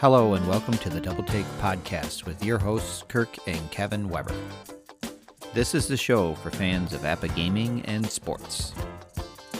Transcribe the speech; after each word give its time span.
Hello, 0.00 0.32
and 0.32 0.48
welcome 0.48 0.78
to 0.78 0.88
the 0.88 0.98
Double 0.98 1.22
Take 1.22 1.44
Podcast 1.60 2.24
with 2.24 2.42
your 2.42 2.56
hosts, 2.56 3.04
Kirk 3.06 3.28
and 3.46 3.70
Kevin 3.70 4.08
Weber. 4.08 4.34
This 5.52 5.74
is 5.74 5.86
the 5.86 5.96
show 5.98 6.34
for 6.36 6.50
fans 6.50 6.94
of 6.94 7.02
APBA 7.02 7.36
gaming 7.36 7.82
and 7.84 8.10
sports. 8.10 8.72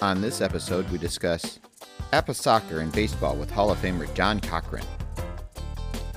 On 0.00 0.22
this 0.22 0.40
episode, 0.40 0.88
we 0.88 0.96
discuss 0.96 1.60
APBA 2.14 2.34
soccer 2.34 2.80
and 2.80 2.90
baseball 2.90 3.36
with 3.36 3.50
Hall 3.50 3.70
of 3.70 3.76
Famer 3.82 4.10
John 4.14 4.40
Cochran, 4.40 4.86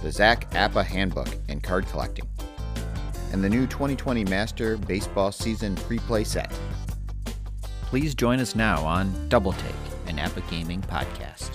the 0.01 0.09
Zach 0.09 0.49
APBA 0.51 0.85
handbook 0.85 1.27
and 1.49 1.61
card 1.61 1.85
collecting, 1.87 2.29
and 3.33 3.43
the 3.43 3.49
new 3.49 3.67
2020 3.67 4.23
Master 4.23 4.77
Baseball 4.77 5.33
Season 5.33 5.75
pre-play 5.75 6.23
set. 6.23 6.49
Please 7.81 8.15
join 8.15 8.39
us 8.39 8.55
now 8.55 8.85
on 8.85 9.27
Double 9.27 9.51
Take, 9.51 9.75
an 10.07 10.15
APBA 10.15 10.49
gaming 10.49 10.81
podcast. 10.83 11.52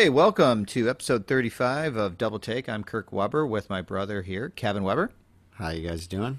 Okay, 0.00 0.08
welcome 0.08 0.64
to 0.64 0.88
episode 0.88 1.26
35 1.26 1.94
of 1.96 2.16
Double 2.16 2.38
Take. 2.38 2.70
I'm 2.70 2.84
Kirk 2.84 3.12
Weber 3.12 3.46
with 3.46 3.68
my 3.68 3.82
brother 3.82 4.22
here, 4.22 4.48
Kevin 4.48 4.82
Weber. 4.82 5.12
How 5.50 5.68
you 5.68 5.86
guys 5.86 6.06
doing? 6.06 6.38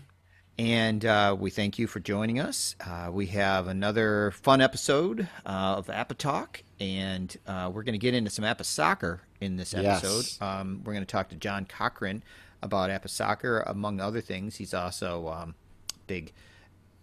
And 0.57 1.05
uh, 1.05 1.37
we 1.39 1.51
thank 1.51 1.77
you 1.77 1.85
for 1.85 1.99
joining 1.99 2.39
us. 2.39 2.75
Uh, 2.83 3.11
we 3.11 3.27
have 3.27 3.67
another 3.67 4.31
fun 4.31 4.61
episode 4.61 5.27
uh, 5.45 5.75
of 5.77 5.85
APBA 5.89 6.17
Talk, 6.17 6.63
and 6.79 7.37
uh, 7.45 7.69
we're 7.71 7.83
going 7.83 7.93
to 7.93 7.99
get 7.99 8.15
into 8.15 8.31
some 8.31 8.43
APBA 8.43 8.65
soccer 8.65 9.21
in 9.41 9.57
this 9.57 9.75
episode. 9.75 10.23
Yes. 10.23 10.41
Um, 10.41 10.81
we're 10.83 10.93
going 10.93 11.05
to 11.05 11.11
talk 11.11 11.29
to 11.29 11.35
John 11.35 11.65
Cochran 11.65 12.23
about 12.63 12.89
APBA 12.89 13.11
soccer, 13.11 13.59
among 13.67 14.01
other 14.01 14.21
things. 14.21 14.55
He's 14.55 14.73
also 14.73 15.27
um, 15.27 15.53
big 16.07 16.33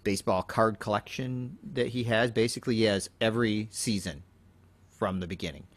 baseball 0.03 0.43
card 0.43 0.81
collection 0.81 1.57
that 1.73 1.87
he 1.87 2.03
has. 2.03 2.33
Basically, 2.33 2.75
he 2.75 2.83
has 2.83 3.11
every 3.21 3.69
season 3.71 4.25
from 4.91 5.21
the 5.21 5.29
beginning. 5.29 5.69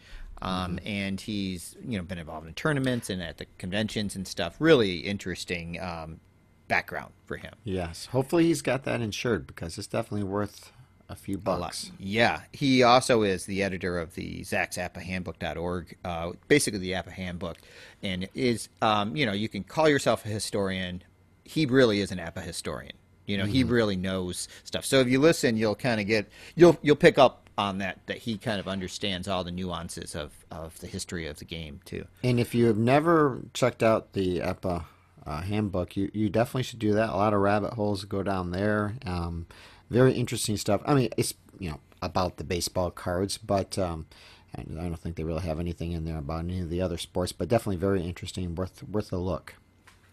Um, 0.41 0.79
And 0.85 1.21
he's 1.21 1.75
you 1.87 1.97
know 1.97 2.03
been 2.03 2.17
involved 2.17 2.47
in 2.47 2.53
tournaments 2.53 3.09
and 3.09 3.21
at 3.21 3.37
the 3.37 3.45
conventions 3.57 4.15
and 4.15 4.27
stuff. 4.27 4.55
Really 4.59 4.99
interesting 4.99 5.79
um, 5.79 6.19
background 6.67 7.13
for 7.25 7.37
him. 7.37 7.53
Yes. 7.63 8.07
Hopefully 8.07 8.45
he's 8.45 8.61
got 8.61 8.83
that 8.85 9.01
insured 9.01 9.45
because 9.45 9.77
it's 9.77 9.87
definitely 9.87 10.23
worth 10.23 10.71
a 11.09 11.15
few 11.15 11.35
A 11.35 11.39
bucks. 11.39 11.91
Yeah, 11.99 12.41
he 12.53 12.81
also 12.81 13.21
is 13.21 13.45
the 13.45 13.61
editor 13.61 13.99
of 13.99 14.15
the 14.15 14.43
Zach's 14.43 14.77
APBA 14.77 15.01
Handbook.org, 15.01 15.97
uh, 16.05 16.31
basically 16.47 16.79
the 16.79 16.93
APBA 16.93 17.11
Handbook, 17.11 17.57
and 18.01 18.27
is 18.33 18.69
um, 18.81 19.15
you 19.15 19.25
know 19.25 19.33
you 19.33 19.49
can 19.49 19.63
call 19.63 19.89
yourself 19.89 20.25
a 20.25 20.29
historian. 20.29 21.03
He 21.43 21.65
really 21.65 21.99
is 21.99 22.11
an 22.11 22.17
APBA 22.17 22.43
historian. 22.43 22.93
You 23.25 23.37
know, 23.37 23.45
he 23.45 23.63
really 23.63 23.95
knows 23.95 24.47
stuff. 24.63 24.83
So 24.83 24.99
if 24.99 25.07
you 25.07 25.19
listen, 25.19 25.55
you'll 25.55 25.75
kind 25.75 26.01
of 26.01 26.07
get 26.07 26.29
you'll 26.55 26.77
you'll 26.81 26.95
pick 26.95 27.17
up 27.17 27.49
on 27.61 27.77
that 27.77 27.99
that 28.07 28.17
he 28.17 28.37
kind 28.37 28.59
of 28.59 28.67
understands 28.67 29.27
all 29.27 29.43
the 29.43 29.51
nuances 29.51 30.15
of 30.15 30.31
of 30.49 30.79
the 30.79 30.87
history 30.87 31.27
of 31.27 31.37
the 31.37 31.45
game 31.45 31.79
too. 31.85 32.05
And 32.23 32.39
if 32.39 32.55
you 32.55 32.65
have 32.65 32.77
never 32.77 33.41
checked 33.53 33.83
out 33.83 34.13
the 34.13 34.39
APBA 34.39 34.85
uh, 35.25 35.41
handbook, 35.41 35.95
you, 35.95 36.09
you 36.13 36.29
definitely 36.29 36.63
should 36.63 36.79
do 36.79 36.93
that. 36.93 37.09
A 37.09 37.15
lot 37.15 37.33
of 37.33 37.39
rabbit 37.39 37.73
holes 37.73 38.03
go 38.05 38.23
down 38.23 38.51
there. 38.51 38.95
Um, 39.05 39.45
very 39.89 40.13
interesting 40.13 40.57
stuff. 40.57 40.81
I 40.85 40.95
mean, 40.95 41.09
it's 41.17 41.35
you 41.59 41.69
know 41.69 41.79
about 42.01 42.37
the 42.37 42.43
baseball 42.43 42.89
cards, 42.89 43.37
but 43.37 43.77
um, 43.77 44.07
and 44.55 44.79
I 44.79 44.83
don't 44.83 44.97
think 44.97 45.15
they 45.15 45.23
really 45.23 45.43
have 45.43 45.59
anything 45.59 45.91
in 45.91 46.05
there 46.05 46.17
about 46.17 46.45
any 46.45 46.61
of 46.61 46.69
the 46.69 46.81
other 46.81 46.97
sports. 46.97 47.31
But 47.31 47.47
definitely 47.47 47.77
very 47.77 48.03
interesting, 48.03 48.55
worth 48.55 48.83
worth 48.83 49.13
a 49.13 49.17
look. 49.17 49.55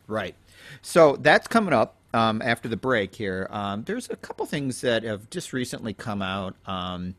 Right. 0.06 0.34
So 0.82 1.16
that's 1.16 1.46
coming 1.46 1.74
up 1.74 1.96
um, 2.12 2.42
after 2.42 2.68
the 2.68 2.76
break 2.76 3.14
here. 3.14 3.46
Um, 3.50 3.84
there's 3.84 4.08
a 4.10 4.16
couple 4.16 4.46
things 4.46 4.80
that 4.80 5.02
have 5.02 5.28
just 5.30 5.52
recently 5.52 5.92
come 5.92 6.22
out 6.22 6.56
um, 6.66 7.14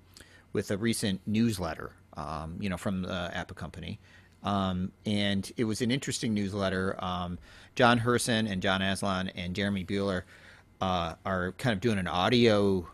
with 0.54 0.72
a 0.72 0.78
recent 0.78 1.22
newsletter, 1.26 1.94
um, 2.16 2.58
you 2.60 2.70
know, 2.70 2.78
from 2.78 3.04
the 3.04 3.32
APBA 3.34 3.56
company. 3.56 4.00
Um, 4.44 4.92
and 5.06 5.52
it 5.58 5.66
was 5.66 5.82
an 5.82 5.92
interesting 5.92 6.34
newsletter. 6.34 6.96
Um, 7.04 7.40
John 7.76 8.00
Herson 8.00 8.50
and 8.50 8.62
John 8.62 8.82
Aslan 8.82 9.30
and 9.30 9.54
Jeremy 9.54 9.84
Bueller 9.84 10.24
uh, 10.82 11.16
are 11.26 11.52
kind 11.54 11.74
of 11.74 11.82
doing 11.82 11.98
an 11.98 12.08
audio 12.08 12.88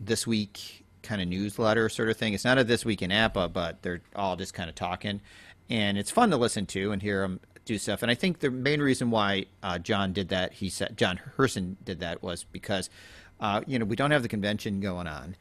this 0.00 0.26
week 0.26 0.84
kind 1.02 1.22
of 1.22 1.28
newsletter 1.28 1.88
sort 1.88 2.08
of 2.08 2.16
thing. 2.16 2.34
It's 2.34 2.44
not 2.44 2.58
a 2.58 2.64
this 2.64 2.84
week 2.84 3.02
in 3.02 3.10
APBA, 3.10 3.52
but 3.52 3.82
they're 3.82 4.02
all 4.14 4.36
just 4.36 4.54
kind 4.54 4.68
of 4.68 4.74
talking, 4.74 5.20
and 5.68 5.96
it's 5.96 6.10
fun 6.10 6.30
to 6.30 6.36
listen 6.36 6.66
to 6.66 6.92
and 6.92 7.00
hear 7.00 7.22
them 7.22 7.40
do 7.64 7.78
stuff. 7.78 8.02
And 8.02 8.10
I 8.10 8.14
think 8.14 8.40
the 8.40 8.50
main 8.50 8.80
reason 8.80 9.10
why 9.10 9.46
uh, 9.62 9.78
John 9.78 10.12
did 10.12 10.28
that, 10.30 10.54
he 10.54 10.68
said 10.68 10.96
John 10.96 11.20
Herson 11.36 11.76
did 11.84 12.00
that, 12.00 12.22
was 12.22 12.44
because 12.44 12.90
uh, 13.40 13.62
you 13.66 13.78
know 13.78 13.84
we 13.84 13.96
don't 13.96 14.10
have 14.10 14.22
the 14.22 14.28
convention 14.28 14.80
going 14.80 15.06
on, 15.06 15.36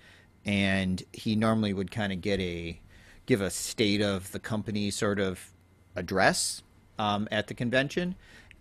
and 0.50 1.04
he 1.14 1.36
normally 1.36 1.74
would 1.74 1.92
kind 1.92 2.12
of 2.12 2.22
get 2.22 2.40
a 2.40 2.80
give 3.28 3.40
a 3.40 3.52
state 3.52 4.02
of 4.02 4.32
the 4.32 4.40
company 4.40 4.90
sort 4.90 5.20
of 5.20 5.52
address 5.96 6.64
um, 6.98 7.28
at 7.32 7.46
the 7.46 7.54
convention 7.54 8.16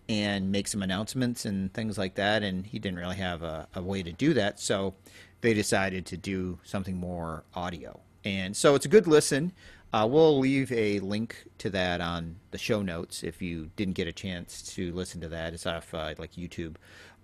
and 0.07 0.51
make 0.51 0.67
some 0.67 0.83
announcements 0.83 1.45
and 1.45 1.73
things 1.73 1.97
like 1.97 2.13
that. 2.13 2.43
And 2.43 2.63
he 2.63 2.77
didn't 2.77 2.99
really 2.99 3.15
have 3.15 3.41
a, 3.41 3.67
a 3.73 3.81
way 3.81 4.03
to 4.03 4.11
do 4.11 4.35
that. 4.35 4.59
So 4.59 4.93
they 5.41 5.55
decided 5.55 6.05
to 6.07 6.17
do 6.17 6.59
something 6.63 6.95
more 6.95 7.43
audio. 7.55 7.99
And 8.23 8.55
so 8.55 8.75
it's 8.75 8.85
a 8.85 8.89
good 8.89 9.07
listen. 9.07 9.51
Uh, 9.91 10.07
we'll 10.07 10.37
leave 10.37 10.71
a 10.71 10.99
link 10.99 11.47
to 11.57 11.71
that 11.71 12.01
on 12.01 12.35
the 12.51 12.59
show 12.59 12.83
notes 12.83 13.23
if 13.23 13.41
you 13.41 13.71
didn't 13.75 13.95
get 13.95 14.07
a 14.07 14.11
chance 14.11 14.61
to 14.75 14.93
listen 14.93 15.21
to 15.21 15.29
that. 15.29 15.55
It's 15.55 15.65
off 15.65 15.91
uh, 15.95 16.13
like 16.19 16.33
YouTube. 16.33 16.75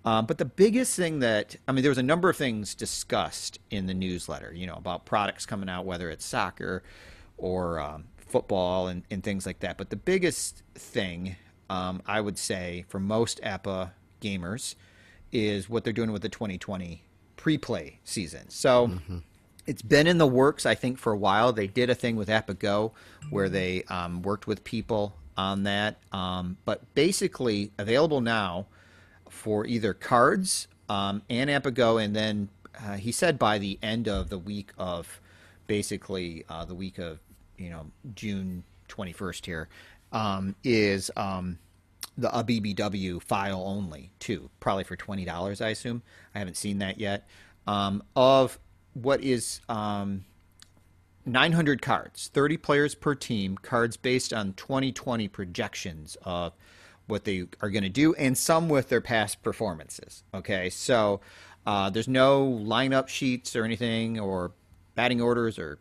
Um, 0.06 0.28
but 0.28 0.38
the 0.38 0.46
biggest 0.46 0.96
thing 0.96 1.20
that 1.20 1.56
I 1.68 1.72
mean, 1.72 1.82
there 1.82 1.90
was 1.90 1.98
a 1.98 2.04
number 2.04 2.30
of 2.30 2.38
things 2.38 2.76
discussed 2.76 3.60
in 3.72 3.88
the 3.88 3.94
newsletter. 3.94 4.54
You 4.54 4.68
know 4.68 4.76
about 4.76 5.06
products 5.06 5.46
coming 5.46 5.68
out, 5.68 5.86
whether 5.86 6.10
it's 6.10 6.24
soccer 6.24 6.84
or 7.38 7.80
um, 7.80 8.06
football 8.18 8.88
and, 8.88 9.04
and 9.10 9.24
things 9.24 9.46
like 9.46 9.60
that. 9.60 9.78
But 9.78 9.90
the 9.90 9.96
biggest 9.96 10.64
thing 10.76 11.36
um, 11.70 12.02
I 12.06 12.22
would 12.22 12.38
say 12.38 12.86
for 12.88 13.00
most 13.00 13.42
APBA 13.42 13.92
gamers 14.22 14.76
is 15.32 15.70
what 15.70 15.84
they're 15.84 15.94
doing 15.94 16.12
with 16.12 16.22
the 16.22 16.30
2020 16.30 17.04
pre-play 17.36 18.00
season. 18.04 18.50
So 18.50 18.86
it's 19.66 19.82
been 19.82 20.08
in 20.08 20.18
the 20.18 20.28
works, 20.28 20.66
I 20.66 20.76
think, 20.76 20.98
for 20.98 21.12
a 21.12 21.18
while. 21.18 21.52
They 21.52 21.68
did 21.68 21.90
a 21.90 21.96
thing 21.96 22.16
with 22.16 22.30
APBA 22.30 22.60
Go 22.60 22.94
where 23.30 23.50
they 23.50 23.84
um, 23.84 24.22
worked 24.22 24.48
with 24.48 24.64
people 24.64 25.16
on 25.36 25.64
that. 25.64 25.98
Um, 26.12 26.58
but 26.66 26.94
basically, 26.94 27.72
available 27.78 28.22
now 28.22 28.68
for 29.30 29.66
either 29.66 29.94
cards 29.94 30.68
um, 30.90 31.22
and 31.30 31.50
APBA 31.50 31.74
Go, 31.74 31.98
and 31.98 32.16
then 32.16 32.50
uh, 32.84 32.94
he 32.94 33.12
said 33.12 33.40
by 33.40 33.58
the 33.58 33.80
end 33.82 34.08
of 34.08 34.30
the 34.30 34.38
week 34.38 34.72
of 34.78 35.20
basically 35.68 36.46
uh, 36.50 36.66
the 36.66 36.76
week 36.76 36.98
of 36.98 37.20
you 37.58 37.70
know 37.70 37.88
June 38.14 38.64
21st 38.90 39.46
here 39.46 39.70
um, 40.12 40.56
is 40.64 41.10
um, 41.16 41.58
the 42.18 42.36
a 42.38 42.44
BBW 42.44 43.22
file 43.22 43.64
only 43.66 44.12
too, 44.20 44.50
probably 44.60 44.84
for 44.84 44.96
twenty 44.96 45.26
dollars. 45.26 45.62
I 45.62 45.70
assume 45.70 46.02
I 46.34 46.40
haven't 46.40 46.58
seen 46.58 46.80
that 46.80 47.00
yet. 47.00 47.28
Um, 47.68 48.04
of 48.16 48.60
what 48.94 49.22
is 49.22 49.60
um, 49.68 50.24
900 51.26 51.82
cards, 51.82 52.30
30 52.34 52.58
players 52.58 52.94
per 52.94 53.16
team, 53.16 53.58
cards 53.58 53.98
based 53.98 54.32
on 54.32 54.54
2020 54.54 55.28
projections 55.28 56.16
of 56.24 56.54
what 57.08 57.24
they 57.24 57.46
are 57.62 57.70
going 57.70 57.84
to 57.84 57.90
do, 57.90 58.14
and 58.16 58.38
some 58.38 58.70
with 58.70 58.90
their 58.90 59.02
past 59.02 59.44
performances. 59.44 60.24
Okay, 60.34 60.70
so 60.70 61.22
uh, 61.66 61.90
there's 61.90 62.08
no 62.08 62.46
lineup 62.46 63.08
sheets 63.08 63.56
or 63.56 63.64
anything, 63.64 64.20
or 64.20 64.52
batting 64.96 65.22
orders 65.22 65.60
or 65.60 65.78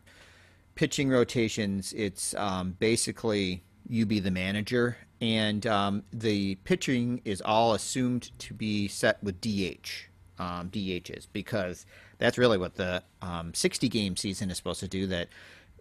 pitching 0.74 1.08
rotations. 1.08 1.92
It's 1.92 2.34
um, 2.34 2.76
basically 2.78 3.62
you 3.88 4.06
be 4.06 4.20
the 4.20 4.30
manager, 4.30 4.96
and 5.20 5.66
um, 5.66 6.02
the 6.12 6.56
pitching 6.56 7.20
is 7.24 7.40
all 7.40 7.74
assumed 7.74 8.36
to 8.40 8.54
be 8.54 8.88
set 8.88 9.22
with 9.22 9.40
DH, 9.40 10.08
um, 10.38 10.70
DHs, 10.70 11.26
because 11.32 11.86
that's 12.18 12.38
really 12.38 12.58
what 12.58 12.74
the 12.74 13.02
um, 13.22 13.52
60 13.54 13.88
game 13.88 14.16
season 14.16 14.50
is 14.50 14.56
supposed 14.56 14.80
to 14.80 14.88
do. 14.88 15.06
That 15.06 15.28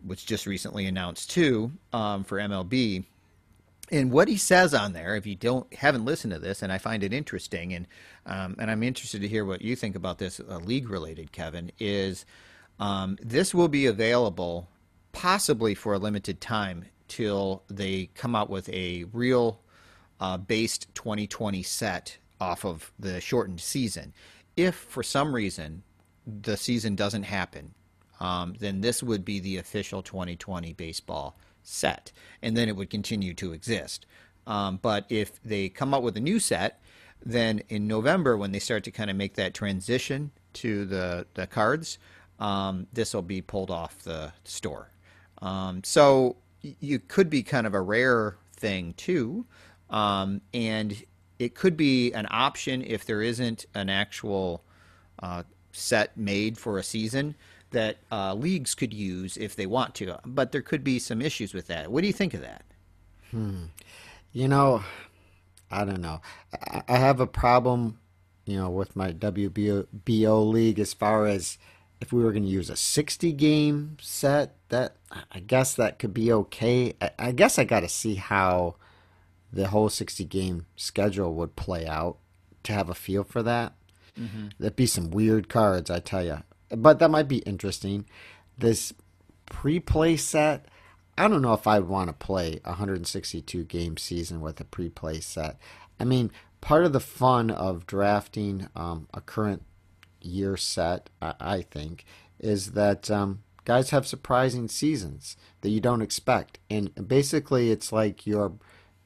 was 0.05 0.23
just 0.23 0.45
recently 0.45 0.85
announced 0.85 1.31
too 1.31 1.71
um, 1.93 2.23
for 2.23 2.37
MLB. 2.37 3.05
And 3.91 4.11
what 4.11 4.27
he 4.27 4.37
says 4.37 4.73
on 4.73 4.93
there, 4.93 5.15
if 5.15 5.25
you 5.25 5.35
don't 5.35 5.71
haven't 5.73 6.05
listened 6.05 6.33
to 6.33 6.39
this, 6.39 6.61
and 6.61 6.71
I 6.71 6.77
find 6.77 7.03
it 7.03 7.13
interesting, 7.13 7.73
and 7.73 7.87
um, 8.25 8.55
and 8.57 8.71
I'm 8.71 8.81
interested 8.83 9.21
to 9.21 9.27
hear 9.27 9.45
what 9.45 9.61
you 9.61 9.75
think 9.75 9.95
about 9.95 10.17
this 10.17 10.39
uh, 10.39 10.57
league 10.57 10.89
related, 10.89 11.31
Kevin, 11.31 11.71
is 11.79 12.25
um, 12.79 13.17
this 13.21 13.53
will 13.53 13.67
be 13.67 13.85
available 13.85 14.69
possibly 15.11 15.75
for 15.75 15.93
a 15.93 15.99
limited 15.99 16.41
time 16.41 16.85
till 17.07 17.63
they 17.69 18.09
come 18.15 18.35
out 18.35 18.49
with 18.49 18.69
a 18.69 19.05
real 19.11 19.59
uh, 20.19 20.37
based 20.37 20.87
2020 20.95 21.61
set 21.61 22.17
off 22.39 22.65
of 22.65 22.91
the 22.97 23.21
shortened 23.21 23.61
season. 23.61 24.13
If 24.55 24.75
for 24.75 25.03
some 25.03 25.35
reason 25.35 25.83
the 26.25 26.57
season 26.57 26.95
doesn't 26.95 27.23
happen, 27.23 27.73
um, 28.19 28.55
then 28.59 28.81
this 28.81 29.03
would 29.03 29.25
be 29.25 29.39
the 29.39 29.57
official 29.57 30.01
2020 30.01 30.73
baseball 30.73 31.37
set, 31.63 32.11
and 32.41 32.55
then 32.55 32.69
it 32.69 32.75
would 32.75 32.89
continue 32.89 33.33
to 33.35 33.53
exist. 33.53 34.05
Um, 34.45 34.79
but 34.81 35.05
if 35.09 35.41
they 35.43 35.69
come 35.69 35.93
up 35.93 36.03
with 36.03 36.17
a 36.17 36.21
new 36.21 36.39
set, 36.39 36.81
then 37.25 37.63
in 37.69 37.87
November, 37.87 38.37
when 38.37 38.51
they 38.51 38.59
start 38.59 38.83
to 38.83 38.91
kind 38.91 39.09
of 39.09 39.15
make 39.15 39.35
that 39.35 39.53
transition 39.53 40.31
to 40.53 40.85
the 40.85 41.25
the 41.33 41.47
cards, 41.47 41.97
um, 42.39 42.87
this 42.91 43.13
will 43.13 43.21
be 43.21 43.41
pulled 43.41 43.71
off 43.71 43.99
the 43.99 44.33
store. 44.43 44.89
Um, 45.41 45.83
so 45.83 46.37
you 46.61 46.99
could 46.99 47.29
be 47.29 47.43
kind 47.43 47.67
of 47.67 47.73
a 47.73 47.81
rare 47.81 48.37
thing 48.55 48.93
too, 48.95 49.45
um, 49.89 50.41
and 50.53 51.03
it 51.39 51.55
could 51.55 51.75
be 51.75 52.11
an 52.13 52.27
option 52.29 52.81
if 52.81 53.05
there 53.05 53.21
isn't 53.21 53.65
an 53.73 53.89
actual 53.89 54.63
uh, 55.21 55.43
set 55.71 56.15
made 56.17 56.57
for 56.57 56.77
a 56.77 56.83
season 56.83 57.35
that 57.73 57.97
uh, 58.11 58.33
leagues 58.33 58.73
could 58.73 58.93
use 58.93 59.37
if 59.37 59.55
they 59.55 59.65
want 59.65 59.93
to. 59.95 60.19
But 60.25 60.51
there 60.51 60.61
could 60.61 60.83
be 60.83 60.99
some 60.99 61.21
issues 61.21 61.53
with 61.53 61.67
that. 61.67 61.91
What 61.91 62.01
do 62.01 62.07
you 62.07 62.13
think 62.13 62.33
of 62.33 62.41
that? 62.41 62.63
Hmm. 63.31 63.65
You 64.31 64.47
know, 64.47 64.83
I 65.69 65.85
don't 65.85 66.01
know. 66.01 66.21
I, 66.53 66.83
I 66.87 66.97
have 66.97 67.19
a 67.19 67.27
problem, 67.27 67.99
you 68.45 68.57
know, 68.57 68.69
with 68.69 68.95
my 68.95 69.11
WBO 69.11 70.51
league 70.51 70.79
as 70.79 70.93
far 70.93 71.27
as 71.27 71.57
if 71.99 72.11
we 72.11 72.23
were 72.23 72.31
going 72.31 72.43
to 72.43 72.49
use 72.49 72.69
a 72.69 72.75
60 72.75 73.31
game 73.33 73.97
set, 74.01 74.55
that 74.69 74.97
I 75.31 75.39
guess 75.39 75.73
that 75.75 75.99
could 75.99 76.13
be 76.13 76.31
okay. 76.31 76.93
I, 77.01 77.11
I 77.19 77.31
guess 77.31 77.59
I 77.59 77.63
got 77.63 77.81
to 77.81 77.89
see 77.89 78.15
how 78.15 78.75
the 79.51 79.67
whole 79.67 79.89
60 79.89 80.25
game 80.25 80.65
schedule 80.75 81.33
would 81.35 81.55
play 81.55 81.85
out 81.85 82.17
to 82.63 82.73
have 82.73 82.89
a 82.89 82.95
feel 82.95 83.23
for 83.23 83.43
that. 83.43 83.73
Mm-hmm. 84.19 84.49
That'd 84.59 84.75
be 84.75 84.85
some 84.85 85.11
weird 85.11 85.49
cards, 85.49 85.89
I 85.89 85.99
tell 85.99 86.23
you. 86.23 86.43
But 86.75 86.99
that 86.99 87.11
might 87.11 87.27
be 87.27 87.39
interesting. 87.39 88.05
This 88.57 88.93
pre 89.45 89.79
play 89.79 90.17
set, 90.17 90.65
I 91.17 91.27
don't 91.27 91.41
know 91.41 91.53
if 91.53 91.67
I'd 91.67 91.85
want 91.85 92.09
to 92.09 92.13
play 92.13 92.59
a 92.63 92.69
162 92.69 93.63
game 93.65 93.97
season 93.97 94.41
with 94.41 94.59
a 94.59 94.65
pre 94.65 94.89
play 94.89 95.19
set. 95.19 95.57
I 95.99 96.05
mean, 96.05 96.31
part 96.61 96.85
of 96.85 96.93
the 96.93 96.99
fun 96.99 97.49
of 97.49 97.85
drafting 97.85 98.67
um, 98.75 99.07
a 99.13 99.21
current 99.21 99.63
year 100.21 100.57
set, 100.57 101.09
I, 101.21 101.33
I 101.39 101.61
think, 101.61 102.05
is 102.39 102.71
that 102.71 103.11
um, 103.11 103.43
guys 103.65 103.91
have 103.91 104.07
surprising 104.07 104.67
seasons 104.67 105.37
that 105.61 105.69
you 105.69 105.79
don't 105.79 106.01
expect. 106.01 106.59
And 106.69 107.07
basically, 107.07 107.71
it's 107.71 107.91
like 107.91 108.25
you're 108.25 108.53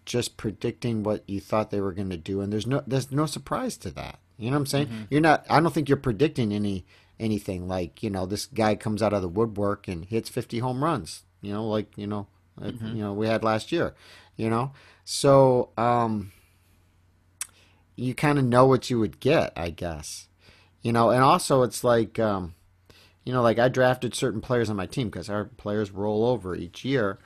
just 0.06 0.38
predicting 0.38 1.04
what 1.04 1.24
you 1.28 1.40
thought 1.40 1.70
they 1.70 1.82
were 1.82 1.92
going 1.92 2.10
to 2.10 2.18
do, 2.18 2.42
and 2.42 2.52
there's 2.52 2.68
no 2.68 2.82
there's 2.88 3.12
no 3.12 3.26
surprise 3.26 3.78
to 3.78 3.92
that. 3.92 4.20
You 4.38 4.50
know 4.50 4.56
what 4.56 4.62
I'm 4.62 4.66
saying? 4.68 4.88
Mm-hmm. 4.88 5.04
You're 5.10 5.22
not. 5.22 5.46
I 5.50 5.60
don't 5.60 5.74
think 5.74 5.90
you're 5.90 5.98
predicting 5.98 6.54
any 6.54 6.86
anything 7.20 7.68
like 7.68 8.04
you 8.04 8.10
know 8.10 8.26
this 8.26 8.46
guy 8.46 8.76
comes 8.76 9.02
out 9.02 9.14
of 9.14 9.22
the 9.22 9.28
woodwork 9.28 9.88
and 9.88 10.06
hits 10.06 10.30
50 10.30 10.60
home 10.60 10.84
runs. 10.84 11.24
You 11.42 11.54
know, 11.54 11.68
like 11.68 11.88
you 11.96 12.08
know, 12.08 12.28
mm-hmm. 12.60 12.88
you 12.96 13.04
know 13.04 13.14
we 13.14 13.28
had 13.28 13.44
last 13.44 13.72
year. 13.72 13.96
You 14.36 14.50
know, 14.50 14.72
so 15.04 15.70
um, 15.78 16.32
you 17.96 18.14
kind 18.14 18.38
of 18.38 18.46
know 18.46 18.66
what 18.66 18.90
you 18.90 19.00
would 19.00 19.20
get, 19.20 19.52
I 19.56 19.72
guess. 19.72 20.28
You 20.82 20.92
know, 20.92 21.10
and 21.10 21.24
also 21.24 21.64
it's 21.64 21.84
like 21.84 22.20
um, 22.20 22.54
you 23.26 23.34
know, 23.34 23.42
like 23.42 23.60
I 23.60 23.68
drafted 23.68 24.16
certain 24.16 24.42
players 24.42 24.70
on 24.70 24.76
my 24.76 24.86
team 24.86 25.10
because 25.10 25.30
our 25.30 25.46
players 25.46 25.92
roll 25.92 26.26
over 26.26 26.56
each 26.56 26.86
year. 26.86 27.20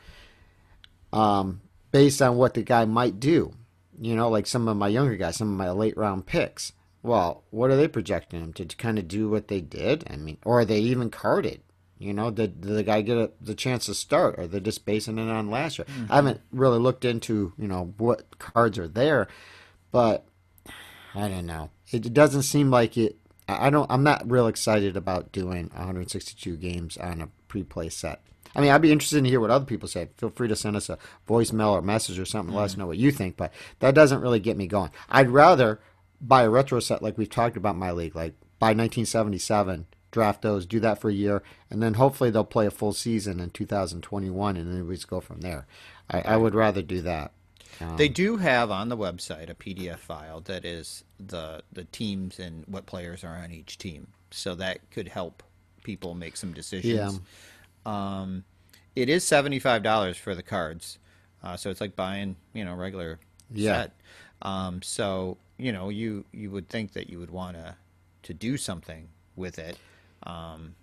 Um, 1.14 1.62
based 1.92 2.22
on 2.22 2.38
what 2.38 2.54
the 2.54 2.64
guy 2.64 2.86
might 2.86 3.20
do. 3.20 3.54
You 4.00 4.16
know, 4.16 4.30
like 4.30 4.48
some 4.48 4.68
of 4.68 4.78
my 4.78 4.88
younger 4.88 5.16
guys, 5.16 5.36
some 5.36 5.52
of 5.52 5.58
my 5.58 5.70
late 5.70 5.98
round 5.98 6.26
picks. 6.26 6.74
Well, 7.04 7.44
what 7.50 7.72
are 7.72 7.76
they 7.76 7.88
projecting 7.88 8.42
him 8.42 8.54
to, 8.54 8.66
to 8.66 8.76
kind 8.76 9.00
of 9.00 9.08
do 9.08 9.30
what 9.30 9.48
they 9.48 9.62
did? 9.62 10.06
I 10.10 10.18
mean, 10.18 10.38
or 10.46 10.60
are 10.60 10.66
they 10.66 10.80
even 10.80 11.10
carded? 11.10 11.62
You 11.98 12.14
know, 12.14 12.32
did, 12.32 12.62
did 12.62 12.76
the 12.76 12.84
guy 12.84 13.02
get 13.02 13.18
a, 13.18 13.32
the 13.40 13.54
chance 13.54 13.86
to 13.86 13.94
start? 13.94 14.36
Or 14.38 14.44
are 14.44 14.48
they 14.48 14.60
just 14.60 14.86
basing 14.86 15.20
it 15.20 15.30
on 15.30 15.52
last 15.52 15.78
year? 15.78 15.86
Mm-hmm. 15.86 16.12
I 16.12 16.16
haven't 16.16 16.42
really 16.52 16.80
looked 16.80 17.06
into, 17.06 17.54
you 17.58 17.68
know, 17.68 17.94
what 17.98 18.40
cards 18.40 18.80
are 18.80 18.88
there, 18.88 19.28
but 19.92 20.26
I 21.14 21.28
don't 21.28 21.46
know. 21.46 21.70
It 21.92 22.14
doesn't 22.14 22.44
seem 22.44 22.72
like 22.72 22.98
it. 22.98 23.18
I 23.48 23.70
don't. 23.70 23.92
I'm 23.92 24.04
not 24.04 24.30
real 24.30 24.48
excited 24.48 24.96
about 24.96 25.32
doing 25.32 25.70
162 25.74 26.56
games 26.56 26.98
on 26.98 27.22
a 27.22 27.30
pre-play 27.50 27.90
set. 27.90 28.22
I 28.56 28.62
mean, 28.62 28.72
I'd 28.72 28.82
be 28.82 28.92
interested 28.92 29.24
to 29.24 29.30
hear 29.30 29.40
what 29.40 29.50
other 29.50 29.66
people 29.66 29.88
say. 29.88 30.10
Feel 30.18 30.30
free 30.30 30.48
to 30.48 30.56
send 30.56 30.76
us 30.76 30.90
a 30.90 30.98
voicemail 31.28 31.72
or 31.72 31.82
message 31.82 32.18
or 32.18 32.26
something. 32.26 32.54
Mm. 32.54 32.58
Let 32.58 32.64
us 32.64 32.72
mm-hmm. 32.72 32.82
know 32.82 32.88
what 32.88 32.98
you 32.98 33.12
think. 33.12 33.38
But 33.38 33.52
that 33.80 33.94
doesn't 33.94 34.22
really 34.22 34.40
get 34.40 34.58
me 34.58 34.68
going. 34.68 34.92
I'd 35.10 35.30
rather 35.30 35.80
buy 36.22 36.44
a 36.44 36.50
retro 36.50 36.80
set 36.80 37.02
like 37.02 37.18
we've 37.18 37.30
talked 37.30 37.58
about 37.58 37.76
my 37.76 37.92
league, 37.92 38.16
like 38.16 38.34
buy 38.60 38.68
1977, 38.68 39.88
draft 40.12 40.42
those, 40.42 40.66
do 40.66 40.80
that 40.80 41.00
for 41.00 41.10
a 41.10 41.14
year, 41.14 41.42
and 41.70 41.82
then 41.82 41.96
hopefully 41.96 42.30
they'll 42.30 42.44
play 42.44 42.68
a 42.68 42.72
full 42.72 42.94
season 42.94 43.40
in 43.40 43.50
2021, 43.50 44.58
and 44.58 44.72
then 44.72 44.88
we 44.88 44.96
just 44.96 45.08
go 45.08 45.20
from 45.20 45.42
there. 45.42 45.66
I, 46.10 46.22
I 46.22 46.38
would 46.38 46.54
rather 46.54 46.82
do 46.82 47.02
that. 47.02 47.32
Um, 47.80 47.98
they 47.98 48.10
do 48.10 48.38
have 48.38 48.70
on 48.70 48.90
the 48.90 48.98
website 48.98 49.50
a 49.50 49.56
PDF 49.56 49.98
file 49.98 50.42
that 50.42 50.66
is 50.66 51.04
the 51.20 51.64
the 51.72 51.86
teams 51.86 52.38
and 52.40 52.66
what 52.68 52.86
players 52.86 53.24
are 53.24 53.38
on 53.38 53.52
each 53.52 53.78
team, 53.78 54.08
so 54.30 54.54
that 54.56 54.92
could 54.92 55.08
help 55.08 55.42
people 55.84 56.14
make 56.14 56.38
some 56.38 56.54
decisions. 56.54 57.20
Yeah. 57.86 58.20
Um, 58.22 58.44
it 58.96 59.10
is 59.10 59.24
seventy 59.24 59.58
five 59.58 59.84
dollars 59.84 60.18
for 60.18 60.36
the 60.36 60.44
cards, 60.44 61.00
uh, 61.44 61.56
so 61.56 61.70
it's 61.70 61.82
like 61.82 61.96
buying 61.96 62.36
you 62.54 62.66
know 62.66 62.76
regular 62.76 63.20
yeah. 63.54 63.84
set. 63.84 63.92
Um, 64.42 64.82
so 64.82 65.38
you 65.58 65.72
know 65.72 65.90
you 65.90 66.26
you 66.32 66.52
would 66.52 66.70
think 66.70 66.94
that 66.94 67.10
you 67.10 67.20
would 67.20 67.32
want 67.32 67.58
to 67.58 67.76
to 68.24 68.34
do 68.34 68.58
something 68.58 69.10
with 69.36 69.60
it. 69.60 69.78
Um, 70.24 70.76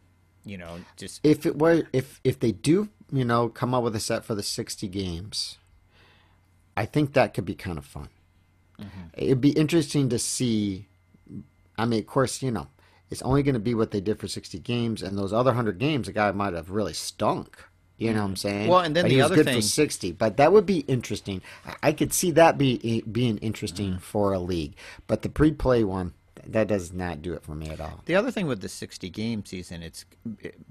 you 0.44 0.56
know, 0.56 0.78
just 0.96 1.20
if 1.24 1.46
it 1.46 1.58
were 1.58 1.84
if 1.92 2.20
if 2.24 2.40
they 2.40 2.52
do 2.52 2.88
you 3.12 3.24
know 3.24 3.48
come 3.48 3.74
up 3.74 3.82
with 3.82 3.96
a 3.96 4.00
set 4.00 4.24
for 4.24 4.34
the 4.34 4.42
sixty 4.42 4.88
games, 4.88 5.58
I 6.76 6.86
think 6.86 7.12
that 7.12 7.34
could 7.34 7.44
be 7.44 7.54
kind 7.54 7.78
of 7.78 7.84
fun. 7.84 8.08
Mm-hmm. 8.80 9.08
It'd 9.14 9.40
be 9.40 9.50
interesting 9.50 10.08
to 10.10 10.18
see. 10.18 10.86
I 11.76 11.84
mean, 11.84 12.00
of 12.00 12.06
course, 12.06 12.42
you 12.42 12.50
know, 12.50 12.68
it's 13.10 13.22
only 13.22 13.42
going 13.42 13.54
to 13.54 13.60
be 13.60 13.74
what 13.74 13.90
they 13.90 14.00
did 14.00 14.18
for 14.18 14.28
60 14.28 14.58
games, 14.60 15.02
and 15.02 15.16
those 15.16 15.32
other 15.32 15.50
100 15.50 15.78
games, 15.78 16.06
the 16.06 16.12
guy 16.12 16.30
might 16.32 16.54
have 16.54 16.70
really 16.70 16.92
stunk. 16.92 17.64
You 17.98 18.12
know 18.12 18.20
what 18.20 18.28
I'm 18.28 18.36
saying? 18.36 18.68
Well, 18.68 18.80
and 18.80 18.94
then 18.94 19.04
but 19.04 19.08
the 19.08 19.14
he 19.16 19.22
was 19.22 19.26
other 19.26 19.36
good 19.36 19.46
thing, 19.46 19.56
for 19.56 19.62
60, 19.62 20.12
but 20.12 20.36
that 20.36 20.52
would 20.52 20.66
be 20.66 20.80
interesting. 20.80 21.42
I 21.82 21.92
could 21.92 22.12
see 22.12 22.30
that 22.30 22.56
be 22.56 23.02
being 23.10 23.38
interesting 23.38 23.94
mm. 23.94 24.00
for 24.00 24.32
a 24.32 24.38
league, 24.38 24.74
but 25.08 25.22
the 25.22 25.28
pre-play 25.28 25.82
one 25.82 26.14
that 26.46 26.68
does 26.68 26.92
not 26.92 27.20
do 27.20 27.34
it 27.34 27.42
for 27.42 27.54
me 27.54 27.68
at 27.68 27.80
all. 27.80 28.00
The 28.06 28.14
other 28.14 28.30
thing 28.30 28.46
with 28.46 28.60
the 28.60 28.68
60 28.68 29.10
game 29.10 29.44
season, 29.44 29.82
it's 29.82 30.04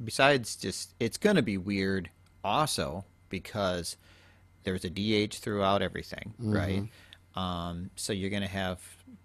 besides 0.03 0.55
just 0.55 0.95
it's 0.99 1.17
going 1.17 1.35
to 1.35 1.41
be 1.41 1.57
weird 1.57 2.09
also 2.43 3.05
because 3.29 3.97
there's 4.63 4.85
a 4.85 4.89
DH 4.89 5.35
throughout 5.35 5.81
everything, 5.81 6.33
mm-hmm. 6.41 6.53
right? 6.55 6.89
Um, 7.35 7.91
so 7.95 8.13
you're 8.13 8.29
going 8.29 8.41
to 8.41 8.47
have 8.47 8.79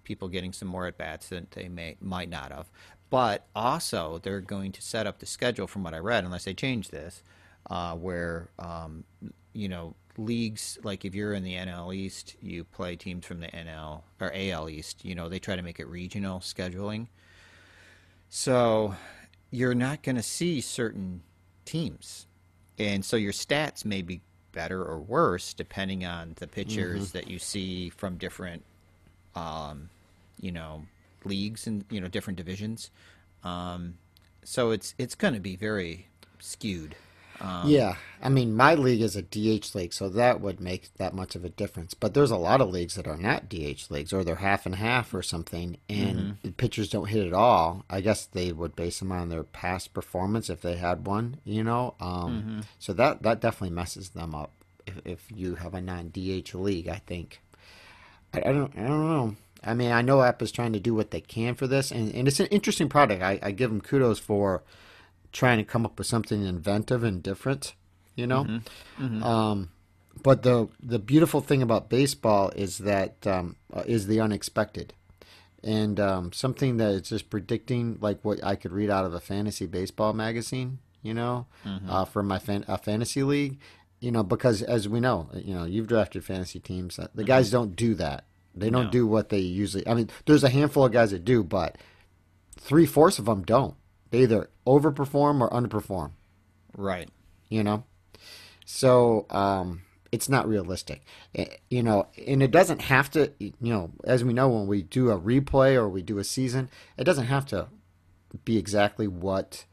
people 0.04 0.28
getting 0.28 0.52
some 0.52 0.68
more 0.68 0.86
at 0.86 0.98
bats 0.98 1.28
that 1.28 1.52
they 1.52 1.68
may 1.68 1.96
might 2.00 2.28
not 2.28 2.52
have. 2.52 2.68
But 3.10 3.46
also, 3.54 4.20
they're 4.22 4.40
going 4.40 4.72
to 4.72 4.82
set 4.82 5.06
up 5.06 5.18
the 5.18 5.26
schedule, 5.26 5.66
from 5.66 5.82
what 5.82 5.92
I 5.94 5.98
read, 5.98 6.24
unless 6.24 6.44
they 6.44 6.54
change 6.54 6.88
this, 6.88 7.22
uh, 7.70 7.94
where 7.94 8.48
um, 8.58 9.04
you 9.52 9.68
know 9.68 9.94
leagues 10.18 10.78
like 10.82 11.04
if 11.04 11.14
you're 11.14 11.32
in 11.32 11.42
the 11.42 11.54
NL 11.54 11.94
East, 11.94 12.36
you 12.40 12.64
play 12.64 12.96
teams 12.96 13.24
from 13.24 13.40
the 13.40 13.48
NL 13.48 14.02
or 14.20 14.32
AL 14.34 14.68
East. 14.68 15.04
You 15.04 15.14
know 15.14 15.28
they 15.28 15.38
try 15.38 15.56
to 15.56 15.62
make 15.62 15.80
it 15.80 15.88
regional 15.88 16.40
scheduling, 16.40 17.08
so 18.28 18.94
you're 19.50 19.74
not 19.74 20.02
going 20.02 20.16
to 20.16 20.22
see 20.22 20.60
certain 20.60 21.22
teams, 21.64 22.26
and 22.78 23.04
so 23.04 23.16
your 23.16 23.32
stats 23.32 23.84
may 23.84 24.02
be 24.02 24.20
better 24.52 24.82
or 24.82 24.98
worse 25.00 25.54
depending 25.54 26.04
on 26.04 26.34
the 26.36 26.46
pitchers 26.46 27.08
mm-hmm. 27.08 27.18
that 27.18 27.28
you 27.28 27.38
see 27.38 27.88
from 27.88 28.16
different, 28.16 28.62
um, 29.34 29.88
you 30.40 30.52
know, 30.52 30.82
leagues 31.24 31.66
and 31.66 31.84
you 31.90 32.00
know 32.00 32.08
different 32.08 32.36
divisions. 32.36 32.90
Um, 33.44 33.94
so 34.44 34.70
it's 34.70 34.94
it's 34.98 35.14
going 35.14 35.34
to 35.34 35.40
be 35.40 35.56
very 35.56 36.08
skewed. 36.38 36.94
Um, 37.40 37.68
yeah, 37.68 37.96
I 38.22 38.28
mean, 38.28 38.54
my 38.54 38.74
league 38.74 39.00
is 39.00 39.16
a 39.16 39.22
DH 39.22 39.74
league, 39.74 39.92
so 39.92 40.08
that 40.08 40.40
would 40.40 40.60
make 40.60 40.94
that 40.94 41.14
much 41.14 41.34
of 41.34 41.44
a 41.44 41.48
difference. 41.48 41.94
But 41.94 42.14
there's 42.14 42.30
a 42.30 42.36
lot 42.36 42.60
of 42.60 42.70
leagues 42.70 42.94
that 42.94 43.08
are 43.08 43.16
not 43.16 43.48
DH 43.48 43.90
leagues, 43.90 44.12
or 44.12 44.22
they're 44.22 44.36
half 44.36 44.64
and 44.64 44.76
half 44.76 45.12
or 45.12 45.22
something, 45.22 45.76
and 45.88 46.18
mm-hmm. 46.18 46.50
pitchers 46.50 46.88
don't 46.88 47.08
hit 47.08 47.26
at 47.26 47.32
all. 47.32 47.84
I 47.90 48.00
guess 48.00 48.26
they 48.26 48.52
would 48.52 48.76
base 48.76 49.00
them 49.00 49.10
on 49.10 49.28
their 49.28 49.42
past 49.42 49.92
performance 49.92 50.48
if 50.48 50.62
they 50.62 50.76
had 50.76 51.06
one, 51.06 51.38
you 51.44 51.64
know. 51.64 51.94
Um, 52.00 52.32
mm-hmm. 52.32 52.60
So 52.78 52.92
that 52.92 53.22
that 53.22 53.40
definitely 53.40 53.74
messes 53.74 54.10
them 54.10 54.34
up 54.34 54.52
if, 54.86 54.94
if 55.04 55.26
you 55.34 55.56
have 55.56 55.74
a 55.74 55.80
non 55.80 56.10
DH 56.10 56.54
league. 56.54 56.88
I 56.88 57.00
think. 57.06 57.40
I, 58.32 58.38
I 58.38 58.52
don't. 58.52 58.72
I 58.76 58.86
don't 58.86 59.08
know. 59.08 59.36
I 59.64 59.74
mean, 59.74 59.92
I 59.92 60.02
know 60.02 60.18
APBA 60.18 60.42
is 60.42 60.52
trying 60.52 60.72
to 60.72 60.80
do 60.80 60.94
what 60.94 61.12
they 61.12 61.20
can 61.20 61.54
for 61.54 61.66
this, 61.66 61.90
and, 61.92 62.12
and 62.14 62.26
it's 62.26 62.40
an 62.40 62.46
interesting 62.46 62.88
product. 62.88 63.22
I, 63.22 63.38
I 63.42 63.52
give 63.52 63.70
them 63.70 63.80
kudos 63.80 64.18
for 64.18 64.62
trying 65.32 65.58
to 65.58 65.64
come 65.64 65.84
up 65.84 65.98
with 65.98 66.06
something 66.06 66.44
inventive 66.44 67.02
and 67.02 67.22
different, 67.22 67.74
you 68.14 68.26
know. 68.26 68.44
Mm-hmm. 68.44 69.04
Mm-hmm. 69.04 69.22
Um, 69.22 69.70
but 70.22 70.42
the 70.42 70.68
the 70.82 70.98
beautiful 70.98 71.40
thing 71.40 71.62
about 71.62 71.88
baseball 71.88 72.50
is 72.50 72.78
that 72.78 73.26
um, 73.26 73.56
uh, 73.72 73.82
is 73.86 74.06
the 74.06 74.20
unexpected, 74.20 74.92
and 75.62 75.98
um, 75.98 76.32
something 76.32 76.76
that 76.76 76.90
is 76.90 77.08
just 77.08 77.30
predicting 77.30 77.98
like 78.00 78.24
what 78.24 78.44
I 78.44 78.56
could 78.56 78.72
read 78.72 78.90
out 78.90 79.04
of 79.04 79.14
a 79.14 79.20
fantasy 79.20 79.66
baseball 79.66 80.12
magazine, 80.12 80.78
you 81.02 81.14
know, 81.14 81.46
mm-hmm. 81.64 81.90
uh, 81.90 82.04
for 82.04 82.22
my 82.22 82.38
fan- 82.38 82.64
a 82.68 82.78
fantasy 82.78 83.22
league, 83.22 83.58
you 84.00 84.12
know, 84.12 84.22
because 84.22 84.62
as 84.62 84.88
we 84.88 85.00
know, 85.00 85.30
you 85.34 85.54
know, 85.54 85.64
you've 85.64 85.88
drafted 85.88 86.24
fantasy 86.24 86.60
teams. 86.60 86.98
Uh, 86.98 87.08
the 87.14 87.24
guys 87.24 87.46
mm-hmm. 87.46 87.56
don't 87.56 87.76
do 87.76 87.94
that 87.94 88.24
they 88.54 88.70
don't 88.70 88.86
no. 88.86 88.90
do 88.90 89.06
what 89.06 89.28
they 89.30 89.38
usually. 89.38 89.86
I 89.86 89.94
mean, 89.94 90.10
there's 90.26 90.44
a 90.44 90.48
handful 90.48 90.84
of 90.84 90.92
guys 90.92 91.10
that 91.10 91.24
do, 91.24 91.42
but 91.42 91.78
three 92.58 92.86
fourths 92.86 93.18
of 93.18 93.24
them 93.24 93.42
don't. 93.42 93.74
They 94.12 94.22
either 94.22 94.50
overperform 94.66 95.40
or 95.40 95.50
underperform. 95.50 96.12
Right. 96.76 97.08
You 97.48 97.64
know, 97.64 97.84
so 98.64 99.26
um, 99.30 99.82
it's 100.12 100.28
not 100.28 100.46
realistic. 100.46 101.02
Eh, 101.34 101.46
You 101.70 101.82
know, 101.82 102.06
and 102.26 102.42
it 102.42 102.50
doesn't 102.50 102.82
have 102.82 103.10
to. 103.12 103.32
You 103.38 103.52
know, 103.60 103.90
as 104.04 104.22
we 104.22 104.32
know, 104.32 104.48
when 104.48 104.66
we 104.66 104.82
do 104.82 105.10
a 105.10 105.18
replay 105.18 105.74
or 105.74 105.88
we 105.88 106.02
do 106.02 106.18
a 106.18 106.24
season, 106.24 106.68
it 106.96 107.04
doesn't 107.04 107.26
have 107.26 107.46
to 107.46 107.68
be 108.44 108.58
exactly 108.58 109.08
what 109.08 109.64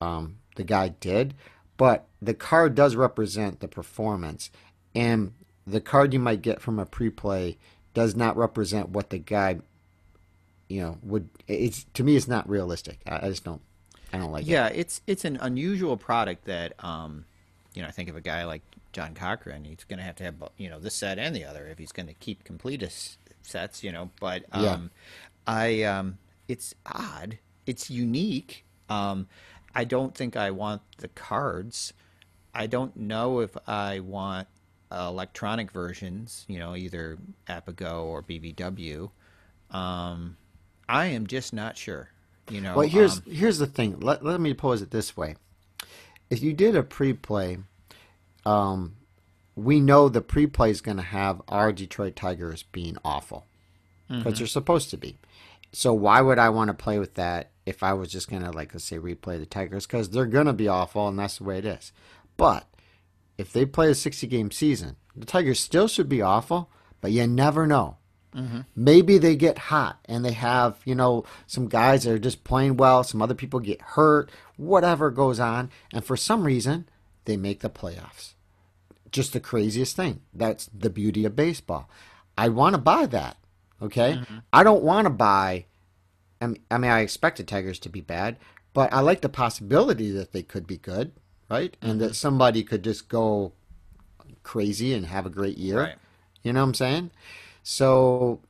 um, 0.00 0.38
the 0.56 0.64
guy 0.64 0.88
did, 0.88 1.34
but 1.76 2.06
the 2.20 2.34
card 2.34 2.74
does 2.74 2.96
represent 2.96 3.60
the 3.60 3.68
performance, 3.68 4.50
and 4.94 5.32
the 5.66 5.80
card 5.80 6.12
you 6.12 6.18
might 6.18 6.42
get 6.42 6.60
from 6.60 6.78
a 6.78 6.86
pre-play 6.86 7.58
does 7.94 8.16
not 8.16 8.36
represent 8.36 8.88
what 8.90 9.10
the 9.10 9.18
guy, 9.18 9.58
you 10.68 10.82
know, 10.82 10.98
would. 11.02 11.28
It's 11.46 11.84
to 11.94 12.04
me, 12.04 12.16
it's 12.16 12.28
not 12.28 12.48
realistic. 12.48 13.00
I, 13.06 13.26
I 13.26 13.28
just 13.28 13.44
don't. 13.44 13.60
I 14.12 14.18
don't 14.18 14.32
like 14.32 14.44
it. 14.44 14.48
Yeah, 14.48 14.68
it's 14.68 15.00
it's 15.06 15.24
an 15.24 15.38
unusual 15.40 15.96
product 15.96 16.44
that 16.46 16.72
um, 16.84 17.24
you 17.74 17.82
know 17.82 17.88
I 17.88 17.90
think 17.90 18.08
of 18.08 18.16
a 18.16 18.20
guy 18.20 18.44
like 18.44 18.62
John 18.92 19.14
Cochran. 19.14 19.64
He's 19.64 19.84
going 19.84 19.98
to 19.98 20.04
have 20.04 20.16
to 20.16 20.24
have 20.24 20.34
you 20.56 20.70
know 20.70 20.78
this 20.78 20.94
set 20.94 21.18
and 21.18 21.34
the 21.34 21.44
other 21.44 21.66
if 21.66 21.78
he's 21.78 21.92
going 21.92 22.06
to 22.08 22.14
keep 22.14 22.44
complete 22.44 22.82
sets. 23.42 23.82
You 23.84 23.92
know, 23.92 24.10
but 24.20 24.44
um, 24.52 24.64
Yeah. 24.64 24.78
I 25.46 25.82
um, 25.82 26.18
it's 26.48 26.74
odd. 26.86 27.38
It's 27.66 27.90
unique. 27.90 28.64
Um, 28.88 29.26
I 29.74 29.84
don't 29.84 30.14
think 30.14 30.36
I 30.36 30.50
want 30.50 30.82
the 30.98 31.08
cards. 31.08 31.92
I 32.54 32.66
don't 32.66 32.96
know 32.96 33.40
if 33.40 33.56
I 33.66 34.00
want 34.00 34.48
electronic 34.90 35.70
versions. 35.70 36.44
You 36.48 36.58
know, 36.58 36.74
either 36.74 37.18
APBA 37.46 37.76
Go 37.76 38.04
or 38.04 38.22
BBW. 38.22 39.10
Um, 39.70 40.37
I 40.88 41.06
am 41.06 41.26
just 41.26 41.52
not 41.52 41.76
sure. 41.76 42.10
You 42.50 42.60
know, 42.60 42.76
Well, 42.76 42.88
here's 42.88 43.18
um, 43.18 43.24
here's 43.30 43.58
the 43.58 43.66
thing. 43.66 44.00
Let, 44.00 44.24
let 44.24 44.40
me 44.40 44.54
pose 44.54 44.80
it 44.80 44.90
this 44.90 45.16
way: 45.16 45.36
if 46.30 46.42
you 46.42 46.52
did 46.52 46.74
a 46.74 46.82
pre-play, 46.82 47.58
um, 48.46 48.96
we 49.54 49.80
know 49.80 50.08
the 50.08 50.22
pre-play 50.22 50.70
is 50.70 50.80
going 50.80 50.96
to 50.96 51.02
have 51.02 51.42
our 51.48 51.72
Detroit 51.72 52.16
Tigers 52.16 52.62
being 52.62 52.96
awful 53.04 53.44
because 54.08 54.38
they're 54.38 54.46
supposed 54.46 54.88
to 54.90 54.96
be. 54.96 55.18
So 55.72 55.92
why 55.92 56.22
would 56.22 56.38
I 56.38 56.48
want 56.48 56.68
to 56.68 56.74
play 56.74 56.98
with 56.98 57.14
that 57.14 57.50
if 57.66 57.82
I 57.82 57.92
was 57.92 58.10
just 58.10 58.30
going 58.30 58.42
to 58.42 58.50
like 58.50 58.72
let's 58.72 58.84
say 58.84 58.98
replay 58.98 59.38
the 59.38 59.46
Tigers 59.46 59.86
because 59.86 60.08
they're 60.08 60.24
going 60.24 60.46
to 60.46 60.54
be 60.54 60.68
awful 60.68 61.08
and 61.08 61.18
that's 61.18 61.38
the 61.38 61.44
way 61.44 61.58
it 61.58 61.66
is. 61.66 61.92
But 62.38 62.66
if 63.36 63.52
they 63.52 63.66
play 63.66 63.90
a 63.90 63.94
60 63.94 64.26
game 64.26 64.50
season, 64.50 64.96
the 65.14 65.26
Tigers 65.26 65.60
still 65.60 65.88
should 65.88 66.08
be 66.08 66.22
awful, 66.22 66.70
but 67.00 67.12
you 67.12 67.26
never 67.26 67.66
know. 67.66 67.98
Maybe 68.76 69.18
they 69.18 69.36
get 69.36 69.58
hot 69.58 69.98
and 70.04 70.24
they 70.24 70.32
have, 70.32 70.78
you 70.84 70.94
know, 70.94 71.24
some 71.46 71.68
guys 71.68 72.04
that 72.04 72.12
are 72.12 72.18
just 72.18 72.44
playing 72.44 72.76
well, 72.76 73.04
some 73.04 73.22
other 73.22 73.34
people 73.34 73.60
get 73.60 73.80
hurt, 73.80 74.30
whatever 74.56 75.10
goes 75.10 75.40
on, 75.40 75.70
and 75.92 76.04
for 76.04 76.16
some 76.16 76.44
reason, 76.44 76.88
they 77.24 77.36
make 77.36 77.60
the 77.60 77.70
playoffs. 77.70 78.34
Just 79.10 79.32
the 79.32 79.40
craziest 79.40 79.96
thing. 79.96 80.20
That's 80.34 80.66
the 80.66 80.90
beauty 80.90 81.24
of 81.24 81.34
baseball. 81.34 81.88
I 82.36 82.48
want 82.48 82.74
to 82.74 82.80
buy 82.80 83.06
that, 83.06 83.36
okay? 83.82 84.14
Mm-hmm. 84.14 84.38
I 84.52 84.62
don't 84.62 84.82
want 84.82 85.06
to 85.06 85.10
buy 85.10 85.66
I 86.40 86.46
mean, 86.46 86.90
I 86.90 87.00
expect 87.00 87.38
the 87.38 87.44
Tigers 87.44 87.78
to 87.80 87.88
be 87.88 88.00
bad, 88.00 88.36
but 88.72 88.92
I 88.92 89.00
like 89.00 89.20
the 89.20 89.28
possibility 89.28 90.10
that 90.12 90.32
they 90.32 90.42
could 90.42 90.66
be 90.66 90.76
good, 90.76 91.12
right? 91.50 91.76
And 91.82 92.00
that 92.00 92.06
mm-hmm. 92.06 92.12
somebody 92.14 92.62
could 92.62 92.84
just 92.84 93.08
go 93.08 93.52
crazy 94.42 94.94
and 94.94 95.06
have 95.06 95.26
a 95.26 95.30
great 95.30 95.58
year. 95.58 95.80
Right. 95.80 95.96
You 96.42 96.52
know 96.52 96.60
what 96.60 96.68
I'm 96.68 96.74
saying? 96.74 97.10
So 97.70 98.40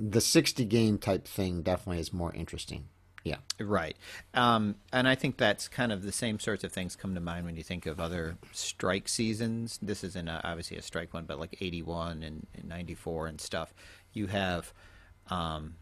the 0.00 0.22
60 0.22 0.64
game 0.64 0.96
type 0.96 1.28
thing 1.28 1.60
definitely 1.60 2.00
is 2.00 2.14
more 2.14 2.32
interesting. 2.32 2.86
Yeah. 3.22 3.36
Right. 3.60 3.94
Um, 4.32 4.76
and 4.90 5.06
I 5.06 5.16
think 5.16 5.36
that's 5.36 5.68
kind 5.68 5.92
of 5.92 6.02
the 6.02 6.12
same 6.12 6.38
sorts 6.40 6.64
of 6.64 6.72
things 6.72 6.96
come 6.96 7.14
to 7.14 7.20
mind 7.20 7.44
when 7.44 7.56
you 7.56 7.62
think 7.62 7.84
of 7.84 8.00
other 8.00 8.38
strike 8.52 9.06
seasons. 9.06 9.78
This 9.82 10.02
isn't 10.02 10.28
a, 10.28 10.40
obviously 10.44 10.78
a 10.78 10.82
strike 10.82 11.12
one, 11.12 11.26
but 11.26 11.38
like 11.38 11.58
81 11.60 12.22
and, 12.22 12.46
and 12.54 12.64
94 12.66 13.26
and 13.26 13.38
stuff. 13.38 13.74
You 14.14 14.28
have 14.28 14.72
um, 15.28 15.74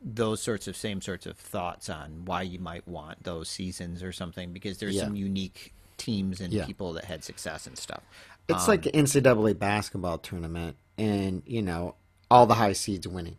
those 0.00 0.40
sorts 0.40 0.66
of 0.66 0.78
same 0.78 1.02
sorts 1.02 1.26
of 1.26 1.36
thoughts 1.36 1.90
on 1.90 2.24
why 2.24 2.40
you 2.40 2.58
might 2.58 2.88
want 2.88 3.22
those 3.24 3.50
seasons 3.50 4.02
or 4.02 4.12
something 4.12 4.54
because 4.54 4.78
there's 4.78 4.94
Yeah. 4.94 5.04
some 5.04 5.14
unique 5.14 5.74
teams 5.98 6.40
and 6.40 6.54
Yeah. 6.54 6.64
people 6.64 6.94
that 6.94 7.04
had 7.04 7.22
success 7.22 7.66
and 7.66 7.76
stuff. 7.76 8.00
It's 8.48 8.62
Um, 8.62 8.68
like 8.68 8.82
the 8.84 8.96
NCAA 8.96 9.52
basketball 9.52 10.16
tournament 10.16 10.78
and, 10.98 11.42
you 11.46 11.62
know, 11.62 11.94
all 12.30 12.46
the 12.46 12.54
high 12.54 12.72
seeds 12.74 13.06
winning. 13.08 13.36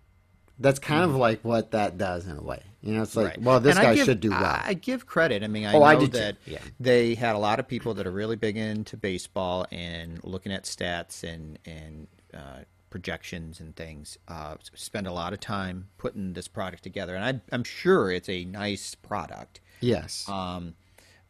That's 0.57 0.79
kind 0.79 1.03
of 1.03 1.15
like 1.15 1.41
what 1.43 1.71
that 1.71 1.97
does 1.97 2.27
in 2.27 2.35
a 2.37 2.41
way. 2.41 2.63
You 2.81 2.93
know, 2.93 3.03
it's 3.03 3.15
like, 3.15 3.33
Mm-hmm. 3.33 3.39
Right. 3.41 3.45
well, 3.45 3.59
this 3.59 3.75
And 3.77 3.83
guy 3.83 3.95
give- 3.95 4.05
should 4.05 4.19
do 4.19 4.31
well. 4.31 4.43
I, 4.43 4.63
I 4.67 4.73
give 4.73 5.05
credit. 5.05 5.43
I 5.43 5.47
mean, 5.47 5.65
I 5.65 5.73
Oh, 5.73 5.79
know 5.79 5.85
I 5.85 6.05
that 6.07 6.37
Yeah. 6.45 6.59
they 6.79 7.15
had 7.15 7.35
a 7.35 7.37
lot 7.37 7.59
of 7.59 7.67
people 7.67 7.93
that 7.95 8.05
are 8.07 8.11
really 8.11 8.35
big 8.35 8.57
into 8.57 8.97
baseball 8.97 9.65
and 9.71 10.21
looking 10.23 10.51
at 10.51 10.63
stats 10.63 11.23
and 11.23 11.59
and 11.65 12.07
uh, 12.33 12.59
projections 12.89 13.59
and 13.59 13.75
things. 13.75 14.17
Uh, 14.27 14.55
spend 14.73 15.07
a 15.07 15.13
lot 15.13 15.31
of 15.33 15.39
time 15.39 15.87
putting 15.97 16.33
this 16.33 16.47
product 16.47 16.83
together, 16.83 17.15
and 17.15 17.23
I, 17.23 17.55
I'm 17.55 17.63
sure 17.63 18.11
it's 18.11 18.29
a 18.29 18.43
nice 18.45 18.95
product. 18.95 19.61
yes. 19.79 20.27
Um, 20.27 20.75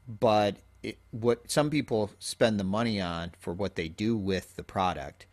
but 0.08 0.58
it, 0.82 0.98
what 1.12 1.52
some 1.52 1.70
people 1.70 2.10
spend 2.20 2.60
the 2.60 2.64
money 2.64 3.00
on 3.00 3.32
for 3.40 3.54
what 3.54 3.76
they 3.76 3.88
do 3.90 4.18
with 4.18 4.56
the 4.56 4.64
product, 4.64 5.26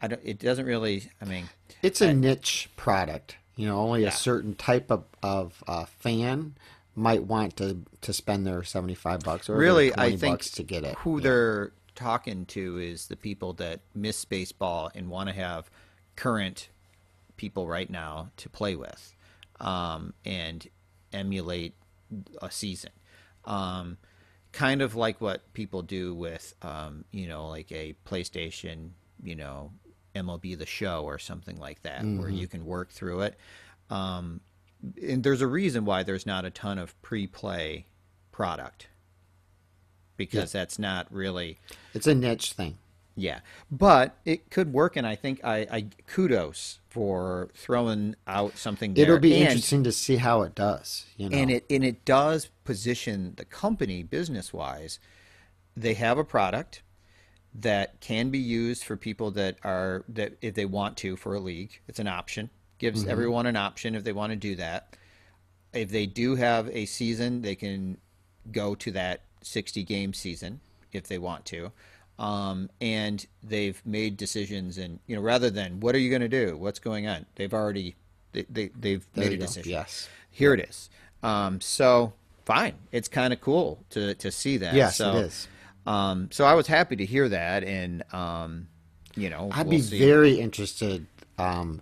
I 0.00 0.08
don't. 0.08 0.20
It 0.24 0.38
doesn't 0.38 0.66
really. 0.66 1.10
I 1.20 1.24
mean, 1.24 1.48
It's 1.82 2.00
a 2.00 2.12
niche 2.14 2.68
product. 2.76 3.36
You 3.56 3.66
know, 3.66 3.78
only 3.80 4.02
Yeah. 4.02 4.08
a 4.08 4.12
certain 4.12 4.54
type 4.54 4.90
of, 4.90 5.04
of 5.22 5.64
uh, 5.66 5.84
fan 5.86 6.54
might 6.94 7.24
want 7.24 7.56
to, 7.56 7.78
to 8.02 8.12
spend 8.12 8.46
their 8.46 8.62
75 8.62 9.20
bucks 9.20 9.48
or 9.48 9.56
really, 9.56 9.90
20 9.90 10.12
I 10.14 10.16
think 10.16 10.42
to 10.42 10.62
get 10.62 10.84
it. 10.84 10.94
who 10.98 11.18
Yeah. 11.18 11.22
they're 11.24 11.72
talking 11.96 12.46
to 12.46 12.78
is 12.78 13.06
the 13.08 13.16
people 13.16 13.52
that 13.54 13.80
miss 13.96 14.24
baseball 14.24 14.90
and 14.94 15.08
want 15.08 15.28
to 15.28 15.34
have 15.34 15.68
current 16.14 16.68
people 17.36 17.66
right 17.66 17.90
now 17.90 18.30
to 18.36 18.48
play 18.48 18.76
with 18.76 19.12
um, 19.60 20.14
and 20.24 20.68
emulate 21.12 21.74
a 22.40 22.50
season. 22.52 22.90
Um, 23.44 23.96
kind 24.52 24.82
of 24.82 24.94
like 24.94 25.20
what 25.20 25.52
people 25.54 25.82
do 25.82 26.14
with, 26.14 26.54
um, 26.62 27.04
you 27.10 27.26
know, 27.26 27.48
like 27.48 27.72
a 27.72 27.94
PlayStation, 28.06 28.90
you 29.22 29.34
know, 29.34 29.72
MLB 30.18 30.58
The 30.58 30.66
Show 30.66 31.02
or 31.04 31.18
something 31.18 31.58
like 31.58 31.82
that, 31.82 32.02
where 32.04 32.28
you 32.28 32.46
can 32.46 32.64
work 32.64 32.90
through 32.90 33.20
it. 33.22 33.36
Um, 33.90 34.40
and 35.02 35.22
there's 35.24 35.40
a 35.40 35.46
reason 35.46 35.84
why 35.84 36.02
there's 36.02 36.26
not 36.26 36.44
a 36.44 36.50
ton 36.50 36.78
of 36.78 37.00
pre-play 37.02 37.86
product 38.32 38.88
because 40.16 40.52
that's 40.52 40.78
not 40.78 41.06
really 41.12 41.58
It's 41.94 42.06
a 42.06 42.14
niche 42.14 42.52
thing. 42.52 42.78
yeah 43.16 43.40
but 43.70 44.16
it 44.24 44.50
could 44.50 44.72
work 44.72 44.96
and 44.96 45.06
i 45.06 45.14
think 45.16 45.40
i, 45.44 45.58
I 45.70 45.86
kudos 46.06 46.78
for 46.88 47.48
throwing 47.54 48.14
out 48.26 48.56
something 48.58 48.94
there. 48.94 49.04
It'll 49.04 49.18
be 49.18 49.34
And- 49.34 49.42
interesting 49.48 49.84
to 49.84 49.92
see 49.92 50.16
how 50.16 50.42
it 50.42 50.54
does. 50.56 51.06
You 51.16 51.28
know, 51.28 51.36
and 51.36 51.50
it 51.50 51.64
and 51.70 51.84
it 51.84 52.04
does 52.04 52.48
position 52.64 53.34
the 53.36 53.44
company 53.44 54.02
business 54.02 54.52
wise 54.52 54.98
they 55.76 55.94
have 55.94 56.18
a 56.18 56.24
product 56.24 56.82
that 57.54 58.00
can 58.00 58.30
be 58.30 58.38
used 58.38 58.84
for 58.84 58.96
people 58.96 59.30
that 59.32 59.56
are 59.64 60.04
that 60.08 60.34
if 60.42 60.54
they 60.54 60.64
want 60.66 60.96
to 60.96 61.16
for 61.16 61.34
a 61.34 61.40
league 61.40 61.80
it's 61.88 61.98
an 61.98 62.06
option 62.06 62.50
gives 62.78 63.04
everyone 63.06 63.46
an 63.46 63.56
option 63.56 63.94
if 63.94 64.04
they 64.04 64.12
want 64.12 64.30
to 64.30 64.36
do 64.36 64.54
that 64.54 64.96
if 65.72 65.90
they 65.90 66.06
do 66.06 66.34
have 66.36 66.68
a 66.70 66.84
season 66.86 67.42
they 67.42 67.54
can 67.54 67.96
go 68.52 68.74
to 68.74 68.90
that 68.92 69.22
60 69.42 69.82
game 69.84 70.12
season 70.12 70.60
if 70.92 71.08
they 71.08 71.18
want 71.18 71.44
to 71.46 71.72
um, 72.18 72.68
and 72.80 73.26
they've 73.42 73.80
made 73.86 74.16
decisions 74.16 74.76
and 74.78 74.98
you 75.06 75.16
know 75.16 75.22
rather 75.22 75.50
than 75.50 75.80
what 75.80 75.94
are 75.94 75.98
you 75.98 76.10
going 76.10 76.22
to 76.22 76.28
do 76.28 76.56
what's 76.56 76.78
going 76.78 77.06
on 77.06 77.26
they've 77.36 77.54
already 77.54 77.94
they, 78.32 78.44
they, 78.50 78.68
they've 78.78 79.06
There 79.14 79.24
made 79.24 79.32
a 79.32 79.36
go. 79.38 79.46
decision 79.46 79.70
Yes. 79.72 80.08
here 80.30 80.52
it 80.54 80.60
is. 80.60 80.90
Um, 81.22 81.60
so 81.60 82.12
fine, 82.44 82.74
it's 82.92 83.08
kind 83.08 83.32
of 83.32 83.40
cool 83.40 83.84
to 83.90 84.14
to 84.14 84.30
see 84.30 84.56
that. 84.58 84.74
Yes, 84.74 84.96
so, 84.96 85.16
it 85.16 85.24
is. 85.24 85.48
Um, 85.88 86.28
so 86.30 86.44
I 86.44 86.54
was 86.54 86.66
happy 86.66 86.96
to 86.96 87.04
hear 87.06 87.28
that, 87.30 87.64
and 87.64 88.02
um, 88.12 88.68
you 89.16 89.30
know, 89.30 89.48
I'd 89.52 89.66
we'll 89.66 89.78
be 89.78 89.82
see. 89.82 89.98
very 89.98 90.38
interested 90.38 91.06
um, 91.38 91.80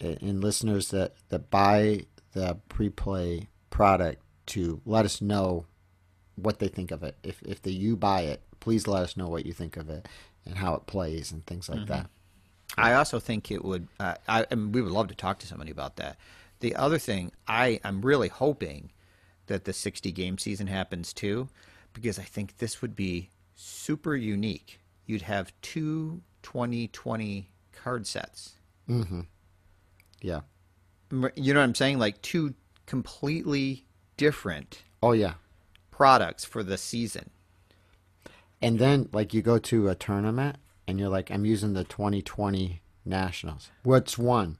in 0.00 0.40
listeners 0.40 0.90
that, 0.90 1.14
that 1.28 1.50
buy 1.50 2.04
the 2.32 2.56
pre-play 2.68 3.48
product 3.70 4.22
to 4.46 4.80
let 4.84 5.04
us 5.04 5.20
know 5.20 5.66
what 6.36 6.58
they 6.58 6.68
think 6.68 6.90
of 6.90 7.02
it. 7.02 7.16
If 7.22 7.40
if 7.42 7.62
they, 7.62 7.70
you 7.70 7.96
buy 7.96 8.22
it, 8.22 8.42
please 8.60 8.86
let 8.88 9.02
us 9.02 9.16
know 9.16 9.28
what 9.28 9.46
you 9.46 9.52
think 9.52 9.76
of 9.76 9.88
it 9.88 10.06
and 10.44 10.56
how 10.56 10.74
it 10.74 10.86
plays 10.86 11.30
and 11.32 11.44
things 11.46 11.68
Mm-hmm. 11.68 11.78
like 11.80 11.88
that. 11.88 12.10
I 12.76 12.94
also 12.94 13.18
think 13.18 13.50
it 13.50 13.64
would. 13.64 13.88
Uh, 14.00 14.14
I, 14.28 14.46
I 14.50 14.54
mean, 14.54 14.72
we 14.72 14.82
would 14.82 14.92
love 14.92 15.08
to 15.08 15.14
talk 15.14 15.38
to 15.40 15.46
somebody 15.46 15.70
about 15.70 15.96
that. 15.96 16.16
The 16.60 16.74
other 16.76 16.98
thing, 16.98 17.32
I 17.46 17.80
I'm 17.84 18.02
really 18.02 18.28
hoping 18.28 18.90
that 19.46 19.64
the 19.64 19.72
60 19.72 20.12
game 20.12 20.38
season 20.38 20.66
happens 20.66 21.12
too, 21.12 21.48
because 22.02 22.18
I 22.18 22.22
think 22.22 22.58
this 22.58 22.80
would 22.82 22.94
be 22.96 23.30
super 23.54 24.14
unique. 24.16 24.80
You'd 25.06 25.22
have 25.22 25.52
two 25.62 26.22
2020 26.42 27.48
card 27.72 28.06
sets. 28.06 28.52
Mm-hmm. 28.88 29.22
Yeah. 30.20 30.40
You 31.10 31.54
know 31.54 31.60
what 31.60 31.64
I'm 31.64 31.74
saying? 31.74 31.98
Like 31.98 32.20
two 32.22 32.54
completely 32.86 33.84
different 34.16 34.82
Oh 35.02 35.12
yeah. 35.12 35.34
products 35.90 36.44
for 36.44 36.62
the 36.62 36.76
season. 36.78 37.30
And 38.60 38.78
then 38.78 39.08
like 39.12 39.32
you 39.32 39.42
go 39.42 39.58
to 39.58 39.88
a 39.88 39.94
tournament 39.94 40.56
and 40.86 40.98
you're 40.98 41.08
like, 41.08 41.30
I'm 41.30 41.44
using 41.44 41.74
the 41.74 41.84
2020 41.84 42.80
Nationals. 43.04 43.70
What's 43.84 44.18
one? 44.18 44.58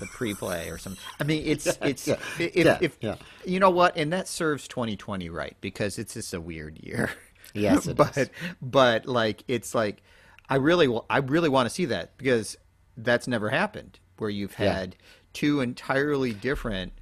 The 0.00 0.06
pre-play 0.06 0.70
or 0.70 0.78
something. 0.78 1.02
I 1.20 1.24
mean, 1.24 1.42
it's 1.46 1.66
it's 1.82 2.06
yeah, 2.06 2.16
if, 2.38 2.56
yeah, 2.56 2.78
if 2.80 2.96
yeah. 3.00 3.16
you 3.44 3.60
know 3.60 3.70
what, 3.70 3.96
and 3.96 4.12
that 4.12 4.28
serves 4.28 4.66
2020 4.68 5.28
right 5.28 5.56
because 5.60 5.98
it's 5.98 6.14
just 6.14 6.32
a 6.34 6.40
weird 6.40 6.78
year. 6.82 7.10
Yes, 7.54 7.86
but 7.96 8.16
is. 8.16 8.30
but 8.60 9.06
like 9.06 9.44
it's 9.48 9.74
like 9.74 10.02
I 10.48 10.56
really 10.56 10.88
I 11.10 11.18
really 11.18 11.48
want 11.48 11.68
to 11.68 11.74
see 11.74 11.86
that 11.86 12.16
because 12.18 12.56
that's 12.96 13.26
never 13.28 13.50
happened 13.50 13.98
where 14.18 14.30
you've 14.30 14.58
Yeah. 14.58 14.72
had 14.72 14.96
two 15.32 15.60
entirely 15.60 16.32
different 16.32 16.92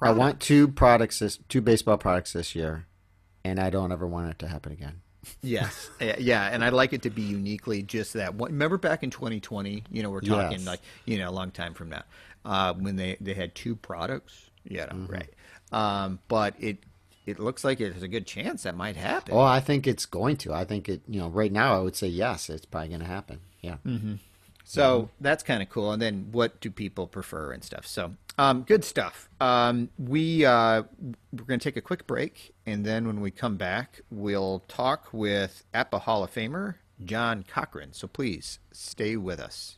I 0.00 0.10
want 0.10 0.40
two 0.40 0.66
products 0.66 1.20
this 1.20 1.38
two 1.48 1.60
baseball 1.60 1.96
products 1.96 2.32
this 2.32 2.56
year, 2.56 2.86
and 3.44 3.60
I 3.60 3.70
don't 3.70 3.92
ever 3.92 4.06
want 4.06 4.30
it 4.30 4.38
to 4.40 4.48
happen 4.48 4.72
again. 4.72 5.00
Yes, 5.42 5.90
Yeah, 6.18 6.48
and 6.50 6.64
I'd 6.64 6.72
like 6.72 6.92
it 6.92 7.02
to 7.02 7.10
be 7.10 7.22
uniquely 7.22 7.82
just 7.82 8.14
that. 8.14 8.34
one. 8.34 8.50
Remember 8.52 8.78
back 8.78 9.02
in 9.02 9.10
2020, 9.10 9.84
you 9.90 10.02
know, 10.02 10.10
we're 10.10 10.20
talking 10.20 10.58
Yes. 10.58 10.66
like 10.66 10.80
you 11.04 11.18
know 11.18 11.28
a 11.28 11.32
long 11.32 11.50
time 11.50 11.74
from 11.74 11.90
now, 11.90 12.02
uh, 12.44 12.74
when 12.74 12.96
they 12.96 13.16
they 13.20 13.34
had 13.34 13.54
two 13.54 13.76
products. 13.76 14.50
Yeah, 14.64 14.86
no, 14.86 14.92
Mm-hmm. 14.92 15.12
right. 15.12 15.30
Um, 15.72 16.18
but 16.28 16.54
it 16.58 16.78
it 17.24 17.38
looks 17.38 17.62
like 17.64 17.80
it 17.80 17.92
has 17.94 18.02
a 18.02 18.08
good 18.08 18.26
chance 18.26 18.64
that 18.64 18.76
might 18.76 18.96
happen. 18.96 19.32
Oh, 19.34 19.40
I 19.40 19.60
think 19.60 19.86
it's 19.86 20.06
going 20.06 20.36
to. 20.38 20.52
I 20.52 20.64
think 20.64 20.88
it. 20.88 21.02
You 21.08 21.20
know, 21.20 21.28
right 21.28 21.52
now 21.52 21.76
I 21.76 21.80
would 21.80 21.94
say 21.96 22.08
yes. 22.08 22.50
It's 22.50 22.66
probably 22.66 22.88
going 22.88 23.00
to 23.00 23.06
happen. 23.06 23.40
Yeah. 23.60 23.76
So 24.72 25.10
that's 25.20 25.42
kind 25.42 25.62
of 25.62 25.68
cool. 25.68 25.92
And 25.92 26.00
then 26.00 26.28
what 26.32 26.60
do 26.60 26.70
people 26.70 27.06
prefer 27.06 27.52
and 27.52 27.62
stuff. 27.62 27.86
So 27.86 28.14
um, 28.38 28.62
good 28.62 28.84
stuff. 28.84 29.28
Um, 29.40 29.90
we 29.98 30.46
uh, 30.46 30.84
we're 31.32 31.44
going 31.44 31.60
to 31.60 31.64
take 31.64 31.76
a 31.76 31.82
quick 31.82 32.06
break, 32.06 32.54
and 32.64 32.84
then 32.84 33.06
when 33.06 33.20
we 33.20 33.30
come 33.30 33.56
back, 33.56 34.00
we'll 34.10 34.60
talk 34.68 35.08
with 35.12 35.64
APBA 35.74 36.00
Hall 36.00 36.24
of 36.24 36.32
Famer 36.32 36.76
John 37.04 37.44
Cochran. 37.46 37.92
So 37.92 38.08
please 38.08 38.58
stay 38.72 39.16
with 39.16 39.40
us. 39.40 39.76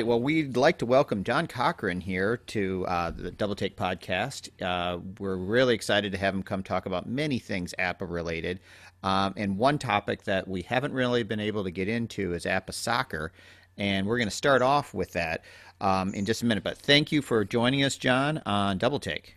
Right. 0.00 0.06
Well, 0.06 0.22
we'd 0.22 0.56
like 0.56 0.78
to 0.78 0.86
welcome 0.86 1.24
John 1.24 1.46
Cochran 1.46 2.00
here 2.00 2.38
to 2.38 2.86
uh, 2.86 3.10
the 3.10 3.30
Double 3.30 3.54
Take 3.54 3.76
podcast. 3.76 4.48
Uh, 4.62 4.98
we're 5.18 5.36
really 5.36 5.74
excited 5.74 6.10
to 6.12 6.16
have 6.16 6.32
him 6.32 6.42
come 6.42 6.62
talk 6.62 6.86
about 6.86 7.06
many 7.06 7.38
things 7.38 7.74
APBA 7.78 8.08
related. 8.08 8.60
Um, 9.02 9.34
and 9.36 9.58
one 9.58 9.78
topic 9.78 10.22
that 10.22 10.48
we 10.48 10.62
haven't 10.62 10.94
really 10.94 11.22
been 11.22 11.38
able 11.38 11.64
to 11.64 11.70
get 11.70 11.86
into 11.86 12.32
is 12.32 12.46
APBA 12.46 12.72
soccer. 12.72 13.30
And 13.76 14.06
we're 14.06 14.16
going 14.16 14.30
to 14.30 14.34
start 14.34 14.62
off 14.62 14.94
with 14.94 15.12
that 15.12 15.44
um, 15.82 16.14
in 16.14 16.24
just 16.24 16.40
a 16.40 16.46
minute. 16.46 16.64
But 16.64 16.78
thank 16.78 17.12
you 17.12 17.20
for 17.20 17.44
joining 17.44 17.84
us, 17.84 17.98
John, 17.98 18.40
on 18.46 18.78
Double 18.78 19.00
Take. 19.00 19.36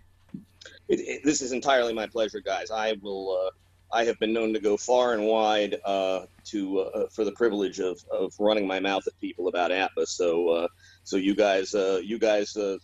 It, 0.88 1.02
it, 1.02 1.22
this 1.26 1.42
is 1.42 1.52
entirely 1.52 1.94
my 1.94 2.08
pleasure, 2.08 2.40
guys. 2.40 2.72
I 2.72 2.96
will. 3.02 3.38
Uh, 3.48 3.52
I 3.94 4.04
have 4.06 4.20
been 4.20 4.34
known 4.34 4.54
to 4.54 4.60
go 4.60 4.76
far 4.76 5.14
and 5.14 5.24
wide 5.26 5.76
uh, 5.86 6.26
to 6.46 6.80
uh, 6.80 7.08
for 7.10 7.24
the 7.24 7.32
privilege 7.34 7.80
of, 7.80 8.04
of 8.12 8.34
running 8.40 8.66
my 8.66 8.80
mouth 8.80 9.06
at 9.06 9.18
people 9.22 9.48
about 9.48 9.72
APBA. 9.72 10.08
So 10.08 10.50
uh, 10.50 10.68
so 11.04 11.16
you 11.18 11.36
guys 11.36 11.76
uh, 11.76 12.02
you 12.04 12.18
guys 12.18 12.58
uh, 12.58 12.78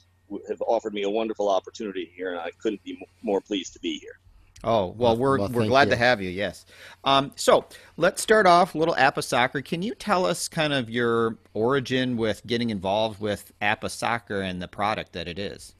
have 0.47 0.61
offered 0.61 0.93
me 0.93 1.03
a 1.03 1.09
wonderful 1.09 1.49
opportunity 1.49 2.11
here, 2.15 2.29
and 2.31 2.39
I 2.39 2.51
couldn't 2.61 2.83
be 2.83 2.91
m- 2.91 3.07
more 3.23 3.41
pleased 3.41 3.73
to 3.73 3.79
be 3.79 3.97
here. 3.97 4.19
Oh 4.63 4.87
well, 4.97 5.17
we're 5.17 5.39
Well, 5.39 5.49
we're 5.49 5.65
glad 5.67 5.87
you. 5.87 5.91
to 5.91 5.97
have 5.97 6.21
you. 6.21 6.29
Yes. 6.29 6.65
Um, 7.03 7.31
so 7.35 7.65
let's 7.97 8.21
start 8.21 8.45
off 8.45 8.75
a 8.75 8.77
little 8.77 8.93
APBA 8.95 9.23
soccer. 9.23 9.61
Can 9.61 9.81
you 9.81 9.95
tell 9.95 10.25
us 10.25 10.47
kind 10.47 10.73
of 10.73 10.89
your 10.89 11.37
origin 11.55 12.17
with 12.17 12.45
getting 12.45 12.69
involved 12.69 13.19
with 13.19 13.51
APBA 13.61 13.89
soccer 13.89 14.41
and 14.41 14.61
the 14.61 14.67
product 14.67 15.13
that 15.13 15.27
it 15.27 15.39
is? 15.39 15.73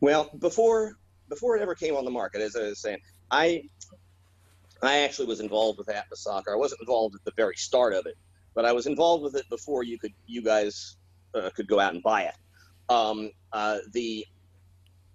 Well, 0.00 0.30
before 0.38 0.96
before 1.28 1.56
it 1.56 1.60
ever 1.62 1.74
came 1.74 1.94
on 1.96 2.04
the 2.04 2.10
market, 2.10 2.40
as 2.40 2.56
I 2.56 2.62
was 2.62 2.80
saying, 2.80 2.98
I 3.30 3.64
I 4.82 4.98
actually 4.98 5.26
was 5.26 5.40
involved 5.40 5.78
with 5.78 5.88
APBA 5.88 6.14
Soccer. 6.16 6.52
I 6.52 6.56
wasn't 6.56 6.80
involved 6.80 7.14
at 7.14 7.24
the 7.24 7.32
very 7.36 7.54
start 7.56 7.92
of 7.94 8.06
it, 8.06 8.14
but 8.54 8.64
I 8.64 8.72
was 8.72 8.86
involved 8.86 9.22
with 9.22 9.36
it 9.36 9.44
before 9.50 9.82
you 9.84 9.98
could 9.98 10.12
you 10.26 10.42
guys 10.42 10.96
uh, 11.34 11.50
could 11.54 11.68
go 11.68 11.78
out 11.80 11.94
and 11.94 12.02
buy 12.02 12.24
it. 12.24 12.34
Um, 12.88 13.30
uh, 13.52 13.78
the 13.92 14.24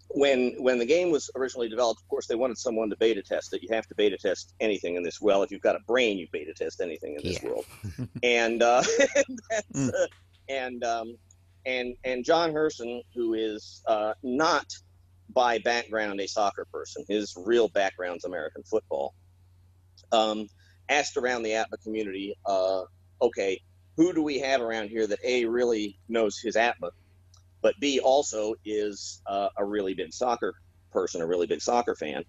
when 0.09 0.53
when 0.59 0.77
the 0.77 0.85
game 0.85 1.11
was 1.11 1.29
originally 1.35 1.67
developed, 1.67 2.01
of 2.01 2.07
course, 2.07 2.27
they 2.27 2.35
wanted 2.35 2.57
someone 2.57 2.89
to 2.89 2.97
beta 2.97 3.21
test 3.23 3.53
it. 3.53 3.61
You 3.63 3.69
have 3.73 3.87
to 3.87 3.95
beta 3.95 4.17
test 4.17 4.53
anything 4.59 4.95
in 4.95 5.03
this. 5.03 5.19
Well, 5.19 5.43
if 5.43 5.51
you've 5.51 5.61
got 5.61 5.75
a 5.75 5.79
brain, 5.87 6.17
you 6.17 6.27
beta 6.31 6.53
test 6.53 6.79
anything 6.81 7.15
in 7.17 7.23
this 7.27 7.41
Yeah. 7.41 7.49
world. 7.49 7.65
and 8.23 8.61
uh, 8.61 8.83
that's, 9.49 9.67
Mm. 9.73 9.89
uh, 9.89 10.07
and 10.47 10.83
um, 10.83 11.15
and 11.65 11.95
and 12.03 12.23
John 12.23 12.53
Herson, 12.53 13.01
who 13.15 13.33
is 13.33 13.81
uh, 13.87 14.13
not 14.23 14.65
by 15.33 15.57
background 15.57 16.21
a 16.21 16.27
soccer 16.27 16.67
person, 16.71 17.03
his 17.09 17.33
real 17.35 17.67
background's 17.69 18.25
American 18.25 18.61
football. 18.63 19.13
Um, 20.15 20.47
asked 20.89 21.17
around 21.17 21.43
the 21.43 21.51
APBA 21.51 21.81
community, 21.83 22.35
uh, 22.45 22.83
okay, 23.21 23.61
who 23.97 24.13
do 24.13 24.21
we 24.21 24.39
have 24.39 24.61
around 24.61 24.89
here 24.89 25.07
that 25.07 25.19
a 25.23 25.45
really 25.45 25.97
knows 26.07 26.37
his 26.37 26.55
APBA, 26.55 26.91
but 27.61 27.73
b 27.79 27.99
also 27.99 28.55
is 28.65 29.21
uh, 29.25 29.49
a 29.57 29.65
really 29.65 29.93
big 29.93 30.13
soccer 30.13 30.53
person, 30.91 31.21
a 31.21 31.25
really 31.25 31.47
big 31.47 31.61
soccer 31.61 31.95
fan, 31.95 32.23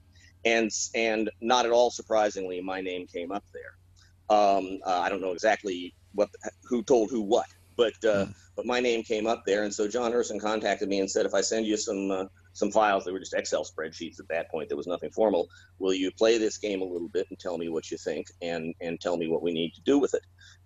and 0.44 0.70
and 0.94 1.30
not 1.40 1.66
at 1.66 1.72
all 1.72 1.90
surprisingly, 1.90 2.60
my 2.60 2.80
name 2.80 3.06
came 3.06 3.32
up 3.32 3.44
there. 3.52 4.36
Um, 4.38 4.78
uh, 4.84 5.00
I 5.04 5.08
don't 5.08 5.20
know 5.20 5.32
exactly 5.32 5.94
what 6.14 6.30
who 6.68 6.82
told 6.82 7.10
who 7.10 7.20
what, 7.20 7.46
but 7.76 8.04
uh, 8.04 8.26
but 8.56 8.66
my 8.66 8.80
name 8.80 9.02
came 9.02 9.26
up 9.26 9.42
there, 9.44 9.64
and 9.64 9.74
so 9.74 9.88
John 9.88 10.12
Herson 10.12 10.40
contacted 10.40 10.88
me 10.88 11.00
and 11.00 11.10
said, 11.10 11.26
if 11.26 11.34
I 11.34 11.42
send 11.42 11.66
you 11.66 11.76
some 11.76 12.10
uh, 12.10 12.24
some 12.56 12.70
files, 12.70 13.04
they 13.04 13.12
were 13.12 13.18
just 13.18 13.34
Excel 13.34 13.66
spreadsheets 13.66 14.18
at 14.18 14.28
that 14.28 14.50
point. 14.50 14.70
There 14.70 14.78
was 14.78 14.86
nothing 14.86 15.10
formal. 15.10 15.50
Will 15.78 15.92
you 15.92 16.10
play 16.10 16.38
this 16.38 16.56
game 16.56 16.80
a 16.80 16.86
little 16.86 17.08
bit 17.08 17.26
and 17.28 17.38
tell 17.38 17.58
me 17.58 17.68
what 17.68 17.90
you 17.90 17.98
think, 17.98 18.28
and 18.40 18.74
and 18.80 18.98
tell 18.98 19.18
me 19.18 19.28
what 19.28 19.42
we 19.42 19.52
need 19.52 19.74
to 19.74 19.82
do 19.82 19.98
with 19.98 20.14
it? 20.14 20.22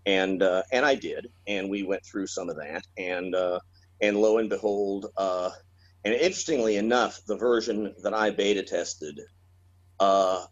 And 0.07 0.41
uh, 0.41 0.63
and 0.71 0.87
I 0.87 0.95
did, 0.95 1.33
and 1.49 1.69
we 1.69 1.83
went 1.83 2.07
through 2.07 2.29
some 2.29 2.49
of 2.49 2.57
that, 2.59 2.85
and 2.97 3.35
uh, 3.35 3.59
and 4.01 4.17
lo 4.17 4.39
and 4.39 4.49
behold, 4.49 5.07
uh, 5.17 5.51
and 6.05 6.15
interestingly 6.15 6.77
enough, 6.77 7.25
the 7.27 7.37
version 7.37 7.93
that 8.05 8.15
I 8.15 8.31
beta 8.31 8.63
tested 8.63 9.19
uh, 9.99 10.45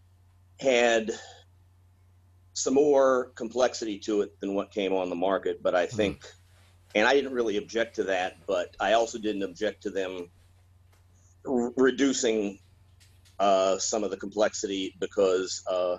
had 0.59 1.13
some 2.53 2.75
more 2.75 3.31
complexity 3.37 4.01
to 4.01 4.23
it 4.23 4.41
than 4.41 4.55
what 4.57 4.73
came 4.73 4.93
on 4.93 5.09
the 5.09 5.15
market. 5.15 5.63
But 5.63 5.77
I 5.77 5.87
think, 5.87 6.27
and 6.97 7.07
I 7.07 7.15
didn't 7.15 7.33
really 7.33 7.59
object 7.59 7.95
to 7.97 8.05
that, 8.05 8.39
but 8.45 8.75
I 8.81 8.95
also 8.95 9.19
didn't 9.19 9.45
object 9.45 9.85
to 9.85 9.91
them 9.91 10.31
r- 11.47 11.73
reducing 11.77 12.59
uh, 13.39 13.79
some 13.79 14.05
of 14.05 14.11
the 14.11 14.17
complexity 14.17 14.95
because 15.01 15.63
uh, 15.71 15.97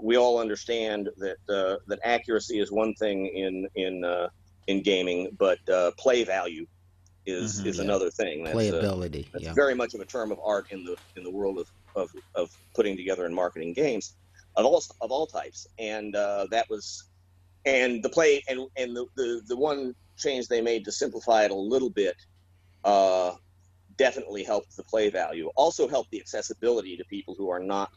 we 0.00 0.16
all 0.16 0.38
understand 0.38 1.08
that 1.18 1.36
uh, 1.48 1.76
that 1.86 2.00
accuracy 2.04 2.58
is 2.58 2.72
one 2.72 2.94
thing 2.94 3.26
in 3.26 3.68
in 3.74 4.04
uh, 4.04 4.28
in 4.66 4.82
gaming, 4.82 5.30
but 5.38 5.58
uh, 5.68 5.90
play 5.98 6.24
value 6.24 6.66
is 7.26 7.60
Mhm, 7.60 7.66
is 7.66 7.76
yeah. 7.78 7.84
another 7.84 8.10
thing. 8.10 8.44
That's, 8.44 8.56
uh, 8.56 8.58
Playability. 8.58 9.30
that's 9.32 9.44
yeah. 9.44 9.54
very 9.54 9.74
much 9.74 9.94
of 9.94 10.00
a 10.00 10.06
term 10.06 10.32
of 10.32 10.38
art 10.44 10.66
in 10.70 10.82
the 10.84 10.96
in 11.16 11.22
the 11.22 11.30
world 11.30 11.58
of, 11.58 11.68
of, 11.94 12.10
of 12.34 12.50
putting 12.74 12.96
together 12.96 13.26
and 13.26 13.34
marketing 13.34 13.74
games 13.74 14.16
of 14.56 14.64
all 14.66 14.82
of 15.00 15.10
all 15.12 15.26
types. 15.26 15.66
And 15.78 16.16
uh, 16.16 16.46
that 16.50 16.66
was 16.68 17.04
and 17.64 18.02
the 18.02 18.08
play 18.08 18.42
and 18.48 18.60
and 18.76 18.96
the, 18.96 19.06
the 19.16 19.42
the 19.46 19.56
one 19.56 19.94
change 20.16 20.48
they 20.48 20.60
made 20.60 20.84
to 20.84 20.92
simplify 20.92 21.44
it 21.44 21.50
a 21.50 21.54
little 21.54 21.90
bit 21.90 22.16
uh, 22.84 23.32
definitely 24.02 24.42
helped 24.42 24.76
the 24.76 24.82
play 24.82 25.10
value. 25.10 25.48
Also 25.54 25.86
helped 25.86 26.10
the 26.10 26.18
accessibility 26.18 26.96
to 26.96 27.04
people 27.04 27.36
who 27.38 27.48
are 27.50 27.60
not 27.60 27.88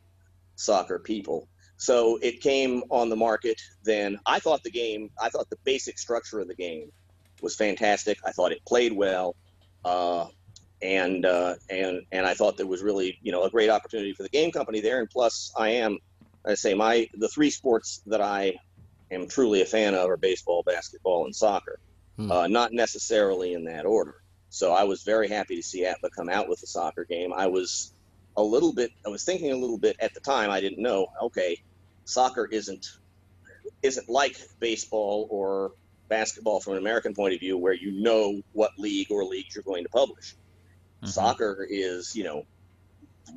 soccer 0.56 1.00
people. 1.00 1.48
So 1.78 2.20
it 2.22 2.41
came 2.41 2.84
on 2.91 3.10
the 3.10 3.15
market. 3.15 3.60
Then 3.84 4.20
I 4.24 4.38
thought 4.38 4.62
the 4.62 4.70
game. 4.70 5.10
I 5.20 5.30
thought 5.30 5.50
the 5.50 5.58
basic 5.63 5.98
structure 5.98 6.39
of 6.39 6.48
the 6.48 6.54
game 6.54 6.91
was 7.41 7.56
fantastic. 7.56 8.20
I 8.24 8.32
thought 8.34 8.52
it 8.52 8.63
played 8.68 8.94
well. 8.94 9.36
Uh, 9.84 10.28
and 10.84 11.26
uh, 11.26 11.56
and 11.72 12.04
and 12.12 12.24
I 12.28 12.36
thought 12.36 12.56
there 12.56 12.68
was 12.68 12.84
really 12.84 13.18
you 13.24 13.32
know 13.32 13.44
a 13.44 13.50
great 13.50 13.72
opportunity 13.72 14.13
for 14.13 14.22
the 14.22 14.30
game 14.30 14.52
company 14.52 14.82
there. 14.82 15.00
And 15.00 15.10
plus, 15.10 15.52
I 15.58 15.70
am 15.70 15.98
I 16.46 16.54
say 16.54 16.76
my 16.76 17.10
the 17.15 17.30
three 17.30 17.50
sports 17.50 18.04
that 18.06 18.22
I 18.22 18.54
am 19.10 19.28
truly 19.28 19.63
a 19.63 19.65
fan 19.65 19.96
of 19.96 20.08
are 20.08 20.18
baseball, 20.18 20.62
basketball, 20.63 21.26
and 21.26 21.36
soccer. 21.36 21.80
Hmm. 22.18 22.32
Uh, 22.32 22.48
not 22.48 22.74
necessarily 22.74 23.54
in 23.54 23.65
that 23.65 23.86
order. 23.88 24.22
So 24.56 24.72
I 24.72 24.86
was 24.86 25.04
very 25.04 25.28
happy 25.28 25.58
to 25.58 25.62
see 25.62 25.84
APBA 25.84 26.12
come 26.15 26.30
out 26.30 26.48
with 26.48 26.62
the 26.62 26.68
soccer 26.68 27.04
game. 27.04 27.34
I 27.34 27.48
was 27.48 27.91
a 28.38 28.41
little 28.41 28.72
bit 28.72 28.89
I 29.06 29.10
was 29.10 29.26
thinking 29.26 29.52
a 29.52 29.56
little 29.58 29.78
bit 29.78 29.98
at 30.00 30.13
the 30.13 30.22
time. 30.22 30.50
I 30.50 30.62
didn't 30.62 30.82
know. 30.82 31.08
Okay, 31.24 31.62
soccer 32.06 32.48
isn't 32.50 32.88
isn't 33.84 34.08
like 34.08 34.38
baseball 34.62 35.28
or 35.30 35.74
basketball 36.08 36.62
from 36.62 36.74
an 36.74 36.80
American 36.80 37.13
point 37.13 37.34
of 37.34 37.41
view, 37.41 37.58
where 37.58 37.74
you 37.74 38.02
know 38.02 38.41
what 38.54 38.72
league 38.78 39.12
or 39.12 39.26
leagues 39.26 39.54
you're 39.54 39.63
going 39.63 39.84
to 39.84 39.89
publish. 39.89 40.36
Mhm. 41.04 41.10
Soccer 41.10 41.68
is, 41.70 42.15
you 42.15 42.24
know, 42.24 42.46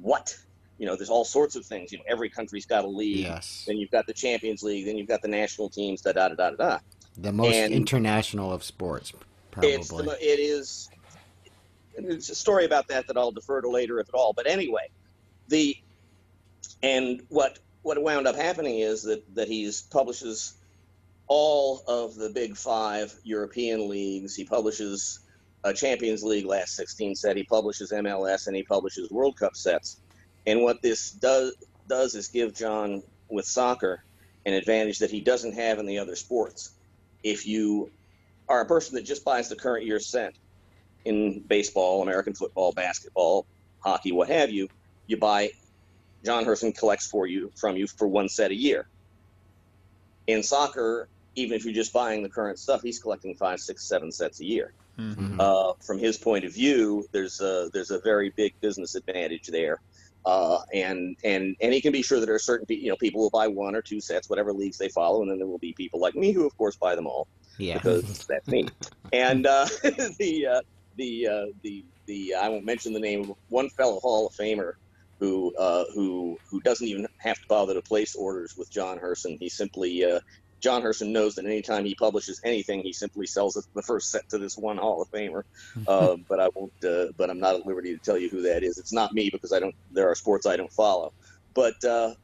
what? 0.01 0.39
You 0.79 0.87
know, 0.87 0.95
there's 0.95 1.11
all 1.11 1.25
sorts 1.25 1.57
of 1.57 1.67
things. 1.67 1.91
You 1.91 1.99
know, 1.99 2.05
every 2.07 2.31
country's 2.31 2.67
got 2.67 2.85
a 2.85 2.89
league. 2.89 3.25
Yes. 3.25 3.65
Then 3.67 3.77
you've 3.79 3.91
got 3.91 4.07
the 4.07 4.13
Champions 4.13 4.63
League. 4.63 4.87
Then 4.87 4.97
you've 4.97 5.09
got 5.09 5.23
the 5.23 5.29
national 5.29 5.69
teams. 5.69 6.01
Da 6.01 6.13
da 6.13 6.29
da 6.29 6.37
da 6.37 6.51
da. 6.51 6.79
The 7.17 7.33
most 7.33 7.57
and- 7.57 7.75
international 7.75 8.53
of 8.53 8.63
sports, 8.63 9.13
probably. 9.51 9.73
It's 9.73 9.89
the, 9.89 10.17
it 10.21 10.39
is. 10.39 10.89
It's 12.07 12.31
a 12.31 12.35
story 12.35 12.65
about 12.65 12.89
that 12.89 13.07
that 13.09 13.17
I'll 13.17 13.33
defer 13.33 13.61
to 13.61 13.71
later, 13.71 13.99
if 14.01 14.09
at 14.09 14.15
all. 14.15 14.33
But 14.33 14.47
anyway, 14.47 14.89
the 15.49 15.77
and 16.83 17.23
what 17.29 17.59
what 17.83 18.01
wound 18.03 18.27
up 18.27 18.37
happening 18.37 18.79
is 18.79 19.03
that 19.03 19.23
that 19.35 19.49
he's 19.49 19.83
publishes 19.83 20.55
all 21.27 21.83
of 21.87 22.15
the 22.15 22.31
big 22.31 22.57
five 22.57 23.15
European 23.25 23.89
leagues. 23.89 24.35
He 24.35 24.45
publishes 24.45 25.21
a 25.65 25.75
Champions 25.75 26.23
League 26.23 26.47
last 26.47 26.75
16 26.77 27.17
set. 27.17 27.37
He 27.37 27.45
publishes 27.45 27.93
MLS 27.93 28.47
and 28.47 28.57
he 28.57 28.63
publishes 28.63 29.11
World 29.11 29.37
Cup 29.37 29.57
sets. 29.57 29.99
And 30.47 30.63
what 30.63 30.81
this 30.83 31.11
does 31.11 31.55
does 31.89 32.15
is 32.15 32.29
give 32.29 32.55
John 32.55 33.03
with 33.29 33.45
soccer 33.45 34.05
an 34.47 34.55
advantage 34.55 34.99
that 35.01 35.11
he 35.11 35.21
doesn't 35.21 35.55
have 35.55 35.79
in 35.79 35.87
the 35.87 35.99
other 35.99 36.17
sports. 36.17 36.71
If 37.23 37.47
you 37.47 37.91
are 38.49 38.63
a 38.63 38.67
person 38.67 38.95
that 38.95 39.03
just 39.03 39.25
buys 39.25 39.49
the 39.49 39.57
current 39.57 39.85
year's 39.85 40.07
set 40.07 40.35
in 41.05 41.41
baseball, 41.41 42.03
American 42.03 42.35
football, 42.35 42.73
basketball, 42.73 43.47
hockey, 43.81 44.13
what 44.13 44.29
have 44.29 44.51
you, 44.51 44.69
you 45.07 45.17
buy 45.17 45.51
John 46.25 46.45
Herson 46.45 46.77
collects 46.77 47.07
for 47.07 47.27
you 47.27 47.53
from 47.57 47.77
you 47.77 47.87
for 47.87 48.07
one 48.07 48.29
set 48.29 48.51
a 48.51 48.55
year. 48.55 48.87
In 50.27 50.43
soccer, 50.43 51.09
even 51.37 51.57
if 51.57 51.65
you're 51.65 51.75
just 51.75 51.93
buying 51.93 52.23
the 52.23 52.29
current 52.29 52.59
stuff, 52.59 52.83
he's 52.83 52.99
collecting 52.99 53.35
five, 53.35 53.61
six, 53.61 53.85
seven 53.85 54.13
sets 54.13 54.41
a 54.41 54.45
year. 54.45 54.73
Mhm. 54.99 55.39
Uh, 55.39 55.75
from 55.81 55.99
his 55.99 56.19
point 56.19 56.45
of 56.45 56.53
view, 56.53 57.07
there's 57.13 57.41
a, 57.41 57.71
there's 57.73 57.93
a 57.93 58.01
very 58.01 58.31
big 58.31 58.61
business 58.61 58.97
advantage 58.97 59.47
there. 59.47 59.81
Uh, 60.27 60.61
and 60.75 61.17
and 61.25 61.57
and 61.61 61.73
he 61.73 61.81
can 61.81 61.93
be 61.93 62.03
sure 62.03 62.19
that 62.21 62.27
there 62.27 62.35
are 62.35 62.41
certain 62.41 62.67
pe- 62.67 62.75
you 62.75 62.91
know 62.91 62.97
people 62.97 63.21
will 63.21 63.31
buy 63.31 63.47
one 63.47 63.75
or 63.75 63.81
two 63.81 64.01
sets, 64.01 64.29
whatever 64.29 64.53
leagues 64.53 64.77
they 64.77 64.89
follow, 64.89 65.23
and 65.23 65.31
then 65.31 65.39
there 65.39 65.47
will 65.47 65.59
be 65.59 65.73
people 65.73 66.01
like 66.01 66.15
me 66.15 66.33
who, 66.33 66.45
of 66.45 66.55
course, 66.59 66.77
buy 66.77 66.95
them 66.95 67.07
all 67.07 67.29
yeah. 67.57 67.75
because 67.75 68.27
that's 68.27 68.49
me. 68.49 68.69
And 69.13 69.47
uh, 69.47 69.67
the 70.19 70.47
uh, 70.47 70.61
the 70.99 71.27
uh, 71.27 71.47
the 71.63 71.85
the 72.07 72.35
I 72.35 72.51
won't 72.51 72.67
mention 72.67 72.93
the 72.93 73.01
name 73.01 73.31
of 73.31 73.37
one 73.49 73.71
fellow 73.71 73.99
Hall 74.01 74.27
of 74.27 74.35
Famer 74.35 74.75
who 75.19 75.55
uh, 75.57 75.85
who 75.95 76.39
who 76.51 76.61
doesn't 76.61 76.87
even 76.87 77.07
have 77.19 77.41
to 77.41 77.49
bother 77.49 77.75
to 77.75 77.83
place 77.83 78.15
orders 78.15 78.57
with 78.57 78.71
John 78.71 78.99
Herson. 78.99 79.39
He 79.39 79.49
simply 79.49 80.05
uh, 80.05 80.21
John 80.61 80.83
Herson 80.83 81.11
knows 81.11 81.37
that 81.37 81.47
anytime 81.47 81.85
he 81.85 81.95
publishes 81.95 82.41
anything, 82.45 82.83
he 82.83 82.93
simply 82.93 83.27
sells 83.27 83.57
it 83.57 83.65
the 83.75 83.83
first 83.83 84.11
set 84.11 84.29
to 84.31 84.39
this 84.39 84.57
one 84.57 84.77
Hall 84.77 85.01
of 85.01 85.11
Famer. 85.11 85.45
Uh, 85.87 86.17
but 86.29 86.41
I 86.41 86.49
won't. 86.55 86.73
Uh, 86.85 87.07
but 87.17 87.31
I'm 87.31 87.39
not 87.39 87.55
at 87.55 87.67
liberty 87.67 87.95
to 87.95 88.03
tell 88.03 88.19
you 88.19 88.29
who 88.29 88.43
that 88.43 88.63
is. 88.63 88.79
It's 88.79 88.93
not 88.93 89.15
me 89.15 89.31
because 89.31 89.53
I 89.53 89.61
don't. 89.61 89.75
There 89.93 90.11
are 90.11 90.15
sports 90.15 90.45
I 90.45 90.57
don't 90.57 90.73
follow. 90.73 91.13
But 91.55 91.83
uh, 91.85 92.15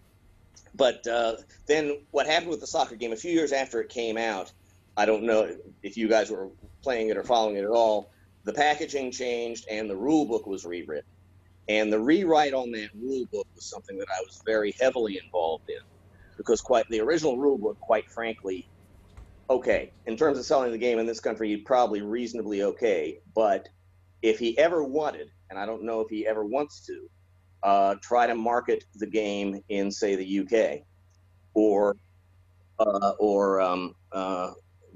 but 0.74 1.06
uh, 1.06 1.36
then 1.66 1.98
what 2.10 2.26
happened 2.26 2.50
with 2.50 2.60
the 2.60 2.66
soccer 2.66 2.96
game 2.96 3.12
a 3.12 3.16
few 3.16 3.30
years 3.30 3.52
after 3.52 3.80
it 3.80 3.88
came 3.88 4.18
out? 4.18 4.52
I 4.96 5.06
don't 5.06 5.22
know 5.22 5.56
if 5.82 5.96
you 5.96 6.08
guys 6.08 6.30
were 6.30 6.48
playing 6.82 7.08
it 7.08 7.16
or 7.16 7.24
following 7.24 7.56
it 7.56 7.64
at 7.64 7.70
all. 7.70 8.10
The 8.44 8.52
packaging 8.52 9.10
changed 9.12 9.66
and 9.70 9.88
the 9.88 9.96
rule 9.96 10.26
book 10.26 10.46
was 10.46 10.64
rewritten. 10.64 11.04
And 11.68 11.92
the 11.92 11.98
rewrite 11.98 12.52
on 12.52 12.70
that 12.72 12.90
rule 12.94 13.24
book 13.32 13.46
was 13.54 13.70
something 13.70 13.96
that 13.98 14.08
I 14.10 14.20
was 14.20 14.40
very 14.44 14.74
heavily 14.80 15.18
involved 15.22 15.64
in 15.68 15.76
because 16.36 16.60
quite 16.60 16.86
the 16.90 17.00
original 17.00 17.38
rule 17.38 17.58
book, 17.58 17.78
quite 17.80 18.04
frankly, 18.14 18.68
okay, 19.48 19.92
in 20.06 20.16
terms 20.16 20.38
of 20.38 20.44
selling 20.44 20.72
the 20.72 20.78
game 20.78 20.98
in 20.98 21.06
this 21.06 21.20
country, 21.20 21.56
probably 21.64 22.02
reasonably 22.02 22.62
okay. 22.62 23.18
But 23.34 23.68
if 24.20 24.38
he 24.38 24.58
ever 24.58 24.84
wanted, 24.84 25.28
and 25.50 25.58
I 25.58 25.64
don't 25.64 25.84
know 25.84 26.00
if 26.00 26.08
he 26.10 26.26
ever 26.26 26.44
wants 26.44 26.84
to, 26.86 27.08
uh, 27.62 27.94
try 28.02 28.26
to 28.26 28.34
market 28.34 28.84
the 28.96 29.06
game 29.06 29.62
in, 29.70 29.90
say, 29.90 30.16
the 30.16 30.40
UK 30.40 30.82
or 31.54 31.96
uh, 32.78 33.12
or 33.18 33.60
um, 33.60 33.94
uh, 34.12 34.50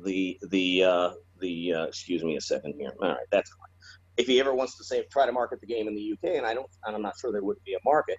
the 0.05 0.39
the 0.51 0.85
uh, 0.85 1.11
the 1.41 1.75
uh, 1.75 1.85
excuse 1.85 2.23
me 2.23 2.37
a 2.37 2.41
second 2.41 2.75
here. 2.79 2.93
All 3.03 3.09
right, 3.09 3.27
that's 3.31 3.51
fine. 3.51 3.69
If 4.17 4.27
he 4.27 4.41
ever 4.41 4.55
wants 4.55 4.77
to 4.79 4.85
say 4.85 5.05
try 5.11 5.27
to 5.27 5.33
market 5.33 5.61
the 5.61 5.67
game 5.67 5.89
in 5.89 5.95
the 5.95 6.13
UK, 6.13 6.37
and 6.37 6.47
I 6.47 6.55
don't, 6.55 6.69
and 6.85 6.97
I'm 6.97 7.03
not 7.03 7.15
sure 7.21 7.33
there 7.33 7.45
would 7.45 7.63
be 7.65 7.75
a 7.75 7.79
market, 7.85 8.19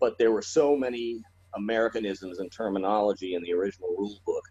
but 0.00 0.18
there 0.18 0.32
were 0.32 0.42
so 0.42 0.76
many 0.76 1.20
Americanisms 1.54 2.38
and 2.38 2.50
terminology 2.50 3.34
in 3.34 3.42
the 3.42 3.52
original 3.52 3.90
rule 3.90 4.18
book, 4.24 4.44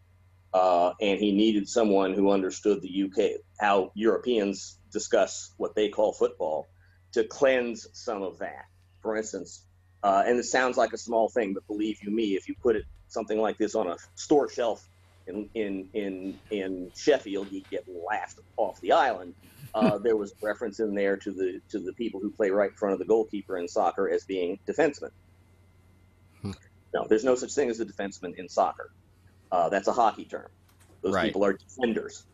uh, 0.54 0.94
and 1.02 1.20
he 1.20 1.32
needed 1.32 1.68
someone 1.68 2.14
who 2.14 2.30
understood 2.30 2.82
the 2.82 3.04
UK, 3.04 3.40
how 3.60 3.92
Europeans 3.96 4.80
discuss 4.92 5.54
what 5.58 5.76
they 5.76 5.90
call 5.90 6.14
football, 6.14 6.68
to 7.14 7.24
cleanse 7.24 7.88
some 7.94 8.22
of 8.22 8.38
that. 8.40 8.66
For 9.02 9.16
instance, 9.16 9.66
uh, 10.04 10.24
and 10.26 10.38
it 10.38 10.44
sounds 10.44 10.78
like 10.78 10.94
a 10.94 10.98
small 10.98 11.30
thing, 11.30 11.54
but 11.54 11.66
believe 11.68 12.04
you 12.04 12.12
me, 12.12 12.36
if 12.36 12.48
you 12.48 12.56
put 12.62 12.76
it 12.76 12.84
something 13.08 13.40
like 13.40 13.58
this 13.58 13.76
on 13.76 13.88
a 13.88 13.98
store 14.16 14.50
shelf 14.50 14.88
in 15.28 15.50
in 15.56 15.90
in, 15.94 16.40
in 16.52 16.92
Sheffield, 16.96 17.48
you'd 17.52 17.68
get 17.72 17.84
laughed 18.10 18.40
off 18.58 18.76
the 18.82 18.92
island. 18.92 19.34
Uh, 19.74 20.00
there 20.04 20.18
was 20.18 20.34
reference 20.42 20.80
in 20.80 20.94
there 20.96 21.18
to 21.18 21.32
the 21.32 21.60
to 21.72 21.80
the 21.80 21.94
people 21.98 22.20
who 22.22 22.32
play 22.36 22.50
right 22.50 22.70
in 22.70 22.76
front 22.80 22.94
of 22.94 23.00
the 23.00 23.06
goalkeeper 23.06 23.58
in 23.58 23.68
soccer 23.68 24.10
as 24.10 24.24
being 24.28 24.58
defensemen. 24.70 25.10
Hmm. 26.42 26.52
No, 26.94 27.06
there's 27.10 27.24
no 27.24 27.36
such 27.36 27.54
thing 27.54 27.70
as 27.70 27.80
a 27.80 27.86
defenseman 27.86 28.34
in 28.38 28.50
soccer. 28.50 28.88
Uh, 29.52 29.70
that's 29.70 29.88
a 29.88 29.94
hockey 29.94 30.26
term. 30.26 30.48
Those 31.04 31.14
Right. 31.16 31.26
people 31.28 31.44
are 31.46 31.58
defenders. 31.58 32.26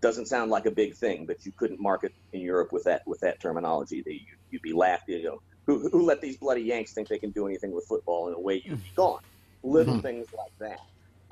Doesn't 0.00 0.26
sound 0.26 0.50
like 0.50 0.66
a 0.66 0.70
big 0.72 0.96
thing, 0.96 1.26
but 1.26 1.36
you 1.44 1.52
couldn't 1.58 1.80
market 1.80 2.12
in 2.32 2.40
Europe 2.40 2.68
with 2.72 2.82
that 2.84 3.02
with 3.06 3.20
that 3.22 3.40
terminology. 3.40 4.02
They, 4.04 4.12
you, 4.12 4.36
you'd 4.50 4.62
be 4.62 4.72
laughed. 4.72 5.04
You 5.06 5.22
know, 5.22 5.38
who, 5.66 5.88
who 5.90 6.02
let 6.02 6.20
these 6.20 6.36
bloody 6.38 6.62
Yanks 6.62 6.92
think 6.92 7.08
they 7.08 7.18
can 7.20 7.30
do 7.32 7.46
anything 7.46 7.72
with 7.72 7.84
football? 7.88 8.28
In 8.28 8.34
a 8.34 8.40
way, 8.40 8.60
you'd 8.64 8.82
be 8.82 8.92
gone. 8.96 9.20
Little 9.62 9.94
Mhm. 9.96 10.02
things 10.02 10.26
like 10.36 10.52
that. 10.70 10.78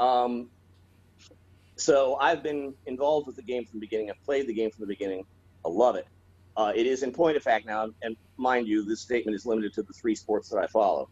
Um, 0.01 0.49
so 1.77 2.17
I've 2.17 2.43
been 2.43 2.75
involved 2.87 3.27
with 3.27 3.37
the 3.37 3.43
game 3.43 3.65
from 3.65 3.79
the 3.79 3.87
beginning. 3.87 4.11
I've 4.11 4.23
played 4.25 4.47
the 4.47 4.55
game 4.55 4.71
from 4.71 4.83
the 4.83 4.89
beginning. 4.89 5.25
I 5.65 5.69
love 5.69 5.95
it. 5.97 6.07
Uh, 6.57 6.73
it 6.75 6.87
is 6.87 7.03
in 7.03 7.13
point 7.13 7.37
of 7.37 7.43
fact 7.43 7.67
now, 7.67 7.89
and 8.03 8.17
mind 8.37 8.67
you, 8.67 8.85
this 8.85 9.01
statement 9.01 9.35
is 9.35 9.47
limited 9.47 9.73
to 9.75 9.83
the 9.83 9.93
three 9.93 10.15
sports 10.15 10.49
that 10.49 10.59
I 10.59 10.67
follow. 10.67 11.09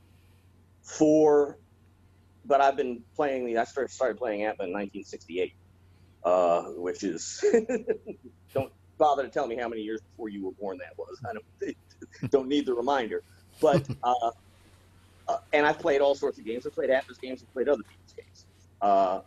For, 0.82 1.58
but 2.44 2.60
I've 2.60 2.76
been 2.76 3.02
playing 3.14 3.46
the. 3.46 3.58
I 3.58 3.64
started 3.64 3.92
started 3.92 4.18
playing 4.18 4.40
APBA 4.40 4.64
in 4.64 4.72
1968, 4.72 5.54
uh, 6.24 6.62
which 6.62 7.04
is 7.04 7.44
don't 8.54 8.72
bother 8.96 9.22
to 9.22 9.28
tell 9.28 9.46
me 9.46 9.56
how 9.56 9.68
many 9.68 9.82
years 9.82 10.00
before 10.00 10.28
you 10.28 10.44
were 10.44 10.52
born 10.52 10.78
that 10.78 10.98
was. 10.98 11.20
I 11.28 11.32
don't 11.34 12.30
don't 12.30 12.48
need 12.48 12.66
the 12.66 12.74
reminder. 12.74 13.22
But 13.60 13.86
uh, 14.02 14.30
uh, 15.28 15.38
and 15.52 15.66
I've 15.66 15.78
played 15.78 16.00
all 16.00 16.14
sorts 16.14 16.38
of 16.38 16.44
games. 16.44 16.66
I've 16.66 16.74
played 16.74 16.90
APBA's 16.90 17.18
games. 17.18 17.42
I've 17.42 17.52
played 17.52 17.68
other 17.68 17.82
people's 17.82 18.12
games. 18.16 18.46
Uh, 18.80 19.20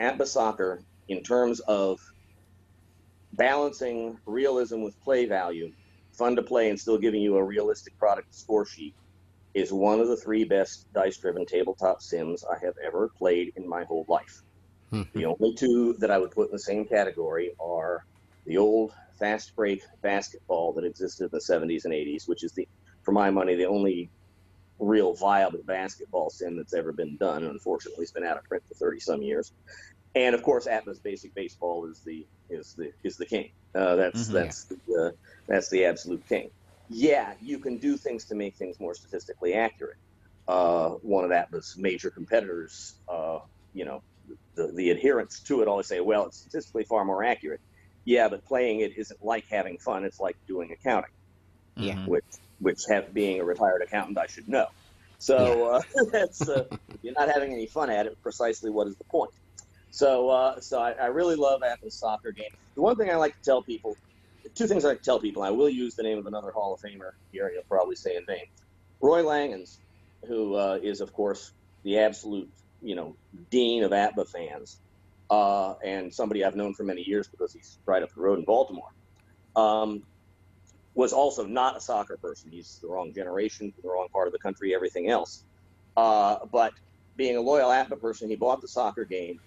APBA 0.00 0.26
soccer, 0.26 0.80
in 1.08 1.22
terms 1.22 1.60
of 1.60 2.00
balancing 3.32 4.18
realism 4.26 4.82
with 4.82 5.00
play 5.02 5.26
value, 5.26 5.72
fun 6.12 6.36
to 6.36 6.42
play 6.42 6.70
and 6.70 6.78
still 6.78 6.98
giving 6.98 7.20
you 7.20 7.36
a 7.36 7.44
realistic 7.44 7.98
product 7.98 8.34
score 8.34 8.64
sheet, 8.66 8.94
is 9.52 9.72
one 9.72 10.00
of 10.00 10.08
the 10.08 10.16
three 10.16 10.44
best 10.44 10.92
dice-driven 10.92 11.46
tabletop 11.46 12.02
sims 12.02 12.44
I 12.44 12.58
have 12.64 12.74
ever 12.84 13.08
played 13.08 13.52
in 13.56 13.68
my 13.68 13.84
whole 13.84 14.04
life. 14.08 14.42
The 15.14 15.24
only 15.24 15.54
two 15.54 15.94
that 15.94 16.10
I 16.10 16.18
would 16.18 16.30
put 16.30 16.48
in 16.48 16.52
the 16.52 16.58
same 16.58 16.84
category 16.84 17.52
are 17.58 18.04
the 18.46 18.58
old 18.58 18.92
fast 19.18 19.54
break 19.56 19.82
basketball 20.02 20.72
that 20.74 20.84
existed 20.84 21.24
in 21.24 21.30
the 21.32 21.38
70s 21.38 21.84
and 21.84 21.92
80s, 21.92 22.28
which 22.28 22.44
is 22.44 22.52
the, 22.52 22.68
for 23.02 23.10
my 23.10 23.30
money, 23.30 23.56
the 23.56 23.66
only 23.66 24.08
real 24.78 25.14
viable 25.14 25.62
basketball 25.64 26.30
sim 26.30 26.56
that's 26.56 26.74
ever 26.74 26.92
been 26.92 27.16
done. 27.16 27.42
And 27.44 27.52
unfortunately, 27.52 28.02
it's 28.02 28.12
been 28.12 28.24
out 28.24 28.36
of 28.36 28.44
print 28.44 28.64
for 28.66 28.74
30 28.74 29.00
some 29.00 29.22
years. 29.22 29.52
And 30.14 30.34
of 30.34 30.42
course, 30.42 30.66
APBA's 30.66 31.00
Basic 31.00 31.34
Baseball 31.34 31.86
is 31.86 32.00
the 32.04 32.26
is 32.48 32.74
the 32.76 32.92
is 33.02 33.16
the 33.16 33.26
king. 33.26 33.50
Uh, 33.74 33.96
that's 33.96 34.28
Mhm. 34.28 34.32
that's 34.32 34.64
the, 34.66 34.76
uh, 35.06 35.10
that's 35.48 35.70
the 35.70 35.84
absolute 35.84 36.26
king. 36.28 36.50
Yeah, 36.88 37.34
you 37.40 37.58
can 37.58 37.78
do 37.78 37.96
things 37.96 38.26
to 38.26 38.34
make 38.34 38.56
things 38.56 38.78
more 38.78 38.94
statistically 38.94 39.54
accurate. 39.54 39.96
Uh, 40.46 40.90
one 41.02 41.24
of 41.24 41.30
APBA's 41.30 41.74
major 41.78 42.10
competitors, 42.10 43.00
uh, 43.08 43.38
you 43.72 43.84
know, 43.84 44.02
the, 44.54 44.70
the 44.72 44.90
adherents 44.90 45.42
to 45.44 45.62
it 45.62 45.68
always 45.68 45.88
say, 45.88 46.00
well, 46.00 46.26
it's 46.26 46.38
statistically 46.38 46.84
far 46.84 47.04
more 47.04 47.24
accurate. 47.24 47.60
Yeah, 48.04 48.28
but 48.28 48.44
playing 48.44 48.80
it 48.80 48.96
isn't 48.98 49.24
like 49.24 49.46
having 49.50 49.78
fun. 49.78 50.04
It's 50.04 50.20
like 50.20 50.36
doing 50.46 50.70
accounting, 50.72 51.10
Yeah. 51.76 52.04
Which 52.06 52.24
which 52.64 52.80
have 52.88 53.14
being 53.14 53.40
a 53.40 53.44
retired 53.44 53.82
accountant, 53.82 54.18
I 54.18 54.26
should 54.26 54.48
know. 54.48 54.66
So 55.18 55.70
uh, 55.70 55.82
that's 56.12 56.48
uh, 56.48 56.64
you're 57.02 57.14
not 57.16 57.30
having 57.30 57.52
any 57.52 57.66
fun 57.66 57.90
at 57.90 58.06
it. 58.06 58.16
Precisely 58.22 58.70
what 58.70 58.88
is 58.88 58.96
the 58.96 59.04
point? 59.04 59.30
So 59.90 60.30
uh, 60.30 60.60
so 60.60 60.80
I, 60.80 60.92
I 60.92 61.06
really 61.06 61.36
love 61.36 61.60
APBA's 61.62 61.98
soccer 61.98 62.32
game. 62.32 62.50
The 62.74 62.82
one 62.82 62.96
thing 62.96 63.10
I 63.10 63.16
like 63.16 63.34
to 63.34 63.42
tell 63.44 63.62
people, 63.62 63.96
two 64.54 64.66
things 64.66 64.84
I 64.84 64.88
like 64.88 64.98
to 64.98 65.04
tell 65.04 65.20
people. 65.20 65.42
I 65.42 65.50
will 65.50 65.68
use 65.68 65.94
the 65.94 66.02
name 66.02 66.18
of 66.18 66.26
another 66.26 66.50
Hall 66.50 66.74
of 66.74 66.80
Famer 66.80 67.10
here. 67.30 67.50
You'll 67.52 67.62
probably 67.68 67.96
say 67.96 68.16
in 68.16 68.24
vain. 68.26 68.44
Roy 69.00 69.22
Langens, 69.22 69.78
who 70.26 70.56
uh, 70.56 70.78
is 70.82 71.00
of 71.00 71.12
course 71.12 71.52
the 71.84 71.98
absolute 71.98 72.50
you 72.84 72.94
know, 72.94 73.16
dean 73.50 73.82
of 73.82 73.92
APBA 73.92 74.28
fans, 74.28 74.78
uh, 75.30 75.74
and 75.82 76.12
somebody 76.12 76.44
I've 76.44 76.54
known 76.54 76.74
for 76.74 76.84
many 76.84 77.02
years 77.02 77.26
because 77.26 77.52
he's 77.52 77.78
right 77.86 78.02
up 78.02 78.10
the 78.14 78.20
road 78.20 78.38
in 78.38 78.44
Baltimore. 78.44 78.90
Um, 79.56 80.02
was 80.94 81.12
also 81.12 81.44
not 81.44 81.76
a 81.76 81.80
soccer 81.80 82.16
person. 82.16 82.50
He's 82.50 82.78
the 82.80 82.88
wrong 82.88 83.12
generation, 83.12 83.72
the 83.82 83.88
wrong 83.88 84.08
part 84.12 84.26
of 84.26 84.32
the 84.32 84.38
country, 84.38 84.74
everything 84.74 85.10
else. 85.10 85.44
Uh, 85.96 86.38
but 86.50 86.72
being 87.16 87.36
a 87.36 87.40
loyal 87.40 87.70
APBA 87.70 88.00
person, 88.00 88.28
he 88.28 88.36
bought 88.36 88.60
the 88.60 88.68
soccer 88.68 89.04
game 89.04 89.40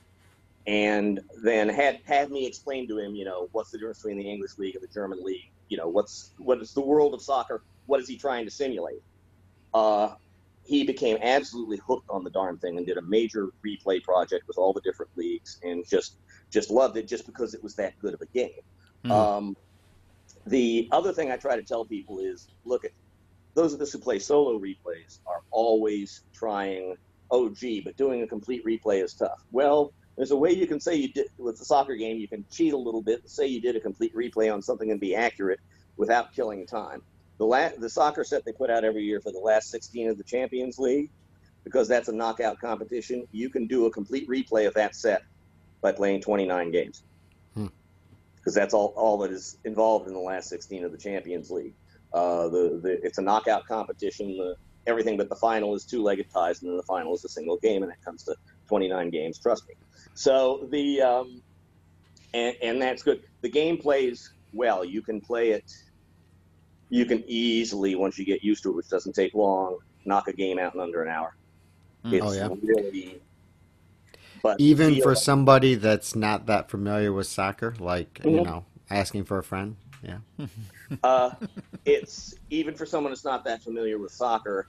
and 0.67 1.21
then 1.41 1.69
had 1.69 1.99
had 2.03 2.29
me 2.29 2.45
explain 2.45 2.87
to 2.89 2.99
him, 2.99 3.15
you 3.15 3.23
know, 3.23 3.47
what's 3.53 3.71
the 3.71 3.77
difference 3.77 3.99
between 3.99 4.17
the 4.17 4.29
English 4.29 4.57
league 4.57 4.75
and 4.75 4.83
the 4.83 4.93
German 4.93 5.23
league? 5.23 5.49
You 5.69 5.77
know, 5.77 5.87
what's 5.87 6.31
what 6.37 6.61
is 6.61 6.73
the 6.73 6.81
world 6.81 7.13
of 7.13 7.21
soccer? 7.21 7.63
What 7.85 8.01
is 8.01 8.07
he 8.07 8.17
trying 8.17 8.45
to 8.45 8.51
simulate? 8.51 9.01
Uh, 9.73 10.15
he 10.65 10.83
became 10.83 11.17
absolutely 11.21 11.79
hooked 11.87 12.09
on 12.09 12.25
the 12.25 12.29
darn 12.29 12.57
thing 12.57 12.77
and 12.77 12.85
did 12.85 12.97
a 12.97 13.01
major 13.01 13.49
replay 13.65 14.03
project 14.03 14.45
with 14.47 14.57
all 14.57 14.73
the 14.73 14.81
different 14.81 15.09
leagues 15.15 15.59
and 15.63 15.87
just 15.87 16.17
just 16.51 16.69
loved 16.69 16.97
it 16.97 17.07
just 17.07 17.25
because 17.25 17.53
it 17.53 17.63
was 17.63 17.75
that 17.75 17.97
good 17.99 18.13
of 18.13 18.21
a 18.21 18.25
game. 18.27 18.49
Mm-hmm. 19.05 19.11
Um, 19.11 19.57
the 20.49 20.87
other 20.91 21.13
thing 21.13 21.31
I 21.31 21.37
try 21.37 21.55
to 21.55 21.63
tell 21.63 21.85
people 21.85 22.19
is, 22.19 22.47
look 22.65 22.85
at 22.85 22.91
those 23.55 23.73
of 23.73 23.81
us 23.81 23.91
who 23.91 23.99
play 23.99 24.19
solo 24.19 24.59
replays 24.59 25.19
are 25.27 25.41
always 25.51 26.23
trying. 26.33 26.95
Oh, 27.31 27.49
gee, 27.49 27.81
but 27.81 27.97
doing 27.97 28.21
a 28.21 28.27
complete 28.27 28.63
replay 28.65 29.03
is 29.03 29.13
tough. 29.15 29.39
Well, 29.51 29.93
there's 30.15 30.31
a 30.31 30.37
way 30.37 30.51
you 30.51 30.67
can 30.67 30.79
say 30.79 30.95
you 30.95 31.11
did 31.13 31.27
with 31.37 31.57
the 31.57 31.65
soccer 31.65 31.95
game. 31.95 32.17
You 32.17 32.27
can 32.27 32.45
cheat 32.51 32.73
a 32.73 32.77
little 32.77 33.03
bit 33.03 33.21
say 33.25 33.47
you 33.47 33.61
did 33.61 33.75
a 33.75 33.79
complete 33.79 34.13
replay 34.15 34.53
on 34.53 34.61
something 34.61 34.91
and 34.91 34.99
be 34.99 35.15
accurate 35.15 35.59
without 35.97 36.33
killing 36.33 36.65
time. 36.65 37.01
The 37.39 37.45
la- 37.45 37.69
the 37.77 37.89
soccer 37.89 38.23
set 38.23 38.43
they 38.45 38.53
put 38.53 38.69
out 38.69 38.83
every 38.83 39.03
year 39.03 39.21
for 39.21 39.31
the 39.31 39.39
last 39.39 39.69
16 39.69 40.09
of 40.09 40.17
the 40.17 40.23
Champions 40.23 40.77
League, 40.79 41.09
because 41.65 41.87
that's 41.87 42.07
a 42.09 42.15
knockout 42.15 42.59
competition. 42.59 43.25
You 43.31 43.49
can 43.49 43.67
do 43.67 43.85
a 43.85 43.91
complete 43.91 44.27
replay 44.27 44.67
of 44.67 44.73
that 44.73 44.95
set 44.95 45.21
by 45.81 45.91
playing 45.91 46.21
29 46.21 46.71
games, 46.71 47.03
hmm. 48.53 48.59
that's 48.59 48.73
all 48.73 48.93
all 48.95 49.17
that 49.19 49.31
is 49.31 49.57
involved 49.63 50.07
in 50.07 50.13
the 50.13 50.19
last 50.19 50.49
16 50.49 50.83
of 50.83 50.91
the 50.91 50.97
Champions 50.97 51.49
League. 51.51 51.73
Uh, 52.13 52.47
the, 52.49 52.79
the 52.81 53.05
it's 53.05 53.17
a 53.17 53.21
knockout 53.21 53.67
competition. 53.67 54.37
The, 54.37 54.55
everything 54.85 55.17
but 55.17 55.29
the 55.29 55.35
final 55.35 55.75
is 55.75 55.83
two-legged 55.83 56.31
ties, 56.31 56.61
and 56.61 56.69
then 56.69 56.77
the 56.77 56.83
final 56.83 57.13
is 57.13 57.23
a 57.25 57.29
single 57.29 57.57
game, 57.57 57.83
and 57.83 57.91
it 57.91 57.97
comes 58.03 58.23
to 58.23 58.35
29 58.69 59.09
games. 59.09 59.37
Trust 59.37 59.67
me. 59.67 59.75
So 60.13 60.67
the 60.71 61.01
um, 61.01 61.41
and 62.33 62.55
and 62.61 62.81
that's 62.81 63.03
good. 63.03 63.23
The 63.41 63.49
game 63.49 63.77
plays 63.77 64.31
well. 64.53 64.83
You 64.83 65.01
can 65.01 65.21
play 65.21 65.51
it. 65.51 65.71
You 66.89 67.05
can 67.05 67.23
easily 67.27 67.95
once 67.95 68.17
you 68.17 68.25
get 68.25 68.43
used 68.43 68.63
to 68.63 68.69
it, 68.69 68.75
which 68.75 68.89
doesn't 68.89 69.13
take 69.13 69.33
long, 69.33 69.79
knock 70.05 70.27
a 70.27 70.33
game 70.33 70.57
out 70.57 70.73
in 70.73 70.79
under 70.79 71.03
an 71.03 71.09
hour. 71.09 71.35
Mm. 72.05 72.13
It's 72.13 72.25
oh 72.25 72.31
yeah. 72.31 72.49
Really, 72.61 73.21
but 74.41 74.59
even 74.59 75.01
for 75.01 75.09
like, 75.09 75.17
somebody 75.17 75.75
that's 75.75 76.15
not 76.15 76.45
that 76.47 76.69
familiar 76.69 77.11
with 77.11 77.27
soccer, 77.27 77.75
like 77.79 78.15
mm-hmm. 78.15 78.29
you 78.29 78.43
know, 78.43 78.65
asking 78.89 79.25
for 79.25 79.37
a 79.37 79.43
friend. 79.43 79.75
Yeah. 80.03 80.17
uh, 81.03 81.31
it's 81.85 82.35
even 82.49 82.75
for 82.75 82.85
someone 82.85 83.11
that's 83.11 83.25
not 83.25 83.43
that 83.43 83.61
familiar 83.61 83.97
with 83.97 84.11
soccer 84.11 84.67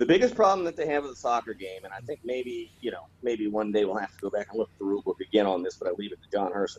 the 0.00 0.06
biggest 0.06 0.34
problem 0.34 0.64
that 0.64 0.76
they 0.76 0.86
have 0.86 1.02
with 1.02 1.12
the 1.12 1.20
soccer 1.20 1.52
game, 1.52 1.84
and 1.84 1.92
I 1.92 2.00
think 2.00 2.20
maybe 2.24 2.72
you 2.80 2.90
know 2.90 3.06
maybe 3.22 3.46
one 3.48 3.70
day 3.70 3.84
we'll 3.84 3.98
have 3.98 4.10
to 4.12 4.20
go 4.22 4.30
back 4.30 4.48
and 4.48 4.58
look 4.58 4.70
at 4.72 4.78
the 4.78 4.84
rule 4.86 5.02
book 5.02 5.20
again 5.20 5.44
on 5.44 5.62
this, 5.62 5.76
but 5.76 5.88
I 5.88 5.90
leave 5.92 6.10
it 6.10 6.18
to 6.22 6.30
John 6.32 6.52
Herson. 6.52 6.78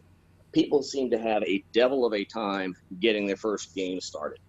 People 0.54 0.82
seem 0.82 1.12
to 1.12 1.20
have 1.20 1.44
a 1.44 1.63
devil 1.72 2.04
of 2.04 2.15
a 2.15 2.26
time 2.26 2.76
getting 3.00 3.28
their 3.28 3.38
first 3.38 3.76
game 3.76 4.02
started. 4.02 4.39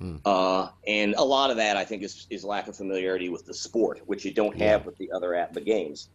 Hmm. 0.00 0.16
Uh, 0.24 0.70
and 0.88 1.14
a 1.14 1.22
lot 1.22 1.50
of 1.50 1.56
that, 1.58 1.76
I 1.76 1.84
think, 1.84 2.02
is, 2.02 2.26
is 2.28 2.44
lack 2.44 2.66
of 2.66 2.76
familiarity 2.76 3.28
with 3.28 3.46
the 3.46 3.54
sport, 3.54 4.00
which 4.06 4.24
you 4.24 4.34
don't 4.34 4.58
have 4.58 4.80
yeah. 4.80 4.86
with 4.86 4.98
the 4.98 5.12
other 5.12 5.28
APBA 5.30 5.64
games. 5.64 6.10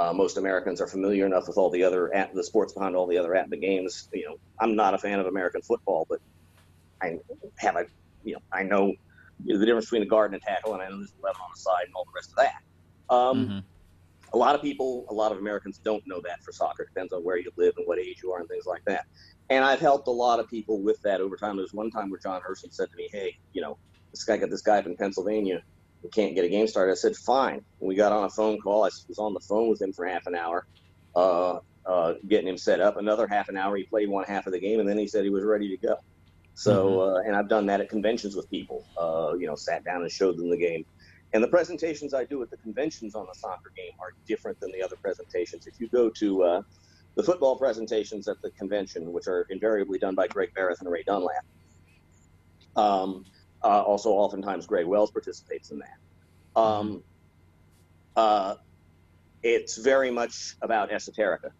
Uh, 0.00 0.14
most 0.14 0.38
Americans 0.38 0.80
are 0.80 0.86
familiar 0.86 1.26
enough 1.26 1.46
with 1.46 1.58
all 1.58 1.68
the 1.68 1.84
other 1.84 2.12
at 2.14 2.32
the 2.34 2.42
sports 2.42 2.72
behind 2.72 2.96
all 2.96 3.06
the 3.06 3.18
other 3.18 3.32
APBA 3.32 3.60
games. 3.60 4.08
You 4.14 4.30
know, 4.30 4.36
I'm 4.58 4.74
not 4.74 4.94
a 4.94 4.98
fan 4.98 5.20
of 5.20 5.26
American 5.26 5.60
football, 5.60 6.06
but 6.08 6.20
I 7.02 7.18
have 7.58 7.76
a, 7.76 7.84
you 8.24 8.32
know, 8.32 8.40
I 8.50 8.62
know 8.62 8.94
the 9.44 9.58
difference 9.58 9.84
between 9.84 10.00
a 10.00 10.06
guard 10.06 10.32
and 10.32 10.42
a 10.42 10.44
tackle, 10.46 10.72
and 10.72 10.82
I 10.82 10.88
know 10.88 10.96
there's 10.96 11.12
11 11.20 11.38
on 11.42 11.50
the 11.54 11.60
side 11.60 11.84
and 11.84 11.94
all 11.94 12.06
the 12.06 12.12
rest 12.14 12.30
of 12.30 12.36
that. 12.36 13.14
Um, 13.14 13.46
mm-hmm. 13.46 13.58
A 14.32 14.38
lot 14.38 14.54
of 14.54 14.62
people, 14.62 15.04
a 15.10 15.12
lot 15.12 15.32
of 15.32 15.38
Americans 15.38 15.76
don't 15.76 16.02
know 16.06 16.22
that 16.22 16.42
for 16.42 16.50
soccer. 16.50 16.84
It 16.84 16.94
depends 16.94 17.12
on 17.12 17.22
where 17.22 17.36
you 17.36 17.50
live 17.58 17.74
and 17.76 17.86
what 17.86 17.98
age 17.98 18.20
you 18.22 18.32
are 18.32 18.40
and 18.40 18.48
things 18.48 18.64
like 18.64 18.84
that. 18.86 19.04
And 19.50 19.62
I've 19.62 19.80
helped 19.80 20.08
a 20.08 20.12
lot 20.12 20.40
of 20.40 20.48
people 20.48 20.80
with 20.80 21.02
that 21.02 21.20
over 21.20 21.36
time. 21.36 21.56
There 21.56 21.62
was 21.62 21.74
one 21.74 21.90
time 21.90 22.08
where 22.08 22.20
John 22.20 22.40
Herson 22.40 22.72
said 22.72 22.88
to 22.90 22.96
me, 22.96 23.10
"Hey, 23.12 23.36
you 23.52 23.60
know, 23.60 23.76
this 24.12 24.24
guy 24.24 24.38
got 24.38 24.48
this 24.48 24.62
guy 24.62 24.78
up 24.78 24.86
in 24.86 24.96
Pennsylvania. 24.96 25.62
We 26.02 26.10
can't 26.10 26.34
get 26.34 26.44
a 26.44 26.48
game 26.48 26.66
started." 26.66 26.92
I 26.92 26.94
said, 26.94 27.16
"Fine." 27.16 27.64
And 27.80 27.88
we 27.88 27.94
got 27.94 28.12
on 28.12 28.24
a 28.24 28.30
phone 28.30 28.60
call. 28.60 28.84
I 28.84 28.90
was 29.08 29.18
on 29.18 29.34
the 29.34 29.40
phone 29.40 29.68
with 29.68 29.80
him 29.80 29.92
for 29.92 30.06
half 30.06 30.26
an 30.26 30.34
hour, 30.34 30.66
uh, 31.14 31.58
uh, 31.86 32.14
getting 32.28 32.48
him 32.48 32.58
set 32.58 32.80
up. 32.80 32.96
Another 32.96 33.26
half 33.26 33.48
an 33.48 33.56
hour, 33.56 33.76
he 33.76 33.84
played 33.84 34.08
one 34.08 34.24
half 34.24 34.46
of 34.46 34.52
the 34.52 34.60
game, 34.60 34.80
and 34.80 34.88
then 34.88 34.98
he 34.98 35.06
said 35.06 35.24
he 35.24 35.30
was 35.30 35.44
ready 35.44 35.68
to 35.68 35.76
go. 35.76 35.96
So, 36.54 36.86
mm-hmm. 36.86 37.14
uh, 37.16 37.20
and 37.20 37.36
I've 37.36 37.48
done 37.48 37.66
that 37.66 37.80
at 37.80 37.88
conventions 37.88 38.36
with 38.36 38.50
people. 38.50 38.84
Uh, 38.98 39.34
you 39.38 39.46
know, 39.46 39.56
sat 39.56 39.84
down 39.84 40.02
and 40.02 40.10
showed 40.10 40.36
them 40.36 40.50
the 40.50 40.58
game. 40.58 40.84
And 41.32 41.42
the 41.42 41.48
presentations 41.48 42.12
I 42.12 42.24
do 42.24 42.42
at 42.42 42.50
the 42.50 42.56
conventions 42.56 43.14
on 43.14 43.26
the 43.26 43.38
soccer 43.38 43.70
game 43.76 43.92
are 44.00 44.12
different 44.26 44.58
than 44.60 44.72
the 44.72 44.82
other 44.82 44.96
presentations. 44.96 45.66
If 45.66 45.80
you 45.80 45.88
go 45.88 46.10
to 46.10 46.42
uh, 46.42 46.62
the 47.14 47.22
football 47.22 47.56
presentations 47.56 48.26
at 48.26 48.42
the 48.42 48.50
convention, 48.50 49.12
which 49.12 49.28
are 49.28 49.46
invariably 49.48 49.98
done 49.98 50.14
by 50.14 50.26
Greg 50.26 50.52
Barrett 50.54 50.80
and 50.80 50.90
Ray 50.90 51.04
Dunlap, 51.04 51.44
um, 52.76 53.24
uh, 53.62 53.82
also 53.82 54.10
oftentimes 54.10 54.66
Greg 54.66 54.86
Wells 54.86 55.10
participates 55.10 55.70
in 55.70 55.78
that. 55.80 55.96
Um, 56.56 56.88
mm-hmm. 56.88 56.98
uh, 58.16 58.54
it's 59.42 59.76
very 59.76 60.10
much 60.10 60.56
about 60.62 60.90
esoterica. 60.90 61.50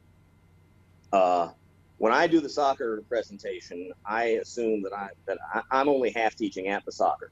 Uh, 1.13 1.51
when 1.99 2.13
I 2.13 2.27
do 2.27 2.41
the 2.41 2.49
soccer 2.49 3.03
presentation, 3.09 3.93
I 4.07 4.25
assume 4.43 4.83
that 4.83 4.93
I 4.93 5.11
that 5.27 5.39
I, 5.53 5.81
am 5.81 5.89
only 5.89 6.11
half 6.11 6.35
teaching 6.35 6.69
at 6.69 6.85
the 6.85 6.93
soccer. 6.93 7.31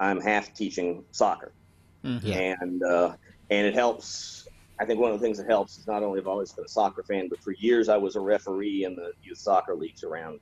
I'm 0.00 0.20
half 0.20 0.54
teaching 0.54 1.04
soccer, 1.10 1.52
mm-hmm. 2.04 2.32
and 2.32 2.82
uh, 2.82 3.14
and 3.50 3.66
it 3.66 3.74
helps. 3.74 4.48
I 4.80 4.86
think 4.86 4.98
one 4.98 5.12
of 5.12 5.20
the 5.20 5.24
things 5.24 5.36
that 5.38 5.46
helps 5.46 5.78
is 5.78 5.86
not 5.86 6.02
only 6.02 6.18
I've 6.18 6.26
I 6.26 6.30
always 6.30 6.52
been 6.52 6.64
a 6.64 6.68
soccer 6.68 7.02
fan, 7.02 7.28
but 7.28 7.40
for 7.42 7.52
years 7.52 7.88
I 7.88 7.98
was 7.98 8.16
a 8.16 8.20
referee 8.20 8.84
in 8.84 8.96
the 8.96 9.12
youth 9.22 9.38
soccer 9.38 9.74
leagues 9.74 10.02
around 10.02 10.40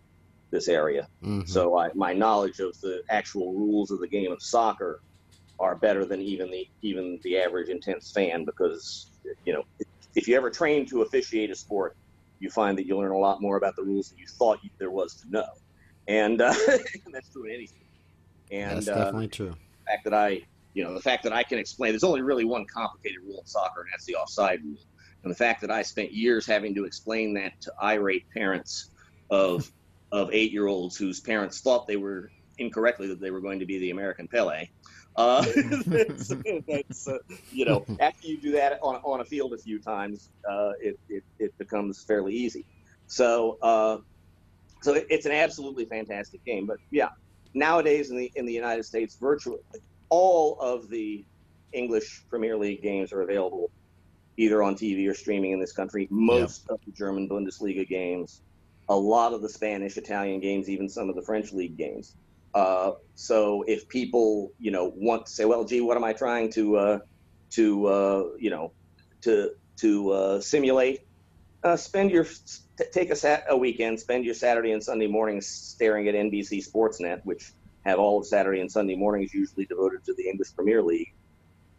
this 0.50 0.68
area. 0.68 1.08
Mm-hmm. 1.22 1.46
So 1.46 1.78
I, 1.78 1.90
my 1.94 2.12
knowledge 2.12 2.60
of 2.60 2.78
the 2.80 3.02
actual 3.10 3.52
rules 3.52 3.90
of 3.90 4.00
the 4.00 4.08
game 4.08 4.32
of 4.32 4.42
soccer 4.42 5.00
are 5.58 5.74
better 5.74 6.04
than 6.04 6.20
even 6.20 6.50
the 6.50 6.66
even 6.82 7.18
the 7.22 7.38
average 7.38 7.68
intense 7.68 8.10
fan 8.10 8.44
because 8.44 9.10
you 9.44 9.52
know 9.52 9.62
if 10.14 10.26
you 10.26 10.34
ever 10.34 10.50
train 10.50 10.86
to 10.86 11.02
officiate 11.02 11.50
a 11.50 11.54
sport 11.54 11.96
you 12.40 12.50
find 12.50 12.76
that 12.78 12.86
you 12.86 12.96
learn 12.96 13.12
a 13.12 13.18
lot 13.18 13.40
more 13.40 13.56
about 13.56 13.76
the 13.76 13.82
rules 13.82 14.08
than 14.08 14.18
you 14.18 14.26
thought 14.26 14.58
you, 14.64 14.70
there 14.78 14.90
was 14.90 15.14
to 15.14 15.30
know. 15.30 15.46
And, 16.08 16.40
uh, 16.40 16.52
that's 17.12 17.28
true 17.28 17.44
in 17.44 17.54
anything. 17.54 17.82
And 18.50 18.78
that's 18.78 18.86
definitely 18.86 19.26
uh, 19.26 19.30
true. 19.30 19.50
The 19.50 19.92
fact 19.92 20.04
that 20.04 20.14
I, 20.14 20.42
you 20.74 20.82
know, 20.82 20.94
the 20.94 21.02
fact 21.02 21.22
that 21.24 21.32
I 21.32 21.42
can 21.42 21.58
explain, 21.58 21.92
there's 21.92 22.02
only 22.02 22.22
really 22.22 22.44
one 22.44 22.64
complicated 22.64 23.18
rule 23.24 23.38
in 23.38 23.46
soccer, 23.46 23.82
and 23.82 23.90
that's 23.92 24.06
the 24.06 24.16
offside 24.16 24.64
rule. 24.64 24.78
And 25.22 25.30
the 25.30 25.36
fact 25.36 25.60
that 25.60 25.70
I 25.70 25.82
spent 25.82 26.12
years 26.12 26.46
having 26.46 26.74
to 26.74 26.84
explain 26.84 27.34
that 27.34 27.60
to 27.60 27.72
irate 27.82 28.24
parents 28.30 28.90
of 29.30 29.70
of 30.12 30.31
eight 30.33 30.53
year 30.53 30.66
olds 30.66 30.96
whose 30.96 31.20
parents 31.20 31.61
thought 31.61 31.87
they 31.87 31.96
were 31.96 32.31
incorrectly 32.59 33.09
that 33.09 33.20
they 33.20 33.31
were 33.31 33.40
going 33.40 33.61
to 33.61 33.66
be 33.66 33.79
the 33.79 33.90
American 33.90 34.29
Pele. 34.29 34.68
Uh, 35.16 35.44
that's, 35.87 36.33
that's 36.68 37.09
uh, 37.09 37.18
you 37.53 37.64
know, 37.64 37.85
after 38.01 38.27
you 38.27 38.38
do 38.38 38.53
that 38.53 38.79
on, 38.83 38.96
on 38.96 39.20
a 39.20 39.25
field 39.25 39.53
a 39.53 39.59
few 39.59 39.79
times, 39.79 40.31
uh, 40.49 40.73
it, 40.81 40.99
it, 41.09 41.25
it, 41.38 41.59
becomes 41.59 42.03
fairly 42.05 42.35
easy. 42.35 42.64
So, 43.07 43.59
uh, 43.61 43.99
so 44.83 44.94
it, 44.94 45.07
it's 45.11 45.27
an 45.27 45.33
absolutely 45.33 45.85
fantastic 45.85 46.44
game. 46.44 46.66
But 46.66 46.79
yeah, 46.90 47.09
nowadays 47.55 48.11
in 48.11 48.16
the 48.16 48.31
in 48.35 48.46
the 48.46 48.53
United 48.53 48.85
States, 48.85 49.16
virtually 49.16 49.59
all 50.09 50.59
of 50.61 50.88
the 50.88 51.25
English 51.73 52.25
Premier 52.29 52.57
League 52.57 52.83
games 52.83 53.12
are 53.12 53.23
available 53.23 53.70
either 54.37 54.62
on 54.62 54.75
TV 54.75 55.09
or 55.09 55.14
streaming 55.14 55.53
in 55.53 55.61
this 55.61 55.73
country. 55.73 56.09
Most 56.11 56.66
yep. 56.68 56.79
of 56.79 56.85
the 56.87 56.92
German 56.92 57.29
Bundesliga 57.29 57.87
games, 57.87 58.42
a 58.90 58.96
lot 58.96 59.33
of 59.33 59.40
the 59.40 59.48
Spanish, 59.48 59.96
Italian 59.96 60.40
games, 60.40 60.68
even 60.68 60.88
some 60.88 61.09
of 61.09 61.14
the 61.14 61.22
French 61.22 61.53
league 61.53 61.76
games. 61.76 62.16
Uh, 62.53 62.90
so 63.14 63.62
if 63.68 63.88
people, 63.88 64.50
you 64.59 64.72
know, 64.72 64.92
want 64.96 65.26
to 65.26 65.33
say, 65.33 65.44
well, 65.44 65.64
gee, 65.64 65.81
what 65.81 65.96
am 65.96 66.03
I 66.03 66.12
trying 66.12 66.50
to, 66.53 66.76
uh, 66.76 66.98
to, 67.50 67.87
uh, 67.87 68.24
you 68.40 68.50
know, 68.50 68.72
to, 69.22 69.53
to 69.76 70.11
uh, 70.11 70.40
simulate? 70.40 71.03
Uh, 71.62 71.76
spend 71.76 72.11
your, 72.11 72.24
t- 72.24 72.85
take 72.92 73.11
a, 73.11 73.16
sat- 73.16 73.44
a 73.48 73.57
weekend, 73.57 74.00
spend 74.00 74.24
your 74.24 74.35
Saturday 74.35 74.72
and 74.72 74.83
Sunday 74.83 75.07
mornings 75.07 75.46
staring 75.46 76.09
at 76.09 76.16
NBC 76.16 76.68
Sportsnet, 76.68 77.20
which 77.22 77.53
have 77.85 78.00
all 78.00 78.18
of 78.18 78.26
Saturday 78.26 78.61
and 78.61 78.70
Sunday 78.70 78.96
mornings 78.96 79.33
usually 79.33 79.66
devoted 79.66 80.05
to 80.05 80.14
the 80.14 80.29
English 80.29 80.48
Premier 80.57 80.83
League. 80.83 81.14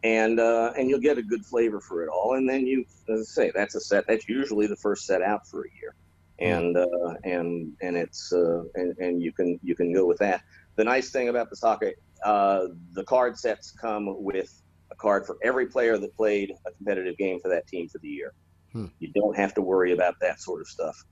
And, 0.04 0.40
uh, 0.40 0.72
and 0.78 0.90
you'll 0.90 1.02
get 1.02 1.18
a 1.18 1.24
good 1.24 1.46
flavor 1.46 1.82
for 1.82 2.04
it 2.04 2.10
all. 2.10 2.36
And 2.36 2.50
then 2.50 2.66
you, 2.66 2.86
as 3.10 3.20
I 3.20 3.24
say, 3.24 3.52
that's 3.54 3.76
a 3.76 3.82
set, 3.82 4.06
that's 4.08 4.30
usually 4.30 4.68
the 4.68 4.78
first 4.78 5.06
set 5.06 5.22
out 5.22 5.46
for 5.46 5.64
a 5.64 5.70
year 5.82 5.94
and 6.42 6.76
uh, 6.76 7.14
and 7.24 7.74
and 7.82 7.96
it's 7.96 8.34
uh, 8.34 8.64
and, 8.76 8.98
and 8.98 9.22
you 9.22 9.32
can 9.32 9.60
you 9.64 9.76
can 9.76 9.94
go 9.94 10.06
with 10.06 10.18
that. 10.20 10.42
The 10.76 10.84
nice 10.84 11.12
thing 11.12 11.30
about 11.30 11.50
the 11.50 11.56
soccer, 11.56 11.94
uh, 12.26 12.68
the 12.94 13.04
card 13.04 13.38
sets 13.38 13.72
come 13.72 14.24
with 14.24 14.62
a 14.92 14.96
card 14.96 15.26
for 15.26 15.38
every 15.44 15.68
player 15.68 15.98
that 15.98 16.16
played 16.16 16.52
a 16.66 16.72
competitive 16.72 17.18
game 17.18 17.40
for 17.40 17.50
that 17.50 17.68
team 17.68 17.88
for 17.88 18.00
the 18.00 18.08
year. 18.08 18.34
Hmm. 18.74 18.88
You 19.00 19.12
don't 19.14 19.38
have 19.38 19.54
to 19.56 19.62
worry 19.62 19.92
about 19.92 20.16
that 20.22 20.42
sort 20.42 20.62
of 20.62 20.68
stuff. 20.68 21.04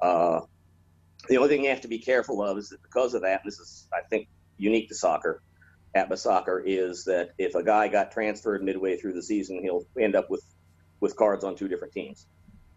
Uh, 0.00 0.40
the 1.28 1.38
only 1.38 1.48
thing 1.48 1.64
you 1.64 1.70
have 1.70 1.80
to 1.80 1.88
be 1.88 1.98
careful 1.98 2.42
of 2.42 2.58
is 2.58 2.68
that 2.68 2.82
because 2.82 3.14
of 3.14 3.22
that, 3.22 3.42
this 3.44 3.58
is, 3.58 3.88
I 3.92 4.06
think, 4.08 4.28
unique 4.58 4.88
to 4.88 4.94
soccer, 4.94 5.42
APBA 5.96 6.18
soccer, 6.18 6.62
is 6.64 7.04
that 7.04 7.30
if 7.38 7.54
a 7.54 7.62
guy 7.62 7.88
got 7.88 8.12
transferred 8.12 8.62
midway 8.62 8.96
through 8.96 9.14
the 9.14 9.22
season, 9.22 9.62
he'll 9.62 9.86
end 9.98 10.14
up 10.14 10.30
with, 10.30 10.44
with 11.00 11.16
cards 11.16 11.42
on 11.42 11.56
two 11.56 11.68
different 11.68 11.94
teams. 11.94 12.26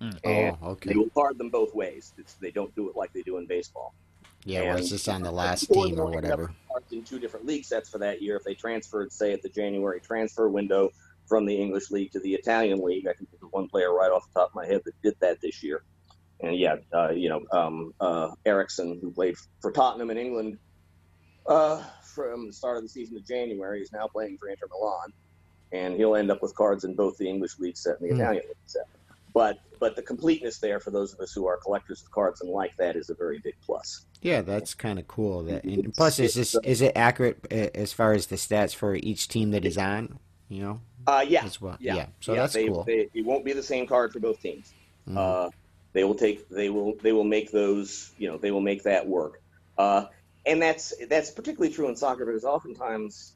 And 0.01 0.17
Oh, 0.23 0.57
okay. 0.71 0.91
they 0.91 0.95
will 0.95 1.09
card 1.09 1.37
them 1.37 1.49
both 1.49 1.73
ways. 1.75 2.13
It's, 2.17 2.33
they 2.35 2.51
don't 2.51 2.73
do 2.75 2.89
it 2.89 2.95
like 2.95 3.11
they 3.13 3.21
do 3.21 3.37
in 3.37 3.45
baseball. 3.45 3.93
Yeah, 4.45 4.61
where 4.63 4.77
it's 4.77 4.89
just 4.89 5.09
on 5.09 5.21
the 5.21 5.31
last 5.31 5.67
team 5.69 5.99
or 5.99 6.05
whatever. 6.09 6.53
cards 6.71 6.91
in 6.93 7.03
two 7.03 7.19
different 7.19 7.45
league 7.45 7.65
sets 7.65 7.89
for 7.89 7.97
that 7.97 8.21
year 8.21 8.37
if 8.37 8.43
they 8.45 8.53
transferred, 8.53 9.11
say, 9.11 9.33
at 9.33 9.41
the 9.41 9.49
January 9.49 9.99
transfer 9.99 10.47
window 10.49 10.91
from 11.27 11.45
the 11.45 11.53
English 11.55 11.91
league 11.91 12.11
to 12.13 12.19
the 12.21 12.33
Italian 12.33 12.79
league. 12.83 13.05
I 13.07 13.13
can 13.13 13.25
think 13.25 13.43
of 13.43 13.51
one 13.51 13.67
player 13.67 13.93
right 13.93 14.09
off 14.09 14.25
the 14.33 14.39
top 14.39 14.49
of 14.51 14.55
my 14.55 14.65
head 14.65 14.81
that 14.85 14.93
did 15.01 15.15
that 15.19 15.41
this 15.41 15.61
year. 15.61 15.83
And 16.39 16.55
yeah, 16.55 16.77
uh, 16.93 17.09
you 17.09 17.27
know, 17.27 17.41
um, 17.51 17.93
uh, 17.99 18.29
Eriksen, 18.45 18.97
who 19.01 19.11
played 19.11 19.35
for 19.59 19.71
Tottenham 19.73 20.09
in 20.09 20.17
England 20.17 20.57
uh, 21.45 21.83
from 22.01 22.47
the 22.47 22.53
start 22.53 22.77
of 22.77 22.83
the 22.83 22.89
season 22.89 23.15
to 23.15 23.21
January, 23.21 23.81
is 23.81 23.91
now 23.91 24.07
playing 24.07 24.37
for 24.37 24.47
Inter 24.47 24.67
Milan, 24.69 25.11
and 25.73 25.95
he'll 25.95 26.15
end 26.15 26.31
up 26.31 26.41
with 26.41 26.55
cards 26.55 26.85
in 26.85 26.95
both 26.95 27.17
the 27.17 27.27
English 27.27 27.59
league 27.59 27.75
set 27.75 27.99
and 27.99 28.09
the 28.09 28.15
Hmm. 28.15 28.21
Italian 28.21 28.43
league 28.47 28.55
set. 28.67 28.87
But 29.33 29.59
but 29.79 29.95
the 29.95 30.01
completeness 30.01 30.57
there 30.57 30.79
for 30.79 30.91
those 30.91 31.13
of 31.13 31.19
us 31.19 31.31
who 31.31 31.47
are 31.47 31.57
collectors 31.57 32.01
of 32.01 32.11
cards 32.11 32.41
and 32.41 32.49
like 32.49 32.75
that 32.77 32.95
is 32.95 33.09
a 33.09 33.15
very 33.15 33.39
big 33.39 33.55
plus. 33.61 34.05
Yeah, 34.21 34.41
that's 34.41 34.73
kind 34.73 34.99
of 34.99 35.07
cool. 35.07 35.43
That 35.43 35.63
and 35.63 35.93
plus, 35.93 36.19
is 36.19 36.33
this 36.33 36.55
uh, 36.55 36.59
is 36.63 36.81
it 36.81 36.93
accurate 36.95 37.37
uh, 37.51 37.69
as 37.75 37.93
far 37.93 38.13
as 38.13 38.27
the 38.27 38.35
stats 38.35 38.75
for 38.75 38.95
each 38.95 39.27
team 39.27 39.51
that 39.51 39.63
he's 39.63 39.77
on? 39.77 40.19
You 40.49 40.63
know, 40.63 40.81
Uh, 41.07 41.23
yeah, 41.27 41.45
as 41.45 41.61
well. 41.61 41.77
yeah, 41.79 42.07
so 42.19 42.33
yeah, 42.33 42.41
that's 42.41 42.53
they, 42.53 42.67
cool. 42.67 42.83
They, 42.83 43.07
it 43.13 43.23
won't 43.23 43.45
be 43.45 43.53
the 43.53 43.63
same 43.63 43.85
card 43.85 44.11
for 44.11 44.19
both 44.19 44.41
teams. 44.41 44.73
Mhm. 45.07 45.17
Uh, 45.17 45.49
they 45.93 46.03
will 46.03 46.15
take 46.15 46.49
they 46.49 46.69
will 46.69 46.95
they 47.01 47.11
will 47.11 47.23
make 47.23 47.51
those 47.51 48.11
you 48.17 48.29
know 48.29 48.37
they 48.37 48.51
will 48.51 48.61
make 48.61 48.83
that 48.83 49.07
work. 49.07 49.41
Uh, 49.77 50.05
and 50.45 50.61
that's 50.61 50.93
that's 51.07 51.31
particularly 51.31 51.73
true 51.73 51.87
in 51.87 51.95
soccer 51.95 52.25
because 52.25 52.43
oftentimes 52.43 53.33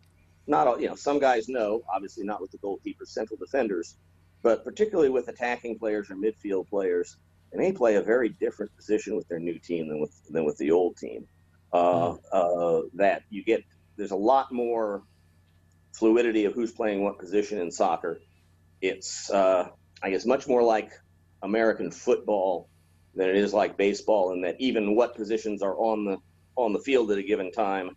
not 0.47 0.67
all 0.67 0.79
you 0.79 0.87
know 0.87 0.95
some 0.95 1.19
guys 1.19 1.47
know 1.47 1.81
obviously 1.93 2.23
not 2.23 2.41
with 2.41 2.51
the 2.51 2.57
goalkeepers 2.57 3.07
central 3.07 3.37
defenders 3.37 3.95
but 4.43 4.63
particularly 4.63 5.09
with 5.09 5.27
attacking 5.27 5.79
players 5.79 6.11
or 6.11 6.15
midfield 6.15 6.69
players 6.69 7.17
and 7.51 7.61
they 7.61 7.71
may 7.71 7.71
play 7.71 7.95
a 7.95 8.01
very 8.01 8.29
different 8.29 8.75
position 8.75 9.15
with 9.15 9.27
their 9.27 9.39
new 9.39 9.57
team 9.59 9.87
than 9.87 9.99
with 9.99 10.13
than 10.29 10.45
with 10.45 10.57
the 10.57 10.71
old 10.71 10.97
team. 10.97 11.25
Uh, 11.71 12.15
uh, 12.31 12.81
that 12.93 13.23
you 13.31 13.43
get 13.43 13.63
there's 13.97 14.11
a 14.11 14.15
lot 14.15 14.51
more 14.51 15.03
fluidity 15.93 16.45
of 16.45 16.53
who's 16.53 16.71
playing 16.71 17.03
what 17.03 17.17
position 17.17 17.59
in 17.59 17.71
soccer. 17.71 18.19
It's 18.81 19.29
uh, 19.31 19.69
i 20.01 20.09
guess 20.09 20.25
much 20.25 20.47
more 20.47 20.61
like 20.61 20.91
american 21.43 21.89
football 21.89 22.69
than 23.15 23.29
it 23.29 23.37
is 23.37 23.53
like 23.53 23.77
baseball 23.77 24.33
in 24.33 24.41
that 24.41 24.55
even 24.59 24.95
what 24.95 25.15
positions 25.15 25.61
are 25.61 25.75
on 25.77 26.03
the 26.03 26.17
on 26.57 26.73
the 26.73 26.79
field 26.79 27.09
at 27.11 27.17
a 27.17 27.23
given 27.23 27.51
time 27.51 27.95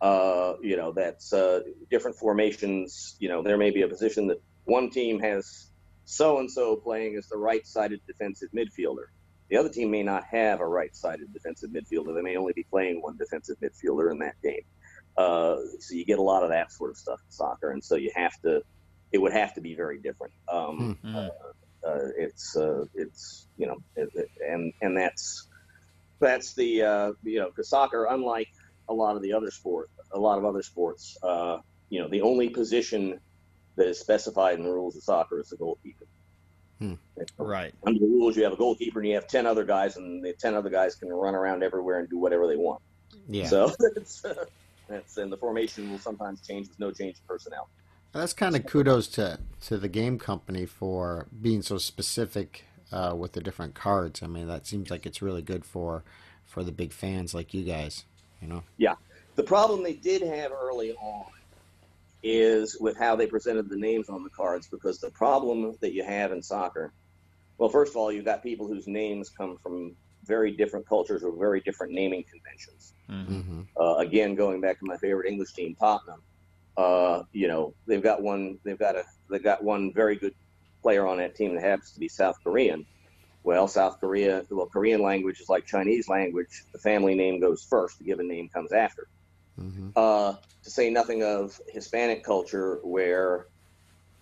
uh, 0.00 0.54
you 0.62 0.76
know 0.76 0.92
that's 0.92 1.32
uh, 1.32 1.60
different 1.90 2.16
formations. 2.16 3.16
You 3.18 3.28
know 3.28 3.42
there 3.42 3.58
may 3.58 3.70
be 3.70 3.82
a 3.82 3.88
position 3.88 4.26
that 4.28 4.40
one 4.64 4.90
team 4.90 5.18
has 5.20 5.67
so 6.10 6.38
and 6.38 6.50
so 6.50 6.76
playing 6.76 7.16
as 7.16 7.26
the 7.28 7.36
right-sided 7.36 8.00
defensive 8.06 8.48
midfielder. 8.56 9.04
The 9.50 9.58
other 9.58 9.68
team 9.68 9.90
may 9.90 10.02
not 10.02 10.24
have 10.30 10.60
a 10.60 10.66
right-sided 10.66 11.32
defensive 11.34 11.70
midfielder. 11.70 12.14
They 12.14 12.22
may 12.22 12.36
only 12.36 12.54
be 12.54 12.64
playing 12.70 13.00
one 13.02 13.16
defensive 13.18 13.56
midfielder 13.62 14.10
in 14.10 14.18
that 14.20 14.34
game. 14.42 14.62
Uh, 15.18 15.56
so 15.80 15.94
you 15.94 16.06
get 16.06 16.18
a 16.18 16.22
lot 16.22 16.42
of 16.42 16.48
that 16.50 16.72
sort 16.72 16.90
of 16.90 16.96
stuff 16.96 17.18
in 17.26 17.30
soccer 17.30 17.70
and 17.72 17.82
so 17.84 17.96
you 17.96 18.10
have 18.14 18.32
to 18.44 18.62
it 19.12 19.18
would 19.18 19.32
have 19.32 19.52
to 19.54 19.60
be 19.60 19.74
very 19.74 19.98
different. 20.00 20.32
Um, 20.52 20.96
Hmm. 21.04 21.16
uh, 21.16 21.28
uh, 21.88 22.08
it's 22.16 22.56
uh, 22.56 22.84
it's 22.94 23.48
you 23.56 23.66
know 23.66 23.76
it, 23.96 24.08
it- 24.14 24.28
and 24.48 24.72
and 24.80 24.96
that's 24.96 25.48
that's 26.20 26.54
the 26.54 26.82
uh, 26.82 27.12
you 27.22 27.38
know 27.40 27.48
because 27.48 27.68
soccer 27.68 28.06
unlike 28.10 28.48
a 28.88 28.94
lot 28.94 29.16
of 29.16 29.22
the 29.22 29.32
other 29.32 29.50
sport 29.50 29.88
a 30.14 30.18
lot 30.18 30.38
of 30.38 30.44
other 30.44 30.62
sports 30.62 31.16
uh, 31.22 31.58
you 31.90 32.00
know 32.00 32.08
the 32.08 32.22
only 32.22 32.48
position 32.48 33.18
that 33.78 33.86
is 33.88 33.98
specified 33.98 34.58
in 34.58 34.64
the 34.64 34.70
rules 34.70 34.96
of 34.96 35.02
soccer 35.02 35.40
is 35.40 35.48
the 35.50 35.56
goalkeeper 35.56 36.06
Hmm. 36.78 36.94
Right. 37.38 37.74
under 37.84 37.98
the 37.98 38.06
rules 38.06 38.36
you 38.36 38.44
have 38.44 38.52
a 38.52 38.56
goalkeeper 38.56 39.00
and 39.00 39.08
you 39.08 39.14
have 39.16 39.26
10 39.26 39.46
other 39.46 39.64
guys 39.64 39.96
and 39.96 40.24
the 40.24 40.32
10 40.32 40.54
other 40.54 40.70
guys 40.70 40.94
can 40.94 41.08
run 41.08 41.34
around 41.34 41.64
everywhere 41.64 41.98
and 41.98 42.08
do 42.08 42.18
whatever 42.18 42.46
they 42.46 42.56
want 42.56 42.80
yeah, 43.28 43.46
so 43.46 43.72
that's, 43.94 44.24
uh, 44.24 44.44
that's 44.88 45.16
and 45.16 45.32
the 45.32 45.36
formation 45.36 45.90
will 45.90 45.98
sometimes 45.98 46.40
change 46.46 46.68
with 46.68 46.78
no 46.78 46.92
change 46.92 47.16
in 47.16 47.22
personnel 47.26 47.68
that's 48.12 48.32
kind 48.32 48.54
of 48.56 48.64
kudos 48.66 49.08
to 49.08 49.38
to 49.60 49.76
the 49.76 49.88
game 49.88 50.18
company 50.18 50.66
for 50.66 51.26
being 51.42 51.62
so 51.62 51.78
specific 51.78 52.64
uh, 52.92 53.14
with 53.16 53.32
the 53.32 53.40
different 53.40 53.74
cards. 53.74 54.22
I 54.22 54.26
mean, 54.26 54.46
that 54.48 54.66
seems 54.66 54.90
like 54.90 55.04
it's 55.06 55.20
really 55.20 55.42
good 55.42 55.64
for 55.64 56.04
for 56.46 56.64
the 56.64 56.72
big 56.72 56.92
fans 56.92 57.34
like 57.34 57.52
you 57.52 57.64
guys. 57.64 58.04
You 58.40 58.48
know. 58.48 58.62
Yeah. 58.76 58.94
The 59.36 59.42
problem 59.42 59.82
they 59.82 59.92
did 59.92 60.22
have 60.22 60.52
early 60.52 60.92
on 60.92 61.26
is 62.22 62.76
with 62.80 62.96
how 62.96 63.16
they 63.16 63.26
presented 63.26 63.68
the 63.68 63.76
names 63.76 64.08
on 64.08 64.22
the 64.24 64.30
cards, 64.30 64.68
because 64.70 64.98
the 64.98 65.10
problem 65.12 65.74
that 65.80 65.92
you 65.92 66.02
have 66.04 66.32
in 66.32 66.42
soccer, 66.42 66.92
well, 67.58 67.68
first 67.68 67.92
of 67.92 67.96
all, 67.96 68.12
you've 68.12 68.24
got 68.24 68.42
people 68.42 68.66
whose 68.66 68.86
names 68.86 69.30
come 69.30 69.56
from 69.62 69.96
very 70.24 70.50
different 70.56 70.86
cultures 70.88 71.22
or 71.22 71.36
very 71.38 71.60
different 71.60 71.92
naming 71.92 72.24
conventions. 72.30 72.94
Mhm. 73.10 73.44
hmm 73.44 73.62
Uh, 73.80 73.94
again, 73.96 74.34
going 74.34 74.60
back 74.60 74.78
to 74.78 74.86
my 74.86 74.96
favorite 74.96 75.28
English 75.28 75.52
team, 75.54 75.74
Tottenham. 75.78 76.20
Uh, 76.76 77.22
you 77.32 77.48
know, 77.48 77.74
they've 77.86 78.02
got 78.02 78.22
one. 78.22 78.58
They've 78.64 78.78
got 78.78 78.96
a. 78.96 79.04
They've 79.30 79.42
got 79.42 79.62
one 79.62 79.92
very 79.92 80.16
good 80.16 80.34
player 80.82 81.06
on 81.06 81.18
that 81.18 81.34
team 81.36 81.54
that 81.54 81.62
happens 81.62 81.92
to 81.92 82.00
be 82.00 82.08
South 82.08 82.36
Korean. 82.42 82.84
Well, 83.44 83.68
South 83.68 83.98
Korea. 84.00 84.44
Well, 84.50 84.66
Korean 84.66 85.02
language 85.02 85.40
is 85.40 85.48
like 85.48 85.66
Chinese 85.66 86.08
language. 86.08 86.48
The 86.72 86.80
family 86.80 87.14
name 87.14 87.40
goes 87.40 87.66
first. 87.68 87.98
The 87.98 88.04
given 88.04 88.28
name 88.28 88.48
comes 88.52 88.72
after. 88.72 89.06
Hmm 89.58 89.90
Uh, 89.96 90.34
to 90.64 90.70
say 90.70 90.90
nothing 90.90 91.22
of 91.22 91.58
Hispanic 91.68 92.24
culture, 92.24 92.80
where 92.84 93.46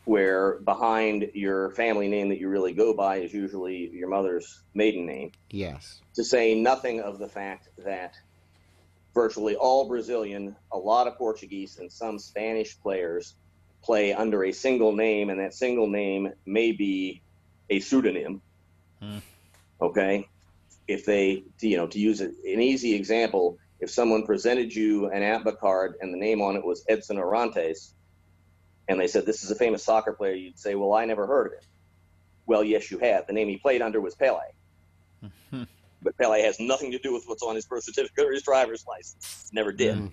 where 0.05 0.61
behind 0.61 1.29
your 1.35 1.73
family 1.73 2.09
name 2.09 2.29
that 2.29 2.39
you 2.39 2.49
really 2.49 2.73
go 2.73 2.95
by 2.95 3.17
is 3.17 3.35
usually 3.35 3.91
your 3.93 4.09
mother's 4.09 4.47
maiden 4.73 5.05
name 5.05 5.33
Yes. 5.51 6.01
to 6.15 6.23
say 6.23 6.55
nothing 6.55 7.01
of 7.01 7.19
the 7.19 7.29
fact 7.29 7.69
that 7.85 8.15
virtually 9.15 9.57
all 9.57 9.89
Brazilian, 9.89 10.55
a 10.73 10.79
lot 10.79 11.09
of 11.09 11.19
Portuguese, 11.19 11.79
and 11.79 11.91
some 11.91 12.19
Spanish 12.19 12.79
players 12.81 13.35
play 13.83 14.13
under 14.13 14.45
a 14.45 14.53
single 14.53 14.93
name, 14.93 15.31
and 15.31 15.41
that 15.41 15.55
single 15.55 15.89
name 15.89 16.33
may 16.47 16.71
be 16.73 17.23
a 17.69 17.81
pseudonym. 17.81 18.43
Hmm. 19.01 19.19
Okay, 19.81 20.27
if 20.87 21.05
they, 21.05 21.43
you 21.61 21.77
know, 21.77 21.89
to 21.89 21.99
use 21.99 22.21
an 22.21 22.35
easy 22.45 22.95
example, 22.95 23.57
if 23.81 23.91
someone 23.91 24.25
presented 24.25 24.75
you 24.75 25.11
an 25.11 25.23
APBA 25.23 25.59
card 25.59 25.95
and 26.01 26.13
the 26.13 26.19
name 26.19 26.41
on 26.41 26.57
it 26.57 26.65
was 26.65 26.85
Edson 26.89 27.19
Arantes, 27.19 27.93
and 28.89 28.99
they 28.99 29.07
said 29.07 29.27
this 29.27 29.43
is 29.43 29.51
a 29.51 29.55
famous 29.55 29.85
soccer 29.85 30.13
player, 30.13 30.35
you'd 30.35 30.59
say, 30.59 30.75
well, 30.75 30.95
I 30.95 31.05
never 31.05 31.27
heard 31.27 31.49
of 31.49 31.53
him. 31.55 31.69
Well, 32.47 32.63
yes, 32.63 32.91
you 32.91 32.99
have. 32.99 33.27
The 33.27 33.33
name 33.33 33.49
he 33.49 33.57
played 33.57 33.83
under 33.83 34.01
was 34.01 34.15
Pele 34.15 34.39
but 36.03 36.17
Pele 36.19 36.43
has 36.43 36.61
nothing 36.61 36.93
to 36.93 36.99
do 36.99 37.13
with 37.13 37.25
what's 37.27 37.43
on 37.43 37.55
his 37.55 37.67
birth 37.67 37.85
certificate 37.85 38.27
or 38.27 38.33
his 38.33 38.43
driver's 38.43 38.87
license. 38.87 39.51
Never 39.53 39.73
did. 39.73 39.97
Mhm. 39.97 40.13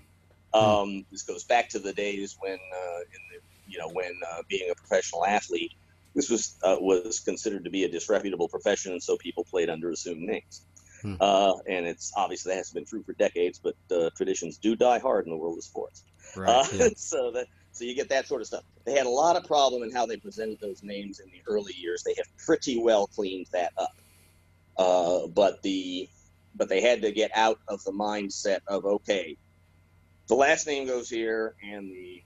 Um, 0.52 1.04
this 1.10 1.22
goes 1.22 1.44
back 1.44 1.68
to 1.70 1.78
the 1.78 1.92
days 1.92 2.36
when, 2.40 2.54
uh, 2.54 2.98
in 3.00 3.20
the, 3.30 3.72
you 3.72 3.78
know, 3.78 3.88
when 3.88 4.12
uh, 4.30 4.42
being 4.48 4.70
a 4.70 4.74
professional 4.74 5.24
athlete, 5.26 5.72
this 6.14 6.30
was 6.30 6.56
uh, 6.62 6.76
was 6.80 7.20
considered 7.20 7.64
to 7.64 7.70
be 7.70 7.84
a 7.84 7.88
disreputable 7.88 8.48
profession, 8.48 8.92
and 8.92 9.02
so 9.02 9.16
people 9.16 9.44
played 9.44 9.68
under 9.68 9.90
assumed 9.90 10.22
names. 10.22 10.62
Hmm. 11.04 11.16
Uh, 11.20 11.52
and 11.68 11.86
it's 11.86 12.12
obviously 12.16 12.52
that 12.52 12.56
has 12.56 12.70
been 12.70 12.86
true 12.86 13.02
for 13.02 13.12
decades, 13.12 13.60
but 13.62 13.74
uh, 13.94 14.08
traditions 14.16 14.56
do 14.56 14.74
die 14.74 14.98
hard 14.98 15.26
in 15.26 15.30
the 15.30 15.36
world 15.36 15.58
of 15.58 15.64
sports. 15.64 16.02
Right. 16.34 16.48
Uh, 16.48 16.64
yeah. 16.72 16.88
so 16.96 17.30
that 17.32 17.46
so 17.72 17.84
you 17.84 17.94
get 17.94 18.08
that 18.08 18.26
sort 18.26 18.40
of 18.40 18.46
stuff. 18.46 18.62
They 18.86 18.92
had 18.92 19.04
a 19.04 19.10
lot 19.10 19.36
of 19.36 19.44
problem 19.44 19.82
in 19.82 19.92
how 19.92 20.06
they 20.06 20.16
presented 20.16 20.60
those 20.60 20.82
names 20.82 21.20
in 21.20 21.30
the 21.30 21.42
early 21.46 21.74
years. 21.76 22.02
They 22.02 22.14
have 22.16 22.26
pretty 22.38 22.80
well 22.80 23.06
cleaned 23.06 23.48
that 23.52 23.72
up. 23.76 23.94
Uh, 24.78 25.26
but 25.26 25.60
the 25.62 26.08
but 26.54 26.70
they 26.70 26.80
had 26.80 27.02
to 27.02 27.12
get 27.12 27.32
out 27.34 27.58
of 27.68 27.84
the 27.84 27.92
mindset 27.92 28.60
of 28.66 28.86
okay, 28.86 29.36
the 30.28 30.34
last 30.34 30.66
name 30.66 30.86
goes 30.86 31.10
here 31.10 31.54
and 31.62 31.90
the 31.90 32.22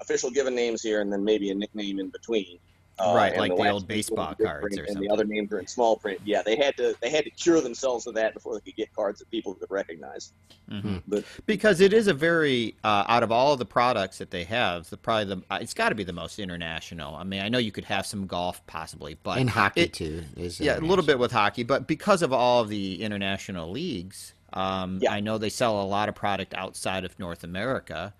official 0.00 0.30
given 0.30 0.54
names 0.54 0.82
here, 0.82 1.00
and 1.00 1.12
then 1.12 1.24
maybe 1.24 1.50
a 1.50 1.54
nickname 1.54 1.98
in 1.98 2.10
between. 2.10 2.60
Uh, 3.00 3.14
Right, 3.14 3.36
like 3.36 3.50
the 3.50 3.54
last 3.56 3.72
old 3.72 3.88
baseball 3.88 4.26
were 4.26 4.30
in 4.32 4.36
big 4.38 4.46
cards 4.46 4.62
print 4.62 4.78
or 4.78 4.82
and 4.84 4.88
something. 4.92 5.08
the 5.08 5.12
other 5.12 5.24
names 5.24 5.52
are 5.52 5.58
in 5.60 5.66
small 5.66 5.96
print. 5.96 6.20
Yeah, 6.24 6.42
they 6.42 6.56
had 6.56 6.76
to 6.76 6.94
they 7.00 7.10
had 7.10 7.24
to 7.24 7.30
cure 7.30 7.60
themselves 7.60 8.06
of 8.06 8.14
that 8.14 8.34
before 8.34 8.54
they 8.54 8.60
could 8.60 8.76
get 8.76 8.94
cards 8.94 9.18
that 9.20 9.30
people 9.30 9.54
could 9.54 9.70
recognize. 9.70 10.32
Mhm. 10.70 11.02
But 11.08 11.24
Because 11.46 11.80
it 11.80 11.92
is 11.92 12.06
a 12.06 12.14
very 12.14 12.74
uh, 12.84 13.04
out 13.08 13.22
of 13.22 13.32
all 13.32 13.56
the 13.56 13.64
products 13.64 14.18
that 14.18 14.30
they 14.30 14.44
have, 14.44 14.88
the 14.90 14.96
probably 14.96 15.34
the 15.36 15.42
uh, 15.50 15.58
it's 15.60 15.74
got 15.74 15.88
to 15.88 15.94
be 15.94 16.04
the 16.04 16.12
most 16.12 16.38
international. 16.38 17.14
I 17.16 17.24
mean, 17.24 17.40
I 17.40 17.48
know 17.48 17.58
you 17.58 17.72
could 17.72 17.86
have 17.86 18.06
some 18.06 18.26
golf 18.26 18.64
possibly, 18.66 19.16
but 19.22 19.38
and 19.38 19.50
hockey 19.50 19.82
it- 19.82 19.92
too. 19.92 20.22
Is 20.36 20.60
yeah, 20.60 20.78
a 20.78 20.80
little 20.80 21.04
bit 21.04 21.18
with 21.18 21.32
hockey, 21.32 21.62
but 21.62 21.86
because 21.86 22.22
of 22.22 22.32
all 22.32 22.60
of 22.62 22.68
the 22.68 23.02
international 23.02 23.70
leagues, 23.70 24.34
um, 24.52 24.98
Yeah. 25.02 25.12
I 25.12 25.20
know 25.20 25.38
they 25.38 25.48
sell 25.50 25.80
a 25.80 25.84
lot 25.86 26.08
of 26.08 26.14
product 26.14 26.54
outside 26.54 27.04
of 27.04 27.18
North 27.18 27.42
America. 27.44 28.12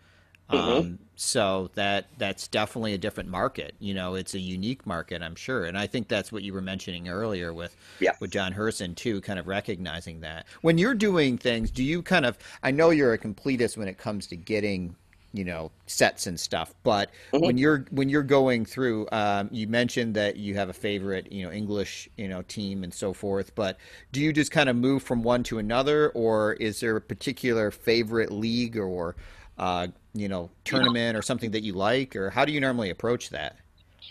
Mm-hmm. 0.50 0.78
Um, 0.78 0.98
so 1.16 1.70
that 1.74 2.06
that's 2.16 2.48
definitely 2.48 2.94
a 2.94 2.98
different 2.98 3.28
market. 3.28 3.74
You 3.78 3.94
know, 3.94 4.14
it's 4.14 4.34
a 4.34 4.38
unique 4.38 4.86
market, 4.86 5.22
I'm 5.22 5.34
sure, 5.34 5.66
and 5.66 5.76
I 5.76 5.86
think 5.86 6.08
that's 6.08 6.32
what 6.32 6.42
you 6.42 6.52
were 6.52 6.62
mentioning 6.62 7.08
earlier 7.08 7.52
with 7.52 7.76
yeah. 8.00 8.12
with 8.20 8.30
John 8.30 8.52
Herson 8.52 8.94
too, 8.96 9.20
kind 9.20 9.38
of 9.38 9.46
recognizing 9.46 10.20
that 10.20 10.46
when 10.62 10.78
you're 10.78 10.94
doing 10.94 11.36
things, 11.36 11.70
do 11.70 11.84
you 11.84 12.02
kind 12.02 12.24
of? 12.24 12.38
I 12.62 12.70
know 12.70 12.90
you're 12.90 13.12
a 13.12 13.18
completist 13.18 13.76
when 13.76 13.86
it 13.86 13.98
comes 13.98 14.26
to 14.28 14.36
getting 14.36 14.96
you 15.32 15.44
know 15.44 15.70
sets 15.86 16.26
and 16.26 16.38
stuff 16.38 16.74
but 16.82 17.10
mm-hmm. 17.32 17.46
when 17.46 17.56
you're 17.56 17.86
when 17.90 18.08
you're 18.08 18.22
going 18.22 18.64
through 18.64 19.06
um, 19.12 19.48
you 19.52 19.68
mentioned 19.68 20.14
that 20.14 20.36
you 20.36 20.54
have 20.54 20.68
a 20.68 20.72
favorite 20.72 21.30
you 21.30 21.44
know 21.44 21.52
english 21.52 22.08
you 22.16 22.26
know 22.26 22.42
team 22.42 22.82
and 22.82 22.92
so 22.92 23.12
forth 23.12 23.54
but 23.54 23.76
do 24.10 24.20
you 24.20 24.32
just 24.32 24.50
kind 24.50 24.68
of 24.68 24.74
move 24.74 25.02
from 25.02 25.22
one 25.22 25.42
to 25.42 25.58
another 25.58 26.10
or 26.10 26.54
is 26.54 26.80
there 26.80 26.96
a 26.96 27.00
particular 27.00 27.70
favorite 27.70 28.32
league 28.32 28.76
or 28.76 29.14
uh, 29.60 29.86
you 30.14 30.28
know 30.28 30.50
tournament 30.64 31.16
or 31.16 31.22
something 31.22 31.52
that 31.52 31.62
you 31.62 31.72
like 31.72 32.16
or 32.16 32.30
how 32.30 32.44
do 32.44 32.50
you 32.50 32.60
normally 32.60 32.90
approach 32.90 33.30
that 33.30 33.56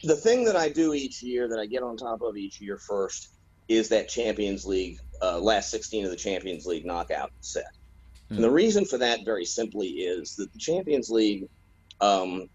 the 0.03 0.15
thing 0.15 0.45
that 0.45 0.55
i 0.55 0.69
do 0.69 0.93
each 0.93 1.21
year 1.21 1.49
that 1.49 1.59
i 1.59 1.65
get 1.65 1.83
on 1.83 1.97
top 1.97 2.21
of 2.21 2.37
each 2.37 2.61
year 2.61 2.77
first 2.77 3.33
is 3.67 3.89
that 3.89 4.07
champions 4.07 4.65
league 4.65 4.97
uh, 5.21 5.37
last 5.37 5.69
16 5.71 6.05
of 6.05 6.11
the 6.11 6.15
champions 6.15 6.65
league 6.65 6.85
knockout 6.85 7.31
set 7.41 7.65
Mm. 8.31 8.35
And 8.35 8.43
the 8.43 8.51
reason 8.51 8.85
for 8.85 8.97
that, 8.97 9.25
very 9.25 9.45
simply, 9.45 9.87
is 9.87 10.35
that 10.35 10.51
the 10.53 10.59
Champions 10.59 11.09
League. 11.09 11.47
Um, 12.01 12.49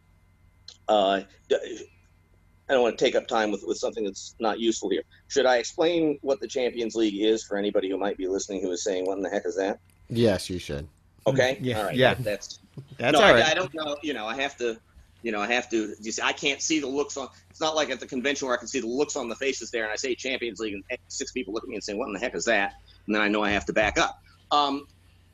uh, 0.89 1.21
I 1.53 2.73
don't 2.73 2.83
want 2.83 2.99
to 2.99 3.05
take 3.05 3.15
up 3.15 3.27
time 3.27 3.51
with, 3.51 3.63
with 3.67 3.77
something 3.77 4.05
that's 4.05 4.35
not 4.39 4.59
useful 4.59 4.89
here. 4.89 5.03
Should 5.29 5.45
I 5.45 5.59
explain 5.59 6.19
what 6.23 6.41
the 6.41 6.49
Champions 6.49 6.95
League 6.95 7.21
is 7.21 7.45
for 7.45 7.59
anybody 7.59 7.91
who 7.91 7.99
might 7.99 8.17
be 8.17 8.27
listening 8.27 8.63
who 8.63 8.71
is 8.71 8.83
saying, 8.83 9.05
"What 9.05 9.19
in 9.19 9.23
the 9.23 9.29
heck 9.29 9.45
is 9.45 9.57
that?" 9.57 9.81
Yes, 10.09 10.49
you 10.49 10.59
should. 10.59 10.89
Okay. 11.27 11.59
Yeah. 11.61 11.79
All 11.79 11.85
right. 11.87 11.97
Yeah. 11.97 12.15
That's 12.15 12.61
that's 12.99 13.19
no, 13.19 13.25
all 13.25 13.33
right. 13.33 13.45
I, 13.45 13.51
I, 13.53 13.55
don't 13.55 13.73
know. 13.75 13.97
You 14.03 14.15
know, 14.15 14.27
I 14.27 14.37
have 14.41 14.57
to. 14.59 14.79
You 15.23 15.33
know, 15.33 15.41
I 15.41 15.47
have 15.47 15.71
to. 15.71 15.95
You 16.01 16.13
see, 16.13 16.23
I 16.23 16.33
can't 16.33 16.61
see 16.61 16.81
the 16.81 16.87
looks 16.87 17.17
on. 17.17 17.29
It's 17.49 17.61
not 17.61 17.75
like 17.75 17.91
at 17.91 17.99
the 17.99 18.07
convention 18.07 18.47
where 18.47 18.57
I 18.57 18.59
can 18.59 18.69
see 18.69 18.81
the 18.81 18.87
looks 18.87 19.17
on 19.17 19.29
the 19.29 19.37
faces 19.37 19.71
there, 19.71 19.85
and 19.85 19.93
I 19.93 19.97
say 19.97 20.15
Champions 20.15 20.61
League, 20.61 20.75
and 20.75 20.85
six 21.09 21.33
people 21.33 21.55
look 21.55 21.65
at 21.65 21.69
me 21.69 21.77
and 21.77 21.85
say, 21.85 21.95
"What 21.95 22.09
in 22.09 22.13
the 22.13 22.19
heck 22.19 22.35
is 22.35 22.45
that?" 22.45 22.75
And 23.07 23.15
then 23.15 23.23
I 23.23 23.29
know 23.29 23.43
I 23.43 23.51
have 23.51 23.65
to 23.67 23.73
back 23.73 23.99
up. 23.99 24.21
Um, 24.51 24.87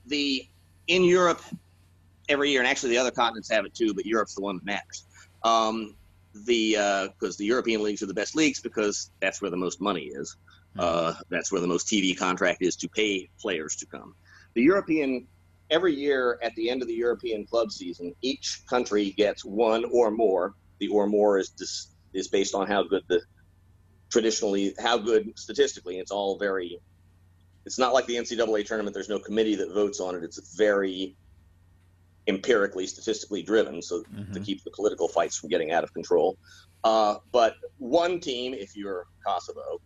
the 0.06 0.46
in 0.86 1.04
Europe 1.04 1.42
every 2.28 2.50
year, 2.50 2.60
and 2.60 2.68
actually 2.68 2.90
the 2.90 2.98
other 2.98 3.10
continents 3.10 3.50
have 3.50 3.64
it 3.64 3.74
too, 3.74 3.92
but 3.94 4.06
Europe's 4.06 4.34
the 4.34 4.42
one 4.42 4.56
that 4.56 4.64
matters. 4.64 5.04
Um, 5.42 5.96
the 6.34 6.72
because 6.72 7.36
uh, 7.36 7.38
the 7.38 7.46
European 7.46 7.82
leagues 7.82 8.02
are 8.02 8.06
the 8.06 8.14
best 8.14 8.36
leagues 8.36 8.60
because 8.60 9.10
that's 9.20 9.42
where 9.42 9.50
the 9.50 9.56
most 9.56 9.80
money 9.80 10.04
is. 10.04 10.36
Hmm. 10.74 10.80
Uh, 10.80 11.14
that's 11.28 11.50
where 11.50 11.60
the 11.60 11.66
most 11.66 11.88
TV 11.88 12.16
contract 12.16 12.62
is 12.62 12.76
to 12.76 12.88
pay 12.88 13.28
players 13.40 13.76
to 13.76 13.86
come. 13.86 14.14
The 14.54 14.62
European 14.62 15.26
every 15.70 15.94
year 15.94 16.38
at 16.42 16.54
the 16.54 16.68
end 16.70 16.82
of 16.82 16.88
the 16.88 16.94
European 16.94 17.46
club 17.46 17.70
season, 17.70 18.14
each 18.22 18.62
country 18.68 19.10
gets 19.10 19.44
one 19.44 19.84
or 19.86 20.10
more. 20.10 20.54
The 20.78 20.88
or 20.88 21.06
more 21.06 21.38
is 21.38 21.50
dis, 21.50 21.88
is 22.14 22.28
based 22.28 22.54
on 22.54 22.66
how 22.66 22.82
good 22.82 23.02
the 23.08 23.20
traditionally 24.10 24.74
how 24.78 24.98
good 24.98 25.38
statistically. 25.38 25.98
It's 25.98 26.10
all 26.10 26.38
very 26.38 26.80
it's 27.66 27.78
not 27.78 27.92
like 27.92 28.06
the 28.06 28.16
NCAA 28.16 28.66
tournament. 28.66 28.94
There's 28.94 29.08
no 29.08 29.18
committee 29.18 29.54
that 29.56 29.72
votes 29.72 30.00
on 30.00 30.14
it. 30.14 30.24
It's 30.24 30.56
very 30.56 31.14
empirically, 32.26 32.86
statistically 32.86 33.42
driven, 33.42 33.82
so 33.82 34.02
mm-hmm. 34.02 34.32
to 34.32 34.40
keep 34.40 34.64
the 34.64 34.70
political 34.70 35.08
fights 35.08 35.36
from 35.36 35.50
getting 35.50 35.70
out 35.72 35.84
of 35.84 35.92
control. 35.92 36.38
Uh, 36.84 37.16
but 37.32 37.56
one 37.78 38.20
team, 38.20 38.54
if 38.54 38.76
you're 38.76 39.06
Kosovo, 39.26 39.80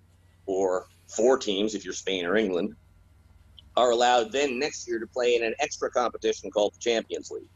or 0.47 0.87
four 1.09 1.39
teams, 1.39 1.74
if 1.74 1.85
you're 1.85 1.95
Spain 1.95 2.24
or 2.24 2.37
England, 2.37 2.74
are 3.77 3.91
allowed 3.91 4.33
then 4.33 4.59
next 4.59 4.87
year 4.87 4.99
to 4.99 5.07
play 5.07 5.35
in 5.35 5.45
an 5.45 5.55
extra 5.59 5.91
competition 5.91 6.51
called 6.51 6.75
the 6.75 6.79
Champions 6.79 7.31
League. 7.31 7.49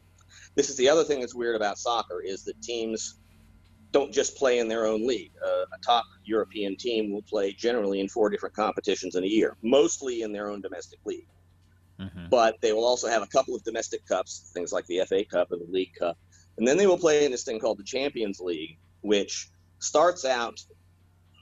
This 0.55 0.69
is 0.69 0.77
the 0.77 0.89
other 0.89 1.03
thing 1.03 1.19
that's 1.19 1.35
weird 1.35 1.55
about 1.55 1.77
soccer 1.77 2.21
is 2.21 2.43
that 2.43 2.61
teams 2.61 3.15
don't 3.91 4.13
just 4.13 4.35
play 4.35 4.59
in 4.59 4.67
their 4.67 4.85
own 4.85 5.07
league. 5.07 5.31
Uh, 5.43 5.65
a 5.73 5.79
top 5.83 6.05
European 6.23 6.75
team 6.75 7.11
will 7.11 7.21
play 7.23 7.53
generally 7.53 7.99
in 7.99 8.07
four 8.07 8.29
different 8.29 8.55
competitions 8.55 9.15
in 9.15 9.23
a 9.23 9.27
year, 9.27 9.55
mostly 9.61 10.21
in 10.21 10.31
their 10.31 10.49
own 10.49 10.61
domestic 10.61 10.99
league. 11.05 11.27
Mm-hmm. 11.99 12.27
But 12.29 12.61
they 12.61 12.71
will 12.71 12.85
also 12.85 13.07
have 13.07 13.23
a 13.23 13.27
couple 13.27 13.55
of 13.55 13.63
domestic 13.63 14.05
cups, 14.05 14.51
things 14.53 14.71
like 14.71 14.85
the 14.87 15.01
FA 15.07 15.25
Cup 15.25 15.51
and 15.51 15.61
the 15.61 15.71
League 15.71 15.93
Cup. 15.97 16.17
And 16.57 16.67
then 16.67 16.77
they 16.77 16.87
will 16.87 16.97
play 16.97 17.25
in 17.25 17.31
this 17.31 17.43
thing 17.43 17.59
called 17.59 17.77
the 17.77 17.83
Champions 17.83 18.39
League, 18.39 18.77
which 19.01 19.49
starts 19.79 20.23
out, 20.23 20.61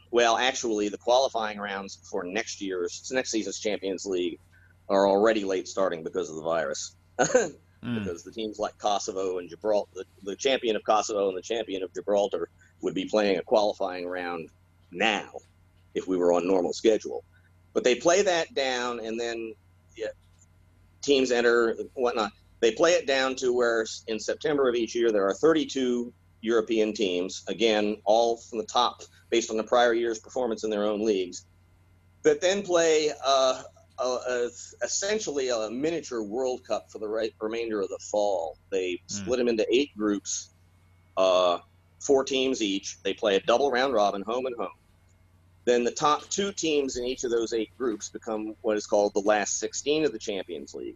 well, 0.09 0.37
actually, 0.37 0.89
the 0.89 0.97
qualifying 0.97 1.59
rounds 1.59 1.99
for 2.09 2.23
next 2.23 2.61
year's, 2.61 3.11
next 3.13 3.31
season's 3.31 3.59
Champions 3.59 4.05
League 4.05 4.39
are 4.89 5.07
already 5.07 5.43
late 5.43 5.67
starting 5.67 6.03
because 6.03 6.29
of 6.29 6.35
the 6.35 6.41
virus. 6.41 6.95
mm. 7.19 7.99
because 7.99 8.23
the 8.23 8.31
teams 8.31 8.59
like 8.59 8.77
Kosovo 8.77 9.39
and 9.39 9.49
Gibraltar, 9.49 9.91
the, 9.95 10.05
the 10.23 10.35
champion 10.35 10.75
of 10.75 10.83
Kosovo 10.83 11.29
and 11.29 11.37
the 11.37 11.41
champion 11.41 11.83
of 11.83 11.93
Gibraltar, 11.93 12.49
would 12.81 12.93
be 12.93 13.05
playing 13.05 13.37
a 13.37 13.43
qualifying 13.43 14.07
round 14.07 14.49
now 14.91 15.29
if 15.95 16.07
we 16.07 16.17
were 16.17 16.33
on 16.33 16.47
normal 16.47 16.73
schedule. 16.73 17.23
But 17.73 17.83
they 17.83 17.95
play 17.95 18.21
that 18.21 18.53
down, 18.53 18.99
and 18.99 19.19
then 19.19 19.53
yeah, 19.95 20.07
teams 21.01 21.31
enter 21.31 21.75
whatnot. 21.93 22.31
They 22.59 22.71
play 22.71 22.93
it 22.93 23.05
down 23.05 23.35
to 23.37 23.53
where 23.53 23.85
in 24.07 24.19
September 24.19 24.67
of 24.67 24.75
each 24.75 24.95
year 24.95 25.11
there 25.11 25.27
are 25.27 25.33
32 25.33 26.11
European 26.41 26.93
teams, 26.93 27.43
again, 27.47 27.97
all 28.05 28.37
from 28.37 28.59
the 28.59 28.65
top 28.65 29.01
based 29.29 29.51
on 29.51 29.57
the 29.57 29.63
prior 29.63 29.93
year's 29.93 30.19
performance 30.19 30.63
in 30.63 30.69
their 30.69 30.85
own 30.85 31.03
leagues, 31.03 31.45
that 32.23 32.41
then 32.41 32.63
play 32.63 33.11
uh, 33.25 33.63
a, 33.99 34.03
a, 34.03 34.49
essentially 34.83 35.49
a 35.49 35.69
miniature 35.69 36.21
World 36.21 36.63
Cup 36.65 36.91
for 36.91 36.99
the 36.99 37.07
right, 37.07 37.33
remainder 37.41 37.81
of 37.81 37.89
the 37.89 37.99
fall. 37.99 38.57
They 38.69 38.93
mm. 38.93 38.99
split 39.07 39.39
them 39.39 39.47
into 39.47 39.65
eight 39.73 39.97
groups, 39.97 40.49
uh, 41.15 41.59
four 41.99 42.23
teams 42.23 42.61
each. 42.61 43.01
They 43.03 43.13
play 43.13 43.35
a 43.35 43.39
double 43.39 43.71
round 43.71 43.93
robin, 43.93 44.21
home 44.21 44.45
and 44.45 44.55
home. 44.55 44.69
Then 45.65 45.83
the 45.83 45.91
top 45.91 46.29
two 46.29 46.51
teams 46.53 46.95
in 46.95 47.03
each 47.03 47.23
of 47.23 47.31
those 47.31 47.53
eight 47.53 47.71
groups 47.77 48.09
become 48.09 48.55
what 48.61 48.77
is 48.77 48.87
called 48.87 49.13
the 49.13 49.19
last 49.19 49.59
16 49.59 50.05
of 50.05 50.13
the 50.13 50.19
Champions 50.19 50.73
League. 50.73 50.95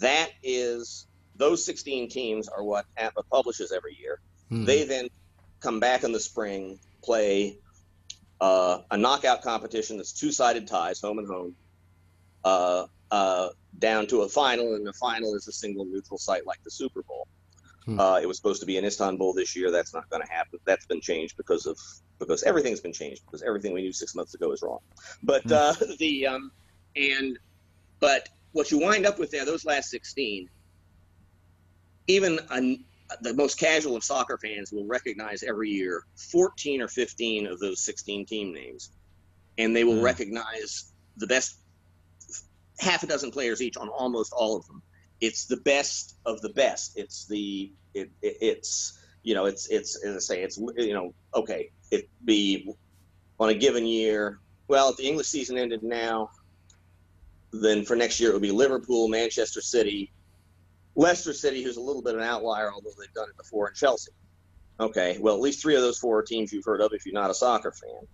That 0.00 0.30
is, 0.42 1.06
those 1.36 1.64
16 1.64 2.08
teams 2.08 2.48
are 2.48 2.64
what 2.64 2.86
APBA 2.98 3.22
publishes 3.30 3.70
every 3.70 3.96
year. 4.00 4.20
Mm. 4.50 4.66
They 4.66 4.84
then 4.84 5.08
come 5.60 5.78
back 5.78 6.02
in 6.02 6.12
the 6.12 6.18
spring, 6.18 6.80
play 7.02 7.58
uh, 8.40 8.80
a 8.90 8.96
knockout 8.96 9.42
competition 9.42 9.98
that's 9.98 10.12
two 10.12 10.32
sided 10.32 10.66
ties, 10.66 11.00
home 11.00 11.18
and 11.18 11.28
home 11.28 11.54
uh, 12.44 12.86
uh, 13.10 13.48
down 13.78 14.06
to 14.08 14.22
a 14.22 14.28
final, 14.28 14.74
and 14.74 14.86
the 14.86 14.92
final 14.92 15.34
is 15.34 15.48
a 15.48 15.52
single 15.52 15.84
neutral 15.84 16.18
site 16.18 16.46
like 16.46 16.62
the 16.64 16.70
Super 16.70 17.02
Bowl. 17.02 17.28
Hmm. 17.84 18.00
Uh, 18.00 18.20
it 18.20 18.26
was 18.26 18.36
supposed 18.36 18.60
to 18.60 18.66
be 18.66 18.76
in 18.76 18.84
Istanbul 18.84 19.32
this 19.32 19.56
year. 19.56 19.70
That's 19.70 19.94
not 19.94 20.08
going 20.10 20.22
to 20.22 20.30
happen. 20.30 20.58
That's 20.64 20.86
been 20.86 21.00
changed 21.00 21.36
because 21.36 21.66
of 21.66 21.78
because 22.18 22.42
everything's 22.42 22.80
been 22.80 22.92
changed 22.92 23.22
because 23.24 23.42
everything 23.42 23.72
we 23.72 23.82
knew 23.82 23.92
six 23.92 24.14
months 24.14 24.34
ago 24.34 24.52
is 24.52 24.62
wrong. 24.62 24.80
But 25.22 25.44
hmm. 25.44 25.52
uh, 25.52 25.74
the 25.98 26.26
um, 26.26 26.52
and 26.96 27.38
but 28.00 28.28
what 28.52 28.70
you 28.70 28.78
wind 28.78 29.06
up 29.06 29.18
with 29.18 29.30
there, 29.30 29.44
those 29.44 29.64
last 29.64 29.90
sixteen, 29.90 30.50
even 32.08 32.40
a, 32.50 32.78
the 33.22 33.34
most 33.34 33.58
casual 33.58 33.96
of 33.96 34.04
soccer 34.04 34.38
fans 34.38 34.72
will 34.72 34.86
recognize 34.86 35.42
every 35.42 35.70
year 35.70 36.04
14 36.30 36.82
or 36.82 36.88
15 36.88 37.46
of 37.46 37.58
those 37.58 37.80
16 37.80 38.26
team 38.26 38.52
names, 38.52 38.90
and 39.56 39.74
they 39.74 39.84
will 39.84 39.96
hmm. 39.96 40.02
recognize 40.02 40.92
the 41.16 41.26
best 41.26 41.56
half 42.78 43.02
a 43.02 43.06
dozen 43.06 43.30
players 43.30 43.60
each 43.60 43.76
on 43.76 43.88
almost 43.88 44.32
all 44.32 44.56
of 44.56 44.66
them. 44.66 44.82
It's 45.20 45.46
the 45.46 45.58
best 45.58 46.16
of 46.24 46.40
the 46.40 46.50
best. 46.50 46.96
It's 46.96 47.26
the 47.26 47.72
it, 47.94 48.10
it 48.22 48.36
it's 48.40 48.98
you 49.22 49.34
know 49.34 49.46
it's 49.46 49.68
it's 49.68 50.02
as 50.04 50.16
I 50.16 50.18
say 50.20 50.42
it's 50.42 50.58
you 50.58 50.94
know 50.94 51.12
okay 51.34 51.70
it 51.90 52.08
be 52.24 52.72
on 53.40 53.48
a 53.48 53.54
given 53.54 53.86
year. 53.86 54.38
Well, 54.68 54.90
if 54.90 54.96
the 54.96 55.08
English 55.08 55.28
season 55.28 55.58
ended 55.58 55.82
now, 55.82 56.30
then 57.52 57.84
for 57.84 57.96
next 57.96 58.20
year 58.20 58.30
it 58.30 58.34
would 58.34 58.42
be 58.42 58.50
Liverpool, 58.50 59.08
Manchester 59.08 59.60
City, 59.60 60.12
Leicester 60.94 61.32
City, 61.32 61.62
who's 61.62 61.78
a 61.78 61.80
little 61.80 62.02
bit 62.02 62.14
of 62.14 62.20
an 62.20 62.26
outlier, 62.26 62.72
although 62.72 62.90
they've 62.98 63.12
done 63.14 63.28
it 63.28 63.36
before, 63.36 63.68
and 63.68 63.76
Chelsea. 63.76 64.12
Okay, 64.78 65.18
well, 65.20 65.34
at 65.34 65.40
least 65.40 65.62
three 65.62 65.74
of 65.74 65.80
those 65.80 65.98
four 65.98 66.22
teams 66.22 66.52
you've 66.52 66.64
heard 66.64 66.80
of 66.80 66.92
if 66.92 67.04
you're 67.04 67.14
not 67.14 67.30
a 67.30 67.34
soccer 67.34 67.72
fan 67.72 68.06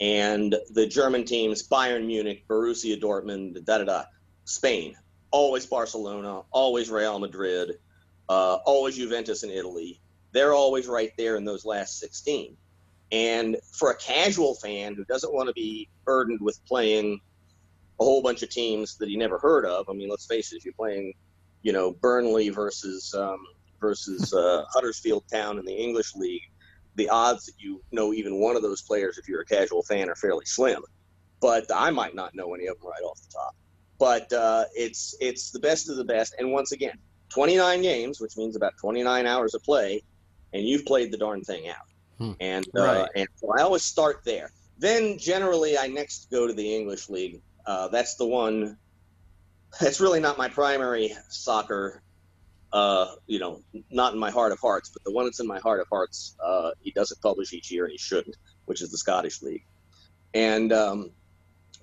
and 0.00 0.56
the 0.70 0.86
German 0.86 1.24
teams, 1.24 1.66
Bayern 1.66 2.06
Munich, 2.06 2.44
Borussia 2.48 3.00
Dortmund, 3.00 3.64
da 3.64 3.78
da 3.78 3.84
da, 3.84 4.04
Spain, 4.44 4.96
always 5.30 5.66
Barcelona, 5.66 6.42
always 6.50 6.90
Real 6.90 7.18
Madrid, 7.18 7.78
uh, 8.28 8.58
always 8.64 8.96
Juventus 8.96 9.42
in 9.42 9.50
Italy. 9.50 10.00
They're 10.32 10.54
always 10.54 10.86
right 10.86 11.12
there 11.18 11.36
in 11.36 11.44
those 11.44 11.64
last 11.64 11.98
16. 11.98 12.56
And 13.12 13.56
for 13.72 13.90
a 13.90 13.96
casual 13.96 14.54
fan 14.54 14.94
who 14.94 15.04
doesn't 15.04 15.34
want 15.34 15.48
to 15.48 15.52
be 15.52 15.88
burdened 16.04 16.40
with 16.40 16.64
playing 16.64 17.20
a 17.98 18.04
whole 18.04 18.22
bunch 18.22 18.42
of 18.42 18.50
teams 18.50 18.96
that 18.98 19.08
he 19.08 19.16
never 19.16 19.38
heard 19.38 19.66
of, 19.66 19.88
I 19.90 19.92
mean, 19.92 20.08
let's 20.08 20.26
face 20.26 20.52
it, 20.52 20.56
if 20.56 20.64
you're 20.64 20.74
playing, 20.74 21.12
you 21.62 21.72
know, 21.72 21.90
Burnley 21.90 22.48
versus 22.48 23.12
um, 23.14 23.44
versus 23.80 24.32
uh, 24.32 24.64
Huddersfield 24.70 25.24
Town 25.30 25.58
in 25.58 25.64
the 25.64 25.74
English 25.74 26.14
League, 26.14 26.49
the 27.00 27.08
odds 27.08 27.46
that 27.46 27.54
you 27.58 27.80
know 27.92 28.12
even 28.12 28.38
one 28.38 28.56
of 28.56 28.62
those 28.62 28.82
players, 28.82 29.16
if 29.16 29.26
you're 29.26 29.40
a 29.40 29.46
casual 29.46 29.82
fan, 29.82 30.10
are 30.10 30.14
fairly 30.14 30.44
slim. 30.44 30.82
But 31.40 31.64
I 31.74 31.90
might 31.90 32.14
not 32.14 32.34
know 32.34 32.52
any 32.54 32.66
of 32.66 32.78
them 32.78 32.88
right 32.88 33.02
off 33.02 33.18
the 33.26 33.32
top. 33.32 33.56
But 33.98 34.30
uh, 34.32 34.64
it's 34.74 35.14
it's 35.20 35.50
the 35.50 35.58
best 35.60 35.88
of 35.88 35.96
the 35.96 36.04
best. 36.04 36.34
And 36.38 36.52
once 36.52 36.72
again, 36.72 36.96
29 37.30 37.80
games, 37.80 38.20
which 38.20 38.36
means 38.36 38.54
about 38.54 38.74
29 38.78 39.26
hours 39.26 39.54
of 39.54 39.62
play, 39.62 40.02
and 40.52 40.62
you've 40.62 40.84
played 40.84 41.10
the 41.10 41.16
darn 41.16 41.42
thing 41.42 41.68
out. 41.68 41.88
Hmm. 42.18 42.32
And 42.40 42.66
uh, 42.78 42.82
Right. 42.82 43.08
and 43.16 43.28
so 43.36 43.50
I 43.58 43.62
always 43.62 43.82
start 43.82 44.20
there. 44.26 44.50
Then 44.78 45.16
generally 45.18 45.78
I 45.78 45.86
next 45.86 46.30
go 46.30 46.46
to 46.46 46.52
the 46.52 46.74
English 46.76 47.08
league. 47.08 47.40
Uh, 47.66 47.88
that's 47.88 48.16
the 48.16 48.26
one. 48.26 48.76
That's 49.80 50.00
really 50.00 50.20
not 50.20 50.36
my 50.36 50.48
primary 50.48 51.14
soccer. 51.30 52.02
Uh, 52.72 53.14
you 53.26 53.40
know, 53.40 53.60
not 53.90 54.12
in 54.12 54.18
my 54.18 54.30
heart 54.30 54.52
of 54.52 54.60
hearts, 54.60 54.90
but 54.90 55.02
the 55.04 55.12
one 55.12 55.24
that's 55.24 55.40
in 55.40 55.46
my 55.46 55.58
heart 55.58 55.80
of 55.80 55.88
hearts, 55.90 56.36
uh, 56.44 56.70
he 56.80 56.92
doesn't 56.92 57.20
publish 57.20 57.52
each 57.52 57.70
year, 57.70 57.84
and 57.84 57.92
he 57.92 57.98
shouldn't, 57.98 58.36
which 58.66 58.80
is 58.80 58.90
the 58.90 58.98
Scottish 58.98 59.42
League. 59.42 59.64
And 60.34 60.72
um, 60.72 61.10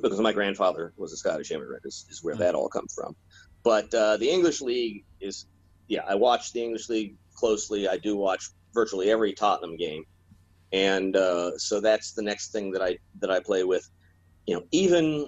because 0.02 0.20
my 0.22 0.32
grandfather 0.32 0.94
was 0.98 1.12
a 1.12 1.18
Scottish 1.18 1.52
immigrant, 1.52 1.84
is, 1.86 2.06
is 2.10 2.24
where 2.24 2.36
that 2.36 2.56
all 2.56 2.70
comes 2.70 2.94
from. 2.94 3.16
But 3.64 3.94
uh, 3.94 4.18
the 4.18 4.30
English 4.30 4.62
League 4.62 5.04
is, 5.20 5.46
yeah, 5.88 6.04
I 6.08 6.16
watch 6.16 6.54
the 6.54 6.64
English 6.64 6.88
League 6.90 7.16
closely. 7.36 7.88
I 7.88 7.98
do 7.98 8.16
watch 8.16 8.50
virtually 8.74 9.10
every 9.12 9.34
Tottenham 9.34 9.76
game, 9.76 10.06
and 10.72 11.16
uh, 11.16 11.58
so 11.58 11.82
that's 11.82 12.14
the 12.14 12.22
next 12.22 12.52
thing 12.52 12.72
that 12.72 12.82
I 12.82 12.98
that 13.20 13.32
I 13.32 13.40
play 13.40 13.64
with. 13.64 13.90
You 14.46 14.56
know, 14.56 14.64
even 14.72 15.28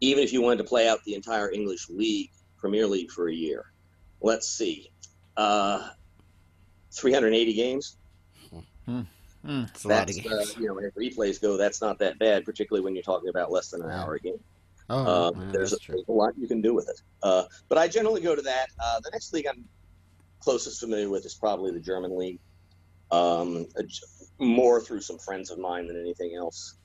even 0.00 0.22
if 0.22 0.32
you 0.32 0.42
wanted 0.42 0.58
to 0.58 0.64
play 0.64 0.88
out 0.88 0.98
the 1.04 1.14
entire 1.14 1.50
English 1.50 1.88
League, 1.88 2.30
Premier 2.56 2.86
League 2.86 3.10
for 3.10 3.28
a 3.28 3.34
year, 3.34 3.72
let's 4.24 4.48
see, 4.48 4.90
uh, 5.36 5.90
380 6.92 7.52
games. 7.52 7.96
It's 9.46 9.84
a 9.84 9.88
lot 9.88 10.08
of 10.08 10.16
That's 10.16 10.16
games. 10.18 10.56
uh, 10.56 10.60
you 10.60 10.68
know, 10.68 10.78
if 10.78 10.94
replays 10.94 11.40
go, 11.40 11.56
that's 11.56 11.82
not 11.82 11.98
that 11.98 12.18
bad, 12.18 12.44
particularly 12.44 12.82
when 12.82 12.94
you're 12.94 13.02
talking 13.02 13.28
about 13.28 13.52
less 13.52 13.70
than 13.70 13.82
an 13.82 13.90
hour 13.90 14.14
a 14.14 14.20
game. 14.20 14.40
oh, 14.88 15.04
Uh, 15.04 15.32
yeah, 15.36 15.52
there's, 15.52 15.72
a, 15.74 15.76
there's 15.86 16.08
a 16.08 16.12
lot 16.12 16.32
you 16.38 16.48
can 16.48 16.62
do 16.62 16.72
with 16.74 16.88
it. 16.88 17.02
Uh, 17.22 17.44
but 17.68 17.76
I 17.76 17.86
generally 17.86 18.22
go 18.22 18.34
to 18.34 18.42
that. 18.42 18.68
Uh, 18.82 19.00
the 19.00 19.10
next 19.12 19.32
league 19.34 19.46
I'm 19.46 19.64
closest 20.40 20.80
familiar 20.80 21.10
with 21.10 21.26
is 21.26 21.34
probably 21.34 21.72
the 21.72 21.80
German 21.80 22.16
league, 22.16 22.38
um, 23.10 23.66
uh, 23.78 23.82
more 24.38 24.80
through 24.80 25.02
some 25.02 25.18
friends 25.18 25.50
of 25.50 25.58
mine 25.58 25.86
than 25.86 26.00
anything 26.00 26.34
else. 26.34 26.76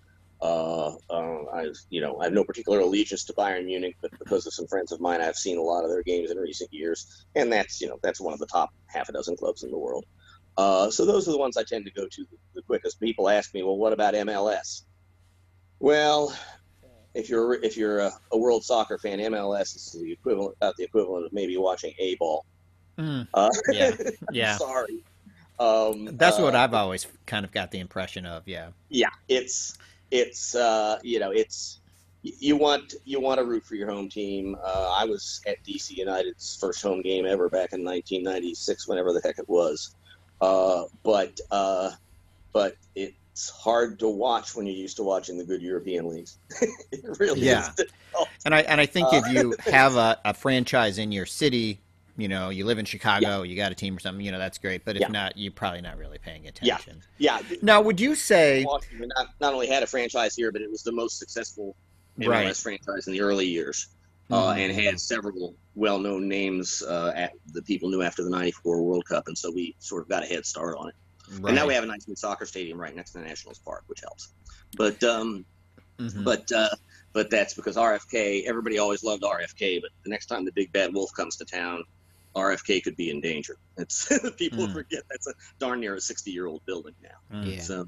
Uh, 0.42 0.96
uh, 1.10 1.44
I, 1.54 1.68
you 1.90 2.02
know, 2.02 2.20
I 2.20 2.26
have 2.26 2.34
no 2.34 2.44
particular 2.44 2.80
allegiance 2.80 3.26
to 3.26 3.34
Bayern 3.34 3.66
Munich, 3.66 3.98
but 4.02 4.12
because 4.20 4.48
of 4.48 4.54
some 4.54 4.68
friends 4.68 4.92
of 4.92 5.02
mine, 5.02 5.22
I've 5.22 5.36
seen 5.36 5.58
a 5.58 5.62
lot 5.62 5.84
of 5.84 5.90
their 5.90 6.04
games 6.04 6.32
in 6.32 6.38
recent 6.38 6.74
years, 6.74 7.26
and 7.36 7.52
that's, 7.52 7.82
you 7.82 7.88
know, 7.88 8.00
that's 8.02 8.22
one 8.22 8.34
of 8.34 8.40
the 8.40 8.46
top 8.46 8.70
half 8.88 9.10
a 9.10 9.12
dozen 9.12 9.36
clubs 9.36 9.64
in 9.64 9.72
the 9.72 9.78
world. 9.78 10.06
Uh, 10.58 10.90
so 10.90 11.06
those 11.06 11.28
are 11.28 11.32
the 11.32 11.38
ones 11.38 11.58
I 11.58 11.64
tend 11.64 11.86
to 11.86 11.92
go 11.92 12.06
to 12.10 12.26
the 12.56 12.62
quickest. 12.62 13.00
People 13.00 13.30
ask 13.30 13.54
me, 13.54 13.64
well, 13.64 13.78
what 13.78 13.94
about 13.94 14.14
MLS? 14.14 14.84
Well, 15.80 16.34
if 17.14 17.30
you're 17.30 17.54
if 17.64 17.78
you're 17.78 18.00
a, 18.00 18.12
a 18.32 18.38
world 18.38 18.64
soccer 18.64 18.98
fan, 18.98 19.20
MLS 19.20 19.76
is 19.76 19.98
the 20.00 20.12
equivalent 20.12 20.56
about 20.58 20.76
the 20.78 20.84
equivalent 20.84 21.26
of 21.26 21.34
maybe 21.34 21.58
watching 21.58 21.94
a 22.00 22.16
ball. 22.16 22.46
Mm, 22.98 23.28
Uh, 23.34 23.50
yeah, 23.72 23.92
yeah. 24.32 24.58
sorry. 24.58 25.04
Um, 25.60 26.10
That's 26.14 26.40
what 26.40 26.56
uh, 26.56 26.60
I've 26.60 26.74
always 26.74 27.08
kind 27.26 27.46
of 27.46 27.52
got 27.52 27.72
the 27.72 27.80
impression 27.80 28.26
of. 28.26 28.48
Yeah. 28.48 28.70
yeah 28.90 29.10
it's 29.28 29.78
it's 30.12 30.56
uh, 30.56 30.98
you 31.04 31.20
know 31.20 31.32
it's 31.32 31.82
you 32.22 32.58
want 32.58 32.94
you 33.06 33.22
want 33.22 33.40
to 33.40 33.46
root 33.46 33.64
for 33.66 33.76
your 33.76 33.90
home 33.90 34.10
team 34.10 34.56
uh, 34.66 34.94
i 34.98 35.06
was 35.06 35.40
at 35.48 35.56
dc 35.68 35.90
united's 35.92 36.58
first 36.60 36.82
home 36.82 37.02
game 37.02 37.26
ever 37.26 37.50
back 37.50 37.72
in 37.72 37.84
1996 37.84 38.88
whenever 38.88 39.14
the 39.14 39.22
heck 39.24 39.40
it 39.40 39.48
was 39.48 39.96
uh, 40.42 40.84
but 41.04 41.38
uh, 41.52 41.92
but 42.54 42.76
it's 42.96 43.50
hard 43.50 44.00
to 44.00 44.08
watch 44.10 44.56
when 44.56 44.66
you're 44.66 44.76
used 44.76 44.98
to 44.98 45.04
watching 45.04 45.38
the 45.38 45.46
good 45.46 45.62
european 45.62 46.08
leagues 46.10 46.40
it 46.92 47.02
really 47.20 47.40
Yeah. 47.42 47.60
is 47.60 47.70
difficult. 47.70 48.30
And 48.46 48.56
I 48.56 48.62
and 48.62 48.82
I 48.82 48.86
think 48.86 49.14
Uh, 49.14 49.20
if 49.20 49.28
you 49.28 49.56
have 49.70 49.96
a, 49.96 50.18
a 50.26 50.34
franchise 50.34 50.98
in 50.98 51.12
your 51.12 51.26
city, 51.26 51.82
you 52.20 52.28
know, 52.28 52.50
you 52.50 52.66
live 52.66 52.78
in 52.80 52.86
Chicago, 52.86 53.44
you 53.44 53.56
got 53.56 53.72
a 53.72 53.76
team 53.76 53.96
or 53.96 54.00
something, 54.00 54.26
you 54.26 54.32
know, 54.32 54.40
that's 54.40 54.58
great. 54.58 54.84
But 54.86 54.96
if 54.98 55.02
Yeah. 55.02 55.08
not, 55.08 55.38
you're 55.38 55.52
probably 55.54 55.82
not 55.82 55.98
really 55.98 56.18
paying 56.18 56.48
attention. 56.48 57.02
yeah 57.18 57.40
yeah. 57.50 57.58
Now, 57.62 57.82
would 57.82 58.00
you 58.00 58.16
say 58.16 58.66
Washington 58.66 59.10
not, 59.16 59.28
not 59.40 59.54
only 59.54 59.68
had 59.68 59.84
a 59.84 59.88
franchise 59.88 60.36
here, 60.36 60.52
but 60.52 60.62
it 60.62 60.70
was 60.70 60.84
the 60.84 60.92
most 60.92 61.18
successful 61.18 61.76
MLS 62.20 62.28
Right. 62.28 62.56
franchise 62.58 63.08
in 63.08 63.14
the 63.14 63.22
early 63.22 63.48
years, 63.48 63.88
uh, 64.30 64.54
Mhm. 64.54 64.58
and 64.58 64.74
had 64.74 65.00
several 65.00 65.56
well-known 65.76 66.28
names 66.28 66.82
uh, 66.82 67.14
at, 67.16 67.32
that 67.54 67.66
people 67.66 67.90
knew 67.90 68.02
after 68.02 68.24
the 68.24 68.30
'94 68.30 68.82
World 68.84 69.06
Cup, 69.06 69.28
and 69.28 69.38
so 69.38 69.50
we 69.52 69.76
sort 69.80 70.04
of 70.04 70.10
got 70.10 70.24
a 70.24 70.26
head 70.26 70.46
start 70.46 70.76
on 70.78 70.90
it. 70.90 70.96
And 71.46 71.56
now 71.56 71.68
we 71.68 71.74
have 71.76 71.84
a 71.84 71.88
nice 71.88 72.08
new 72.08 72.16
soccer 72.16 72.46
stadium 72.46 72.80
right 72.82 72.96
next 72.96 73.12
to 73.12 73.20
the 73.20 73.24
Nationals 73.24 73.60
Park, 73.60 73.84
which 73.88 74.02
helps. 74.02 74.34
But 74.76 75.02
um, 75.04 75.46
Mhm. 76.00 76.24
but 76.24 76.52
uh, 76.52 76.70
but 77.14 77.30
that's 77.30 77.54
because 77.54 77.76
RFK. 77.78 78.44
Everybody 78.46 78.78
always 78.80 79.04
loved 79.04 79.24
RFK, 79.24 79.80
but 79.80 79.92
the 80.04 80.10
next 80.10 80.26
time 80.26 80.44
the 80.46 80.52
big 80.52 80.72
bad 80.74 80.94
wolf 80.94 81.12
comes 81.16 81.36
to 81.38 81.46
town, 81.46 81.84
RFK 82.36 82.84
could 82.84 82.96
be 82.96 83.10
in 83.10 83.22
danger. 83.22 83.58
It's 83.78 84.08
people 84.38 84.68
Hmm. 84.68 84.74
forget 84.74 85.04
that's 85.10 85.28
a 85.28 85.34
darn 85.60 85.80
near 85.80 85.96
a 85.96 86.00
60-year-old 86.00 86.66
building 86.66 86.94
now. 87.04 87.38
Mm. 87.42 87.56
Yeah. 87.56 87.62
So, 87.62 87.88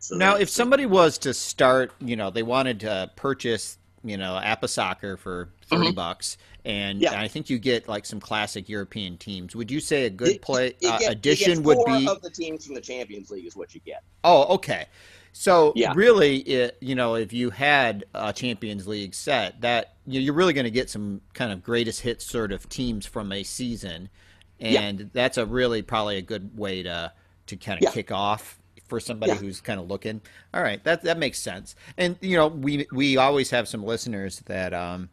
so 0.00 0.16
Now, 0.16 0.36
if 0.36 0.48
somebody 0.48 0.86
was 0.86 1.18
to 1.18 1.34
start, 1.34 1.92
you 2.00 2.16
know, 2.16 2.30
they 2.30 2.42
wanted 2.42 2.80
to 2.80 3.10
purchase, 3.16 3.78
you 4.04 4.16
know, 4.16 4.38
APBA 4.42 4.68
Soccer 4.68 5.16
for 5.16 5.50
30 5.66 5.88
Mhm. 5.88 5.94
bucks, 5.94 6.38
and 6.64 7.00
Yeah. 7.00 7.20
I 7.20 7.28
think 7.28 7.48
you 7.50 7.58
get 7.58 7.88
like 7.88 8.04
some 8.06 8.20
classic 8.20 8.68
European 8.68 9.16
teams. 9.16 9.54
Would 9.54 9.70
you 9.70 9.80
say 9.80 10.06
a 10.06 10.10
good 10.10 10.34
You- 10.34 10.40
play 10.40 10.74
you 10.80 10.88
uh, 10.88 10.98
get- 10.98 11.02
you 11.02 11.08
addition 11.10 11.54
get 11.56 11.64
would 11.64 11.74
four 11.76 11.86
be? 11.98 12.08
of 12.08 12.20
the 12.22 12.30
teams 12.30 12.66
from 12.66 12.74
the 12.74 12.80
Champions 12.80 13.30
League 13.30 13.46
is 13.46 13.54
what 13.56 13.74
you 13.74 13.80
get. 13.84 14.02
Oh, 14.24 14.54
okay. 14.56 14.86
So 15.32 15.72
Yeah. 15.76 15.92
really, 15.94 16.38
it, 16.38 16.76
you 16.80 16.94
know, 16.94 17.14
if 17.14 17.32
you 17.32 17.50
had 17.50 18.04
a 18.14 18.32
Champions 18.32 18.86
League 18.88 19.14
set, 19.14 19.60
that 19.60 19.94
you- 20.06 20.20
you're 20.20 20.34
really 20.34 20.52
going 20.52 20.64
to 20.64 20.70
get 20.70 20.90
some 20.90 21.20
kind 21.34 21.52
of 21.52 21.62
greatest 21.62 22.00
hits 22.00 22.24
sort 22.24 22.50
of 22.52 22.68
teams 22.68 23.06
from 23.06 23.30
a 23.32 23.42
season, 23.44 24.08
Yeah. 24.58 24.80
and 24.82 25.10
that's 25.12 25.38
a 25.38 25.46
really 25.46 25.82
probably 25.82 26.16
a 26.16 26.22
good 26.22 26.56
way 26.58 26.82
to 26.82 27.12
to 27.46 27.56
kind 27.56 27.78
of 27.78 27.84
Yeah. 27.84 27.92
kick 27.92 28.12
off 28.12 28.58
for 28.88 29.00
somebody 29.00 29.32
Yeah. 29.32 29.38
who's 29.38 29.60
kind 29.62 29.80
of 29.80 29.88
looking. 29.88 30.20
All 30.52 30.62
right, 30.62 30.82
that 30.84 31.02
that 31.04 31.18
makes 31.18 31.38
sense. 31.38 31.74
And 31.96 32.16
you 32.20 32.36
know, 32.36 32.48
we 32.48 32.86
we 32.92 33.16
always 33.16 33.50
have 33.50 33.68
some 33.68 33.82
listeners 33.84 34.40
that 34.46 34.74
um, 34.74 35.08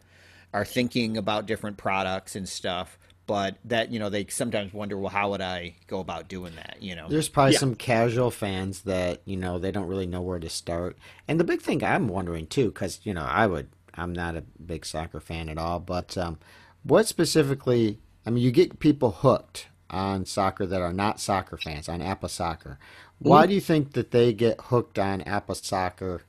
are 0.53 0.66
thinking 0.66 1.16
about 1.18 1.45
different 1.45 1.78
products 1.78 2.36
and 2.36 2.47
stuff. 2.49 2.97
But 3.28 3.57
that 3.65 3.91
you 3.91 3.97
know 3.99 4.09
they 4.09 4.28
sometimes 4.28 4.71
wonder, 4.73 4.97
well, 4.97 5.09
how 5.09 5.32
would 5.32 5.41
I 5.41 5.76
go 5.88 5.99
about 5.99 6.28
doing 6.28 6.53
that? 6.55 6.78
You 6.80 6.95
know, 6.95 7.07
There's 7.09 7.30
probably 7.30 7.53
Yeah. 7.53 7.59
some 7.59 7.76
casual 7.76 8.30
fans 8.32 8.82
that 8.82 9.21
you 9.26 9.36
know 9.36 9.57
they 9.57 9.71
don't 9.71 9.88
really 9.88 10.05
know 10.05 10.21
where 10.21 10.39
to 10.39 10.49
start. 10.49 10.97
And 11.28 11.39
the 11.39 11.43
big 11.43 11.61
thing 11.61 11.84
I'm 11.84 12.07
wondering 12.07 12.45
too, 12.47 12.65
because 12.67 12.99
you 13.03 13.13
know 13.13 13.26
I 13.28 13.47
would, 13.47 13.69
I'm 13.95 14.13
not 14.13 14.36
a 14.36 14.41
big 14.63 14.86
soccer 14.86 15.19
fan 15.19 15.49
at 15.49 15.57
all, 15.57 15.80
but 15.80 16.15
um, 16.17 16.38
what 16.84 17.07
specifically? 17.07 17.99
I 18.28 18.30
mean, 18.30 18.43
you 18.43 18.51
get 18.51 18.80
people 18.80 19.11
hooked 19.11 19.67
on 19.89 20.26
soccer 20.26 20.65
that 20.65 20.82
are 20.82 20.93
not 20.93 21.19
soccer 21.19 21.57
fans 21.57 21.88
on 21.89 22.01
APBA 22.01 22.30
Soccer. 22.30 22.80
Why 23.19 23.45
do 23.45 23.53
you 23.53 23.61
think 23.61 23.93
that 23.93 24.11
they 24.11 24.34
get 24.34 24.59
hooked 24.59 24.97
on 24.99 25.21
APBA 25.21 25.63
Soccer, 25.63 26.23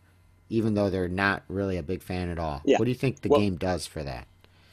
even 0.48 0.74
though 0.74 0.88
they're 0.90 1.08
not 1.08 1.42
really 1.48 1.76
a 1.78 1.82
big 1.82 2.02
fan 2.02 2.28
at 2.30 2.38
all? 2.38 2.60
Yeah. 2.64 2.76
What 2.78 2.84
do 2.84 2.90
you 2.90 2.96
think 2.96 3.20
the 3.22 3.28
Well- 3.28 3.40
game 3.40 3.56
does 3.56 3.86
for 3.86 4.02
that? 4.02 4.26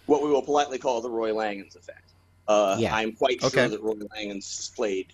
What 0.05 0.21
we 0.21 0.29
will 0.29 0.41
politely 0.41 0.79
call 0.79 0.99
the 0.99 1.09
Roy 1.09 1.31
Langens 1.31 1.77
effect. 1.77 2.02
Uh, 2.47 2.77
Yeah. 2.79 2.95
I'm 2.95 3.13
quite 3.15 3.41
Okay. 3.43 3.49
sure 3.49 3.69
that 3.69 3.81
Roy 3.81 3.93
Langens 4.15 4.73
played 4.75 5.11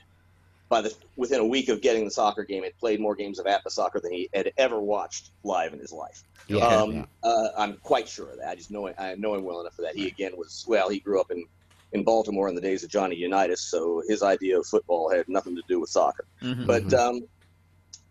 by 0.69 0.81
the 0.81 0.93
within 1.15 1.39
a 1.39 1.45
week 1.45 1.69
of 1.69 1.81
getting 1.81 2.05
the 2.05 2.11
soccer 2.11 2.43
game, 2.43 2.63
had 2.63 2.77
played 2.79 2.99
more 2.99 3.15
games 3.15 3.39
of 3.39 3.45
APBA 3.45 3.69
soccer 3.69 3.99
than 3.99 4.11
he 4.13 4.29
had 4.33 4.51
ever 4.57 4.79
watched 4.79 5.31
live 5.43 5.73
in 5.73 5.79
his 5.79 5.91
life. 5.91 6.23
Yeah, 6.47 6.67
um, 6.67 6.93
yeah. 6.93 7.05
uh, 7.23 7.49
I'm 7.57 7.77
quite 7.83 8.07
sure 8.07 8.31
of 8.31 8.37
that. 8.37 8.49
I 8.49 8.55
just 8.55 8.71
know 8.71 8.87
I 8.97 9.15
know 9.15 9.35
him 9.35 9.43
well 9.43 9.61
enough 9.61 9.73
for 9.75 9.81
that. 9.83 9.95
He 9.95 10.07
again 10.07 10.33
was 10.35 10.63
well. 10.67 10.89
He 10.89 10.99
grew 10.99 11.19
up 11.19 11.31
in 11.31 11.43
in 11.91 12.03
Baltimore 12.03 12.49
in 12.49 12.55
the 12.55 12.61
days 12.61 12.83
of 12.83 12.89
Johnny 12.91 13.15
Unitas, 13.15 13.69
so 13.69 14.03
his 14.07 14.21
idea 14.21 14.59
of 14.59 14.65
football 14.67 15.09
had 15.09 15.25
nothing 15.27 15.55
to 15.55 15.63
do 15.67 15.79
with 15.79 15.89
soccer. 15.89 16.25
Mhm. 16.43 16.67
But 16.67 16.93
um, 16.93 17.21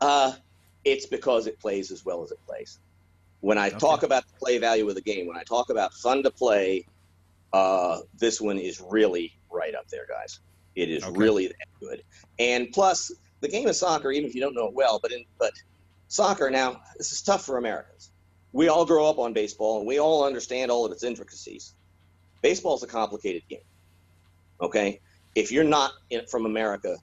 uh, 0.00 0.32
it's 0.84 1.06
because 1.06 1.46
it 1.46 1.60
plays 1.60 1.90
as 1.92 2.04
well 2.04 2.22
as 2.24 2.32
it 2.32 2.38
plays. 2.46 2.80
When 3.40 3.56
I 3.56 3.68
Okay. 3.68 3.78
talk 3.78 4.02
about 4.02 4.24
the 4.26 4.32
play 4.40 4.58
value 4.58 4.88
of 4.88 4.96
the 4.96 5.02
game, 5.02 5.28
when 5.28 5.36
I 5.36 5.44
talk 5.44 5.70
about 5.70 5.92
fun 5.94 6.24
to 6.24 6.30
play, 6.32 6.84
uh, 7.52 7.98
this 8.14 8.40
one 8.40 8.58
is 8.58 8.80
really 8.80 9.32
right 9.50 9.74
up 9.74 9.84
there, 9.90 10.06
guys. 10.08 10.40
It 10.74 10.90
is 10.90 11.04
Okay. 11.04 11.16
really 11.16 11.46
that 11.48 11.68
good. 11.80 12.02
And 12.38 12.68
plus, 12.72 13.10
the 13.40 13.48
game 13.48 13.68
of 13.68 13.76
soccer, 13.76 14.10
even 14.12 14.28
if 14.28 14.34
you 14.34 14.40
don't 14.40 14.54
know 14.54 14.66
it 14.68 14.74
well, 14.74 14.98
but 15.02 15.12
in, 15.12 15.24
but 15.38 15.52
soccer 16.08 16.50
now, 16.50 16.80
this 16.98 17.12
is 17.12 17.22
tough 17.22 17.44
for 17.44 17.58
Americans. 17.58 18.12
We 18.52 18.68
all 18.68 18.86
grow 18.86 19.08
up 19.08 19.18
on 19.18 19.32
baseball, 19.32 19.78
and 19.78 19.86
we 19.86 19.98
all 19.98 20.24
understand 20.24 20.70
all 20.70 20.84
of 20.86 20.92
its 20.92 21.02
intricacies. 21.04 21.74
Baseball 22.42 22.76
is 22.76 22.82
a 22.82 22.86
complicated 22.86 23.42
game. 23.48 23.58
Okay, 24.60 25.00
if 25.34 25.52
you're 25.52 25.64
not 25.64 25.92
in, 26.10 26.26
from 26.26 26.46
America, 26.46 26.96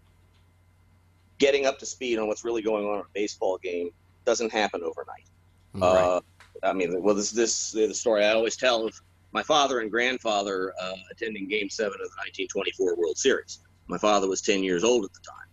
getting 1.39 1.65
up 1.65 1.79
to 1.79 1.85
speed 1.85 2.19
on 2.19 2.27
what's 2.27 2.43
really 2.43 2.61
going 2.61 2.85
on 2.85 2.95
in 2.95 3.01
a 3.01 3.03
baseball 3.13 3.57
game 3.61 3.89
doesn't 4.25 4.51
happen 4.51 4.81
overnight. 4.81 5.29
Right. 5.73 6.03
Uh, 6.03 6.21
I 6.63 6.73
mean, 6.73 7.01
well, 7.01 7.15
this 7.15 7.31
this 7.31 7.71
the 7.71 7.93
story 7.93 8.23
I 8.25 8.33
always 8.33 8.57
tell 8.57 8.85
of 8.85 8.93
my 9.35 9.43
father 9.43 9.81
and 9.81 9.91
grandfather 9.91 10.73
uh, 10.81 10.93
attending 11.11 11.45
Game 11.49 11.69
Seven 11.69 11.95
of 11.95 12.07
the 12.09 12.47
1924 12.47 12.95
World 12.95 13.17
Series. 13.17 13.59
My 13.87 13.97
father 13.97 14.29
was 14.29 14.41
10 14.41 14.63
years 14.63 14.85
old 14.85 15.03
at 15.03 15.11
the 15.13 15.19
time. 15.19 15.47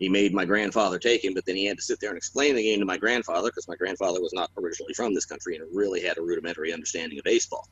He 0.00 0.08
made 0.08 0.34
my 0.34 0.44
grandfather 0.44 0.98
take 0.98 1.24
him, 1.24 1.32
but 1.32 1.46
then 1.46 1.54
he 1.54 1.64
had 1.64 1.76
to 1.76 1.82
sit 1.84 2.00
there 2.00 2.10
and 2.10 2.16
explain 2.16 2.56
the 2.56 2.64
game 2.64 2.80
to 2.80 2.84
my 2.84 2.98
grandfather 2.98 3.48
because 3.48 3.68
my 3.68 3.76
grandfather 3.76 4.20
was 4.20 4.32
not 4.32 4.50
originally 4.58 4.92
from 4.94 5.14
this 5.14 5.24
country 5.24 5.54
and 5.54 5.64
really 5.72 6.02
had 6.02 6.18
a 6.18 6.20
rudimentary 6.20 6.72
understanding 6.72 7.16
of 7.16 7.22
baseball. 7.22 7.68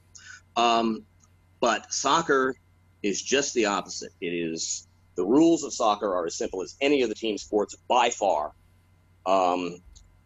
Um, 0.57 1.05
but 1.59 1.93
soccer 1.93 2.55
is 3.03 3.21
just 3.21 3.53
the 3.55 3.67
opposite. 3.67 4.13
It 4.21 4.33
is 4.33 4.87
the 5.17 5.25
rules 5.25 5.65
of 5.65 5.73
soccer 5.73 6.15
are 6.15 6.27
as 6.27 6.37
simple 6.37 6.63
as 6.63 6.77
any 6.81 7.03
of 7.03 7.09
the 7.09 7.17
team 7.17 7.37
sports 7.37 7.75
by 7.89 8.11
far. 8.11 8.53
Um, 9.27 9.79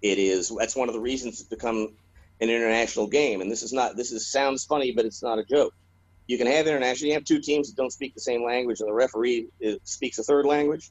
it 0.03 0.19
is 0.19 0.55
that's 0.59 0.77
one 0.77 0.91
of 0.91 0.95
the 0.95 1.01
reasons 1.01 1.41
it's 1.41 1.49
become 1.49 1.95
an 2.41 2.51
international 2.51 3.07
game. 3.07 3.41
And 3.41 3.51
this 3.51 3.63
is 3.63 3.73
not 3.73 3.97
this 3.97 4.13
is 4.13 4.31
sounds 4.31 4.65
funny, 4.65 4.93
but 4.93 5.05
it's 5.05 5.23
not 5.23 5.39
a 5.39 5.45
joke. 5.45 5.75
You 6.27 6.39
can 6.39 6.47
have 6.47 6.67
international. 6.67 7.09
You 7.09 7.15
have 7.15 7.25
two 7.25 7.41
teams 7.41 7.69
that 7.69 7.77
don't 7.77 7.93
speak 7.93 8.15
the 8.15 8.21
same 8.21 8.45
language, 8.45 8.81
and 8.81 8.89
the 8.89 8.95
referee 8.95 9.49
speaks 9.85 10.19
a 10.19 10.23
third 10.23 10.47
language. 10.47 10.91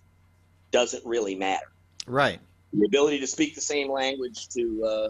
Doesn't 0.72 1.04
really 1.06 1.36
matter. 1.36 1.72
Right. 2.06 2.40
The 2.72 2.86
ability 2.86 3.20
to 3.20 3.28
speak 3.28 3.56
the 3.56 3.62
same 3.62 3.92
language 3.92 4.48
to 4.50 4.84
uh, 4.86 5.10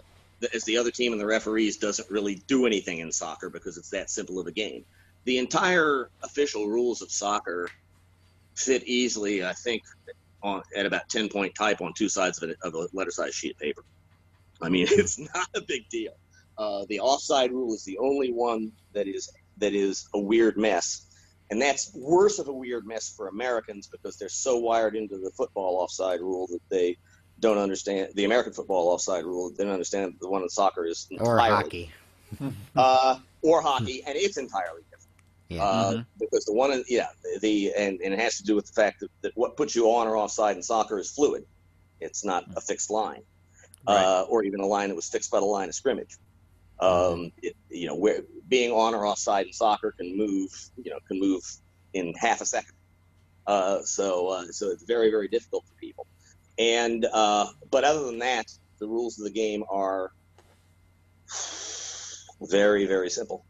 as 0.53 0.63
the 0.63 0.77
other 0.77 0.91
team 0.91 1.11
and 1.11 1.21
the 1.21 1.25
referees 1.25 1.77
doesn't 1.77 2.09
really 2.09 2.35
do 2.47 2.65
anything 2.65 2.99
in 2.99 3.11
soccer 3.11 3.49
because 3.49 3.77
it's 3.77 3.89
that 3.89 4.09
simple 4.09 4.39
of 4.39 4.47
a 4.47 4.51
game. 4.51 4.85
The 5.25 5.37
entire 5.37 6.09
official 6.21 6.67
rules 6.67 7.01
of 7.01 7.11
soccer 7.11 7.69
fit 8.55 8.83
easily, 8.83 9.43
I 9.43 9.53
think, 9.53 9.83
on, 10.41 10.61
at 10.75 10.85
about 10.85 11.07
10 11.09 11.29
point 11.29 11.55
type 11.55 11.81
on 11.81 11.93
two 11.93 12.09
sides 12.09 12.41
of, 12.41 12.49
a, 12.49 12.67
of 12.67 12.73
a 12.75 12.87
letter 12.93 13.11
size 13.11 13.33
sheet 13.33 13.53
of 13.53 13.59
paper. 13.59 13.83
I 14.61 14.69
mean, 14.69 14.87
it's 14.91 15.17
not 15.17 15.47
a 15.55 15.61
big 15.61 15.89
deal. 15.89 16.13
Uh, 16.57 16.85
the 16.89 16.99
offside 16.99 17.51
rule 17.51 17.73
is 17.73 17.83
the 17.83 17.97
only 17.97 18.31
one 18.31 18.71
that 18.93 19.07
is 19.07 19.29
that 19.57 19.73
is 19.73 20.07
a 20.13 20.19
weird 20.19 20.57
mess, 20.57 21.05
and 21.49 21.61
that's 21.61 21.93
worse 21.95 22.39
of 22.39 22.47
a 22.47 22.53
weird 22.53 22.85
mess 22.85 23.13
for 23.15 23.27
Americans 23.27 23.87
because 23.87 24.17
they're 24.17 24.29
so 24.29 24.57
wired 24.57 24.95
into 24.95 25.17
the 25.17 25.31
football 25.31 25.77
offside 25.77 26.19
rule 26.19 26.47
that 26.47 26.61
they 26.69 26.97
don't 27.39 27.57
understand 27.57 28.09
the 28.15 28.25
American 28.25 28.53
football 28.53 28.89
offside 28.89 29.25
rule. 29.25 29.51
They 29.55 29.63
don't 29.63 29.73
understand 29.73 30.15
the 30.21 30.29
one 30.29 30.43
in 30.43 30.49
soccer 30.49 30.85
is 30.85 31.07
or 31.19 31.37
hockey, 31.39 31.91
uh, 32.75 33.19
or 33.41 33.61
hockey, 33.61 34.03
and 34.05 34.15
it's 34.15 34.37
entirely 34.37 34.81
different. 34.89 35.09
Yeah. 35.49 35.63
Uh, 35.63 35.91
Mm-hmm. 35.93 36.01
Because 36.19 36.45
the 36.45 36.53
one, 36.53 36.71
in, 36.71 36.83
yeah, 36.87 37.07
the 37.41 37.73
and, 37.77 37.99
and 38.01 38.13
it 38.13 38.19
has 38.19 38.37
to 38.37 38.43
do 38.43 38.55
with 38.55 38.65
the 38.67 38.73
fact 38.73 39.01
that, 39.01 39.09
that 39.21 39.31
what 39.35 39.57
puts 39.57 39.75
you 39.75 39.87
on 39.87 40.07
or 40.07 40.17
offside 40.17 40.55
in 40.55 40.63
soccer 40.63 40.99
is 40.99 41.11
fluid. 41.11 41.45
It's 41.99 42.25
not 42.25 42.45
a 42.55 42.61
fixed 42.61 42.89
line, 42.89 43.21
uh, 43.87 44.25
or 44.27 44.43
even 44.43 44.59
a 44.59 44.65
line 44.65 44.89
that 44.89 44.95
was 44.95 45.07
fixed 45.09 45.31
by 45.31 45.39
the 45.39 45.45
line 45.45 45.69
of 45.69 45.75
scrimmage. 45.75 46.17
Um, 46.83 47.31
it, 47.41 47.55
you 47.69 47.87
know, 47.87 47.95
where 47.95 48.21
being 48.49 48.71
on 48.71 48.93
or 48.93 49.05
offside 49.05 49.45
in 49.47 49.53
soccer 49.53 49.93
can 49.97 50.17
move, 50.17 50.49
you 50.83 50.91
know, 50.91 50.99
can 51.07 51.19
move 51.19 51.41
in 51.93 52.13
half 52.19 52.41
a 52.41 52.45
second. 52.45 52.75
Uh, 53.47 53.81
so, 53.83 54.27
uh, 54.27 54.45
so 54.51 54.69
it's 54.69 54.83
very, 54.83 55.09
very 55.09 55.27
difficult 55.27 55.65
for 55.65 55.73
people. 55.75 56.07
And 56.57 57.05
uh, 57.05 57.47
but 57.71 57.83
other 57.83 58.03
than 58.05 58.19
that, 58.19 58.45
the 58.79 58.87
rules 58.87 59.17
of 59.17 59.23
the 59.23 59.31
game 59.31 59.63
are 59.69 60.11
very, 62.41 62.85
very 62.85 63.09
simple. 63.09 63.45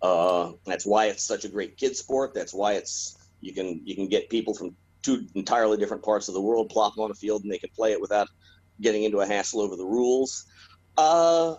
Uh, 0.00 0.52
that's 0.64 0.86
why 0.86 1.06
it's 1.06 1.24
such 1.24 1.44
a 1.44 1.48
great 1.48 1.76
kid 1.76 1.96
sport. 1.96 2.32
That's 2.32 2.54
why 2.54 2.74
it's 2.74 3.16
you 3.40 3.52
can 3.52 3.80
you 3.84 3.94
can 3.96 4.08
get 4.08 4.30
people 4.30 4.54
from 4.54 4.76
two 5.02 5.26
entirely 5.34 5.76
different 5.76 6.02
parts 6.02 6.28
of 6.28 6.34
the 6.34 6.40
world 6.40 6.68
plop 6.68 6.94
them 6.94 7.04
on 7.04 7.10
a 7.10 7.14
field 7.14 7.42
and 7.42 7.52
they 7.52 7.58
can 7.58 7.70
play 7.74 7.92
it 7.92 8.00
without 8.00 8.28
getting 8.80 9.04
into 9.04 9.18
a 9.18 9.26
hassle 9.26 9.60
over 9.60 9.76
the 9.76 9.84
rules. 9.84 10.46
Uh, 10.96 11.54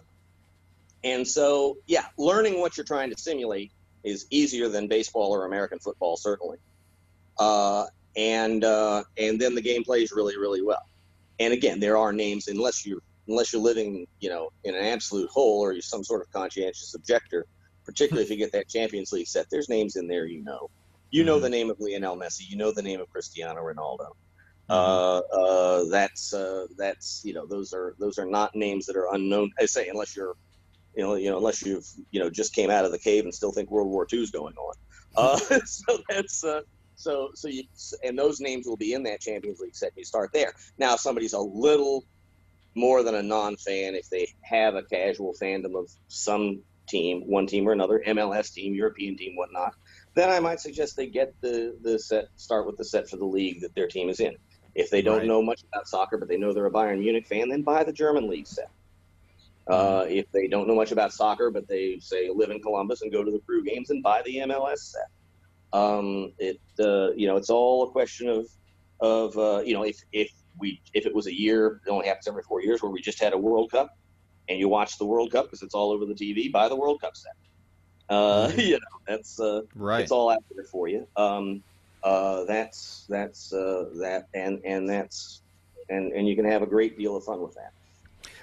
and 1.04 1.28
so, 1.28 1.78
yeah, 1.88 2.06
learning 2.18 2.60
what 2.60 2.78
you're 2.78 2.86
trying 2.86 3.10
to 3.10 3.18
simulate 3.18 3.72
is 4.04 4.26
easier 4.30 4.68
than 4.70 4.88
baseball 4.88 5.32
or 5.32 5.46
American 5.46 5.80
football, 5.80 6.18
certainly. 6.18 6.58
Uh, 7.38 7.86
and 8.18 8.64
uh, 8.64 9.04
and 9.18 9.40
then 9.40 9.56
the 9.56 9.62
game 9.62 9.84
plays 9.84 10.12
really, 10.12 10.38
really 10.38 10.62
well. 10.62 10.86
And 11.40 11.54
again, 11.54 11.80
there 11.80 11.98
are 11.98 12.12
names 12.12 12.48
unless 12.48 12.86
you're 12.86 13.02
unless 13.28 13.54
you're 13.54 13.62
living, 13.62 14.08
you 14.20 14.30
know, 14.30 14.50
in 14.64 14.76
an 14.76 14.84
absolute 14.84 15.30
hole 15.30 15.62
or 15.62 15.72
you're 15.72 15.82
some 15.82 16.04
sort 16.04 16.22
of 16.22 16.32
conscientious 16.32 16.96
objector. 16.96 17.46
Particularly 17.86 18.24
if 18.24 18.30
you 18.30 18.38
get 18.38 18.52
that 18.52 18.68
Champions 18.68 19.12
League 19.12 19.28
set, 19.28 19.48
there's 19.50 19.70
names 19.70 19.96
in 19.96 20.08
there 20.08 20.26
you 20.26 20.44
know. 20.44 20.70
You 21.12 21.24
know 21.24 21.40
the 21.40 21.50
name 21.50 21.72
of 21.72 21.78
Lionel 21.80 22.18
Messi. 22.18 22.48
You 22.48 22.58
know 22.58 22.72
the 22.72 22.84
name 22.84 23.00
of 23.00 23.10
Cristiano 23.10 23.62
Ronaldo. 23.62 24.10
Uh, 24.70 25.22
uh, 25.34 25.86
that's 25.90 26.34
uh, 26.34 26.68
that's 26.78 27.22
you 27.24 27.34
know 27.34 27.48
those 27.48 27.74
are 27.74 27.96
those 27.98 28.20
are 28.20 28.28
not 28.28 28.54
names 28.54 28.86
that 28.86 28.96
are 28.96 29.14
unknown. 29.14 29.52
I 29.60 29.66
say 29.66 29.88
unless 29.88 30.16
you're 30.16 30.36
you 31.00 31.06
know 31.06 31.16
you 31.16 31.30
know 31.32 31.38
unless 31.38 31.66
you've 31.66 31.86
you 32.12 32.20
know 32.20 32.30
just 32.30 32.54
came 32.54 32.70
out 32.70 32.84
of 32.84 32.92
the 32.92 33.00
cave 33.00 33.24
and 33.24 33.34
still 33.34 33.54
think 33.54 33.72
World 33.72 33.88
War 33.88 34.06
II 34.12 34.22
is 34.22 34.32
going 34.32 34.54
on. 34.56 34.74
Uh, 35.16 35.38
so 35.66 35.98
that's 36.10 36.44
uh, 36.44 36.60
so 36.96 37.30
so 37.36 37.48
you 37.48 37.64
and 38.04 38.20
those 38.20 38.42
names 38.42 38.68
will 38.68 38.76
be 38.78 38.94
in 38.94 39.04
that 39.04 39.22
Champions 39.22 39.60
League 39.62 39.76
set. 39.76 39.94
You 39.96 40.04
start 40.04 40.32
there. 40.34 40.52
Now 40.78 40.96
if 40.96 41.00
somebody's 41.00 41.34
a 41.34 41.40
little 41.40 42.04
more 42.76 43.02
than 43.04 43.16
a 43.16 43.24
non-fan, 43.24 43.96
if 43.96 44.10
they 44.12 44.28
have 44.44 44.76
a 44.76 44.84
casual 44.84 45.34
fandom 45.42 45.80
of 45.80 45.90
some 46.10 46.64
team, 46.90 47.22
one 47.26 47.48
team 47.48 47.68
or 47.68 47.72
another, 47.72 48.04
MLS 48.08 48.52
team, 48.52 48.74
European 48.74 49.16
team, 49.16 49.36
whatnot, 49.38 49.72
then 50.16 50.30
I 50.30 50.40
might 50.42 50.60
suggest 50.60 50.98
they 50.98 51.08
get 51.08 51.34
the 51.42 51.78
the 51.82 51.98
set, 51.98 52.26
start 52.36 52.68
with 52.68 52.76
the 52.78 52.84
set 52.84 53.08
for 53.10 53.16
the 53.16 53.26
league 53.26 53.62
that 53.62 53.74
their 53.74 53.88
team 53.88 54.10
is 54.10 54.20
in. 54.20 54.36
If 54.76 54.90
they 54.90 55.02
don't 55.02 55.20
Right. 55.20 55.28
know 55.28 55.42
much 55.42 55.62
about 55.74 55.88
soccer, 55.88 56.18
but 56.18 56.28
they 56.28 56.38
know 56.38 56.54
they're 56.54 56.66
a 56.66 56.72
Bayern 56.72 57.00
Munich 57.00 57.26
fan, 57.28 57.48
then 57.50 57.64
buy 57.64 57.86
the 57.86 57.94
German 57.94 58.30
league 58.30 58.48
set. 58.48 58.68
Uh, 59.70 60.06
if 60.08 60.26
they 60.32 60.48
don't 60.48 60.68
know 60.68 60.76
much 60.76 60.92
about 60.92 61.14
soccer, 61.14 61.52
but 61.52 61.68
they 61.68 62.00
say 62.02 62.30
live 62.34 62.50
in 62.50 62.60
Columbus 62.62 63.02
and 63.02 63.12
go 63.12 63.24
to 63.24 63.32
the 63.32 63.40
crew 63.46 63.64
games, 63.64 63.92
and 63.92 64.02
buy 64.02 64.22
the 64.26 64.38
MLS 64.38 64.78
set. 64.78 65.08
Um, 65.72 66.32
it 66.40 66.58
uh, 66.80 67.12
you 67.12 67.28
know 67.28 67.38
it's 67.38 67.50
all 67.52 67.88
a 67.88 67.92
question 67.92 68.28
of 68.28 68.48
of 69.02 69.38
uh, 69.38 69.62
you 69.64 69.74
know 69.74 69.84
if 69.84 69.98
if 70.12 70.32
we 70.60 70.82
if 70.94 71.06
it 71.06 71.14
was 71.14 71.28
a 71.28 71.34
year, 71.34 71.82
it 71.86 71.92
only 71.92 72.08
happens 72.08 72.28
every 72.28 72.44
four 72.44 72.62
years, 72.64 72.82
where 72.82 72.92
we 72.92 73.02
just 73.02 73.22
had 73.22 73.34
a 73.34 73.38
World 73.38 73.70
Cup, 73.72 73.90
and 74.48 74.58
you 74.58 74.68
watch 74.68 74.98
the 74.98 75.06
World 75.06 75.32
Cup 75.32 75.46
because 75.46 75.62
it's 75.62 75.76
all 75.76 75.92
over 75.92 76.06
the 76.06 76.16
TV. 76.16 76.52
Buy 76.52 76.68
the 76.68 76.76
World 76.76 77.00
Cup 77.02 77.14
set. 77.16 78.16
Uh, 78.16 78.52
you 78.58 78.72
know 78.72 78.80
that's 79.08 79.40
uh, 79.40 79.62
Right. 79.76 80.02
it's 80.02 80.12
all 80.12 80.30
out 80.30 80.44
there 80.56 80.66
for 80.72 80.88
you. 80.88 81.06
Um, 81.16 81.64
uh, 82.04 82.46
that's 82.46 83.06
that's 83.10 83.54
uh, 83.54 83.86
that, 84.02 84.24
and 84.34 84.60
and 84.66 84.90
that's 84.90 85.44
and 85.90 86.12
and 86.14 86.28
you 86.28 86.36
can 86.36 86.46
have 86.46 86.62
a 86.64 86.68
great 86.68 86.98
deal 86.98 87.16
of 87.16 87.24
fun 87.24 87.42
with 87.42 87.54
that. 87.54 87.72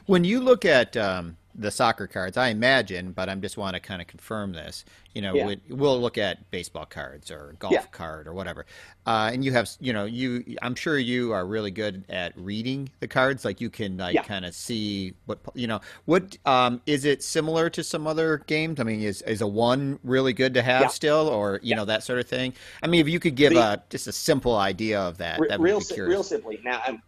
When 0.06 0.22
you 0.24 0.40
look 0.40 0.64
at 0.64 0.96
um, 0.96 1.36
the 1.54 1.70
soccer 1.70 2.06
cards, 2.06 2.36
I 2.36 2.48
imagine, 2.48 3.10
but 3.12 3.28
I 3.28 3.34
just 3.36 3.56
want 3.56 3.74
to 3.74 3.80
kind 3.80 4.00
of 4.00 4.06
confirm 4.06 4.52
this. 4.52 4.84
You 5.14 5.22
know, 5.22 5.34
Yeah. 5.34 5.46
we- 5.46 5.60
we'll 5.70 6.00
look 6.00 6.16
at 6.18 6.48
baseball 6.50 6.84
cards 6.86 7.30
or 7.30 7.56
golf 7.58 7.72
Yeah. 7.72 7.82
card 7.90 8.28
or 8.28 8.32
whatever, 8.34 8.66
uh, 9.06 9.30
and 9.32 9.44
you 9.44 9.50
have, 9.52 9.68
you 9.80 9.92
know, 9.92 10.04
you. 10.04 10.44
I'm 10.62 10.74
sure 10.74 10.98
you 10.98 11.32
are 11.32 11.44
really 11.46 11.70
good 11.72 12.04
at 12.08 12.34
reading 12.36 12.90
the 13.00 13.08
cards. 13.08 13.44
Like 13.44 13.60
you 13.60 13.68
can 13.70 13.96
like 13.96 14.14
Yeah. 14.14 14.22
kind 14.22 14.44
of 14.44 14.54
see 14.54 15.14
what 15.24 15.38
you 15.54 15.66
know. 15.66 15.80
What 16.04 16.36
um, 16.46 16.82
is 16.86 17.04
it 17.04 17.22
similar 17.24 17.68
to 17.70 17.82
some 17.82 18.06
other 18.06 18.44
games? 18.46 18.78
I 18.78 18.84
mean, 18.84 19.00
is 19.00 19.22
is 19.22 19.40
a 19.40 19.46
one 19.46 19.98
really 20.04 20.34
good 20.34 20.54
to 20.54 20.62
have 20.62 20.92
still, 20.92 21.26
or 21.28 21.58
you 21.64 21.74
know 21.74 21.86
that 21.86 22.04
sort 22.04 22.20
of 22.20 22.28
thing? 22.28 22.52
I 22.82 22.86
mean, 22.86 23.00
if 23.00 23.08
you 23.08 23.18
could 23.18 23.34
give 23.34 23.54
The- 23.54 23.60
a 23.60 23.82
just 23.90 24.06
a 24.06 24.12
simple 24.12 24.54
idea 24.56 25.00
of 25.00 25.18
that, 25.18 25.40
Re- 25.40 25.48
that 25.48 25.58
would 25.58 25.64
real 25.64 25.78
be 25.78 25.84
si- 25.86 25.94
curious. 25.94 26.10
real 26.12 26.22
simply 26.22 26.60
now. 26.62 26.80
I'm, 26.86 27.02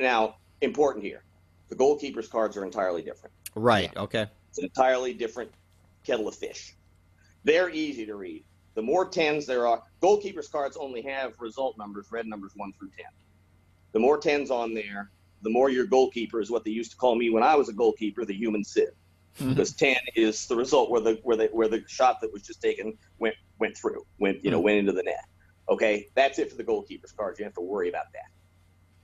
now 0.00 0.36
important 0.60 1.04
here. 1.04 1.22
The 1.70 1.76
goalkeeper's 1.76 2.28
cards 2.28 2.56
are 2.56 2.64
entirely 2.64 3.02
different. 3.02 3.32
Right. 3.54 3.96
Okay. 3.96 4.26
It's 4.50 4.58
an 4.58 4.64
entirely 4.64 5.14
different 5.14 5.50
kettle 6.04 6.28
of 6.28 6.34
fish. 6.34 6.74
They're 7.44 7.70
easy 7.70 8.04
to 8.06 8.16
read. 8.16 8.44
The 8.74 8.82
more 8.82 9.08
tens 9.08 9.46
there 9.46 9.66
are, 9.66 9.82
goalkeeper's 10.00 10.48
cards 10.48 10.76
only 10.76 11.02
have 11.02 11.34
result 11.40 11.78
numbers, 11.78 12.06
red 12.10 12.26
numbers 12.26 12.52
one 12.54 12.72
through 12.72 12.90
ten. 12.96 13.06
The 13.92 13.98
more 13.98 14.18
tens 14.18 14.50
on 14.50 14.74
there, 14.74 15.10
the 15.42 15.50
more 15.50 15.70
your 15.70 15.86
goalkeeper 15.86 16.40
is 16.40 16.50
what 16.50 16.64
they 16.64 16.70
used 16.70 16.90
to 16.92 16.96
call 16.96 17.14
me 17.14 17.30
when 17.30 17.42
I 17.42 17.56
was 17.56 17.68
a 17.68 17.72
goalkeeper, 17.72 18.24
the 18.24 18.34
human 18.34 18.64
sieve. 18.64 18.88
Mm-hmm. 19.38 19.50
Because 19.50 19.72
ten 19.72 19.96
is 20.16 20.46
the 20.46 20.56
result 20.56 20.90
where 20.90 21.00
the 21.00 21.20
where 21.22 21.36
the 21.36 21.46
where 21.52 21.68
the 21.68 21.84
shot 21.86 22.20
that 22.20 22.32
was 22.32 22.42
just 22.42 22.60
taken 22.60 22.98
went 23.18 23.36
went 23.58 23.76
through, 23.76 24.04
went 24.18 24.44
you 24.44 24.50
know 24.50 24.58
mm-hmm. 24.58 24.64
went 24.64 24.78
into 24.78 24.92
the 24.92 25.04
net. 25.04 25.24
Okay, 25.68 26.08
that's 26.14 26.38
it 26.38 26.50
for 26.50 26.56
the 26.56 26.64
goalkeeper's 26.64 27.12
cards. 27.12 27.38
You 27.38 27.44
have 27.44 27.54
to 27.54 27.60
worry 27.60 27.88
about 27.88 28.12
that. 28.12 28.26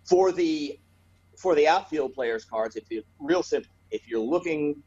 For 0.05 0.33
the 0.33 0.79
for 1.39 1.55
the 1.55 1.69
outfield 1.69 2.15
players' 2.15 2.45
cards, 2.45 2.77
if 2.77 2.91
you 2.91 3.03
real 3.19 3.43
simple, 3.43 3.71
if 3.91 4.09
you're 4.09 4.21
looking 4.21 4.83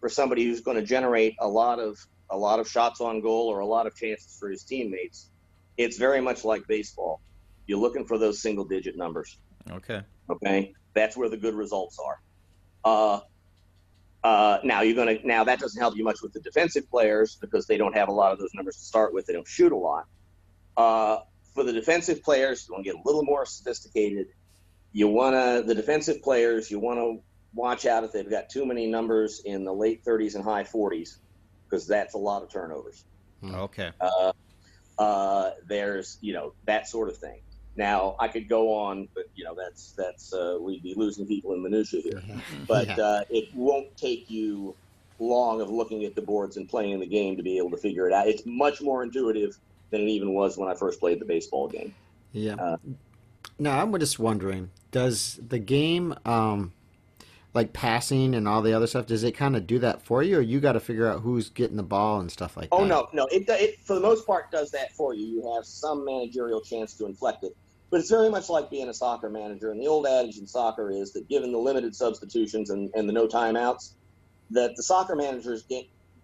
for 0.00 0.08
somebody 0.08 0.44
who's 0.44 0.60
going 0.60 0.76
to 0.76 0.82
generate 0.82 1.34
a 1.40 1.48
lot 1.48 1.78
of 1.78 1.98
a 2.30 2.36
lot 2.36 2.60
of 2.60 2.68
shots 2.68 3.00
on 3.00 3.20
goal 3.20 3.48
or 3.48 3.60
a 3.60 3.66
lot 3.66 3.86
of 3.86 3.94
chances 3.96 4.36
for 4.38 4.50
his 4.50 4.62
teammates, 4.62 5.30
it's 5.76 5.98
very 5.98 6.20
much 6.20 6.44
like 6.44 6.66
baseball. 6.68 7.20
You're 7.66 7.80
looking 7.80 8.06
for 8.06 8.18
those 8.18 8.40
single 8.40 8.64
digit 8.64 8.96
numbers. 8.96 9.36
Okay. 9.70 10.02
Okay, 10.28 10.72
that's 10.94 11.16
where 11.16 11.28
the 11.28 11.36
good 11.36 11.54
results 11.54 11.98
are. 11.98 12.20
Uh, 12.84 13.20
uh, 14.22 14.58
now 14.64 14.82
you're 14.82 14.94
gonna 14.94 15.18
now 15.24 15.44
that 15.44 15.58
doesn't 15.58 15.80
help 15.80 15.96
you 15.96 16.04
much 16.04 16.22
with 16.22 16.32
the 16.32 16.40
defensive 16.40 16.88
players 16.90 17.36
because 17.40 17.66
they 17.66 17.76
don't 17.76 17.94
have 17.94 18.08
a 18.08 18.12
lot 18.12 18.32
of 18.32 18.38
those 18.38 18.50
numbers 18.54 18.76
to 18.76 18.82
start 18.82 19.12
with. 19.12 19.26
They 19.26 19.32
don't 19.32 19.48
shoot 19.48 19.72
a 19.72 19.76
lot. 19.76 20.06
Uh, 20.76 21.18
for 21.54 21.64
the 21.64 21.72
defensive 21.72 22.22
players, 22.22 22.66
you 22.68 22.74
want 22.74 22.84
to 22.84 22.92
get 22.92 23.00
a 23.00 23.02
little 23.04 23.24
more 23.24 23.44
sophisticated. 23.44 24.28
You 24.92 25.08
want 25.08 25.34
to 25.34 25.62
the 25.66 25.74
defensive 25.74 26.22
players. 26.22 26.70
You 26.70 26.78
want 26.80 26.98
to 26.98 27.22
watch 27.54 27.86
out 27.86 28.04
if 28.04 28.12
they've 28.12 28.28
got 28.30 28.48
too 28.48 28.64
many 28.66 28.86
numbers 28.86 29.42
in 29.44 29.64
the 29.64 29.72
late 29.72 30.04
30s 30.04 30.34
and 30.36 30.44
high 30.44 30.62
40s 30.64 31.16
because 31.68 31.86
that's 31.86 32.14
a 32.14 32.18
lot 32.18 32.42
of 32.42 32.48
turnovers 32.50 33.04
Okay. 33.44 33.90
uh, 34.00 34.32
uh, 34.98 35.50
there's 35.66 36.18
you 36.20 36.32
know 36.32 36.52
that 36.66 36.86
sort 36.88 37.08
of 37.08 37.16
thing. 37.16 37.40
Now 37.76 38.16
I 38.20 38.28
could 38.28 38.48
go 38.48 38.74
on, 38.74 39.08
but 39.14 39.24
you 39.34 39.44
know 39.44 39.54
that's 39.56 39.94
that's 39.96 40.32
uh, 40.32 40.58
we'd 40.60 40.82
be 40.82 40.94
losing 40.96 41.26
people 41.26 41.54
in 41.54 41.62
minutia 41.62 42.00
here. 42.02 42.22
But 42.68 42.86
Yeah. 42.88 42.96
uh, 43.04 43.20
it 43.30 43.48
won't 43.54 43.96
take 43.96 44.28
you 44.30 44.76
long 45.18 45.60
of 45.60 45.70
looking 45.70 46.04
at 46.04 46.14
the 46.14 46.22
boards 46.22 46.56
and 46.56 46.68
playing 46.68 47.00
the 47.00 47.06
game 47.06 47.36
to 47.36 47.42
be 47.42 47.56
able 47.58 47.70
to 47.70 47.76
figure 47.78 48.06
it 48.06 48.12
out. 48.12 48.28
It's 48.28 48.42
much 48.46 48.80
more 48.82 49.02
intuitive 49.02 49.58
than 49.90 50.02
it 50.02 50.08
even 50.08 50.34
was 50.34 50.56
when 50.58 50.68
I 50.70 50.74
first 50.74 51.00
played 51.00 51.20
the 51.20 51.24
baseball 51.26 51.68
game. 51.68 51.94
Yeah. 52.32 52.54
Uh, 52.54 52.76
no, 53.58 53.70
I'm 53.70 53.96
just 53.98 54.18
wondering, 54.18 54.70
does 54.90 55.38
the 55.46 55.58
game, 55.58 56.14
um, 56.24 56.72
like 57.54 57.72
passing 57.72 58.34
and 58.34 58.46
all 58.46 58.62
the 58.62 58.72
other 58.72 58.86
stuff, 58.86 59.06
does 59.06 59.24
it 59.24 59.32
kind 59.32 59.56
of 59.56 59.66
do 59.66 59.78
that 59.80 60.02
for 60.02 60.22
you, 60.22 60.38
or 60.38 60.40
you 60.40 60.60
got 60.60 60.72
to 60.72 60.80
figure 60.80 61.06
out 61.06 61.20
who's 61.20 61.50
getting 61.50 61.76
the 61.76 61.82
ball 61.82 62.20
and 62.20 62.30
stuff 62.30 62.56
like 62.56 62.70
that? 62.70 62.76
Oh 62.76 62.84
no, 62.84 63.08
no, 63.12 63.26
it, 63.26 63.48
it 63.48 63.80
for 63.80 63.94
the 63.94 64.00
most 64.00 64.26
part 64.26 64.50
does 64.50 64.70
that 64.70 64.92
for 64.92 65.14
you. 65.14 65.26
You 65.26 65.54
have 65.54 65.64
some 65.64 66.04
managerial 66.04 66.60
chance 66.60 66.94
to 66.94 67.06
inflect 67.06 67.44
it, 67.44 67.56
but 67.90 68.00
it's 68.00 68.10
very 68.10 68.30
much 68.30 68.48
like 68.48 68.70
being 68.70 68.88
a 68.88 68.94
soccer 68.94 69.28
manager. 69.28 69.72
And 69.72 69.80
the 69.80 69.88
old 69.88 70.06
adage 70.06 70.38
in 70.38 70.46
soccer 70.46 70.90
is 70.90 71.12
that 71.12 71.28
given 71.28 71.50
the 71.50 71.58
limited 71.58 71.94
substitutions 71.94 72.70
and, 72.70 72.90
and 72.94 73.08
the 73.08 73.12
no 73.12 73.26
timeouts, 73.26 73.92
that 74.50 74.76
the 74.76 74.82
soccer 74.82 75.16
manager's 75.16 75.64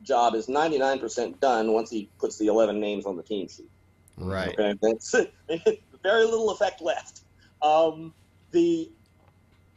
job 0.02 0.34
is 0.34 0.46
99% 0.46 1.40
done 1.40 1.72
once 1.72 1.90
he 1.90 2.08
puts 2.18 2.38
the 2.38 2.46
11 2.46 2.78
names 2.78 3.06
on 3.06 3.16
the 3.16 3.22
team 3.22 3.48
sheet. 3.48 3.70
Right. 4.16 4.56
Okay, 4.58 4.78
that's 4.80 5.14
very 6.02 6.24
little 6.24 6.50
effect 6.50 6.80
left. 6.80 7.20
Um, 7.62 8.14
the 8.52 8.90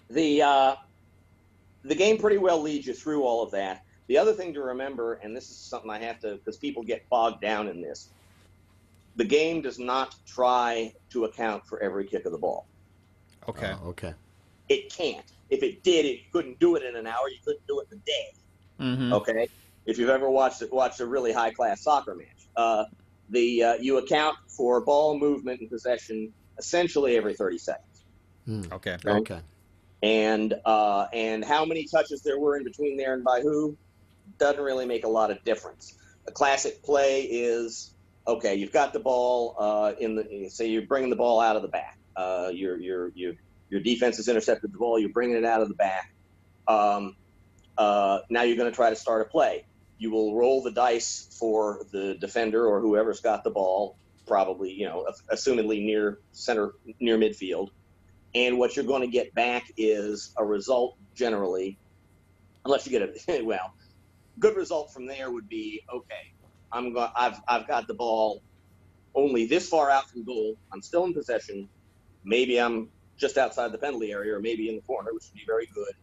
the 0.09 0.41
uh, 0.41 0.75
the 1.83 1.95
game 1.95 2.17
pretty 2.17 2.37
well 2.37 2.61
leads 2.61 2.87
you 2.87 2.93
through 2.93 3.23
all 3.23 3.43
of 3.43 3.51
that. 3.51 3.83
The 4.07 4.17
other 4.17 4.33
thing 4.33 4.53
to 4.55 4.61
remember, 4.61 5.15
and 5.15 5.35
this 5.35 5.49
is 5.49 5.55
something 5.55 5.91
I 5.91 5.99
have 5.99 6.19
to, 6.21 6.35
because 6.35 6.57
people 6.57 6.83
get 6.83 7.07
bogged 7.09 7.41
down 7.41 7.67
in 7.67 7.81
this, 7.81 8.09
the 9.15 9.25
game 9.25 9.61
does 9.61 9.77
not 9.77 10.15
try 10.25 10.93
to 11.11 11.25
account 11.25 11.67
for 11.67 11.79
every 11.81 12.05
kick 12.05 12.25
of 12.25 12.31
the 12.31 12.37
ball. 12.37 12.65
Okay. 13.47 13.73
Oh, 13.83 13.89
okay. 13.89 14.13
It 14.67 14.91
can't. 14.91 15.25
If 15.49 15.63
it 15.63 15.83
did, 15.83 16.05
it 16.05 16.31
couldn't 16.31 16.59
do 16.59 16.75
it 16.75 16.83
in 16.83 16.95
an 16.95 17.07
hour. 17.07 17.27
You 17.29 17.37
couldn't 17.43 17.65
do 17.67 17.79
it 17.79 17.87
in 17.91 17.97
a 17.97 18.01
day. 18.01 18.33
Mm-hmm. 18.79 19.13
Okay, 19.13 19.49
if 19.85 19.97
you've 19.97 20.09
ever 20.09 20.29
watched 20.29 20.63
watched 20.71 21.01
a 21.01 21.05
really 21.05 21.33
high 21.33 21.51
class 21.51 21.81
soccer 21.81 22.15
match, 22.15 22.47
uh, 22.55 22.85
the 23.29 23.63
uh, 23.63 23.73
you 23.73 23.97
account 23.97 24.37
for 24.47 24.79
ball 24.79 25.19
movement 25.19 25.59
and 25.59 25.69
possession 25.69 26.31
essentially 26.57 27.17
every 27.17 27.33
thirty 27.33 27.57
seconds, 27.57 27.88
Hmm. 28.49 28.63
Okay. 28.71 28.97
Okay. 29.05 29.39
and 30.01 30.55
uh, 30.65 31.05
and 31.13 31.45
how 31.45 31.65
many 31.65 31.85
touches 31.85 32.23
there 32.23 32.39
were 32.39 32.57
in 32.57 32.63
between 32.63 32.97
there 32.97 33.13
and 33.13 33.23
by 33.23 33.41
who 33.41 33.77
doesn't 34.39 34.63
really 34.63 34.87
make 34.87 35.05
a 35.05 35.07
lot 35.07 35.29
of 35.29 35.43
difference. 35.43 35.93
A 36.27 36.31
classic 36.31 36.81
play 36.81 37.21
is 37.25 37.93
okay. 38.25 38.55
You've 38.55 38.71
got 38.71 38.91
the 38.91 38.99
ball 38.99 39.55
uh, 39.59 39.93
in 39.99 40.15
the 40.15 40.49
say 40.49 40.67
you're 40.67 40.87
bringing 40.87 41.11
the 41.11 41.15
ball 41.15 41.39
out 41.39 41.57
of 41.57 41.61
the 41.61 41.67
back. 41.67 41.99
Uh, 42.15 42.49
your 42.51 42.77
your 42.79 43.09
your 43.09 43.33
your 43.69 43.81
defense 43.81 44.17
has 44.17 44.27
intercepted 44.27 44.73
the 44.73 44.79
ball. 44.79 44.97
You're 44.97 45.09
bringing 45.09 45.37
it 45.37 45.45
out 45.45 45.61
of 45.61 45.67
the 45.67 45.75
back. 45.75 46.11
Um, 46.67 47.17
uh, 47.77 48.21
now 48.31 48.41
you're 48.41 48.57
going 48.57 48.71
to 48.71 48.75
try 48.75 48.89
to 48.89 48.95
start 48.95 49.21
a 49.21 49.25
play. 49.25 49.65
You 49.99 50.09
will 50.09 50.35
roll 50.35 50.63
the 50.63 50.71
dice 50.71 51.37
for 51.37 51.85
the 51.91 52.15
defender 52.15 52.65
or 52.65 52.81
whoever's 52.81 53.19
got 53.19 53.43
the 53.43 53.51
ball, 53.51 53.95
probably 54.25 54.71
you 54.71 54.85
know, 54.85 55.05
assumedly 55.31 55.85
near 55.85 56.17
center, 56.31 56.73
near 56.99 57.15
midfield. 57.19 57.69
And 58.35 58.59
what 58.59 58.75
you're 58.75 58.85
going 58.85 59.01
to 59.01 59.07
get 59.07 59.33
back 59.33 59.71
is 59.77 60.33
a 60.37 60.45
result 60.45 60.97
generally, 61.15 61.77
unless 62.65 62.85
you 62.85 62.91
get 62.91 63.01
a 63.27 63.43
well, 63.43 63.73
good 64.39 64.55
result 64.55 64.93
from 64.93 65.05
there 65.05 65.31
would 65.31 65.49
be 65.49 65.81
okay. 65.93 66.33
I'm 66.71 66.93
going. 66.93 67.09
I've 67.15 67.39
I've 67.47 67.67
got 67.67 67.87
the 67.87 67.93
ball 67.93 68.41
only 69.15 69.47
this 69.47 69.67
far 69.67 69.89
out 69.89 70.09
from 70.09 70.23
goal. 70.23 70.55
I'm 70.71 70.81
still 70.81 71.05
in 71.05 71.13
possession. 71.13 71.67
Maybe 72.23 72.59
I'm 72.59 72.89
just 73.17 73.37
outside 73.37 73.71
the 73.71 73.77
penalty 73.77 74.11
area, 74.11 74.35
or 74.35 74.39
maybe 74.39 74.69
in 74.69 74.75
the 74.75 74.81
corner, 74.81 75.13
which 75.13 75.23
would 75.31 75.39
be 75.39 75.45
very 75.45 75.67
good. 75.73 75.93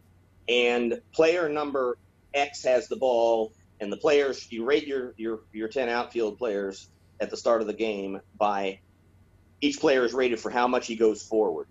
And 0.49 1.01
player 1.13 1.49
number 1.49 1.97
X 2.33 2.63
has 2.63 2.87
the 2.87 2.95
ball, 2.95 3.53
and 3.79 3.91
the 3.91 3.97
players 3.97 4.51
you 4.51 4.65
rate 4.65 4.87
your 4.87 5.13
your 5.17 5.39
your 5.53 5.67
ten 5.67 5.89
outfield 5.89 6.37
players 6.37 6.89
at 7.19 7.29
the 7.29 7.37
start 7.37 7.61
of 7.61 7.67
the 7.67 7.73
game 7.73 8.21
by 8.37 8.79
each 9.61 9.79
player 9.79 10.05
is 10.05 10.13
rated 10.13 10.39
for 10.39 10.51
how 10.51 10.67
much 10.67 10.85
he 10.87 10.95
goes 10.95 11.23
forward, 11.23 11.67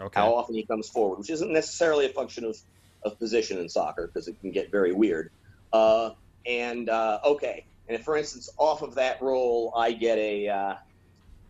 Okay. 0.00 0.20
how 0.20 0.34
often 0.34 0.54
he 0.54 0.66
comes 0.66 0.88
forward, 0.88 1.18
which 1.18 1.30
isn't 1.30 1.52
necessarily 1.52 2.06
a 2.06 2.10
function 2.10 2.44
of 2.44 2.56
of 3.04 3.18
position 3.18 3.58
in 3.58 3.68
soccer 3.68 4.10
because 4.12 4.28
it 4.28 4.36
can 4.40 4.52
get 4.52 4.70
very 4.70 4.92
weird. 4.92 5.30
Uh, 5.72 6.10
and 6.46 6.88
uh, 6.88 7.18
okay, 7.24 7.64
and 7.88 7.96
if, 7.98 8.04
for 8.04 8.16
instance, 8.16 8.48
off 8.58 8.82
of 8.82 8.94
that 8.96 9.20
roll, 9.22 9.72
I 9.76 9.92
get 9.92 10.18
a 10.18 10.48
uh, 10.48 10.74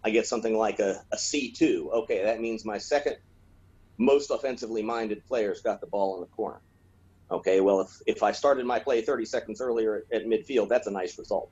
I 0.04 0.10
get 0.10 0.26
something 0.26 0.56
like 0.56 0.78
a, 0.80 1.02
a 1.12 1.16
C2. 1.16 1.92
Okay, 2.02 2.24
that 2.24 2.40
means 2.40 2.64
my 2.64 2.78
second 2.78 3.16
most 3.98 4.30
offensively 4.30 4.82
minded 4.82 5.24
player's 5.26 5.60
got 5.60 5.80
the 5.80 5.86
ball 5.86 6.14
in 6.16 6.20
the 6.22 6.26
corner. 6.28 6.60
Okay, 7.30 7.60
well, 7.60 7.80
if, 7.82 7.90
if 8.06 8.22
I 8.22 8.32
started 8.32 8.64
my 8.66 8.78
play 8.80 9.02
30 9.02 9.24
seconds 9.26 9.60
earlier 9.60 10.02
at, 10.12 10.22
at 10.22 10.26
midfield, 10.26 10.68
that's 10.68 10.86
a 10.86 10.90
nice 10.90 11.18
result. 11.18 11.50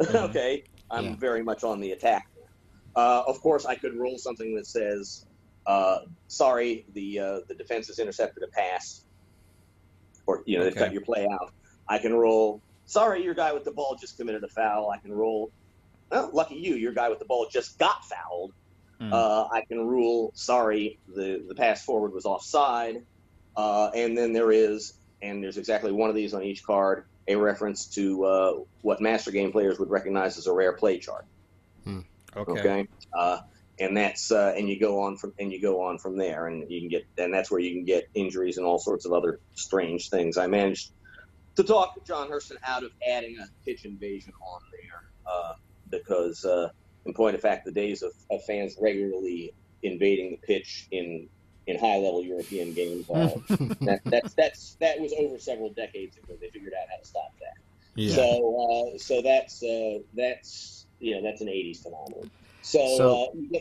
Mhm. 0.00 0.14
okay, 0.30 0.64
I'm 0.90 1.04
Yeah. 1.04 1.16
very 1.16 1.42
much 1.42 1.64
on 1.64 1.80
the 1.80 1.92
attack. 1.92 2.24
Uh, 2.96 3.22
of 3.26 3.40
course, 3.40 3.66
I 3.66 3.74
could 3.74 3.96
roll 3.96 4.18
something 4.18 4.54
that 4.56 4.66
says, 4.66 5.24
uh, 5.66 6.00
"Sorry, 6.28 6.84
the 6.94 7.18
uh, 7.18 7.40
the 7.48 7.54
defense 7.54 7.86
has 7.88 7.98
intercepted 7.98 8.42
a 8.42 8.48
pass," 8.48 9.04
or 10.26 10.42
you 10.46 10.58
know, 10.58 10.64
they've 10.64 10.74
cut 10.74 10.92
your 10.92 11.02
play 11.02 11.26
out. 11.30 11.52
I 11.88 11.98
can 11.98 12.14
roll. 12.14 12.60
Sorry, 12.86 13.22
your 13.22 13.34
guy 13.34 13.52
with 13.52 13.64
the 13.64 13.70
ball 13.70 13.96
just 14.00 14.16
committed 14.16 14.42
a 14.44 14.48
foul. 14.48 14.90
I 14.90 14.98
can 14.98 15.12
roll. 15.12 15.50
Well, 16.10 16.30
lucky 16.32 16.56
you, 16.56 16.74
your 16.74 16.92
guy 16.92 17.08
with 17.08 17.20
the 17.20 17.24
ball 17.24 17.46
just 17.50 17.78
got 17.78 18.04
fouled. 18.04 18.52
Mm. 19.00 19.12
Uh, 19.12 19.48
I 19.52 19.62
can 19.62 19.86
rule. 19.86 20.32
Sorry, 20.34 20.98
the 21.14 21.44
the 21.46 21.54
pass 21.54 21.84
forward 21.84 22.12
was 22.12 22.24
offside. 22.24 23.02
Uh, 23.56 23.90
and 23.94 24.16
then 24.16 24.32
there 24.32 24.52
is, 24.52 24.94
and 25.22 25.42
there's 25.42 25.58
exactly 25.58 25.92
one 25.92 26.08
of 26.08 26.16
these 26.16 26.34
on 26.34 26.42
each 26.42 26.64
card, 26.64 27.04
a 27.28 27.36
reference 27.36 27.86
to 27.86 28.24
uh, 28.24 28.54
what 28.82 29.00
master 29.00 29.30
game 29.30 29.52
players 29.52 29.78
would 29.78 29.90
recognize 29.90 30.38
as 30.38 30.46
a 30.46 30.52
rare 30.52 30.72
play 30.72 30.98
chart. 30.98 31.24
okay. 32.36 32.60
Okay. 32.60 32.88
Uh, 33.80 33.84
and 33.84 33.96
that's 33.96 34.30
uh, 34.30 34.54
and 34.56 34.68
you 34.68 34.78
go 34.78 35.00
on 35.00 35.16
from 35.16 35.32
and 35.38 35.52
you 35.52 35.60
go 35.60 35.82
on 35.82 35.98
from 35.98 36.16
there, 36.16 36.46
and 36.46 36.70
you 36.70 36.80
can 36.80 36.88
get 36.88 37.06
and 37.18 37.32
that's 37.32 37.50
where 37.50 37.60
you 37.60 37.72
can 37.72 37.84
get 37.84 38.08
injuries 38.14 38.56
and 38.56 38.66
all 38.66 38.78
sorts 38.78 39.06
of 39.06 39.12
other 39.12 39.40
strange 39.54 40.10
things. 40.10 40.36
I 40.36 40.46
managed 40.46 40.92
to 41.56 41.64
talk 41.64 42.04
John 42.06 42.28
Herson 42.28 42.56
out 42.64 42.84
of 42.84 42.92
adding 43.06 43.38
a 43.38 43.46
pitch 43.64 43.84
invasion 43.84 44.32
on 44.40 44.60
there 44.72 45.04
uh, 45.26 45.54
because, 45.90 46.44
uh, 46.44 46.70
in 47.04 47.14
point 47.14 47.34
of 47.34 47.40
fact, 47.40 47.64
the 47.64 47.72
days 47.72 48.02
of, 48.02 48.12
of 48.30 48.42
fans 48.44 48.76
regularly 48.80 49.52
invading 49.82 50.30
the 50.32 50.46
pitch 50.46 50.86
in 50.90 51.28
in 51.66 51.78
high 51.78 51.96
level 51.96 52.22
European 52.22 52.72
games 52.72 53.08
are 53.10 53.28
that, 53.80 54.00
that's 54.04 54.34
that's 54.34 54.74
that 54.80 55.00
was 55.00 55.12
over 55.18 55.38
several 55.38 55.70
decades 55.70 56.16
ago. 56.16 56.34
They 56.40 56.50
figured 56.50 56.72
out 56.74 56.88
how 56.90 56.96
to 56.98 57.06
stop 57.06 57.32
that. 57.40 57.62
Yeah. 57.94 58.14
So 58.14 58.94
uh, 58.94 58.98
so 58.98 59.22
that's 59.22 59.62
uh, 59.62 59.98
that's 60.14 60.86
you 60.98 61.14
know 61.14 61.22
that's 61.22 61.40
an 61.40 61.48
'80s 61.48 61.82
phenomenon. 61.82 62.30
So, 62.62 62.96
So- 62.96 63.32
uh, 63.54 63.58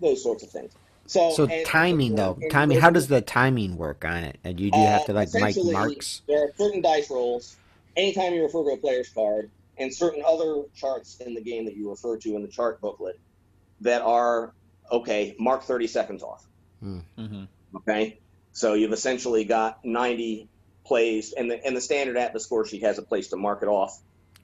those 0.00 0.22
sorts 0.22 0.42
of 0.42 0.50
things. 0.50 0.72
So 1.06 1.32
So 1.32 1.44
and- 1.46 1.66
timing 1.66 2.14
though, 2.14 2.38
and- 2.40 2.50
timing. 2.50 2.78
How 2.78 2.90
does 2.90 3.08
the 3.08 3.20
timing 3.20 3.76
work 3.76 4.04
on 4.04 4.24
it? 4.24 4.38
And 4.44 4.58
you 4.58 4.70
do 4.70 4.78
you 4.78 4.86
have 4.86 5.06
to 5.06 5.12
like 5.12 5.32
make 5.34 5.56
marks? 5.64 6.22
There 6.26 6.44
are 6.44 6.52
certain 6.56 6.80
dice 6.80 7.10
rolls. 7.10 7.56
Anytime 7.96 8.32
you 8.34 8.42
refer 8.42 8.62
to 8.64 8.70
a 8.70 8.76
player's 8.76 9.08
card, 9.10 9.50
and 9.78 9.92
certain 9.92 10.22
other 10.24 10.62
charts 10.74 11.18
in 11.20 11.34
the 11.34 11.40
game 11.40 11.64
that 11.66 11.76
you 11.76 11.90
refer 11.90 12.16
to 12.18 12.36
in 12.36 12.42
the 12.42 12.48
chart 12.48 12.80
booklet 12.80 13.18
that 13.80 14.02
are 14.02 14.52
okay. 14.90 15.34
Mark 15.38 15.64
thirty 15.64 15.86
seconds 15.86 16.22
off. 16.22 16.46
hmm 16.80 17.44
Okay, 17.74 18.18
so 18.52 18.74
you've 18.74 18.92
essentially 18.92 19.44
got 19.44 19.84
ninety 19.84 20.48
plays, 20.84 21.32
and 21.32 21.50
the 21.50 21.64
and 21.66 21.76
the 21.76 21.80
standard 21.80 22.16
Atlas 22.16 22.44
score 22.44 22.64
sheet 22.66 22.82
has 22.82 22.98
a 22.98 23.02
place 23.02 23.28
to 23.28 23.36
mark 23.36 23.62
it 23.62 23.68
off 23.68 23.98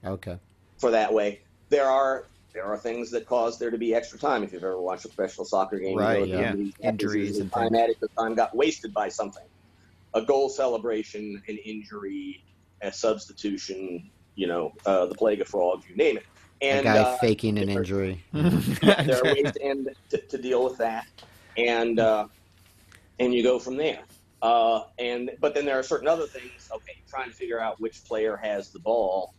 Okay. 0.05 0.37
for 0.77 0.91
that 0.91 1.13
way. 1.13 1.41
There 1.69 1.85
are 1.89 2.25
there 2.53 2.65
are 2.65 2.77
things 2.77 3.11
that 3.11 3.25
cause 3.25 3.59
there 3.59 3.69
to 3.69 3.77
be 3.77 3.93
extra 3.93 4.17
time. 4.17 4.43
If 4.43 4.53
you've 4.53 4.63
ever 4.63 4.79
watched 4.81 5.05
a 5.05 5.09
professional 5.09 5.45
soccer 5.45 5.77
game, 5.77 5.97
Right, 5.97 6.27
you 6.27 6.33
know, 6.33 6.39
yeah. 6.39 6.55
these 6.55 6.73
Injuries 6.81 7.39
and 7.39 7.51
time 7.51 7.75
added 7.75 7.97
because 7.99 8.15
time 8.15 8.35
got 8.35 8.55
wasted 8.55 8.93
by 8.93 9.09
something, 9.09 9.45
a 10.13 10.21
goal 10.21 10.49
celebration, 10.49 11.41
an 11.47 11.57
injury, 11.57 12.43
a 12.81 12.91
substitution, 12.91 14.09
you 14.35 14.47
know, 14.47 14.73
uh, 14.85 15.05
the 15.05 15.15
plague 15.15 15.41
of 15.41 15.47
frogs, 15.47 15.85
you 15.89 15.95
name 15.95 16.17
it. 16.17 16.25
And 16.61 16.81
A 16.81 16.83
guy 16.83 16.97
uh, 16.97 17.17
faking 17.17 17.57
an 17.57 17.69
injury. 17.69 18.23
there 18.33 19.17
are 19.17 19.23
ways 19.23 19.51
to, 19.53 19.61
end, 19.61 19.89
to, 20.09 20.17
to 20.17 20.37
deal 20.37 20.63
with 20.63 20.77
that, 20.77 21.07
and 21.55 21.99
uh, 21.99 22.27
and 23.19 23.33
you 23.33 23.43
go 23.43 23.59
from 23.59 23.77
there. 23.77 23.99
Uh, 24.41 24.83
and 24.97 25.31
but 25.39 25.53
then 25.53 25.65
there 25.65 25.79
are 25.79 25.83
certain 25.83 26.07
other 26.07 26.27
things. 26.27 26.69
Okay, 26.73 26.97
trying 27.09 27.29
to 27.29 27.35
figure 27.35 27.61
out 27.61 27.79
which 27.79 28.03
player 28.03 28.35
has 28.35 28.71
the 28.71 28.79
ball. 28.79 29.33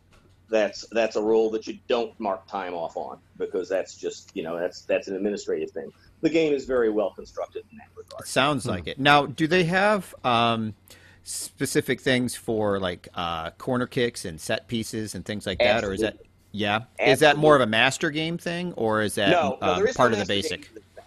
That's 0.51 0.85
that's 0.91 1.17
a 1.17 1.23
rule 1.23 1.51
that 1.53 1.67
you 1.67 1.79
don't 1.89 2.19
mark 2.19 2.47
time 2.49 2.75
off 2.75 2.97
on 2.97 3.19
because 3.39 3.69
that's 3.69 3.95
just 3.95 4.31
you 4.35 4.43
know 4.43 4.59
that's 4.59 4.83
that's 4.83 5.07
an 5.09 5.15
administrative 5.17 5.71
thing. 5.71 5.93
The 6.23 6.29
game 6.31 6.53
is 6.53 6.67
very 6.67 6.91
well 6.91 7.11
constructed 7.13 7.65
in 7.71 7.79
that 7.79 7.87
regard. 7.97 8.27
Sounds 8.27 8.67
like 8.67 8.87
it. 8.89 8.99
Now, 8.99 9.27
do 9.27 9.47
they 9.47 9.65
have 9.65 10.15
um, 10.25 10.75
specific 11.23 12.01
things 12.01 12.35
for 12.35 12.81
like 12.81 13.09
uh, 13.15 13.51
corner 13.53 13.87
kicks 13.87 14.25
and 14.25 14.41
set 14.41 14.67
pieces 14.69 15.15
and 15.15 15.25
things 15.25 15.47
like 15.47 15.59
that, 15.61 15.85
or 15.85 15.93
is 15.93 16.01
that 16.01 16.15
Absolutely. 16.15 16.31
yeah? 16.53 16.81
Is 16.99 17.21
that 17.21 17.37
more 17.37 17.55
of 17.55 17.63
a 17.63 17.67
master 17.67 18.11
game 18.11 18.37
thing, 18.37 18.73
or 18.75 19.03
is 19.03 19.15
that 19.15 19.31
no, 19.31 19.57
no, 19.63 19.69
um, 19.69 19.77
there 19.79 19.87
is 19.89 19.97
part 19.97 20.13
of 20.13 20.19
the 20.19 20.27
basic? 20.27 20.63
game 20.63 20.69
for 20.69 20.75
this 20.75 20.85
thing. 20.97 21.05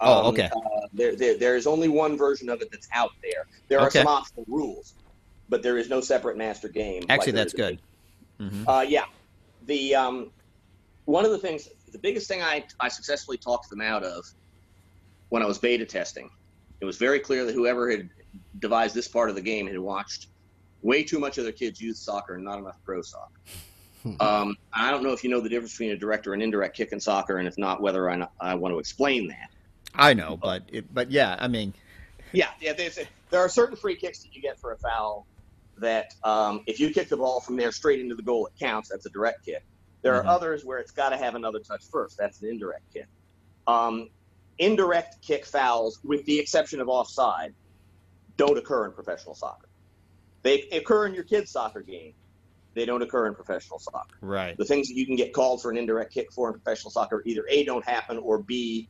Oh, 0.00 0.20
Um, 0.20 0.26
okay. 0.34 0.50
Uh, 0.54 0.58
there, 0.92 1.14
there, 1.14 1.38
there 1.38 1.56
is 1.56 1.66
only 1.68 1.88
one 1.88 2.16
version 2.16 2.48
of 2.48 2.60
it 2.60 2.70
that's 2.72 2.88
out 2.92 3.12
there. 3.22 3.46
There 3.68 3.78
are 3.78 3.86
Okay. 3.86 4.00
some 4.00 4.08
optional 4.08 4.44
rules, 4.48 4.94
but 5.48 5.62
there 5.62 5.78
is 5.78 5.88
no 5.88 6.00
separate 6.00 6.36
master 6.36 6.68
game. 6.68 7.04
Actually, 7.08 7.32
there 7.32 7.44
that's 7.44 7.54
is 7.54 7.60
in 7.60 7.66
good. 7.66 7.78
Hmm 8.38 8.64
Uh, 8.68 8.84
yeah, 8.86 9.04
the 9.66 9.94
um, 9.94 10.30
one 11.04 11.24
of 11.24 11.30
the 11.30 11.38
things, 11.38 11.68
the 11.90 11.98
biggest 11.98 12.28
thing 12.28 12.42
I, 12.42 12.64
I 12.80 12.88
successfully 12.88 13.36
talked 13.36 13.68
them 13.70 13.80
out 13.80 14.02
of 14.02 14.24
when 15.28 15.42
I 15.42 15.46
was 15.46 15.58
beta 15.58 15.84
testing, 15.84 16.30
it 16.80 16.84
was 16.84 16.98
very 16.98 17.18
clear 17.18 17.44
that 17.44 17.54
whoever 17.54 17.90
had 17.90 18.08
devised 18.58 18.94
this 18.94 19.08
part 19.08 19.30
of 19.30 19.34
the 19.34 19.40
game 19.40 19.66
had 19.66 19.78
watched 19.78 20.28
way 20.82 21.02
too 21.02 21.18
much 21.18 21.38
of 21.38 21.44
their 21.44 21.52
kids' 21.52 21.80
youth 21.80 21.96
soccer 21.96 22.34
and 22.34 22.44
not 22.44 22.58
enough 22.58 22.76
pro 22.84 23.02
soccer. 23.02 23.40
um, 24.20 24.56
I 24.72 24.90
don't 24.90 25.02
know 25.02 25.12
if 25.12 25.22
you 25.22 25.30
know 25.30 25.40
the 25.40 25.48
difference 25.48 25.72
between 25.72 25.92
a 25.92 25.96
direct 25.96 26.26
or 26.26 26.34
an 26.34 26.42
indirect 26.42 26.76
kick 26.76 26.92
in 26.92 27.00
soccer, 27.00 27.38
and 27.38 27.46
if 27.46 27.56
not, 27.56 27.80
whether 27.80 28.10
I, 28.10 28.26
I 28.40 28.54
want 28.54 28.74
to 28.74 28.78
explain 28.78 29.28
that. 29.28 29.48
I 29.94 30.14
know, 30.14 30.36
but 30.36 30.64
it, 30.68 30.92
but 30.92 31.10
yeah, 31.10 31.36
I 31.38 31.48
mean, 31.48 31.72
yeah, 32.32 32.48
yeah. 32.60 32.72
there 33.30 33.40
are 33.40 33.48
certain 33.48 33.76
free 33.76 33.96
kicks 33.96 34.22
that 34.22 34.34
you 34.34 34.42
get 34.42 34.58
for 34.58 34.72
a 34.72 34.78
foul 34.78 35.26
that 35.78 36.14
um, 36.22 36.62
if 36.66 36.80
you 36.80 36.90
kick 36.90 37.08
the 37.08 37.16
ball 37.16 37.40
from 37.40 37.56
there 37.56 37.72
straight 37.72 38.00
into 38.00 38.14
the 38.14 38.22
goal, 38.22 38.46
it 38.46 38.52
counts. 38.58 38.90
That's 38.90 39.06
a 39.06 39.10
direct 39.10 39.44
kick. 39.44 39.64
There 40.02 40.14
mm-hmm. 40.14 40.28
are 40.28 40.30
others 40.30 40.64
where 40.64 40.78
it's 40.78 40.90
got 40.90 41.10
to 41.10 41.16
have 41.16 41.34
another 41.34 41.60
touch 41.60 41.84
first. 41.90 42.16
That's 42.18 42.40
an 42.42 42.48
indirect 42.48 42.92
kick. 42.92 43.06
Um, 43.66 44.10
indirect 44.58 45.22
kick 45.22 45.46
fouls, 45.46 46.00
with 46.04 46.24
the 46.24 46.38
exception 46.38 46.80
of 46.80 46.88
offside, 46.88 47.54
don't 48.36 48.58
occur 48.58 48.86
in 48.86 48.92
professional 48.92 49.34
soccer. 49.34 49.68
They 50.42 50.62
occur 50.72 51.06
in 51.06 51.14
your 51.14 51.24
kid's 51.24 51.50
soccer 51.50 51.80
game. 51.80 52.14
They 52.74 52.86
don't 52.86 53.02
occur 53.02 53.26
in 53.26 53.34
professional 53.34 53.78
soccer. 53.78 54.16
Right. 54.20 54.56
The 54.56 54.64
things 54.64 54.88
that 54.88 54.94
you 54.94 55.06
can 55.06 55.16
get 55.16 55.32
called 55.32 55.62
for 55.62 55.70
an 55.70 55.76
indirect 55.76 56.12
kick 56.12 56.32
for 56.32 56.48
in 56.48 56.54
professional 56.54 56.90
soccer 56.90 57.22
either 57.26 57.44
A, 57.48 57.64
don't 57.64 57.84
happen, 57.84 58.18
or 58.18 58.38
B, 58.38 58.88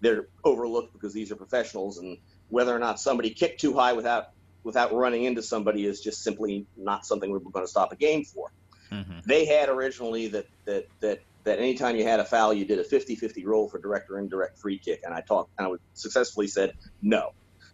they're 0.00 0.28
overlooked 0.44 0.92
because 0.92 1.12
these 1.12 1.32
are 1.32 1.36
professionals. 1.36 1.98
And 1.98 2.18
whether 2.50 2.74
or 2.74 2.78
not 2.78 3.00
somebody 3.00 3.30
kicked 3.30 3.60
too 3.60 3.72
high 3.74 3.94
without 3.94 4.28
without 4.64 4.92
running 4.92 5.24
into 5.24 5.42
somebody 5.42 5.86
is 5.86 6.00
just 6.00 6.22
simply 6.22 6.66
not 6.76 7.04
something 7.06 7.30
we're 7.30 7.38
going 7.38 7.64
to 7.64 7.70
stop 7.70 7.92
a 7.92 7.96
game 7.96 8.24
for. 8.24 8.50
Mm-hmm. 8.90 9.20
They 9.24 9.46
had 9.46 9.68
originally 9.68 10.28
that 10.28 10.46
that 10.64 10.86
that 11.00 11.20
that 11.44 11.58
anytime 11.58 11.96
you 11.96 12.04
had 12.04 12.20
a 12.20 12.24
foul, 12.24 12.52
you 12.54 12.64
did 12.64 12.78
a 12.78 12.84
50-50 12.84 13.44
roll 13.44 13.68
for 13.68 13.78
direct 13.78 14.08
or 14.10 14.18
indirect 14.18 14.58
free 14.58 14.78
kick, 14.78 15.00
and 15.04 15.12
I 15.12 15.22
talked 15.22 15.50
and 15.58 15.66
I 15.66 15.70
successfully 15.94 16.46
said 16.46 16.74
no 17.00 17.32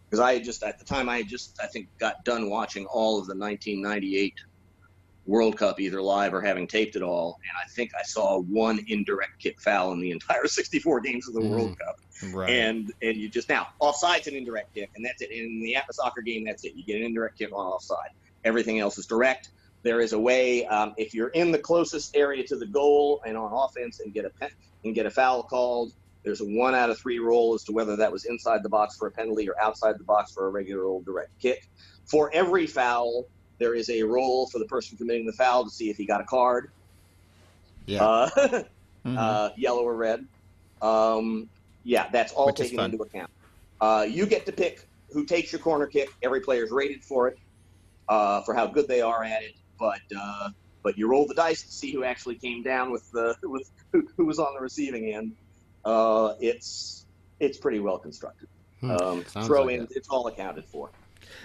because 0.09 0.21
I 0.21 0.39
just 0.39 0.63
at 0.63 0.79
the 0.79 0.85
time 0.85 1.09
I 1.09 1.23
just 1.23 1.59
I 1.63 1.67
think 1.67 1.89
got 1.99 2.25
done 2.25 2.49
watching 2.49 2.87
all 2.87 3.19
of 3.19 3.27
the 3.27 3.37
1998 3.37 4.35
World 5.29 5.59
Cup 5.59 5.79
either 5.79 6.01
live 6.01 6.33
or 6.33 6.41
having 6.41 6.67
taped 6.67 6.97
it 6.97 7.03
all, 7.03 7.39
and 7.43 7.53
I 7.63 7.69
think 7.69 7.93
I 7.95 8.03
saw 8.03 8.41
one 8.41 8.83
indirect 8.89 9.39
kick 9.39 9.61
foul 9.61 9.93
in 9.93 10.01
the 10.01 10.11
entire 10.11 10.47
64 10.47 11.01
games 11.01 11.29
of 11.29 11.35
the 11.35 11.41
mm, 11.41 11.51
World 11.51 11.79
Cup. 11.79 12.01
Right. 12.33 12.51
And 12.51 12.93
and 13.03 13.17
you 13.17 13.29
just 13.29 13.51
now 13.51 13.69
offside's 13.81 14.27
an 14.27 14.35
indirect 14.35 14.75
kick, 14.75 14.91
and 14.97 15.05
that's 15.05 15.21
it. 15.21 15.31
In 15.31 15.61
the 15.61 15.75
APBA 15.75 15.93
soccer 15.93 16.23
game, 16.23 16.45
that's 16.45 16.65
it. 16.65 16.73
You 16.75 16.83
get 16.83 16.97
an 16.97 17.03
indirect 17.03 17.39
kick 17.39 17.53
on 17.53 17.67
offside. 17.67 18.11
Everything 18.45 18.79
else 18.81 18.97
is 18.97 19.05
direct. 19.05 19.51
There 19.83 20.01
is 20.01 20.15
a 20.15 20.19
way 20.19 20.65
um, 20.65 20.95
if 20.97 21.13
you're 21.13 21.29
in 21.29 21.53
the 21.53 21.59
closest 21.59 22.17
area 22.17 22.43
to 22.47 22.57
the 22.57 22.67
goal 22.67 23.21
and 23.27 23.37
on 23.37 23.53
offense 23.53 24.01
and 24.01 24.15
get 24.15 24.25
a 24.25 24.31
pen, 24.31 24.49
and 24.85 24.95
get 24.95 25.05
a 25.05 25.11
foul 25.11 25.43
called. 25.43 25.93
There's 26.25 26.41
a 26.41 26.47
one 26.47 26.75
out 26.75 26.91
of 26.91 26.99
three 26.99 27.19
roll 27.19 27.55
as 27.55 27.65
to 27.65 27.73
whether 27.73 27.97
that 27.97 28.11
was 28.11 28.25
inside 28.25 28.63
the 28.63 28.69
box 28.69 28.97
for 28.97 29.09
a 29.09 29.11
penalty 29.11 29.49
or 29.49 29.61
outside 29.63 29.99
the 29.99 30.05
box 30.05 30.33
for 30.33 30.47
a 30.47 30.51
regular 30.51 30.85
old 30.85 31.05
direct 31.05 31.39
kick. 31.39 31.69
For 32.07 32.31
every 32.33 32.67
foul, 32.67 33.27
there 33.59 33.75
is 33.75 33.91
a 33.91 34.03
roll 34.03 34.47
for 34.47 34.59
the 34.59 34.65
person 34.65 34.97
committing 34.97 35.27
the 35.27 35.33
foul 35.33 35.65
to 35.65 35.71
see 35.71 35.91
if 35.91 35.97
he 35.97 36.05
got 36.05 36.21
a 36.21 36.25
card. 36.25 36.71
Yeah. 37.87 38.05
Uh, 38.05 38.31
mm-hmm. 38.37 39.19
uh, 39.19 39.51
yellow 39.57 39.83
or 39.83 39.97
red. 39.97 40.27
Um, 40.83 41.49
yeah, 41.85 42.09
that's 42.11 42.33
all 42.33 42.47
Which 42.47 42.57
taken 42.57 42.81
into 42.81 43.03
account. 43.03 43.31
Uh, 43.81 44.07
you 44.09 44.27
get 44.27 44.47
to 44.47 44.53
pick 44.53 44.87
who 45.13 45.25
takes 45.25 45.53
your 45.53 45.61
corner 45.61 45.87
kick. 45.87 46.11
Every 46.23 46.41
player 46.41 46.65
is 46.65 46.71
rated 46.71 47.03
for 47.03 47.29
it, 47.29 47.39
uh, 48.09 48.43
for 48.43 48.55
how 48.55 48.67
good 48.67 48.87
they 48.89 49.01
are 49.01 49.25
at 49.25 49.43
it. 49.43 49.55
But 49.79 50.01
uh, 50.17 50.51
but 50.83 50.99
you 50.99 51.09
roll 51.09 51.27
the 51.27 51.35
dice 51.35 51.63
to 51.63 51.73
see 51.73 51.93
who 51.93 52.05
actually 52.05 52.35
came 52.35 52.63
down 52.63 52.91
with 52.91 53.11
the 53.13 53.35
with 53.43 53.71
who, 53.93 54.07
who 54.17 54.27
was 54.27 54.39
on 54.39 54.55
the 54.55 54.61
receiving 54.61 55.13
end 55.13 55.35
uh, 55.85 56.35
it's 56.41 57.07
it's 57.41 57.59
pretty 57.59 57.81
well 57.81 57.99
constructed. 57.99 58.49
Hmm. 58.81 58.91
Um, 58.91 59.25
throw 59.25 59.65
like 59.65 59.77
in, 59.77 59.83
it. 59.85 59.93
it's 59.95 60.09
all 60.09 60.27
accounted 60.27 60.65
for. 60.65 60.91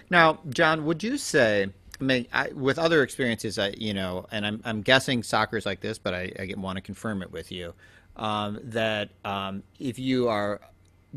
Now, 0.10 0.40
John, 0.50 0.86
would 0.86 1.04
you 1.04 1.18
say? 1.18 1.70
I 2.00 2.04
mean, 2.04 2.28
I, 2.34 2.50
with 2.50 2.80
other 2.80 3.04
experiences, 3.04 3.60
I 3.60 3.74
you 3.78 3.94
know, 3.94 4.26
and 4.32 4.46
I'm 4.46 4.62
I'm 4.66 4.82
guessing 4.82 5.24
soccer's 5.24 5.66
like 5.66 5.80
this, 5.80 5.98
but 5.98 6.14
I, 6.14 6.32
I 6.40 6.54
want 6.58 6.78
to 6.78 6.82
confirm 6.82 7.22
it 7.22 7.32
with 7.32 7.52
you. 7.52 7.74
Um, 8.16 8.60
that 8.64 9.10
um, 9.26 9.64
if 9.80 9.98
you 9.98 10.30
are 10.30 10.62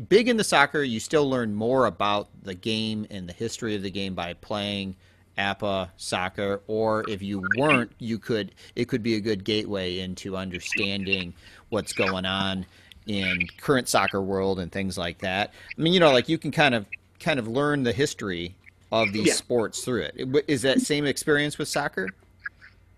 big 0.09 0.27
in 0.27 0.37
the 0.37 0.43
soccer, 0.43 0.81
you 0.83 0.99
still 0.99 1.29
learn 1.29 1.53
more 1.53 1.85
about 1.85 2.29
the 2.43 2.53
game 2.53 3.05
and 3.09 3.27
the 3.27 3.33
history 3.33 3.75
of 3.75 3.83
the 3.83 3.91
game 3.91 4.15
by 4.15 4.33
playing 4.33 4.95
APBA 5.37 5.89
soccer, 5.97 6.61
or 6.67 7.07
if 7.09 7.21
you 7.21 7.43
weren't, 7.57 7.91
you 7.99 8.17
could 8.17 8.53
it 8.75 8.85
could 8.85 9.03
be 9.03 9.15
a 9.15 9.19
good 9.19 9.43
gateway 9.43 9.99
into 9.99 10.35
understanding 10.35 11.33
what's 11.69 11.93
going 11.93 12.25
on 12.25 12.65
in 13.07 13.47
current 13.59 13.87
soccer 13.87 14.21
world 14.21 14.59
and 14.59 14.71
things 14.71 14.97
like 14.97 15.19
that. 15.19 15.53
I 15.77 15.81
mean, 15.81 15.93
you 15.93 15.99
know, 15.99 16.11
like 16.11 16.29
you 16.29 16.37
can 16.37 16.51
kind 16.51 16.75
of 16.75 16.85
kind 17.19 17.39
of 17.39 17.47
learn 17.47 17.83
the 17.83 17.93
history 17.93 18.55
of 18.91 19.11
these 19.11 19.27
yeah. 19.27 19.33
sports 19.33 19.83
through 19.83 20.01
it. 20.01 20.45
Is 20.47 20.61
that 20.61 20.81
same 20.81 21.05
experience 21.05 21.57
with 21.57 21.67
soccer? 21.67 22.09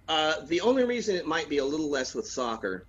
Uh, 0.08 0.46
the 0.46 0.62
only 0.62 0.84
reason 0.84 1.16
it 1.16 1.26
might 1.26 1.50
be 1.50 1.60
a 1.60 1.66
little 1.66 1.90
less 1.90 2.16
with 2.16 2.28
soccer 2.28 2.86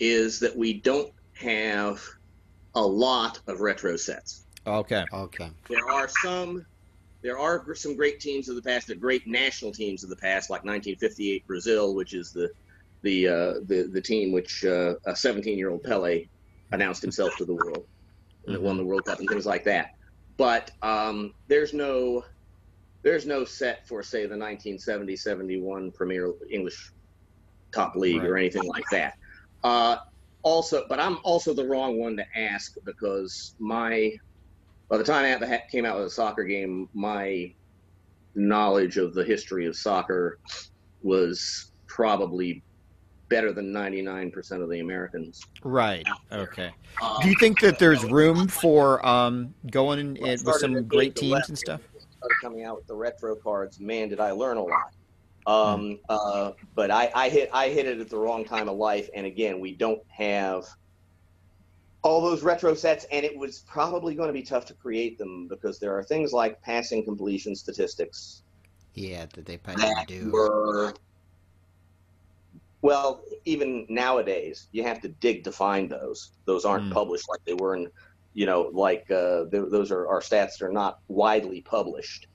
is 0.00 0.40
that 0.40 0.56
we 0.56 0.72
don't 0.72 1.12
have 1.34 2.02
a 2.74 2.82
lot 2.82 3.40
of 3.46 3.60
retro 3.60 3.96
sets. 3.96 4.44
Okay. 4.66 5.04
Okay. 5.12 5.50
There 5.68 5.88
are 5.90 6.08
some. 6.08 6.64
There 7.20 7.38
are 7.38 7.74
some 7.74 7.96
great 7.96 8.20
teams 8.20 8.48
of 8.48 8.54
the 8.54 8.62
past. 8.62 8.86
The 8.86 8.94
great 8.94 9.26
national 9.26 9.72
teams 9.72 10.04
of 10.04 10.10
the 10.10 10.16
past, 10.16 10.50
like 10.50 10.64
1958 10.64 11.46
Brazil, 11.46 11.94
which 11.94 12.14
is 12.14 12.32
the 12.32 12.50
the 13.02 13.28
uh, 13.28 13.54
the 13.64 13.88
the 13.92 14.00
team 14.00 14.32
which 14.32 14.64
uh, 14.64 14.94
a 15.06 15.16
17 15.16 15.58
year 15.58 15.70
old 15.70 15.82
Pele 15.82 16.26
announced 16.72 17.02
himself 17.02 17.36
to 17.36 17.44
the 17.44 17.54
world 17.54 17.86
and 18.46 18.56
mm-hmm. 18.56 18.64
won 18.64 18.76
the 18.76 18.84
World 18.84 19.04
Cup 19.04 19.18
and 19.18 19.28
things 19.28 19.46
like 19.46 19.64
that. 19.64 19.94
But 20.38 20.70
um, 20.82 21.34
there's 21.48 21.74
no 21.74 22.24
there's 23.02 23.26
no 23.26 23.44
set 23.44 23.86
for 23.86 24.02
say 24.02 24.26
the 24.26 24.34
1970-71 24.34 25.94
Premier 25.94 26.32
English 26.50 26.92
top 27.72 27.94
league 27.94 28.22
right. 28.22 28.26
or 28.26 28.36
anything 28.36 28.64
like 28.64 28.84
that. 28.90 29.14
Uh, 29.62 29.98
also, 30.42 30.86
but 30.88 30.98
I'm 30.98 31.18
also 31.22 31.52
the 31.52 31.64
wrong 31.64 31.98
one 31.98 32.16
to 32.16 32.24
ask 32.36 32.76
because 32.84 33.54
my 33.58 34.16
by 34.88 34.96
the 34.96 35.04
time 35.04 35.42
I 35.42 35.62
came 35.70 35.84
out 35.84 35.98
with 35.98 36.06
a 36.06 36.10
soccer 36.10 36.44
game, 36.44 36.88
my 36.94 37.52
knowledge 38.34 38.96
of 38.96 39.14
the 39.14 39.24
history 39.24 39.66
of 39.66 39.76
soccer 39.76 40.38
was 41.02 41.72
probably 41.86 42.62
better 43.28 43.52
than 43.52 43.72
99% 43.72 44.62
of 44.62 44.70
the 44.70 44.80
Americans. 44.80 45.44
Right. 45.62 46.06
Okay. 46.32 46.70
Um, 47.02 47.18
Do 47.22 47.28
you 47.28 47.34
think 47.38 47.60
that 47.60 47.78
there's 47.78 48.04
room 48.04 48.48
for 48.48 49.04
um, 49.06 49.54
going 49.70 49.98
in, 49.98 50.16
in 50.16 50.38
with 50.44 50.56
some 50.56 50.84
great 50.84 51.14
teams 51.14 51.48
and 51.48 51.58
stuff? 51.58 51.80
Coming 52.42 52.64
out 52.64 52.76
with 52.76 52.86
the 52.86 52.94
retro 52.94 53.36
cards. 53.36 53.80
Man, 53.80 54.08
did 54.08 54.20
I 54.20 54.32
learn 54.32 54.56
a 54.56 54.62
lot. 54.62 54.92
Um, 55.46 55.80
mm. 55.80 55.98
uh, 56.08 56.52
but 56.74 56.90
I, 56.90 57.10
I 57.14 57.28
hit 57.30 57.48
I 57.54 57.68
hit 57.68 57.86
it 57.86 58.00
at 58.00 58.10
the 58.10 58.18
wrong 58.18 58.44
time 58.44 58.68
of 58.68 58.76
life, 58.76 59.08
and 59.14 59.24
again, 59.24 59.60
we 59.60 59.72
don't 59.72 60.02
have 60.10 60.66
all 62.02 62.20
those 62.20 62.42
retro 62.42 62.74
sets, 62.74 63.06
and 63.10 63.24
it 63.24 63.36
was 63.36 63.60
probably 63.60 64.14
going 64.14 64.26
to 64.28 64.32
be 64.32 64.42
tough 64.42 64.66
to 64.66 64.74
create 64.74 65.16
them 65.16 65.48
because 65.48 65.78
there 65.78 65.96
are 65.96 66.02
things 66.02 66.32
like 66.32 66.60
passing 66.60 67.04
completion 67.04 67.56
statistics. 67.56 68.42
Yeah, 68.94 69.26
that 69.34 69.46
they 69.46 69.56
probably 69.56 69.90
do. 70.06 70.30
Were 70.32 70.92
well, 72.82 73.24
even 73.44 73.86
nowadays, 73.88 74.68
you 74.72 74.82
have 74.84 75.00
to 75.00 75.08
dig 75.08 75.44
to 75.44 75.52
find 75.52 75.90
those. 75.90 76.32
Those 76.44 76.64
aren't 76.64 76.90
mm. 76.90 76.92
published 76.92 77.28
like 77.28 77.44
they 77.44 77.54
were 77.54 77.74
in, 77.74 77.88
you 78.34 78.46
know, 78.46 78.70
like 78.72 79.10
uh, 79.10 79.44
those 79.50 79.90
are 79.90 80.06
our 80.06 80.20
stats 80.20 80.58
that 80.58 80.62
are 80.62 80.72
not 80.72 81.00
widely 81.08 81.60
published. 81.60 82.28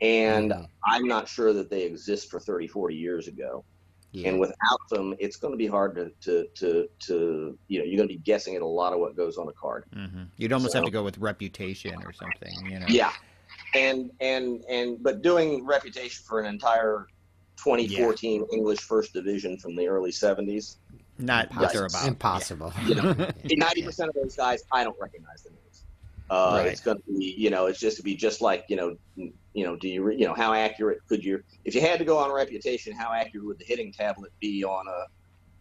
And 0.00 0.50
mm. 0.50 0.66
I'm 0.84 1.06
not 1.06 1.28
sure 1.28 1.52
that 1.52 1.70
they 1.70 1.82
exist 1.82 2.30
for 2.30 2.40
30, 2.40 2.66
40 2.66 2.94
years 2.94 3.28
ago. 3.28 3.64
Yeah. 4.10 4.30
And 4.30 4.40
without 4.40 4.80
them, 4.90 5.14
it's 5.18 5.36
going 5.36 5.52
to 5.52 5.58
be 5.58 5.66
hard 5.66 5.94
to, 5.96 6.10
to, 6.22 6.48
to, 6.54 6.88
to, 7.00 7.58
you 7.68 7.78
know, 7.78 7.84
you're 7.84 7.98
going 7.98 8.08
to 8.08 8.14
be 8.14 8.20
guessing 8.20 8.56
at 8.56 8.62
a 8.62 8.66
lot 8.66 8.92
of 8.92 9.00
what 9.00 9.14
goes 9.16 9.36
on 9.36 9.48
a 9.48 9.52
card. 9.52 9.84
Mm-hmm. 9.94 10.24
You'd 10.38 10.52
almost 10.52 10.72
so, 10.72 10.78
have 10.78 10.86
to 10.86 10.90
go 10.90 11.04
with 11.04 11.18
reputation 11.18 11.94
or 12.04 12.12
something, 12.12 12.70
you 12.70 12.78
know? 12.80 12.86
Yeah. 12.88 13.12
And, 13.74 14.10
and, 14.20 14.64
and, 14.68 15.02
but 15.02 15.20
doing 15.20 15.64
reputation 15.64 16.24
for 16.26 16.40
an 16.40 16.46
entire 16.46 17.06
2014 17.62 18.40
yeah. 18.40 18.56
English 18.56 18.80
First 18.80 19.12
Division 19.12 19.58
from 19.58 19.76
the 19.76 19.88
early 19.88 20.10
70s. 20.10 20.76
Not 21.18 21.54
what 21.54 21.74
about. 21.74 22.06
Impossible. 22.06 22.72
You 22.86 22.94
know, 22.94 23.02
90% 23.14 24.08
of 24.08 24.14
those 24.14 24.36
guys, 24.36 24.62
I 24.72 24.84
don't 24.84 24.96
recognize 25.00 25.42
the 25.42 25.50
names. 25.50 25.84
Uh, 26.30 26.58
right. 26.58 26.66
It's 26.66 26.80
going 26.80 26.98
to 26.98 27.18
be, 27.18 27.34
you 27.36 27.50
know, 27.50 27.66
it's 27.66 27.80
just 27.80 27.96
to 27.96 28.02
be 28.02 28.14
just 28.14 28.40
like, 28.40 28.66
you 28.68 28.76
know, 28.76 28.96
you 29.16 29.64
know, 29.64 29.76
do 29.76 29.88
you, 29.88 30.10
you 30.10 30.26
know, 30.26 30.34
how 30.34 30.52
accurate 30.52 31.00
could 31.08 31.24
you, 31.24 31.42
if 31.64 31.74
you 31.74 31.80
had 31.80 31.98
to 31.98 32.04
go 32.04 32.18
on 32.18 32.30
reputation, 32.30 32.92
how 32.92 33.12
accurate 33.12 33.46
would 33.46 33.58
the 33.58 33.64
hitting 33.64 33.92
tablet 33.92 34.30
be 34.40 34.62
on 34.62 34.86
a, 34.86 35.06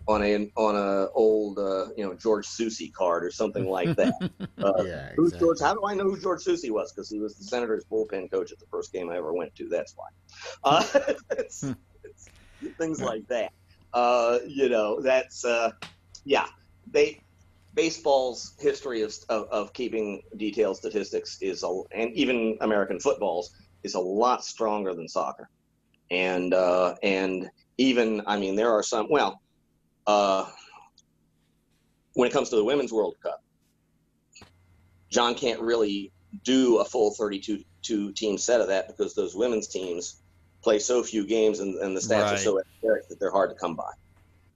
on 0.08 0.24
a 0.24 0.50
on 0.56 0.76
a 0.76 1.10
old 1.12 1.60
uh, 1.60 1.88
you 1.98 2.04
know 2.04 2.14
George 2.14 2.48
Susce 2.48 2.92
card 2.94 3.24
or 3.24 3.32
something 3.32 3.66
like 3.66 3.96
that. 3.98 4.14
Uh, 4.58 4.74
yeah, 4.78 4.84
exactly. 4.84 5.16
Who's 5.18 5.34
George? 5.34 5.60
How 5.60 5.74
do 5.76 5.82
I 5.86 5.94
know 5.94 6.06
who 6.06 6.20
George 6.20 6.44
Susce 6.44 6.72
was? 6.72 6.92
Because 6.92 7.10
he 7.10 7.20
was 7.20 7.36
the 7.36 7.44
Senators 7.44 7.86
bullpen 7.92 8.32
coach 8.32 8.52
at 8.52 8.58
the 8.58 8.66
first 8.66 8.92
game 8.92 9.10
I 9.10 9.18
ever 9.18 9.32
went 9.32 9.54
to. 9.56 9.70
That's 9.70 9.96
why. 9.96 10.08
Uh, 10.64 10.84
it's, 12.10 12.30
things 12.78 13.02
like 13.02 13.28
that. 13.28 13.54
Uh, 13.94 14.40
you 14.46 14.70
know, 14.70 15.02
that's 15.02 15.46
uh, 15.46 15.72
yeah, 16.26 16.46
they 16.92 17.22
baseball's 17.74 18.56
history 18.60 19.04
of, 19.04 19.14
of, 19.30 19.48
of 19.50 19.74
keeping 19.74 20.22
detailed 20.38 20.76
statistics 20.76 21.38
is 21.42 21.64
a, 21.64 21.82
and 21.92 22.12
even 22.14 22.58
American 22.62 23.00
football's 23.00 23.52
is 23.84 23.94
a 23.94 24.00
lot 24.00 24.44
stronger 24.44 24.94
than 24.94 25.08
soccer, 25.08 25.50
and 26.12 26.54
uh, 26.54 26.96
and 27.04 27.50
even 27.78 28.22
I 28.28 28.38
mean 28.38 28.56
there 28.56 28.72
are 28.72 28.84
some 28.84 29.08
well, 29.10 29.42
uh, 30.06 30.46
when 32.14 32.28
it 32.28 32.34
comes 32.34 32.50
to 32.50 32.56
the 32.56 32.64
women's 32.64 32.92
World 32.92 33.16
Cup, 33.22 33.44
John 35.10 35.36
can't 35.36 35.62
really 35.62 36.12
do 36.44 36.78
a 36.78 36.86
full 36.86 37.14
32 37.14 37.64
two 37.82 38.12
team 38.12 38.38
set 38.38 38.60
of 38.60 38.68
that 38.68 38.88
because 38.88 39.16
those 39.16 39.36
women's 39.36 39.68
teams 39.68 40.22
play 40.64 40.80
so 40.80 41.04
few 41.04 41.26
games 41.28 41.60
and, 41.60 41.76
and 41.76 41.96
the 41.96 42.02
stats 42.02 42.24
Right. 42.24 42.34
are 42.34 42.38
so 42.38 42.60
esoteric 42.60 43.08
that 43.10 43.20
they're 43.20 43.32
hard 43.32 43.50
to 43.52 43.56
come 43.56 43.76
by, 43.76 43.92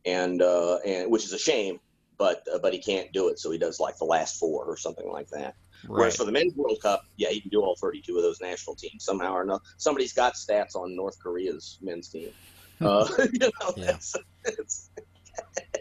and 0.06 0.41
uh, 0.41 0.78
and 0.86 1.12
which 1.12 1.26
is 1.26 1.34
a 1.34 1.39
shame. 1.39 1.80
But 2.18 2.43
uh, 2.54 2.60
but 2.62 2.74
he 2.74 2.80
can't 2.80 3.12
do 3.14 3.30
it, 3.30 3.39
so 3.39 3.49
he 3.52 3.58
does 3.58 3.80
like 3.80 3.97
the 3.97 4.06
last 4.06 4.38
four 4.38 4.66
or 4.66 4.78
something 4.78 5.10
like 5.12 5.28
that. 5.32 5.56
Whereas 5.88 6.16
for 6.16 6.26
the 6.26 6.32
men's 6.32 6.54
World 6.56 6.78
Cup, 6.84 7.02
yeah, 7.18 7.30
he 7.30 7.41
can 7.41 7.49
do 7.49 7.62
all 7.62 7.76
32 7.82 8.16
of 8.16 8.22
those 8.22 8.39
national 8.41 8.76
teams 8.76 9.04
somehow 9.04 9.34
or 9.34 9.41
another. 9.41 9.62
Somebody's 9.80 10.14
got 10.14 10.34
stats 10.36 10.76
on 10.76 10.95
North 10.95 11.16
Korea's 11.22 11.78
men's 11.82 12.10
team. 12.10 12.32
Uh, 12.82 13.08
you 13.34 13.39
know, 13.39 13.74
Yeah. 13.78 13.91
that's, 13.91 14.16
it's, 14.45 14.89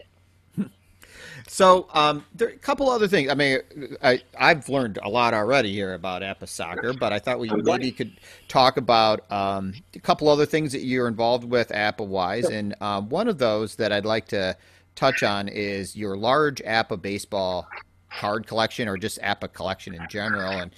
So, 1.47 1.87
um, 1.93 2.25
there 2.33 2.47
are 2.47 2.51
a 2.51 2.57
couple 2.57 2.89
other 2.89 3.07
things. 3.07 3.29
I 3.29 3.35
mean, 3.35 3.59
I 4.03 4.21
I've 4.37 4.67
learned 4.69 4.99
a 5.01 5.09
lot 5.09 5.33
already 5.33 5.73
here 5.73 5.93
about 5.93 6.21
APBA 6.21 6.47
soccer, 6.47 6.93
but 6.93 7.13
I 7.13 7.19
thought 7.19 7.39
we 7.39 7.49
I'm 7.49 7.63
maybe 7.63 7.91
could 7.91 8.19
talk 8.47 8.77
about 8.77 9.29
um, 9.31 9.73
a 9.93 9.99
couple 9.99 10.29
other 10.29 10.45
things 10.45 10.71
that 10.71 10.81
you're 10.81 11.07
involved 11.07 11.43
with 11.43 11.69
APBA 11.69 12.07
wise, 12.07 12.45
and 12.45 12.75
um, 12.81 13.09
one 13.09 13.27
of 13.27 13.37
those 13.37 13.75
that 13.75 13.91
I'd 13.91 14.05
like 14.05 14.27
to 14.29 14.55
touch 14.95 15.23
on 15.23 15.47
is 15.47 15.95
your 15.95 16.17
large 16.17 16.61
APBA 16.63 17.01
baseball 17.01 17.67
card 18.09 18.47
collection, 18.47 18.87
or 18.87 18.97
just 18.97 19.19
APBA 19.21 19.53
collection 19.53 19.93
in 19.93 20.05
general, 20.09 20.51
and 20.51 20.71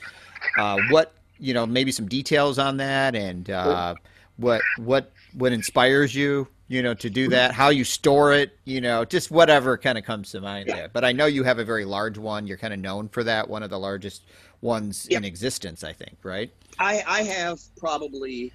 uh, 0.58 0.78
what 0.90 1.14
you 1.40 1.54
know, 1.54 1.66
maybe 1.66 1.92
some 1.92 2.08
details 2.08 2.58
on 2.58 2.78
that, 2.78 3.16
and 3.16 3.50
uh, 3.50 3.96
what 4.38 4.62
what 4.78 5.12
what 5.34 5.52
inspires 5.52 6.16
you, 6.16 6.48
you 6.68 6.82
know, 6.82 6.94
to 6.94 7.10
do 7.10 7.28
that, 7.30 7.52
how 7.52 7.70
you 7.70 7.84
store 7.84 8.34
it, 8.34 8.58
you 8.66 8.82
know, 8.82 9.04
just 9.06 9.30
whatever 9.30 9.78
kind 9.78 9.98
of 9.98 10.04
comes 10.06 10.32
to 10.32 10.42
mind 10.42 10.68
Yeah. 10.68 10.76
there. 10.76 10.90
But 10.92 11.04
I 11.04 11.12
know 11.12 11.26
you 11.26 11.44
have 11.44 11.60
a 11.60 11.66
very 11.66 11.86
large 11.86 12.18
one. 12.18 12.48
You're 12.48 12.58
kind 12.58 12.74
of 12.74 12.80
known 12.80 13.10
for 13.10 13.24
that, 13.26 13.50
one 13.50 13.64
of 13.64 13.70
the 13.70 13.80
largest 13.80 14.24
ones 14.62 15.08
Yeah. 15.10 15.18
in 15.18 15.26
existence, 15.26 15.84
I 15.84 15.94
think, 15.94 16.18
right? 16.24 16.52
I, 16.80 17.04
I 17.06 17.24
have 17.24 17.60
probably, 17.78 18.54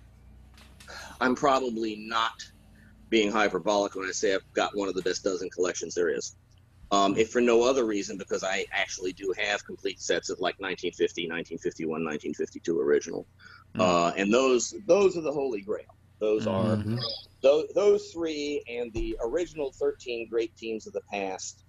I'm 1.20 1.34
probably 1.34 1.96
not 1.96 2.32
being 3.10 3.30
hyperbolic 3.30 3.94
when 3.94 4.08
I 4.08 4.12
say 4.12 4.34
I've 4.34 4.52
got 4.54 4.76
one 4.76 4.88
of 4.88 4.94
the 4.94 5.02
best 5.02 5.22
dozen 5.24 5.50
collections 5.50 5.94
there 5.94 6.08
is. 6.08 6.34
Um, 6.90 7.16
if 7.18 7.30
for 7.30 7.42
no 7.42 7.62
other 7.62 7.84
reason, 7.84 8.16
because 8.16 8.42
I 8.42 8.64
actually 8.72 9.12
do 9.12 9.34
have 9.38 9.64
complete 9.66 10.00
sets 10.00 10.30
of 10.30 10.40
like 10.40 10.54
1950, 10.58 11.28
1951, 11.28 12.02
1952 12.02 12.80
original, 12.80 13.26
Hmm. 13.74 13.82
uh, 13.82 14.12
and 14.16 14.32
those 14.32 14.74
those 14.86 15.14
are 15.18 15.20
the 15.20 15.30
holy 15.32 15.60
grail. 15.60 15.84
Those 16.20 16.46
are 16.46 16.76
Mhm. 16.76 17.00
those, 17.42 17.66
those 17.74 18.10
three 18.10 18.64
and 18.68 18.92
the 18.92 19.16
original 19.22 19.72
13 19.78 20.28
great 20.28 20.54
teams 20.56 20.86
of 20.86 20.92
the 20.92 21.02
past 21.12 21.64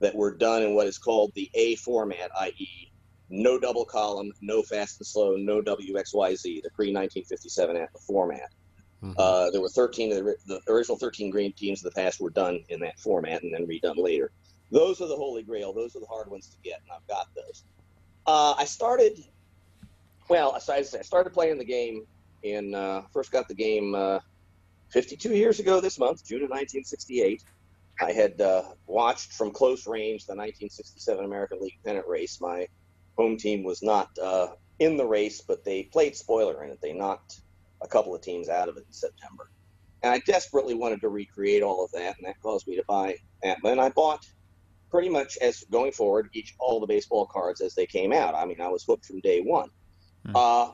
that 0.00 0.14
were 0.14 0.36
done 0.36 0.62
in 0.62 0.74
what 0.74 0.86
is 0.86 0.98
called 0.98 1.32
the 1.34 1.50
A 1.54 1.76
format, 1.76 2.30
i.e., 2.40 2.92
no 3.30 3.58
double 3.58 3.84
column, 3.84 4.32
no 4.40 4.62
fast 4.62 5.00
and 5.00 5.06
slow, 5.06 5.36
no 5.36 5.60
WXYZ, 5.62 6.42
the 6.62 6.70
pre 6.74 6.92
1957 6.92 7.76
APBA 7.76 8.00
format. 8.06 8.48
Mhm. 9.02 9.14
Uh, 9.16 9.50
there 9.50 9.60
were 9.60 9.68
13 9.68 10.10
the, 10.10 10.36
the 10.46 10.60
original 10.68 10.98
13 10.98 11.30
green 11.30 11.52
teams 11.54 11.84
of 11.84 11.92
the 11.92 12.00
past 12.00 12.20
were 12.20 12.30
done 12.30 12.62
in 12.68 12.80
that 12.80 12.98
format 12.98 13.42
and 13.42 13.52
then 13.54 13.66
redone 13.66 13.96
later. 13.96 14.30
Those 14.70 15.00
are 15.00 15.08
the 15.08 15.16
holy 15.16 15.42
grail. 15.42 15.72
Those 15.72 15.96
are 15.96 16.00
the 16.00 16.06
hard 16.06 16.30
ones 16.30 16.48
to 16.48 16.58
get, 16.62 16.78
and 16.82 16.92
I've 16.94 17.06
got 17.06 17.26
those. 17.34 17.64
Uh, 18.26 18.54
I 18.58 18.64
started, 18.64 19.18
well, 20.28 20.52
I 20.54 20.82
started 20.82 21.32
playing 21.32 21.58
the 21.58 21.64
game 21.64 22.06
in, 22.42 22.74
uh, 22.74 23.02
first 23.12 23.32
got 23.32 23.48
the 23.48 23.54
game 23.54 23.94
uh, 23.94 24.20
52 24.90 25.30
years 25.30 25.60
ago 25.60 25.80
this 25.80 25.98
month, 25.98 26.24
June 26.24 26.38
of 26.38 26.50
1968. 26.50 27.42
I 28.00 28.12
had 28.12 28.40
uh, 28.40 28.62
watched 28.86 29.32
from 29.32 29.50
close 29.50 29.86
range 29.86 30.26
the 30.26 30.34
1967 30.34 31.24
American 31.24 31.60
League 31.60 31.78
pennant 31.84 32.06
race. 32.06 32.40
My 32.40 32.68
home 33.16 33.36
team 33.36 33.64
was 33.64 33.82
not 33.82 34.10
uh, 34.22 34.48
in 34.78 34.96
the 34.96 35.06
race, 35.06 35.40
but 35.40 35.64
they 35.64 35.84
played 35.84 36.16
spoiler 36.16 36.62
in 36.64 36.70
it. 36.70 36.78
They 36.80 36.92
knocked 36.92 37.40
a 37.82 37.88
couple 37.88 38.14
of 38.14 38.22
teams 38.22 38.48
out 38.48 38.68
of 38.68 38.76
it 38.76 38.84
in 38.86 38.92
September. 38.92 39.50
And 40.02 40.12
I 40.12 40.20
desperately 40.20 40.74
wanted 40.74 41.00
to 41.00 41.08
recreate 41.08 41.62
all 41.62 41.84
of 41.84 41.90
that, 41.92 42.16
and 42.18 42.26
that 42.26 42.40
caused 42.40 42.68
me 42.68 42.76
to 42.76 42.84
buy 42.86 43.16
APBA. 43.44 43.72
And 43.72 43.80
I 43.80 43.88
bought 43.88 44.24
pretty 44.90 45.08
much 45.08 45.36
as 45.38 45.64
going 45.70 45.92
forward 45.92 46.30
each 46.32 46.54
all 46.58 46.80
the 46.80 46.86
baseball 46.86 47.26
cards 47.26 47.60
as 47.60 47.74
they 47.74 47.86
came 47.86 48.12
out. 48.12 48.34
I 48.34 48.44
mean, 48.44 48.60
I 48.60 48.68
was 48.68 48.84
hooked 48.84 49.06
from 49.06 49.20
day 49.20 49.40
one. 49.40 49.68
Hmm. 50.24 50.36
Uh, 50.36 50.70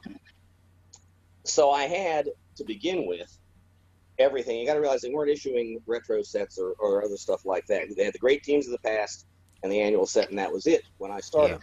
so 1.44 1.70
I 1.70 1.84
had 1.84 2.30
to 2.56 2.64
begin 2.64 3.06
with 3.06 3.36
everything. 4.18 4.58
You 4.58 4.66
got 4.66 4.74
to 4.74 4.80
realize 4.80 5.02
they 5.02 5.10
weren't 5.10 5.30
issuing 5.30 5.80
retro 5.86 6.22
sets 6.22 6.58
or, 6.58 6.74
or 6.78 7.04
other 7.04 7.16
stuff 7.16 7.44
like 7.44 7.66
that. 7.66 7.82
They 7.96 8.04
had 8.04 8.14
the 8.14 8.18
great 8.18 8.42
teams 8.42 8.66
of 8.66 8.72
the 8.72 8.78
past 8.78 9.26
and 9.62 9.72
the 9.72 9.80
annual 9.80 10.06
set, 10.06 10.30
and 10.30 10.38
that 10.38 10.52
was 10.52 10.66
it 10.66 10.82
when 10.98 11.10
I 11.10 11.20
started. 11.20 11.58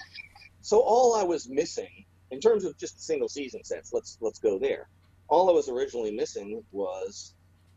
So 0.61 0.79
all 0.79 1.15
I 1.15 1.23
was 1.23 1.49
missing, 1.49 2.05
in 2.29 2.39
terms 2.39 2.65
of 2.65 2.77
just 2.77 3.03
single 3.03 3.29
season 3.29 3.63
sets, 3.63 3.91
let's 3.93 4.17
let's 4.21 4.39
go 4.39 4.59
there. 4.59 4.87
All 5.27 5.49
I 5.49 5.53
was 5.53 5.69
originally 5.69 6.11
missing 6.11 6.63
was 6.71 7.33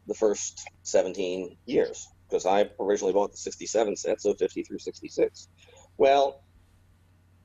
the 0.07 0.15
first 0.15 0.67
17 0.83 1.57
years 1.67 2.09
because 2.29 2.47
I 2.47 2.69
originally 2.81 3.13
bought 3.13 3.33
the 3.33 3.39
67 3.39 3.97
set, 3.97 4.21
so 4.21 4.35
50 4.35 4.65
through 4.65 4.79
66. 4.79 5.49
Well, 5.97 6.43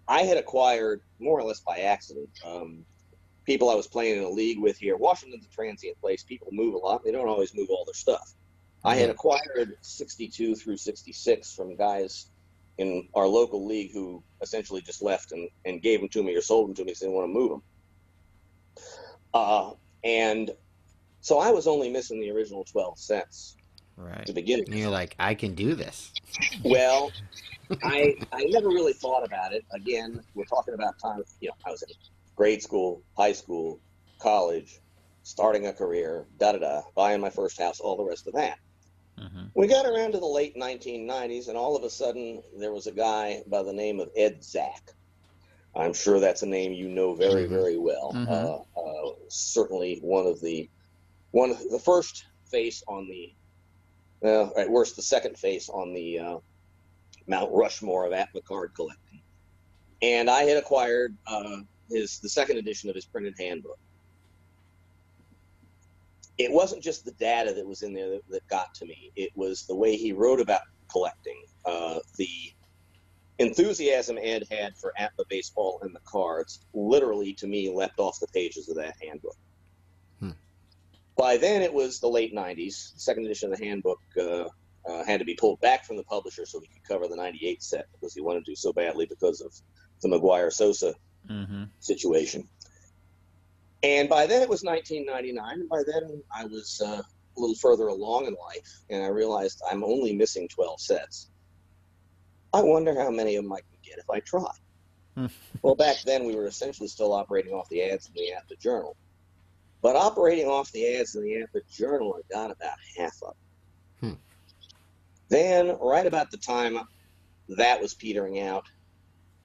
I 0.08 0.24
had 0.24 0.38
acquired 0.38 1.02
more 1.20 1.40
or 1.40 1.44
less 1.44 1.60
by 1.60 1.80
accident. 1.80 2.30
Um, 2.46 2.86
people 3.50 3.72
I 3.72 3.74
was 3.74 3.88
playing 3.88 4.18
in 4.20 4.24
a 4.24 4.30
league 4.30 4.60
with 4.60 4.78
here. 4.78 4.96
Washington's 4.96 5.44
a 5.44 5.50
transient 5.50 6.00
place. 6.00 6.22
People 6.22 6.50
move 6.52 6.76
a 6.76 6.78
lot. 6.78 7.04
They 7.04 7.12
don't 7.12 7.28
always 7.28 7.56
move 7.56 7.70
all 7.72 7.84
their 7.84 7.96
stuff. 7.96 8.36
I 8.86 8.96
had 8.96 9.10
acquired 9.10 9.76
62 9.82 10.56
through 10.56 10.78
66 10.78 11.56
from 11.56 11.76
guys 11.76 12.28
in 12.78 13.10
our 13.16 13.26
local 13.26 13.66
league 13.66 13.92
who 13.92 14.24
essentially 14.44 14.82
just 14.82 15.02
left 15.02 15.32
and, 15.32 15.50
and 15.66 15.82
gave 15.82 16.00
them 16.00 16.10
to 16.10 16.22
me 16.22 16.36
or 16.36 16.42
sold 16.42 16.70
them 16.70 16.76
to 16.76 16.82
me 16.84 16.86
because 16.86 17.00
they 17.00 17.08
didn't 17.08 17.18
want 17.18 17.28
to 17.28 17.34
move 17.34 17.50
them. 17.50 17.64
Uh, 19.34 19.72
and 20.04 20.52
so 21.22 21.40
I 21.40 21.50
was 21.50 21.66
only 21.66 21.90
missing 21.90 22.22
the 22.22 22.30
original 22.30 22.64
12 22.64 23.00
cents. 23.00 23.56
Right. 23.98 24.26
to 24.28 24.32
begin 24.32 24.60
with. 24.60 24.70
You're 24.70 24.92
like, 24.92 25.16
I 25.20 25.34
can 25.34 25.56
do 25.56 25.74
this. 25.74 26.14
Well, 26.64 27.12
I 27.84 28.16
I 28.32 28.46
never 28.50 28.70
really 28.70 28.94
thought 28.94 29.26
about 29.26 29.54
it. 29.54 29.66
Again, 29.74 30.24
we're 30.36 30.46
talking 30.46 30.74
about 30.74 30.98
time. 31.00 31.22
You 31.42 31.50
know, 31.50 31.56
I 31.66 31.72
was 31.72 31.82
in 31.84 31.90
grade 32.40 32.64
school, 32.64 33.04
high 33.18 33.34
school, 33.34 33.82
college, 34.22 34.80
starting 35.24 35.68
a 35.68 35.74
career, 35.74 36.26
da 36.38 36.54
da 36.54 36.60
da, 36.60 36.82
buying 36.96 37.20
my 37.20 37.30
first 37.30 37.60
house, 37.60 37.82
all 37.82 37.98
the 37.98 38.04
rest 38.04 38.28
of 38.28 38.34
that. 38.34 38.58
hmm 39.18 39.48
We 39.56 39.68
got 39.68 39.86
around 39.86 40.14
to 40.14 40.20
the 40.20 40.26
late 40.26 40.56
1990s, 40.56 41.50
and 41.50 41.58
all 41.58 41.76
of 41.76 41.84
a 41.84 41.90
sudden, 41.90 42.42
there 42.58 42.72
was 42.72 42.88
a 42.88 42.94
guy 42.94 43.44
by 43.48 43.62
the 43.62 43.74
name 43.74 44.00
of 44.00 44.10
Ed 44.16 44.42
Zach. 44.42 44.82
I'm 45.76 45.92
sure 45.94 46.22
that's 46.22 46.42
a 46.42 46.46
name 46.46 46.72
you 46.72 46.88
know 46.88 47.14
very, 47.14 47.46
Mhm. 47.46 47.50
very 47.50 47.78
well. 47.78 48.14
Mhm. 48.14 48.30
Uh, 48.30 48.80
uh, 48.82 49.12
certainly 49.28 50.00
one 50.02 50.26
of 50.26 50.40
the 50.40 50.70
one 51.32 51.52
of 51.52 51.60
the 51.70 51.80
first 51.80 52.24
face 52.50 52.82
on 52.88 53.08
the, 53.08 53.36
uh, 54.28 54.50
at 54.58 54.70
worst, 54.70 54.96
the 54.96 55.02
second 55.02 55.38
face 55.38 55.70
on 55.70 55.94
the 55.94 56.20
uh, 56.20 56.38
Mount 57.28 57.52
Rushmore 57.52 58.06
of 58.06 58.14
APBA 58.14 58.42
card 58.46 58.72
collecting. 58.76 59.22
And 60.02 60.28
I 60.30 60.44
had 60.44 60.58
acquired 60.58 61.16
uh, 61.28 61.58
his 61.90 62.20
the 62.20 62.30
second 62.30 62.58
edition 62.58 62.90
of 62.90 62.96
his 62.96 63.06
printed 63.06 63.36
handbook. 63.40 63.80
It 66.38 66.52
wasn't 66.52 66.82
just 66.82 67.04
the 67.04 67.12
data 67.12 67.54
that 67.54 67.68
was 67.68 67.82
in 67.82 67.94
there 67.94 68.10
that, 68.12 68.22
that 68.30 68.48
got 68.48 68.74
to 68.76 68.86
me. 68.86 69.12
It 69.16 69.32
was 69.36 69.66
the 69.66 69.76
way 69.76 69.98
he 69.98 70.14
wrote 70.14 70.40
about 70.40 70.62
collecting, 70.90 71.44
uh, 71.66 72.00
the 72.18 72.30
enthusiasm 73.40 74.18
Ed 74.22 74.44
had 74.52 74.78
for 74.78 74.94
APBA 75.00 75.28
baseball 75.30 75.80
and 75.82 75.96
the 75.96 76.02
cards. 76.06 76.66
Literally, 76.74 77.34
to 77.36 77.48
me, 77.48 77.70
leapt 77.70 78.00
off 78.00 78.20
the 78.20 78.28
pages 78.28 78.70
of 78.70 78.76
that 78.76 78.96
handbook. 79.02 79.38
Hmm. 80.20 80.32
By 81.18 81.38
then, 81.38 81.62
it 81.62 81.74
was 81.74 82.00
the 82.00 82.10
late 82.10 82.34
'90s. 82.34 82.94
The 82.94 83.00
second 83.00 83.26
edition 83.26 83.52
of 83.52 83.58
the 83.58 83.66
handbook 83.66 84.00
uh, 84.18 84.46
uh, 84.90 85.04
had 85.06 85.20
to 85.20 85.26
be 85.26 85.36
pulled 85.36 85.60
back 85.62 85.86
from 85.86 85.98
the 85.98 86.04
publisher 86.04 86.46
so 86.46 86.60
he 86.60 86.68
could 86.68 86.88
cover 86.88 87.08
the 87.08 87.16
'98 87.16 87.64
set 87.64 87.86
because 87.94 88.14
he 88.14 88.22
wanted 88.22 88.46
to 88.46 88.56
so 88.56 88.74
badly 88.74 89.06
because 89.06 89.42
of 89.42 89.54
the 90.02 90.10
McGwire 90.10 90.52
Sosa 90.52 90.94
hmm 91.28 91.64
situation. 91.80 92.48
And 93.82 94.10
by 94.10 94.26
then 94.26 94.42
it 94.42 94.50
was 94.50 94.64
1999, 94.64 95.62
and 95.62 95.70
by 95.70 95.84
then 95.86 96.22
I 96.36 96.46
was 96.46 96.82
uh, 96.86 97.02
a 97.02 97.40
little 97.40 97.56
further 97.56 97.88
along 97.88 98.26
in 98.26 98.34
life, 98.34 98.70
and 98.90 99.04
I 99.04 99.08
realized 99.08 99.62
I'm 99.70 99.84
only 99.84 100.14
missing 100.14 100.50
12 100.50 100.82
sets. 100.82 101.30
I 102.54 102.62
wonder 102.62 102.94
how 103.00 103.10
many 103.10 103.36
of 103.36 103.44
them 103.44 103.54
I 103.54 103.60
can 103.60 103.80
get 103.84 104.00
if 104.00 104.10
I 104.10 104.20
try. 104.20 104.52
Well, 105.62 105.76
back 105.76 105.98
then 106.06 106.24
we 106.24 106.36
were 106.36 106.48
essentially 106.48 106.88
still 106.88 107.12
operating 107.12 107.52
off 107.52 107.68
the 107.68 107.84
ads 107.84 108.08
in 108.08 108.14
the 108.14 108.32
APBA 108.32 108.62
Journal. 108.62 108.96
But 109.82 109.98
operating 109.98 110.48
off 110.48 110.72
the 110.72 110.96
ads 110.96 111.16
in 111.16 111.24
the 111.24 111.32
APBA 111.32 111.70
Journal, 111.70 112.18
I 112.18 112.34
got 112.34 112.52
about 112.52 112.78
half 112.98 113.16
of 113.24 113.34
them. 114.00 114.12
Hmm. 114.12 114.18
Then, 115.28 115.78
right 115.82 116.06
about 116.06 116.32
the 116.32 116.38
time 116.38 116.80
that 117.50 117.82
was 117.82 117.94
petering 117.94 118.40
out, 118.40 118.66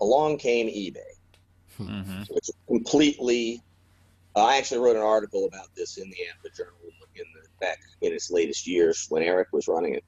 along 0.01 0.39
came 0.39 0.69
eBay, 0.69 1.01
hmm 1.77 2.23
which 2.29 2.51
completely. 2.67 3.61
Uh, 4.37 4.45
I 4.45 4.57
actually 4.57 4.81
wrote 4.81 4.97
an 4.97 5.03
article 5.03 5.47
about 5.47 5.69
this 5.77 5.97
in 5.97 6.11
the 6.11 6.17
APBA 6.17 6.57
Journal 6.57 6.75
in 7.17 7.25
the 7.35 7.49
back 7.61 7.79
in 8.01 8.13
its 8.13 8.31
latest 8.31 8.67
years 8.67 9.07
when 9.09 9.23
Eric 9.23 9.49
was 9.53 9.69
running 9.69 9.95
it, 9.95 10.05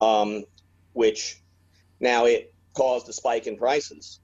um, 0.00 0.44
which 0.92 1.42
now 2.00 2.24
it 2.24 2.54
caused 2.74 3.08
a 3.08 3.12
spike 3.12 3.46
in 3.46 3.56
prices. 3.56 4.20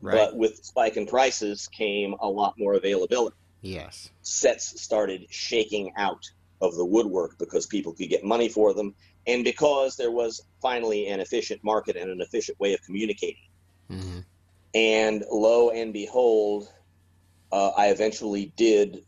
Right. 0.00 0.14
But 0.14 0.36
with 0.36 0.58
the 0.58 0.64
spike 0.64 0.96
in 0.96 1.06
prices 1.06 1.68
came 1.68 2.14
a 2.20 2.28
lot 2.28 2.54
more 2.58 2.74
availability. 2.74 3.36
Yes. 3.60 4.10
Sets 4.22 4.80
started 4.80 5.26
shaking 5.30 5.92
out 5.96 6.24
of 6.60 6.74
the 6.76 6.84
woodwork 6.84 7.38
because 7.38 7.66
people 7.66 7.92
could 7.92 8.08
get 8.08 8.24
money 8.24 8.48
for 8.48 8.72
them, 8.74 8.94
and 9.26 9.44
because 9.44 9.96
there 9.96 10.10
was 10.10 10.42
finally 10.60 11.08
an 11.08 11.20
efficient 11.20 11.62
market 11.64 11.96
and 11.96 12.10
an 12.10 12.20
efficient 12.20 12.58
way 12.60 12.74
of 12.74 12.82
communicating. 12.82 13.42
hmm 13.88 14.20
And 14.74 15.24
lo 15.30 15.70
and 15.70 15.92
behold, 15.92 16.68
uh, 17.50 17.70
I 17.76 17.88
eventually 17.88 18.52
did, 18.56 19.04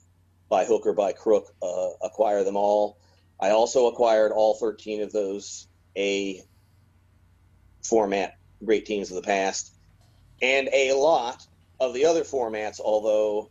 by 0.49 0.65
hook 0.65 0.87
or 0.87 0.93
by 0.93 1.13
crook, 1.13 1.47
uh, 1.63 1.91
acquire 2.03 2.45
them 2.45 2.57
all. 2.57 2.99
I 3.41 3.51
also 3.51 3.87
acquired 3.87 4.33
all 4.33 4.55
13 4.55 5.03
of 5.03 5.13
those 5.13 5.67
A 5.97 6.43
format 7.83 8.35
great 8.65 8.87
teams 8.87 9.11
of 9.11 9.17
the 9.17 9.23
past, 9.23 9.75
and 10.41 10.69
a 10.73 10.93
lot 10.93 11.43
of 11.81 11.95
the 11.95 12.05
other 12.05 12.23
formats, 12.23 12.81
although 12.81 13.51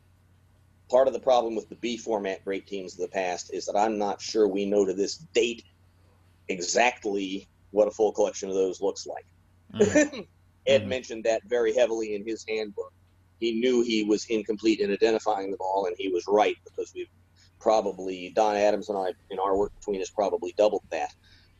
part 0.89 1.07
of 1.07 1.13
the 1.13 1.19
problem 1.19 1.55
with 1.55 1.69
the 1.69 1.75
B 1.75 1.97
format 1.97 2.43
great 2.43 2.67
teams 2.67 2.93
of 2.93 2.99
the 2.99 3.07
past 3.07 3.53
is 3.53 3.65
that 3.65 3.77
I'm 3.77 3.97
not 3.97 4.21
sure 4.21 4.47
we 4.47 4.65
know 4.65 4.85
to 4.85 4.93
this 4.93 5.17
date 5.33 5.63
exactly 6.47 7.49
what 7.71 7.87
a 7.87 7.91
full 7.91 8.11
collection 8.11 8.49
of 8.49 8.55
those 8.55 8.81
looks 8.81 9.05
like. 9.07 9.25
Mhm. 9.73 10.27
Ed 10.65 10.83
Mhm. 10.83 10.87
mentioned 10.87 11.23
that 11.25 11.41
very 11.45 11.73
heavily 11.73 12.15
in 12.15 12.25
his 12.25 12.43
handbook. 12.47 12.91
He 13.39 13.59
knew 13.59 13.81
he 13.81 14.03
was 14.03 14.25
incomplete 14.29 14.79
in 14.79 14.91
identifying 14.91 15.51
them 15.51 15.59
all, 15.61 15.85
and 15.85 15.95
he 15.97 16.09
was 16.09 16.23
right 16.27 16.55
because 16.65 16.91
we've 16.95 17.07
probably 17.59 18.31
Don 18.35 18.55
Adams 18.55 18.89
and 18.89 18.97
I, 18.97 19.13
in 19.29 19.39
our 19.39 19.57
work 19.57 19.71
between 19.79 20.01
us, 20.01 20.09
probably 20.09 20.53
doubled 20.57 20.83
that. 20.91 21.09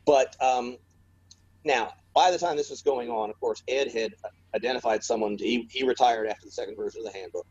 But 0.05 0.35
um, 0.41 0.77
now, 1.65 1.91
by 2.13 2.31
the 2.31 2.37
time 2.37 2.57
this 2.57 2.69
was 2.69 2.81
going 2.81 3.09
on, 3.09 3.29
of 3.29 3.39
course, 3.39 3.61
Ed 3.67 3.91
had 3.91 4.11
identified 4.55 5.03
someone. 5.03 5.37
To, 5.37 5.43
he, 5.43 5.67
he 5.71 5.83
retired 5.83 6.27
after 6.27 6.45
the 6.45 6.51
second 6.51 6.75
version 6.75 7.01
of 7.05 7.11
the 7.11 7.17
handbook. 7.17 7.45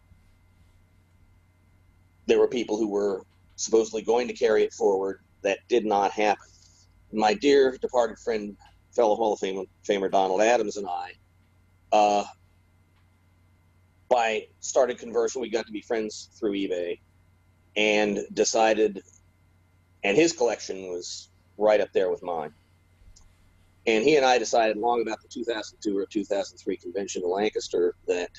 There 2.27 2.39
were 2.39 2.49
people 2.49 2.77
who 2.79 2.89
were 2.89 3.23
supposedly 3.57 4.03
going 4.03 4.29
to 4.29 4.35
carry 4.35 4.63
it 4.63 4.73
forward. 4.73 5.19
That 5.43 5.59
did 5.69 5.85
not 5.85 6.13
happen. 6.13 6.47
My 7.13 7.35
dear 7.35 7.77
departed 7.81 8.17
friend, 8.25 8.57
fellow 8.95 9.17
Hall 9.17 9.33
of 9.35 9.41
Fame, 9.41 9.65
Famer 9.89 10.11
Donald 10.11 10.41
Adams, 10.41 10.77
and 10.77 10.87
I 10.89 11.13
uh, 11.93 12.25
by 14.09 14.47
started 14.61 14.99
conversing, 14.99 15.41
we 15.41 15.51
got 15.51 15.67
to 15.67 15.73
be 15.73 15.83
friends 15.83 16.31
through 16.39 16.53
eBay, 16.53 16.99
and 17.77 18.21
decided, 18.33 19.01
and 20.05 20.17
his 20.17 20.33
collection 20.33 20.89
was 20.89 21.31
right 21.57 21.81
up 21.81 21.89
there 21.95 22.11
with 22.11 22.23
mine. 22.23 22.53
And 23.87 24.05
he 24.05 24.17
and 24.17 24.25
I 24.25 24.39
decided 24.39 24.77
long 24.77 25.03
about 25.03 25.19
the 25.23 25.29
2002 25.29 25.97
or 25.97 26.07
2003 26.07 26.77
convention 26.77 27.23
in 27.25 27.31
Lancaster 27.31 27.95
that 28.07 28.31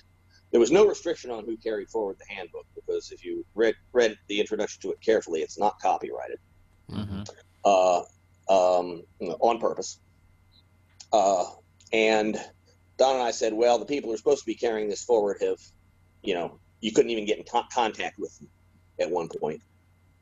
there 0.51 0.59
was 0.59 0.71
no 0.71 0.85
restriction 0.85 1.31
on 1.31 1.43
who 1.45 1.57
carried 1.57 1.89
forward 1.89 2.15
the 2.19 2.35
handbook 2.35 2.65
because 2.75 3.09
if 3.11 3.25
you 3.25 3.43
read 3.55 3.75
read 3.91 4.15
the 4.29 4.39
introduction 4.39 4.79
to 4.83 4.91
it 4.91 5.01
carefully, 5.03 5.41
it's 5.41 5.57
not 5.57 5.73
copyrighted 5.81 6.37
Mhm. 6.89 7.27
uh, 7.65 8.03
um, 8.49 9.03
on 9.19 9.59
purpose. 9.59 9.99
Uh, 11.11 11.45
and 11.91 12.39
Don 13.03 13.15
and 13.15 13.23
I 13.23 13.31
said, 13.31 13.51
well, 13.51 13.77
the 13.77 13.85
people 13.85 14.09
who 14.09 14.13
are 14.13 14.17
supposed 14.17 14.43
to 14.43 14.45
be 14.45 14.55
carrying 14.55 14.87
this 14.87 15.03
forward 15.03 15.35
have, 15.41 15.57
you 16.21 16.33
know, 16.33 16.57
you 16.79 16.93
couldn't 16.93 17.11
even 17.11 17.25
get 17.25 17.37
in 17.37 17.43
con- 17.43 17.67
contact 17.69 18.17
with 18.17 18.33
them 18.39 18.47
at 18.97 19.11
one 19.11 19.27
point. 19.27 19.61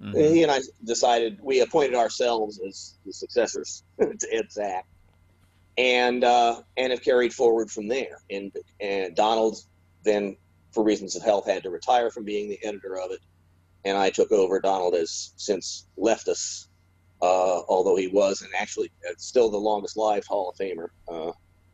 Mhm. 0.01 0.33
He 0.33 0.41
and 0.41 0.51
I 0.51 0.61
decided 0.83 1.37
we 1.43 1.59
appointed 1.61 1.93
ourselves 1.93 2.59
as 2.67 2.95
the 3.05 3.13
successors 3.13 3.83
to 3.99 4.27
Ed 4.33 4.51
Zach, 4.51 4.87
and 5.77 6.23
uh, 6.23 6.63
and 6.75 6.91
have 6.91 7.03
carried 7.03 7.35
forward 7.35 7.69
from 7.69 7.87
there. 7.87 8.17
And 8.31 8.51
and 8.79 9.15
Donald 9.15 9.59
then, 10.03 10.35
for 10.71 10.83
reasons 10.83 11.15
of 11.15 11.21
health, 11.21 11.45
had 11.45 11.61
to 11.61 11.69
retire 11.69 12.09
from 12.09 12.23
being 12.23 12.49
the 12.49 12.57
editor 12.63 12.97
of 12.99 13.11
it, 13.11 13.19
and 13.85 13.95
I 13.95 14.09
took 14.09 14.31
over. 14.31 14.59
Donald 14.59 14.95
has 14.95 15.33
since 15.35 15.85
left 15.97 16.27
us, 16.27 16.67
uh, 17.21 17.61
although 17.69 17.95
he 17.95 18.07
was 18.07 18.41
and 18.41 18.49
actually 18.57 18.91
uh, 19.07 19.13
still 19.19 19.51
the 19.51 19.57
longest 19.57 19.97
lived 19.97 20.25
Hall 20.25 20.49
of 20.49 20.57
Famer, 20.57 20.87
uh, 21.07 21.31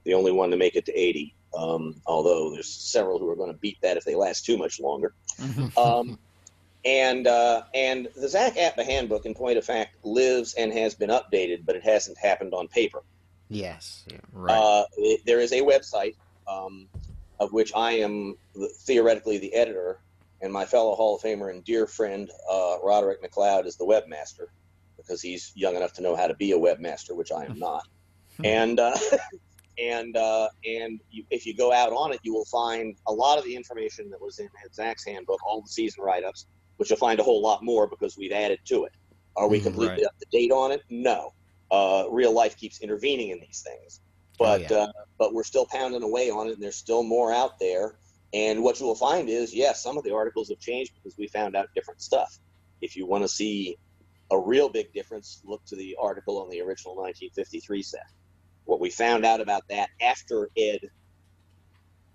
the 0.07 0.13
only 0.13 0.31
one 0.31 0.49
to 0.49 0.57
make 0.57 0.75
it 0.75 0.85
to 0.85 0.97
80. 0.97 1.35
Um, 1.55 2.01
although 2.05 2.51
there's 2.53 2.69
several 2.69 3.19
who 3.19 3.29
are 3.29 3.35
going 3.35 3.51
to 3.51 3.57
beat 3.59 3.77
that 3.81 3.97
if 3.97 4.05
they 4.05 4.15
last 4.15 4.45
too 4.45 4.57
much 4.57 4.79
longer. 4.79 5.13
Mhm. 5.37 5.77
Um, 5.77 6.17
and 6.85 7.27
uh, 7.27 7.63
and 7.73 8.07
the 8.15 8.29
Zach 8.29 8.55
APBA 8.55 8.85
handbook, 8.85 9.25
in 9.25 9.33
point 9.33 9.57
of 9.57 9.65
fact, 9.65 9.97
lives 10.03 10.53
and 10.53 10.71
has 10.71 10.95
been 10.95 11.09
updated, 11.09 11.65
but 11.65 11.75
it 11.75 11.83
hasn't 11.83 12.17
happened 12.17 12.53
on 12.53 12.67
paper. 12.69 13.03
Yes. 13.49 14.05
Yeah. 14.09 14.17
Right. 14.31 14.57
Uh, 14.57 14.85
it- 14.97 15.25
there 15.25 15.41
is 15.41 15.51
a 15.51 15.59
website 15.61 16.15
um, 16.47 16.87
of 17.41 17.51
which 17.51 17.73
I 17.75 17.91
am 17.93 18.37
the, 18.55 18.69
theoretically 18.79 19.37
the 19.39 19.53
editor, 19.53 19.99
and 20.41 20.53
my 20.53 20.63
fellow 20.65 20.95
Hall 20.95 21.17
of 21.17 21.21
Famer 21.21 21.49
and 21.51 21.65
dear 21.65 21.85
friend 21.85 22.31
uh, 22.49 22.77
Roderick 22.81 23.21
McLeod 23.21 23.65
is 23.65 23.75
the 23.75 23.85
webmaster 23.85 24.47
because 24.95 25.21
he's 25.21 25.51
young 25.55 25.75
enough 25.75 25.91
to 25.93 26.01
know 26.01 26.15
how 26.15 26.27
to 26.27 26.33
be 26.35 26.53
a 26.53 26.57
webmaster, 26.57 27.13
which 27.13 27.31
I 27.33 27.43
am 27.43 27.59
not. 27.59 27.85
and 28.43 28.79
uh, 28.79 28.95
and 29.77 30.15
uh, 30.17 30.47
and 30.65 30.99
you, 31.09 31.23
if 31.29 31.45
you 31.45 31.55
go 31.55 31.71
out 31.71 31.91
on 31.93 32.11
it, 32.13 32.19
you 32.23 32.33
will 32.33 32.45
find 32.45 32.95
a 33.07 33.13
lot 33.13 33.37
of 33.37 33.43
the 33.45 33.55
information 33.55 34.09
that 34.09 34.21
was 34.21 34.39
in 34.39 34.49
Zach's 34.73 35.05
handbook, 35.05 35.39
all 35.45 35.61
the 35.61 35.67
season 35.69 36.03
write-ups, 36.03 36.47
which 36.77 36.89
you'll 36.89 36.97
find 36.97 37.19
a 37.19 37.23
whole 37.23 37.41
lot 37.41 37.63
more 37.63 37.87
because 37.87 38.15
we've 38.17 38.31
added 38.31 38.59
to 38.67 38.85
it. 38.85 38.91
Are 39.35 39.47
we 39.47 39.59
Mhm, 39.59 39.63
completely 39.63 40.03
right. 40.03 40.05
up 40.05 40.17
to 40.19 40.25
date 40.31 40.51
on 40.51 40.71
it? 40.71 40.81
No. 40.89 41.31
Uh, 41.69 42.05
real 42.09 42.31
life 42.31 42.57
keeps 42.57 42.81
intervening 42.81 43.29
in 43.29 43.39
these 43.39 43.61
things, 43.65 44.01
Oh, 44.39 44.45
but 44.45 44.61
yeah. 44.61 44.77
uh, 44.77 44.91
but 45.19 45.33
we're 45.33 45.43
still 45.43 45.67
pounding 45.71 46.03
away 46.03 46.29
on 46.29 46.47
it, 46.47 46.53
and 46.53 46.63
there's 46.63 46.77
still 46.77 47.03
more 47.03 47.31
out 47.33 47.59
there. 47.59 47.99
And 48.33 48.63
what 48.63 48.79
you 48.79 48.85
will 48.85 48.95
find 48.95 49.29
is, 49.29 49.53
yes, 49.53 49.81
some 49.83 49.97
of 49.97 50.03
the 50.03 50.13
articles 50.13 50.49
have 50.49 50.59
changed 50.59 50.91
because 50.95 51.15
we 51.17 51.27
found 51.27 51.55
out 51.55 51.67
different 51.75 52.01
stuff. 52.01 52.29
If 52.81 52.95
you 52.95 53.05
want 53.07 53.23
to 53.23 53.27
see 53.27 53.77
a 54.31 54.39
real 54.39 54.69
big 54.69 54.91
difference, 54.93 55.41
look 55.45 55.61
to 55.67 55.75
the 55.75 55.95
article 56.01 56.41
on 56.41 56.49
the 56.49 56.61
original 56.61 56.95
1953 56.95 57.81
set. 57.83 58.01
What 58.67 58.81
we 58.81 58.89
found 58.89 59.25
out 59.25 59.39
about 59.39 59.63
that 59.69 59.89
after 60.01 60.49
Ed 60.57 60.81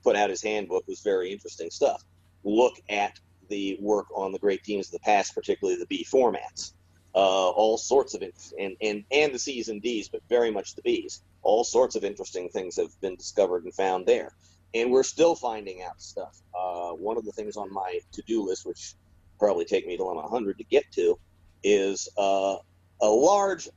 put 0.04 0.16
out 0.16 0.28
his 0.28 0.42
handbook 0.42 0.86
was 0.86 1.00
very 1.00 1.32
interesting 1.32 1.70
stuff. 1.70 2.04
Look 2.44 2.74
at 2.90 3.18
the 3.48 3.78
work 3.80 4.06
on 4.14 4.32
the 4.32 4.38
great 4.38 4.62
teams 4.62 4.88
of 4.88 4.92
the 4.92 4.98
past, 5.00 5.34
particularly 5.34 5.78
the 5.78 5.86
B 5.86 6.06
formats. 6.08 6.74
Uh, 7.14 7.50
all 7.50 7.78
sorts 7.78 8.14
of 8.14 8.22
and, 8.22 8.76
and 8.82 9.04
and 9.10 9.34
the 9.34 9.38
C's 9.38 9.68
and 9.68 9.80
D's, 9.80 10.08
but 10.08 10.20
very 10.28 10.50
much 10.50 10.74
the 10.74 10.82
B's. 10.82 11.22
All 11.42 11.64
sorts 11.64 11.96
of 11.96 12.04
interesting 12.04 12.50
things 12.50 12.76
have 12.76 12.98
been 13.00 13.16
discovered 13.16 13.64
and 13.64 13.74
found 13.74 14.06
there, 14.06 14.32
and 14.74 14.90
we're 14.90 15.02
still 15.02 15.34
finding 15.34 15.82
out 15.82 16.00
stuff. 16.02 16.38
Uh, 16.54 16.90
one 16.90 17.16
of 17.16 17.24
the 17.24 17.32
things 17.32 17.56
on 17.56 17.72
my 17.72 17.98
to-do 18.12 18.46
list, 18.46 18.66
which 18.66 18.94
probably 19.38 19.64
take 19.64 19.86
me 19.86 19.96
till 19.96 20.10
I'm 20.10 20.16
100 20.16 20.58
to 20.58 20.64
get 20.64 20.84
to, 20.92 21.18
is 21.62 22.08
uh, 22.18 22.56
a 23.00 23.08
large 23.08 23.68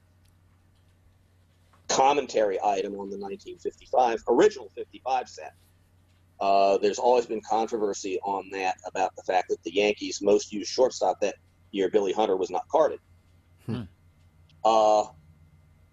commentary 1.87 2.59
item 2.63 2.93
on 2.93 3.09
the 3.09 3.17
1955 3.17 4.23
original 4.27 4.71
55 4.75 5.29
set. 5.29 5.53
Uh, 6.39 6.77
there's 6.79 6.99
always 6.99 7.25
been 7.25 7.41
controversy 7.41 8.19
on 8.23 8.49
that 8.51 8.75
about 8.85 9.15
the 9.15 9.23
fact 9.23 9.49
that 9.49 9.61
the 9.63 9.73
Yankees' 9.73 10.21
most 10.21 10.51
used 10.51 10.71
shortstop 10.71 11.19
that 11.21 11.35
year, 11.71 11.89
Billy 11.89 12.11
Hunter, 12.11 12.35
was 12.35 12.49
not 12.49 12.67
carded. 12.67 12.99
Hmm. 13.65 13.83
Uh, 14.63 15.05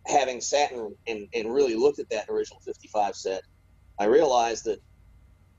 having 0.07 0.41
sat 0.41 0.73
and, 0.73 0.95
and, 1.07 1.29
and 1.35 1.53
really 1.53 1.77
looked 1.77 2.01
at 2.01 2.11
that 2.11 2.29
original 2.29 2.61
55 2.61 3.15
set, 3.15 3.43
I 3.99 4.07
realized 4.07 4.65
that 4.65 4.81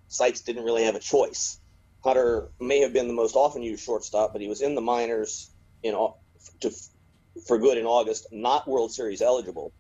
Seitz 0.10 0.42
didn't 0.42 0.64
really 0.64 0.84
have 0.84 0.96
a 0.96 1.00
choice. 1.00 1.60
Hunter 2.04 2.50
may 2.60 2.80
have 2.80 2.92
been 2.92 3.08
the 3.08 3.14
most 3.14 3.36
often 3.36 3.62
used 3.62 3.84
shortstop, 3.84 4.34
but 4.34 4.42
he 4.42 4.50
was 4.50 4.62
in 4.62 4.76
the 4.76 4.82
minors 4.82 5.52
in 5.84 5.94
to, 6.60 6.72
for 7.48 7.58
good 7.58 7.78
in 7.78 7.86
August, 7.86 8.28
not 8.32 8.68
World 8.68 8.92
Series 8.92 9.22
eligible. 9.22 9.72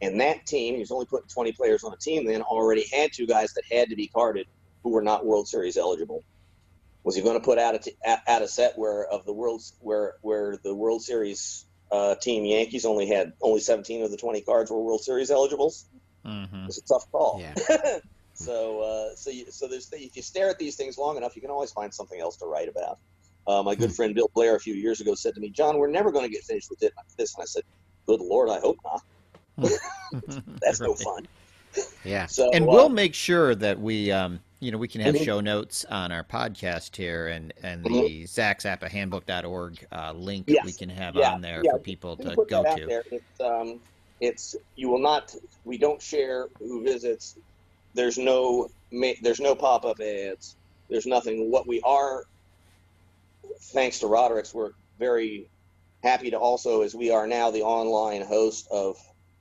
And 0.00 0.20
that 0.20 0.46
team, 0.46 0.74
he 0.74 0.80
was 0.80 0.90
only 0.90 1.06
putting 1.06 1.28
20 1.28 1.52
players 1.52 1.82
on 1.82 1.92
a 1.92 1.96
team 1.96 2.26
then, 2.26 2.42
already 2.42 2.84
had 2.92 3.10
two 3.12 3.26
guys 3.26 3.52
that 3.54 3.64
had 3.70 3.88
to 3.90 3.96
be 3.96 4.08
carded 4.08 4.46
who 4.82 4.90
were 4.90 5.02
not 5.02 5.26
World 5.26 5.48
Series 5.48 5.76
eligible. 5.76 6.24
Was 7.04 7.16
he 7.16 7.22
going 7.22 7.38
to 7.38 7.44
put 7.44 7.58
out 7.58 7.74
a, 7.74 7.78
t- 7.78 7.96
out 8.04 8.42
a 8.42 8.48
set 8.48 8.78
where 8.78 9.06
of 9.06 9.24
the 9.24 9.32
world's 9.32 9.74
where 9.80 10.14
where 10.20 10.58
the 10.62 10.74
World 10.74 11.02
Series 11.02 11.64
uh, 11.90 12.14
team 12.16 12.44
Yankees 12.44 12.84
only 12.84 13.06
had 13.06 13.32
only 13.40 13.60
17 13.60 14.02
of 14.02 14.10
the 14.10 14.16
20 14.16 14.42
cards 14.42 14.70
were 14.70 14.82
World 14.82 15.02
Series 15.02 15.30
eligibles? 15.30 15.86
Mhm. 16.26 16.66
It's 16.66 16.78
a 16.78 16.82
tough 16.82 17.10
call. 17.10 17.40
Yeah. 17.40 17.54
so 18.34 18.80
uh, 18.80 19.16
so 19.16 19.30
you, 19.30 19.50
so 19.50 19.68
there's 19.68 19.88
if 19.92 20.16
you 20.16 20.22
stare 20.22 20.50
at 20.50 20.58
these 20.58 20.76
things 20.76 20.98
long 20.98 21.16
enough, 21.16 21.34
you 21.34 21.42
can 21.42 21.50
always 21.50 21.72
find 21.72 21.92
something 21.94 22.20
else 22.20 22.36
to 22.38 22.46
write 22.46 22.68
about. 22.68 22.98
Uh, 23.46 23.62
my 23.62 23.74
good 23.74 23.94
friend 23.94 24.14
Bill 24.14 24.30
Blair 24.34 24.56
a 24.56 24.60
few 24.60 24.74
years 24.74 25.00
ago 25.00 25.14
said 25.14 25.34
to 25.34 25.40
me, 25.40 25.48
"John, 25.50 25.78
we're 25.78 25.88
never 25.88 26.12
going 26.12 26.26
to 26.26 26.30
get 26.30 26.44
finished 26.44 26.68
with 26.68 26.82
it 26.82 26.92
this," 27.16 27.34
and 27.34 27.42
I 27.42 27.46
said, 27.46 27.62
"Good 28.06 28.20
Lord, 28.20 28.50
I 28.50 28.60
hope 28.60 28.76
not." 28.84 29.00
That's 30.62 30.80
no 30.80 30.94
fun. 30.94 31.26
Yeah. 32.04 32.26
So 32.26 32.50
and 32.52 32.64
uh, 32.64 32.68
we'll 32.70 32.88
make 32.88 33.14
sure 33.14 33.54
that 33.54 33.78
we, 33.80 34.10
um, 34.10 34.40
you 34.60 34.70
know, 34.72 34.78
we 34.78 34.88
can 34.88 35.00
have 35.02 35.14
Mhm. 35.14 35.24
show 35.24 35.40
notes 35.40 35.84
on 35.90 36.10
our 36.12 36.24
podcast 36.24 36.96
here, 36.96 37.28
and 37.28 37.52
and 37.62 37.84
the 37.84 38.24
zaxappahandbook.org 38.24 39.86
uh, 39.92 40.12
link 40.12 40.44
Yes. 40.48 40.64
we 40.64 40.72
can 40.72 40.88
have 40.88 41.14
Yeah, 41.14 41.32
on 41.34 41.40
there 41.40 41.62
yeah. 41.64 41.72
for 41.72 41.78
people 41.78 42.16
to 42.16 42.34
go 42.48 42.62
to. 42.64 43.02
It's, 43.10 43.40
um, 43.40 43.80
it's 44.20 44.56
you 44.76 44.88
will 44.88 44.98
not. 44.98 45.34
We 45.64 45.78
don't 45.78 46.00
share 46.00 46.48
who 46.58 46.82
visits. 46.82 47.36
There's 47.94 48.18
no 48.18 48.68
ma- 48.90 49.12
there's 49.22 49.40
no 49.40 49.54
pop 49.54 49.84
up 49.84 50.00
ads. 50.00 50.56
There's 50.88 51.06
nothing. 51.06 51.50
What 51.50 51.66
we 51.66 51.80
are, 51.82 52.24
thanks 53.60 53.98
to 54.00 54.06
Roderick's 54.06 54.54
work, 54.54 54.74
very 54.98 55.48
happy 56.02 56.30
to 56.30 56.38
also 56.38 56.82
is 56.82 56.94
we 56.94 57.10
are 57.10 57.26
now 57.26 57.50
the 57.50 57.62
online 57.62 58.22
host 58.22 58.66
of 58.70 58.96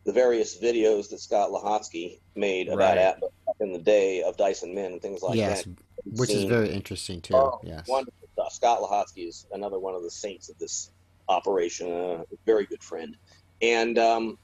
the 0.07 0.13
various 0.13 0.57
videos 0.57 1.09
that 1.09 1.19
Scott 1.19 1.49
Lahotsky 1.49 2.21
made 2.34 2.69
about 2.69 2.95
Right. 2.95 2.97
Atlas 2.97 3.31
in 3.59 3.73
the 3.73 3.79
day 3.79 4.23
of 4.23 4.38
Dyson 4.38 4.73
Men 4.73 4.93
and 4.93 5.01
things 5.01 5.21
like 5.21 5.35
yes, 5.35 5.65
that. 5.65 5.75
which 6.05 6.29
is 6.29 6.45
very 6.45 6.69
interesting 6.69 7.19
too. 7.19 7.35
Oh, 7.35 7.59
yes. 7.61 7.85
Wonderful 7.89 8.29
stuff. 8.31 8.53
Scott 8.53 8.79
Lahotsky 8.79 9.27
is 9.27 9.45
another 9.51 9.77
one 9.79 9.95
of 9.95 10.03
the 10.03 10.09
saints 10.09 10.47
of 10.47 10.57
this 10.59 10.91
operation, 11.27 11.91
a 11.91 12.23
very 12.45 12.65
good 12.65 12.81
friend. 12.81 13.17
And 13.61 13.99
um, 13.99 14.38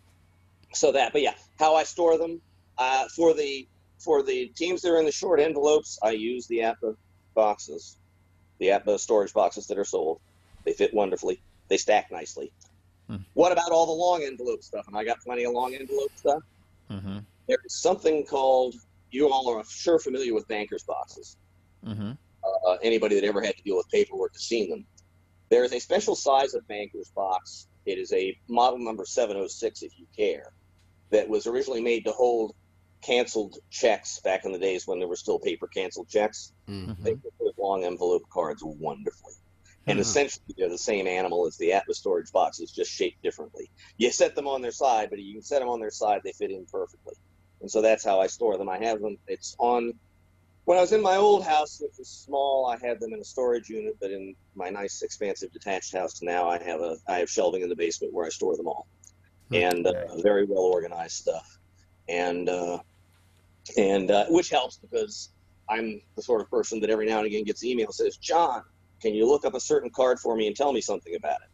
so 0.74 0.92
that, 0.92 1.14
but 1.14 1.22
yeah, 1.22 1.36
how 1.58 1.76
I 1.76 1.84
store 1.84 2.18
them 2.18 2.42
uh, 2.78 3.08
for 3.16 3.34
the 3.34 3.66
for 4.00 4.22
the 4.22 4.48
teams 4.48 4.82
that 4.82 4.92
are 4.92 4.98
in 4.98 5.06
the 5.06 5.14
short 5.14 5.40
envelopes, 5.40 5.98
I 6.04 6.12
use 6.12 6.46
the 6.48 6.58
APBA 6.60 6.98
boxes, 7.36 7.96
the 8.60 8.68
APBA 8.68 9.00
storage 9.00 9.32
boxes 9.32 9.68
that 9.68 9.78
are 9.78 9.86
sold. 9.86 10.20
They 10.66 10.74
fit 10.74 10.94
wonderfully. 10.94 11.42
They 11.70 11.78
stack 11.78 12.12
nicely. 12.12 12.52
Hmm. 13.10 13.18
What 13.34 13.52
about 13.52 13.72
all 13.72 13.86
the 13.86 13.92
long 13.92 14.24
envelope 14.24 14.64
stuff? 14.64 14.86
And 14.88 14.98
I 14.98 15.04
got 15.04 15.18
plenty 15.26 15.44
of 15.44 15.54
long 15.54 15.74
envelope 15.74 16.12
stuff. 16.16 16.42
hmm 16.90 17.20
There 17.48 17.58
is 17.66 17.82
something 17.82 18.26
called. 18.26 18.76
You 19.12 19.30
all 19.30 19.48
are 19.56 19.64
sure 19.70 20.00
familiar 20.00 20.34
with 20.34 20.48
bankers 20.48 20.84
boxes 20.88 21.38
hmm 21.84 22.14
uh, 22.66 22.78
anybody 22.82 23.16
that 23.16 23.24
ever 23.26 23.42
had 23.42 23.56
to 23.56 23.64
deal 23.64 23.78
with 23.78 23.88
paperwork 23.92 24.32
has 24.34 24.44
seen 24.44 24.70
them. 24.70 24.86
There 25.50 25.64
is 25.64 25.74
a 25.74 25.80
special 25.80 26.16
size 26.16 26.54
of 26.54 26.68
banker's 26.68 27.12
box. 27.16 27.68
It 27.86 27.98
is 27.98 28.12
a 28.14 28.36
model 28.50 28.80
number 28.80 29.06
706, 29.06 29.82
if 29.82 29.92
you 29.98 30.06
care, 30.18 30.46
that 31.12 31.28
was 31.28 31.48
originally 31.48 31.82
made 31.82 32.06
to 32.06 32.12
hold 32.12 32.54
canceled 33.04 33.56
checks 33.70 34.20
back 34.24 34.46
in 34.46 34.52
the 34.52 34.60
days 34.60 34.84
when 34.88 35.00
there 35.00 35.08
were 35.08 35.16
still 35.16 35.40
paper 35.40 35.68
canceled 35.68 36.08
checks. 36.10 36.54
Mm. 36.70 36.96
They 37.04 37.12
could 37.12 37.38
put 37.40 37.60
long 37.60 37.84
envelope 37.84 38.24
cards 38.32 38.62
wonderfully. 38.64 39.34
And 39.88 40.00
Mhm. 40.00 40.02
essentially, 40.02 40.56
they're 40.58 40.70
the 40.70 40.78
same 40.78 41.08
animal 41.08 41.46
as 41.46 41.58
the 41.58 41.72
APBA 41.72 41.94
storage 41.94 42.32
boxes, 42.32 42.72
just 42.72 42.92
shaped 42.92 43.22
differently. 43.22 43.70
You 43.98 44.12
set 44.12 44.34
them 44.36 44.48
on 44.48 44.62
their 44.62 44.72
side, 44.72 45.10
but 45.10 45.20
you 45.20 45.34
can 45.34 45.44
set 45.44 45.60
them 45.60 45.70
on 45.70 45.80
their 45.80 45.92
side; 45.92 46.22
they 46.24 46.32
fit 46.34 46.52
in 46.52 46.66
perfectly. 46.72 47.16
And 47.62 47.70
so 47.70 47.82
that's 47.82 48.04
how 48.04 48.20
I 48.22 48.28
store 48.28 48.58
them. 48.58 48.70
I 48.70 48.78
have 48.80 49.02
them. 49.02 49.18
It's 49.28 49.56
on. 49.60 50.00
When 50.66 50.78
I 50.78 50.82
was 50.82 50.94
in 50.94 51.02
my 51.02 51.18
old 51.18 51.44
house, 51.44 51.80
which 51.82 51.92
was 51.98 52.10
small, 52.10 52.66
I 52.68 52.78
had 52.86 53.00
them 53.02 53.14
in 53.14 53.20
a 53.20 53.26
storage 53.26 53.68
unit. 53.70 53.96
But 54.00 54.12
in 54.12 54.34
my 54.56 54.70
nice, 54.70 55.02
expansive 55.02 55.52
detached 55.52 55.94
house 55.94 56.22
now, 56.22 56.48
I 56.50 56.64
have 56.64 56.82
a 56.82 56.98
I 57.08 57.20
have 57.20 57.30
shelving 57.30 57.62
in 57.62 57.70
the 57.70 57.76
basement 57.76 58.14
where 58.14 58.26
I 58.26 58.30
store 58.30 58.56
them 58.56 58.68
all, 58.68 58.88
Hmm. 59.50 59.56
and 59.56 59.88
uh, 59.88 60.16
very 60.22 60.46
well 60.46 60.64
organized 60.64 61.16
stuff. 61.16 61.46
And 62.08 62.48
uh, 62.48 62.80
and 63.78 64.12
uh, 64.12 64.26
which 64.30 64.50
helps 64.50 64.78
because 64.78 65.34
I'm 65.70 66.02
the 66.16 66.24
sort 66.24 66.42
of 66.42 66.50
person 66.50 66.80
that 66.82 66.90
every 66.90 67.06
now 67.06 67.18
and 67.18 67.28
again 67.28 67.44
gets 67.44 67.64
email 67.64 67.92
says, 67.92 68.18
"John, 68.18 68.62
can 69.04 69.16
you 69.16 69.28
look 69.28 69.46
up 69.46 69.56
a 69.56 69.62
certain 69.62 69.92
card 69.96 70.20
for 70.20 70.36
me 70.38 70.48
and 70.48 70.58
tell 70.58 70.74
me 70.74 70.82
something 70.82 71.16
about 71.16 71.34
it?" 71.34 71.50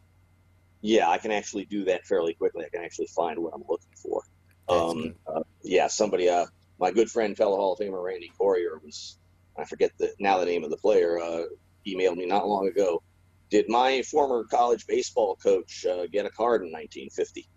Yeah, 0.82 1.10
I 1.10 1.18
can 1.18 1.32
actually 1.32 1.66
do 1.66 1.86
that 1.86 2.06
fairly 2.06 2.34
quickly. 2.36 2.64
I 2.66 2.70
can 2.74 2.84
actually 2.84 3.08
find 3.16 3.38
what 3.40 3.54
I'm 3.54 3.64
looking 3.68 3.94
for. 4.02 4.22
Um, 4.68 5.14
uh, 5.26 5.42
yeah, 5.64 5.88
somebody, 5.88 6.30
uh, 6.30 6.46
my 6.80 6.92
good 6.92 7.10
friend, 7.10 7.36
fellow 7.36 7.56
Hall 7.58 7.74
of 7.74 7.80
Famer 7.80 8.02
Randy 8.04 8.32
Corrier 8.40 8.78
was, 8.84 9.18
I 9.58 9.64
forget 9.66 9.92
the 9.98 10.14
now 10.20 10.38
the 10.38 10.46
name 10.46 10.64
of 10.64 10.70
the 10.70 10.78
player, 10.78 11.20
uh, 11.20 11.44
emailed 11.88 12.16
me 12.18 12.26
not 12.26 12.48
long 12.48 12.68
ago. 12.68 13.02
Did 13.50 13.66
my 13.68 14.02
former 14.02 14.44
college 14.50 14.86
baseball 14.88 15.36
coach 15.42 15.86
uh, 15.90 16.06
get 16.12 16.26
a 16.26 16.30
card 16.30 16.62
in 16.62 16.68
1950? 16.72 17.48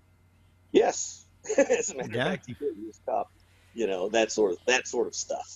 Yes, 0.72 1.28
as 1.57 1.90
a 1.91 1.98
matter 1.98 2.10
Yeah. 2.14 2.26
of 2.26 2.32
fact, 2.32 2.45
he 2.48 2.56
did. 2.56 2.76
He 2.78 2.86
was 2.86 2.99
a 3.07 3.11
cop. 3.11 3.28
You 3.74 3.88
know 3.88 4.10
that 4.11 4.32
sort 4.32 4.53
of 4.53 4.60
that 4.68 4.88
sort 4.88 5.07
of 5.07 5.15
stuff. 5.15 5.48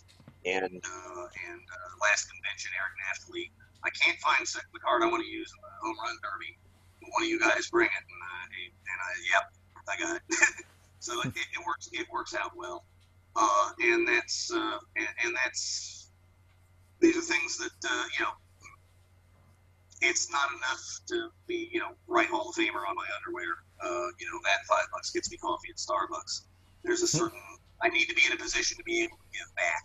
And 0.46 0.64
uh, 0.64 1.26
and 1.50 1.62
uh, 1.62 1.92
last 2.02 2.28
convention, 2.32 2.72
Eric 2.80 2.94
Nastily, 3.10 3.52
I 3.84 3.90
can't 3.90 4.18
find 4.20 4.46
the 4.46 4.80
card 4.80 5.04
I 5.04 5.08
want 5.08 5.24
to 5.24 5.30
use 5.30 5.52
in 5.52 5.60
the 5.62 5.88
home 5.88 5.96
run 6.04 6.16
derby. 6.24 6.58
One 7.14 7.24
of 7.24 7.30
you 7.30 7.40
guys 7.40 7.70
bring 7.70 7.88
it, 7.88 8.04
and, 8.04 8.54
he- 8.54 8.74
and 8.74 9.00
I, 9.00 9.12
yep, 9.32 9.46
I 9.88 9.96
got 10.00 10.16
it. 10.18 10.66
so 11.00 11.22
it, 11.22 11.28
it 11.36 11.66
works. 11.66 11.90
It 11.94 12.08
works 12.12 12.36
out 12.36 12.52
well. 12.56 12.84
Uh, 13.36 13.70
and 13.82 14.08
that's 14.08 14.52
uh, 14.52 14.78
and, 14.96 15.08
and 15.26 15.36
that's 15.36 16.10
these 17.00 17.16
are 17.18 17.22
things 17.22 17.58
that 17.60 17.90
uh, 17.90 18.04
you 18.18 18.26
know. 18.26 18.32
It's 20.00 20.32
not 20.32 20.50
enough 20.52 20.84
to 21.08 21.30
be, 21.48 21.70
you 21.72 21.80
know, 21.80 21.90
right 22.08 22.28
Hall 22.28 22.50
of 22.50 22.56
Famer 22.56 22.86
on 22.88 22.96
my 22.96 23.06
underwear. 23.18 23.56
Uh, 23.82 24.08
you 24.20 24.28
know, 24.32 24.40
that 24.44 24.64
five 24.70 24.86
bucks 24.94 25.10
gets 25.12 25.32
me 25.32 25.38
coffee 25.38 25.70
at 25.72 25.78
Starbucks. 25.78 26.42
There's 26.84 27.02
a 27.02 27.08
certain 27.08 27.42
I 27.82 27.90
need 27.90 28.06
to 28.06 28.16
be 28.16 28.22
in 28.26 28.32
a 28.34 28.38
position 28.38 28.78
to 28.78 28.84
be 28.84 29.04
able 29.04 29.18
to 29.18 29.38
give 29.40 29.56
back 29.56 29.84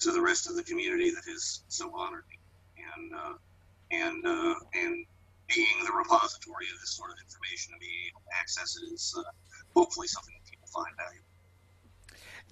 to 0.00 0.12
the 0.12 0.20
rest 0.20 0.48
of 0.48 0.56
the 0.56 0.62
community 0.62 1.10
that 1.10 1.24
has 1.26 1.62
so 1.68 1.90
honored 1.96 2.24
me, 2.28 2.33
and 2.96 3.12
uh, 3.14 3.34
and 3.90 4.26
uh, 4.26 4.54
and 4.74 5.06
being 5.54 5.84
the 5.84 5.92
repository 5.92 6.66
of 6.74 6.80
this 6.80 6.96
sort 6.96 7.10
of 7.10 7.16
information 7.22 7.72
and 7.72 7.80
being 7.80 7.92
able 8.10 8.20
to 8.20 8.36
access 8.38 8.76
it 8.76 8.92
is 8.92 9.14
uh, 9.18 9.22
hopefully 9.74 10.06
something 10.06 10.34
that 10.42 10.50
people 10.50 10.68
find 10.68 10.94
valuable. 10.96 11.28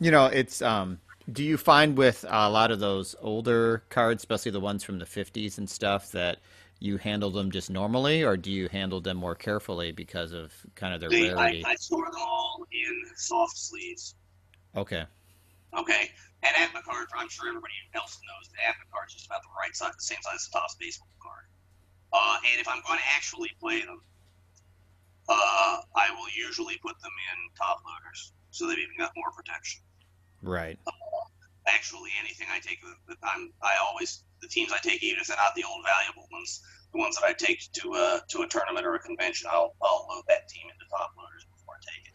You 0.01 0.11
know, 0.11 0.27
it's 0.27 0.63
um 0.63 0.99
do 1.31 1.45
you 1.45 1.57
find 1.57 1.97
with 1.97 2.25
a 2.29 2.51
lot 2.51 2.71
of 2.71 2.81
those 2.81 3.15
older 3.21 3.85
cards, 3.89 4.23
especially 4.23 4.51
the 4.51 4.61
ones 4.61 4.83
from 4.83 4.99
the 4.99 5.05
50s 5.05 5.59
and 5.59 5.71
stuff 5.71 6.11
that 6.13 6.39
you 6.81 6.97
handle 6.97 7.31
them 7.31 7.51
just 7.53 7.71
normally 7.71 8.25
or 8.25 8.37
do 8.37 8.51
you 8.51 8.69
handle 8.69 9.01
them 9.01 9.17
more 9.17 9.37
carefully 9.37 9.93
because 9.93 10.33
of 10.33 10.53
kind 10.75 10.93
of 10.93 11.01
their 11.01 11.11
They, 11.11 11.31
I, 11.31 11.35
rarity? 11.35 11.63
I 11.65 11.77
store 11.77 12.07
them 12.07 12.21
all 12.21 12.67
in 12.73 13.03
soft 13.17 13.57
sleeves. 13.57 14.17
Okay. 14.77 15.05
Okay, 15.73 16.11
and 16.43 16.53
APBA 16.57 16.83
cards, 16.85 17.11
I'm 17.17 17.29
sure 17.29 17.49
everybody 17.49 17.73
else 17.95 18.21
knows 18.29 18.51
that 18.53 18.61
APBA 18.75 18.91
cards 18.93 19.15
just 19.15 19.27
about 19.27 19.43
the 19.43 19.49
right 19.59 19.75
size, 19.75 19.97
the 19.97 20.03
same 20.05 20.21
size 20.21 20.35
as 20.37 20.49
Topps 20.49 20.77
baseball 20.77 21.09
card. 21.23 21.49
Uh, 22.13 22.37
and 22.53 22.61
if 22.61 22.69
I'm 22.69 22.83
going 22.87 22.99
to 22.99 23.09
actually 23.17 23.51
play 23.59 23.81
them, 23.81 24.01
uh, 25.29 25.81
I 25.97 26.11
will 26.13 26.29
usually 26.37 26.77
put 26.85 27.01
them 27.01 27.13
in 27.33 27.37
top 27.57 27.81
loaders, 27.87 28.35
so 28.51 28.67
they've 28.67 28.79
even 28.79 28.99
got 28.99 29.13
more 29.17 29.33
protection. 29.33 29.81
Right. 30.43 30.79
Actually, 31.67 32.11
anything 32.21 32.49
I 32.53 32.59
take, 32.59 32.81
I'm, 33.23 33.51
I 33.63 33.77
always 33.81 34.25
the 34.43 34.49
teams 34.49 34.73
I 34.73 34.79
take, 34.83 35.03
even 35.03 35.21
if 35.21 35.29
they're 35.29 35.37
not 35.37 35.55
the 35.55 35.65
old 35.65 35.87
valuable 35.87 36.27
ones, 36.33 36.61
the 36.93 36.99
ones 36.99 37.17
that 37.17 37.25
I 37.25 37.33
take 37.33 37.63
to 37.73 37.95
a 37.95 38.21
to 38.29 38.43
a 38.43 38.49
tournament 38.49 38.85
or 38.85 38.97
a 38.97 38.99
convention, 38.99 39.49
I'll 39.51 39.73
I'll 39.81 40.07
load 40.11 40.25
that 40.29 40.49
team 40.49 40.67
into 40.67 40.85
top 40.91 41.13
loaders 41.17 41.47
before 41.55 41.79
I 41.79 41.81
take 41.87 42.07
it 42.09 42.13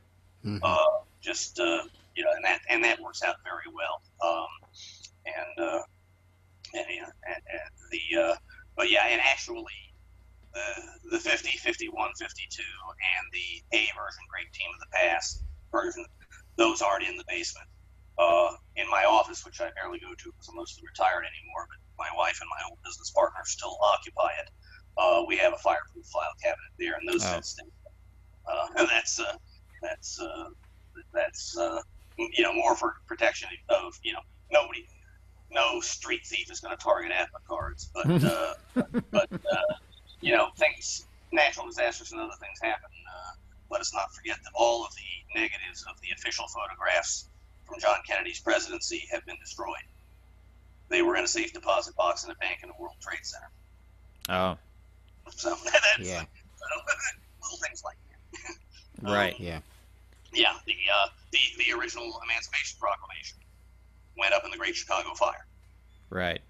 Mhm. 0.47 0.59
uh, 0.63 1.03
just 1.21 1.59
uh, 1.59 1.83
you 2.17 2.25
know, 2.25 2.33
and 2.33 2.43
that 2.43 2.59
and 2.67 2.83
that 2.83 2.99
works 2.99 3.21
out 3.21 3.37
very 3.45 3.69
well. 3.69 4.01
Um, 4.25 4.49
and 5.29 5.53
uh, 5.69 5.83
and, 6.73 6.85
and, 6.89 7.41
and 7.45 7.71
the 7.93 8.03
uh, 8.17 8.35
but 8.75 8.89
yeah, 8.89 9.05
and 9.05 9.21
actually 9.21 9.77
the 10.53 10.65
the 11.11 11.19
50, 11.19 11.57
51, 11.61 12.09
52, 12.17 12.63
and 12.97 13.25
the 13.31 13.77
A 13.77 13.85
version, 13.93 14.23
Great 14.33 14.49
Team 14.51 14.67
of 14.73 14.81
the 14.81 14.91
Past 14.97 15.45
version, 15.71 16.03
those 16.57 16.81
aren't 16.81 17.05
in 17.07 17.15
the 17.15 17.25
basement. 17.29 17.69
Uh, 18.17 18.49
in 18.81 18.89
my 18.89 19.05
office, 19.05 19.45
which 19.45 19.61
I 19.61 19.69
barely 19.77 20.01
go 20.01 20.09
to 20.09 20.27
because 20.33 20.49
I'm 20.49 20.57
mostly 20.57 20.81
retired 20.89 21.21
anymore, 21.21 21.69
but 21.69 21.77
my 22.01 22.09
wife 22.17 22.41
and 22.41 22.49
my 22.49 22.65
old 22.65 22.81
business 22.81 23.13
partner 23.13 23.45
still 23.45 23.77
occupy 23.93 24.33
it. 24.41 24.49
Uh, 24.97 25.21
we 25.29 25.37
have 25.37 25.53
a 25.53 25.61
fireproof 25.61 26.01
file 26.09 26.33
cabinet 26.41 26.73
there, 26.81 26.97
and 26.97 27.05
those 27.05 27.21
Oh. 27.21 27.37
things. 27.37 27.53
Uh, 28.49 28.67
and 28.81 28.89
that's 28.89 29.19
uh, 29.19 29.37
that's 29.83 30.19
uh, 30.19 30.49
that's 31.13 31.55
uh, 31.57 31.77
you 32.17 32.43
know 32.43 32.53
more 32.53 32.75
for 32.75 32.93
protection 33.07 33.49
of 33.69 33.93
you 34.03 34.13
know 34.13 34.19
nobody 34.51 34.81
no 35.51 35.79
street 35.79 36.21
thief 36.25 36.51
is 36.51 36.59
going 36.59 36.75
to 36.75 36.83
target 36.83 37.11
APBA 37.11 37.41
cards 37.47 37.89
but 37.93 38.05
uh, 38.23 38.53
but 39.11 39.29
uh, 39.31 39.73
you 40.21 40.35
know 40.35 40.47
things 40.57 41.05
natural 41.31 41.67
disasters 41.67 42.11
and 42.11 42.21
other 42.21 42.31
things 42.41 42.57
happen 42.61 42.89
uh, 42.89 43.31
let 43.69 43.81
us 43.81 43.93
not 43.93 44.11
forget 44.13 44.37
that 44.43 44.51
all 44.55 44.83
of 44.83 44.91
the 44.95 45.39
negatives 45.39 45.83
of 45.89 45.95
the 46.01 46.09
official 46.17 46.45
photographs 46.53 47.29
from 47.65 47.79
John 47.79 47.97
Kennedy's 48.07 48.39
presidency 48.39 49.03
have 49.11 49.25
been 49.25 49.37
destroyed 49.39 49.87
they 50.89 51.01
were 51.01 51.17
in 51.17 51.25
a 51.25 51.27
safe 51.27 51.53
deposit 51.53 51.95
box 51.95 52.23
in 52.23 52.31
a 52.31 52.35
bank 52.35 52.59
in 52.63 52.69
the 52.69 52.75
World 52.79 52.95
Trade 53.01 53.23
Center 53.23 53.51
Oh, 54.29 54.57
so 55.31 55.49
that's 55.65 56.09
Yeah. 56.09 56.23
little 57.41 57.59
things 57.63 57.83
like 57.85 57.97
that 58.07 58.17
right. 59.03 59.39
Yeah. 59.39 59.59
Yeah, 60.33 60.53
the 60.65 60.73
uh, 60.93 61.07
the 61.31 61.39
the 61.57 61.73
original 61.77 62.19
Emancipation 62.23 62.77
Proclamation 62.79 63.37
went 64.17 64.33
up 64.33 64.43
in 64.45 64.51
the 64.51 64.57
Great 64.57 64.75
Chicago 64.75 65.13
Fire. 65.15 65.47
Right. 66.09 66.41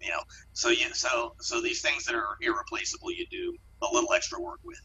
You 0.00 0.10
know, 0.10 0.20
so 0.52 0.68
you 0.70 0.92
so 0.94 1.34
so 1.40 1.60
these 1.60 1.82
things 1.82 2.04
that 2.06 2.14
are 2.14 2.36
irreplaceable, 2.40 3.10
you 3.12 3.26
do 3.30 3.56
a 3.82 3.92
little 3.92 4.12
extra 4.12 4.40
work 4.40 4.60
with. 4.64 4.80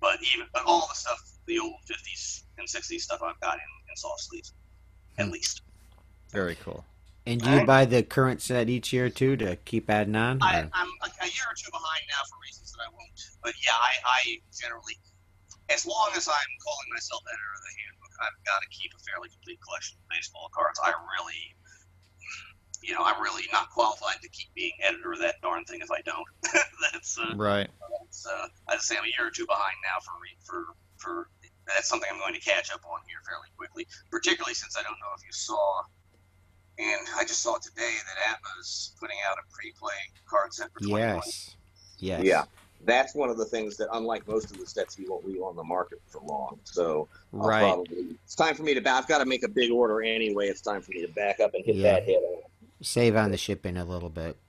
But 0.00 0.18
even 0.34 0.46
but 0.52 0.64
all 0.66 0.86
the 0.88 0.94
stuff 0.94 1.18
the 1.46 1.58
old 1.58 1.74
50s 1.90 2.42
and 2.58 2.66
60s 2.66 3.00
stuff 3.00 3.20
I've 3.22 3.38
got 3.40 3.54
in, 3.54 3.60
in 3.90 3.96
soft 3.96 4.20
sleeves, 4.22 4.52
at 5.18 5.26
Hmm. 5.26 5.32
least. 5.32 5.62
Very 6.30 6.56
cool. 6.56 6.84
And 7.26 7.40
do 7.40 7.46
you 7.48 7.52
Alright. 7.52 7.66
buy 7.66 7.84
the 7.86 8.02
current 8.02 8.42
set 8.42 8.68
each 8.68 8.92
year 8.92 9.08
too 9.08 9.36
to 9.38 9.56
keep 9.56 9.88
adding 9.90 10.14
on? 10.16 10.42
I, 10.42 10.60
or- 10.60 10.70
I'm 10.72 10.88
a, 11.02 11.06
a 11.22 11.26
year 11.26 11.46
or 11.48 11.54
two 11.56 11.70
behind 11.70 12.02
now 12.08 12.20
for 12.28 12.36
reasons 12.42 12.72
that 12.72 12.82
I 12.82 12.88
won't. 12.92 13.10
But 13.42 13.54
yeah, 13.64 13.72
I, 13.72 13.92
I 14.04 14.38
generally, 14.58 14.94
as 15.70 15.86
long 15.86 16.10
as 16.16 16.28
I'm 16.28 16.52
calling 16.60 16.88
myself 16.92 17.22
editor 17.28 17.52
of 17.56 17.62
the 17.64 17.74
handbook, 17.80 18.14
I've 18.20 18.38
got 18.44 18.60
to 18.60 18.68
keep 18.68 18.92
a 18.92 19.00
fairly 19.04 19.28
complete 19.32 19.58
collection 19.64 19.96
of 20.00 20.04
baseball 20.12 20.48
cards. 20.52 20.76
I 20.82 20.92
really, 20.92 21.42
you 22.82 22.92
know, 22.92 23.00
I'm 23.04 23.20
really 23.22 23.44
not 23.52 23.70
qualified 23.70 24.20
to 24.20 24.28
keep 24.28 24.52
being 24.54 24.76
editor 24.84 25.12
of 25.12 25.20
that 25.20 25.40
darn 25.40 25.64
thing 25.64 25.80
if 25.80 25.90
I 25.90 26.02
don't. 26.04 26.28
that's, 26.92 27.16
uh, 27.18 27.32
Right. 27.36 27.70
that's 28.00 28.26
uh, 28.26 28.46
I'd 28.68 28.80
say 28.80 28.96
I'm 28.96 29.04
a 29.04 29.08
year 29.08 29.28
or 29.28 29.30
two 29.32 29.46
behind 29.46 29.76
now 29.84 30.00
for 30.04 30.12
re- 30.20 30.40
for 30.44 30.58
for. 30.98 31.28
That's 31.66 31.88
something 31.88 32.08
I'm 32.12 32.20
going 32.20 32.34
to 32.34 32.44
catch 32.44 32.68
up 32.70 32.84
on 32.84 33.00
here 33.08 33.24
fairly 33.24 33.48
quickly, 33.56 33.86
particularly 34.10 34.52
since 34.52 34.76
I 34.76 34.82
don't 34.82 35.00
know 35.00 35.12
if 35.16 35.24
you 35.24 35.32
saw. 35.32 35.80
And 36.76 37.06
I 37.16 37.22
just 37.24 37.40
saw 37.40 37.56
today 37.56 37.88
that 38.04 38.36
APBA's 38.36 38.92
putting 39.00 39.16
out 39.26 39.38
a 39.38 39.44
pre-play 39.50 39.96
card 40.28 40.52
set 40.52 40.70
for 40.74 40.80
2020. 40.80 41.14
yes. 41.16 41.56
Yes. 41.96 42.22
Yeah. 42.22 42.44
That's 42.84 43.14
one 43.14 43.30
of 43.30 43.36
the 43.38 43.44
things 43.44 43.76
that, 43.78 43.88
unlike 43.92 44.26
most 44.28 44.50
of 44.50 44.58
the 44.58 44.66
sets, 44.66 44.98
you 44.98 45.06
won't 45.08 45.26
leave 45.26 45.42
on 45.42 45.56
the 45.56 45.64
market 45.64 46.00
for 46.06 46.20
long. 46.22 46.58
So 46.64 47.08
I'll 47.32 47.40
Right. 47.48 47.60
probably, 47.60 48.16
it's 48.24 48.34
time 48.34 48.54
for 48.54 48.62
me 48.62 48.74
to. 48.74 48.80
ba- 48.80 48.90
I've 48.92 49.08
got 49.08 49.18
to 49.18 49.26
make 49.26 49.42
a 49.44 49.48
big 49.48 49.70
order 49.70 50.02
anyway. 50.02 50.48
It's 50.48 50.60
time 50.60 50.82
for 50.82 50.90
me 50.92 51.02
to 51.06 51.12
back 51.12 51.40
up 51.40 51.54
and 51.54 51.64
hit 51.64 51.76
Yeah. 51.76 51.92
that 51.94 52.04
head 52.04 52.16
on. 52.22 52.42
Save 52.82 53.16
on 53.16 53.30
the 53.30 53.36
shipping 53.38 53.76
a 53.76 53.84
little 53.84 54.10
bit. 54.10 54.36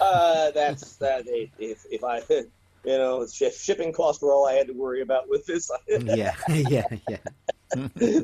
Uh, 0.00 0.50
that's 0.52 0.96
that. 0.96 1.24
If 1.58 1.84
if 1.90 2.02
I, 2.02 2.22
you 2.30 2.46
know, 2.86 3.26
shipping 3.26 3.92
costs 3.92 4.22
were 4.22 4.32
all 4.32 4.46
I 4.46 4.54
had 4.54 4.66
to 4.68 4.72
worry 4.72 5.02
about 5.02 5.28
with 5.28 5.44
this. 5.44 5.70
yeah. 5.88 6.34
yeah. 6.48 6.84
Yeah. 7.08 7.18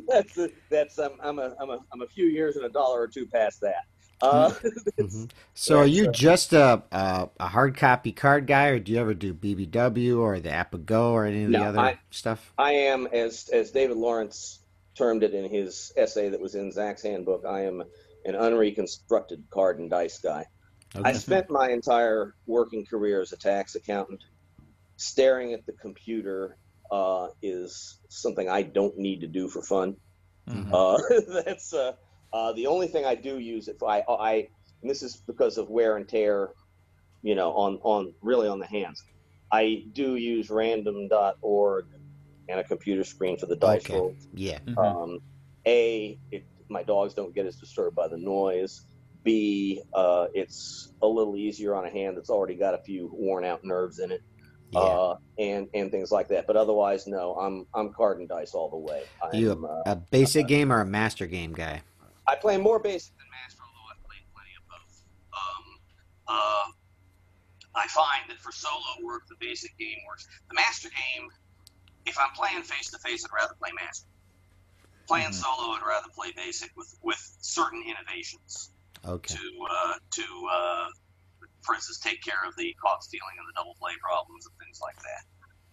that's 0.08 0.38
that's 0.70 0.98
um, 0.98 1.12
I'm 1.22 1.38
a 1.38 1.54
I'm 1.60 1.68
a 1.70 1.78
I'm 1.92 2.00
a 2.02 2.06
few 2.06 2.26
years 2.26 2.56
and 2.56 2.64
a 2.64 2.68
dollar 2.70 3.02
or 3.02 3.06
two 3.08 3.26
past 3.26 3.60
that. 3.60 3.84
Uh, 4.22 4.50
Mhm. 4.98 5.30
So 5.54 5.78
are 5.78 5.86
you 5.86 6.10
just 6.12 6.52
a, 6.52 6.82
a 6.92 7.28
a 7.40 7.46
hard 7.48 7.76
copy 7.76 8.12
card 8.12 8.46
guy, 8.46 8.68
or 8.68 8.78
do 8.78 8.92
you 8.92 8.98
ever 8.98 9.14
do 9.14 9.34
BBW 9.34 10.18
or 10.18 10.38
the 10.40 10.48
APBA 10.50 10.86
Go 10.86 11.12
or 11.12 11.24
any 11.26 11.44
of 11.44 11.50
the 11.52 11.58
other 11.62 11.78
I- 11.80 11.98
stuff? 12.10 12.52
I 12.56 12.72
am 12.72 13.06
as 13.08 13.48
as 13.52 13.70
David 13.72 13.96
Lawrence 13.96 14.60
termed 14.94 15.22
it 15.24 15.34
in 15.34 15.50
his 15.50 15.92
essay 15.96 16.28
that 16.28 16.40
was 16.40 16.54
in 16.54 16.70
Zach's 16.70 17.02
handbook. 17.02 17.44
I 17.44 17.62
am 17.64 17.82
an 18.24 18.36
unreconstructed 18.36 19.42
card 19.50 19.80
and 19.80 19.90
dice 19.90 20.18
guy. 20.18 20.46
I 21.02 21.12
spent 21.14 21.50
my 21.50 21.70
entire 21.70 22.34
working 22.46 22.84
career 22.86 23.20
as 23.22 23.32
a 23.32 23.36
tax 23.36 23.74
accountant. 23.74 24.22
Staring 24.96 25.52
at 25.54 25.64
the 25.66 25.72
computer 25.72 26.58
uh, 26.92 27.28
is 27.40 27.98
something 28.08 28.48
I 28.48 28.62
don't 28.62 28.96
need 28.98 29.22
to 29.22 29.26
do 29.26 29.48
for 29.48 29.62
fun. 29.62 29.96
Mhm. 30.48 30.68
Uh, 30.72 31.42
that's 31.44 31.72
uh, 31.72 31.92
uh, 32.32 32.52
the 32.52 32.66
only 32.66 32.86
thing 32.86 33.04
I 33.04 33.14
do 33.14 33.38
use 33.38 33.68
it 33.68 33.76
for. 33.78 33.88
I, 33.88 34.02
I 34.08 34.48
and 34.82 34.90
this 34.90 35.02
is 35.02 35.22
because 35.26 35.58
of 35.58 35.68
wear 35.70 35.96
and 35.96 36.08
tear, 36.08 36.50
you 37.22 37.34
know, 37.34 37.52
on 37.52 37.78
on 37.82 38.14
really 38.22 38.48
on 38.48 38.58
the 38.58 38.66
hands. 38.66 39.02
I 39.52 39.84
do 39.92 40.16
use 40.16 40.50
random.org 40.50 41.84
and 42.48 42.58
a 42.60 42.64
computer 42.64 43.04
screen 43.04 43.36
for 43.38 43.46
the 43.46 43.56
dice 43.56 43.84
Okay. 43.84 43.94
roll. 43.94 44.14
Yeah. 44.34 44.58
Mhm. 44.66 44.78
Um, 44.78 45.18
a, 45.66 46.18
it, 46.30 46.44
my 46.68 46.82
dogs 46.82 47.14
don't 47.14 47.34
get 47.34 47.46
as 47.46 47.56
disturbed 47.56 47.94
by 47.94 48.08
the 48.08 48.16
noise. 48.16 48.80
B, 49.24 49.80
uh, 49.94 50.26
it's 50.34 50.92
a 51.02 51.06
little 51.06 51.36
easier 51.36 51.74
on 51.76 51.84
a 51.86 51.90
hand 51.90 52.16
that's 52.16 52.30
already 52.30 52.56
got 52.56 52.74
a 52.74 52.78
few 52.78 53.08
worn 53.12 53.44
out 53.44 53.62
nerves 53.62 54.00
in 54.00 54.10
it, 54.10 54.20
Yeah. 54.72 54.80
uh, 54.80 55.16
and 55.38 55.68
and 55.74 55.92
things 55.92 56.10
like 56.10 56.26
that. 56.28 56.46
But 56.48 56.56
otherwise, 56.56 57.06
no, 57.06 57.34
I'm 57.34 57.64
I'm 57.74 57.92
card 57.92 58.18
and 58.18 58.28
dice 58.28 58.52
all 58.54 58.68
the 58.70 58.78
way. 58.78 59.02
I'm, 59.22 59.38
you 59.38 59.52
uh, 59.64 59.82
a, 59.86 59.92
a 59.92 59.96
basic 59.96 60.48
game 60.48 60.72
or 60.72 60.80
a 60.80 60.86
master 60.86 61.26
game 61.26 61.52
guy? 61.52 61.82
I 62.26 62.36
play 62.36 62.56
more 62.56 62.78
basic 62.78 63.12
than 63.18 63.26
master, 63.42 63.62
although 63.66 63.88
I've 63.90 64.02
played 64.06 64.24
plenty 64.30 64.54
of 64.58 64.64
both. 64.70 64.94
Um, 65.34 65.64
uh, 66.28 66.66
I 67.74 67.86
find 67.88 68.28
that 68.30 68.38
for 68.38 68.52
solo 68.52 69.02
work, 69.02 69.22
the 69.28 69.36
basic 69.40 69.76
game 69.78 69.98
works. 70.06 70.26
The 70.50 70.54
master 70.54 70.88
game, 70.88 71.28
if 72.06 72.18
I'm 72.18 72.30
playing 72.36 72.62
face 72.62 72.90
to 72.90 72.98
face, 73.00 73.24
I'd 73.24 73.34
rather 73.34 73.54
play 73.58 73.70
master. 73.74 74.06
Playing 75.08 75.30
Mhm. 75.34 75.42
solo, 75.42 75.74
I'd 75.74 75.82
rather 75.82 76.08
play 76.14 76.32
basic 76.36 76.70
with 76.76 76.88
with 77.02 77.20
certain 77.40 77.82
innovations 77.82 78.70
Okay. 79.04 79.34
to 79.34 79.66
uh, 79.70 79.94
to 79.98 80.26
uh, 80.52 80.88
for 81.62 81.74
instance, 81.74 81.98
take 81.98 82.22
care 82.22 82.42
of 82.46 82.54
the 82.56 82.74
caught 82.82 83.02
stealing 83.02 83.34
and 83.38 83.46
the 83.48 83.54
double 83.56 83.74
play 83.78 83.94
problems 84.02 84.46
and 84.46 84.54
things 84.58 84.78
like 84.80 84.98
that. 85.02 85.22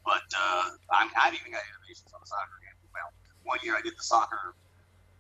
But 0.05 0.25
uh, 0.33 0.69
I'm, 0.93 1.09
I've 1.17 1.33
even 1.33 1.51
got 1.51 1.61
innovations 1.61 2.09
on 2.13 2.21
the 2.21 2.29
soccer 2.29 2.57
game. 2.61 2.77
Well, 2.93 3.09
one 3.43 3.59
year 3.61 3.77
I 3.77 3.81
did 3.81 3.93
the 3.93 4.05
soccer 4.05 4.55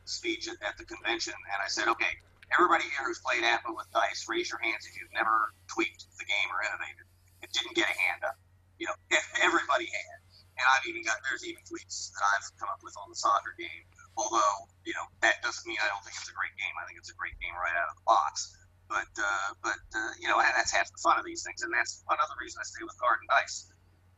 speech 0.09 0.49
at, 0.49 0.57
at 0.65 0.77
the 0.77 0.85
convention, 0.85 1.33
and 1.33 1.59
I 1.61 1.67
said, 1.67 1.87
okay, 1.87 2.19
everybody 2.53 2.85
here 2.89 3.05
who's 3.05 3.21
played 3.21 3.45
APBA 3.45 3.71
with 3.73 3.89
dice, 3.93 4.25
raise 4.25 4.49
your 4.49 4.61
hands 4.61 4.85
if 4.89 4.97
you've 4.97 5.13
never 5.13 5.53
tweaked 5.69 6.09
the 6.17 6.25
game 6.25 6.49
or 6.49 6.65
innovated. 6.65 7.05
It 7.45 7.53
didn't 7.53 7.77
get 7.77 7.87
a 7.87 7.95
hand 7.95 8.25
up. 8.25 8.37
You 8.81 8.89
know, 8.89 8.97
everybody 9.45 9.85
had. 9.85 10.19
And 10.59 10.67
I've 10.67 10.83
even 10.91 11.07
got 11.07 11.23
there's 11.23 11.47
even 11.47 11.63
tweaks 11.63 12.11
that 12.11 12.23
I've 12.35 12.47
come 12.59 12.67
up 12.67 12.83
with 12.83 12.91
on 12.99 13.07
the 13.07 13.15
soccer 13.15 13.55
game. 13.55 13.87
Although, 14.19 14.67
you 14.83 14.91
know, 14.91 15.07
that 15.23 15.39
doesn't 15.39 15.63
mean 15.63 15.79
I 15.79 15.87
don't 15.87 16.03
think 16.03 16.19
it's 16.19 16.27
a 16.27 16.35
great 16.35 16.51
game. 16.59 16.75
I 16.75 16.83
think 16.83 16.99
it's 16.99 17.07
a 17.07 17.15
great 17.15 17.39
game 17.39 17.55
right 17.55 17.71
out 17.79 17.95
of 17.95 17.95
the 17.95 18.03
box. 18.03 18.59
But 18.91 19.07
uh, 19.15 19.49
but 19.63 19.79
uh, 19.95 20.11
you 20.19 20.27
know, 20.27 20.41
that's 20.41 20.75
half 20.75 20.91
the 20.91 20.99
fun 20.99 21.15
of 21.15 21.23
these 21.23 21.47
things, 21.47 21.63
and 21.63 21.71
that's 21.71 22.03
another 22.09 22.35
reason 22.41 22.59
I 22.59 22.67
stay 22.67 22.83
with 22.83 22.97
card 22.99 23.23
and 23.23 23.29
dice. 23.31 23.71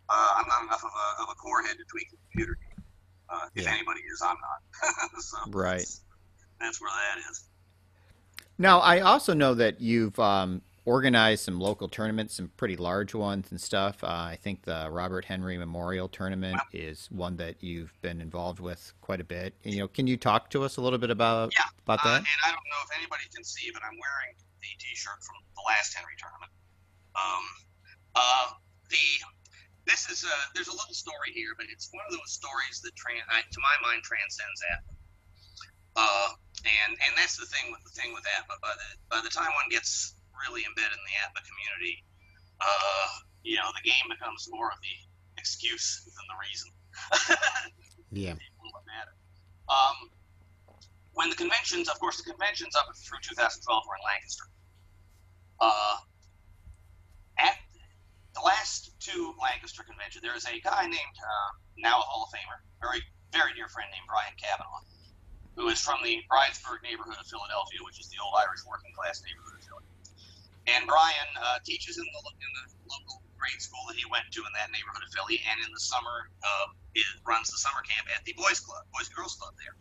Uh, 0.09 0.31
I'm 0.41 0.47
not 0.47 0.63
enough 0.65 0.81
of 0.81 0.89
a, 0.89 1.07
of 1.21 1.27
a 1.29 1.35
core 1.35 1.61
head 1.61 1.77
to 1.77 1.85
tweak 1.85 2.09
a 2.09 2.17
computer 2.17 2.57
game. 2.57 2.70
Uh, 3.31 3.47
if 3.55 3.65
anybody 3.67 4.01
is, 4.11 4.21
I'm 4.21 4.35
not. 4.35 5.21
so 5.21 5.37
Right. 5.51 5.77
That's, 5.79 6.01
that's 6.59 6.81
where 6.81 6.91
that 6.91 7.19
is. 7.31 7.45
Now, 8.57 8.79
I 8.79 8.99
also 8.99 9.33
know 9.33 9.53
that 9.55 9.79
you've 9.81 10.19
um, 10.19 10.61
organized 10.85 11.45
some 11.45 11.59
local 11.59 11.87
tournaments, 11.87 12.35
some 12.35 12.51
pretty 12.57 12.75
large 12.75 13.15
ones 13.15 13.49
and 13.51 13.59
stuff. 13.59 14.03
Uh, 14.03 14.07
I 14.07 14.37
think 14.41 14.63
the 14.63 14.87
Robert 14.91 15.25
Henry 15.25 15.57
Memorial 15.57 16.07
Tournament 16.09 16.59
is 16.73 17.07
one 17.09 17.37
that 17.37 17.63
you've 17.63 17.93
been 18.01 18.19
involved 18.21 18.59
with 18.59 18.93
quite 19.01 19.21
a 19.21 19.23
bit. 19.23 19.53
You 19.63 19.79
know, 19.79 19.87
can 19.87 20.05
you 20.07 20.17
talk 20.17 20.49
to 20.51 20.63
us 20.63 20.77
a 20.77 20.81
little 20.81 20.99
bit 20.99 21.09
about 21.09 21.53
Yeah, 21.57 21.63
about 21.85 22.05
Uh, 22.05 22.09
that? 22.09 22.17
and 22.17 22.27
I 22.45 22.49
don't 22.49 22.55
know 22.57 22.81
if 22.83 22.97
anybody 22.97 23.23
can 23.33 23.43
see, 23.43 23.71
but 23.73 23.81
I'm 23.83 23.97
wearing 23.97 24.35
the 24.59 24.67
T-shirt 24.77 25.23
from 25.23 25.35
the 25.55 25.61
last 25.65 25.93
Henry 25.95 26.13
tournament. 26.19 26.51
Um, 27.15 27.43
uh, 28.15 28.47
the 28.89 28.97
this 29.87 30.09
is 30.09 30.23
uh, 30.23 30.43
there's 30.53 30.69
a 30.69 30.75
little 30.75 30.93
story 30.93 31.33
here, 31.33 31.53
but 31.57 31.65
it's 31.69 31.89
one 31.91 32.05
of 32.05 32.13
those 32.13 32.31
stories 32.31 32.81
that, 32.85 32.93
tran- 32.93 33.25
I, 33.29 33.41
to 33.41 33.59
my 33.61 33.75
mind, 33.81 34.03
transcends 34.03 34.61
APBA. 34.69 34.93
Uh, 35.97 36.29
and 36.61 36.93
and 36.93 37.11
that's 37.17 37.35
the 37.37 37.49
thing 37.49 37.73
with 37.73 37.81
the 37.83 37.93
thing 37.97 38.13
with 38.13 38.23
APBA. 38.37 38.55
By 38.61 38.73
the 38.77 38.89
by 39.09 39.19
the 39.25 39.33
time 39.33 39.49
one 39.57 39.67
gets 39.73 40.15
really 40.37 40.61
embedded 40.63 40.93
in 40.93 41.03
the 41.03 41.15
APBA 41.25 41.41
community, 41.43 41.95
uh, 42.61 43.07
you 43.43 43.57
know, 43.57 43.69
the 43.73 43.83
game 43.83 44.07
becomes 44.09 44.47
more 44.53 44.69
of 44.69 44.77
the 44.81 44.95
excuse 45.37 46.05
than 46.05 46.25
the 46.29 46.37
reason. 46.39 46.69
Yeah. 48.11 48.33
people 48.35 48.67
look 48.75 48.83
at 48.91 49.07
it. 49.07 49.15
Um, 49.71 50.11
when 51.13 51.29
the 51.29 51.35
conventions, 51.35 51.87
of 51.87 51.97
course, 51.99 52.17
the 52.17 52.29
conventions 52.29 52.75
up 52.75 52.91
through 52.95 53.19
2012 53.23 53.63
were 53.87 53.95
in 53.95 54.03
Lancaster. 54.03 54.43
Uh, 55.61 55.95
at 57.39 57.55
the 58.33 58.43
last 58.43 58.95
two 58.99 59.33
Lancaster 59.41 59.83
conventions, 59.83 60.23
there 60.23 60.35
is 60.35 60.47
a 60.47 60.59
guy 60.63 60.87
named 60.87 61.17
uh, 61.19 61.49
now 61.77 61.99
a 61.99 62.05
Hall 62.05 62.27
of 62.27 62.31
Famer, 62.31 62.59
very 62.79 63.03
very 63.31 63.55
dear 63.55 63.71
friend 63.71 63.87
named 63.91 64.07
Brian 64.11 64.35
Kavanaugh, 64.35 64.83
who 65.55 65.71
is 65.71 65.79
from 65.79 66.03
the 66.03 66.19
Bridesburg 66.27 66.83
neighborhood 66.83 67.15
of 67.15 67.25
Philadelphia, 67.27 67.79
which 67.87 67.99
is 67.99 68.11
the 68.11 68.19
old 68.19 68.35
Irish 68.43 68.63
working 68.67 68.91
class 68.91 69.23
neighborhood 69.23 69.55
of 69.55 69.63
Philly. 69.63 69.87
And 70.67 70.83
Brian 70.85 71.31
uh, 71.39 71.63
teaches 71.63 71.95
in 71.95 72.05
the 72.05 72.21
in 72.27 72.51
the 72.59 72.65
local 72.91 73.23
grade 73.39 73.57
school 73.57 73.81
that 73.89 73.97
he 73.97 74.05
went 74.11 74.29
to 74.35 74.43
in 74.43 74.53
that 74.53 74.69
neighborhood 74.69 75.01
of 75.01 75.09
Philly, 75.15 75.41
and 75.47 75.57
in 75.63 75.71
the 75.71 75.81
summer 75.81 76.29
uh, 76.43 76.67
runs 77.25 77.49
the 77.49 77.57
summer 77.57 77.81
camp 77.87 78.05
at 78.13 78.21
the 78.27 78.35
boys 78.37 78.61
club, 78.61 78.83
boys 78.93 79.07
and 79.09 79.15
girls 79.15 79.39
club 79.39 79.55
there. 79.57 79.75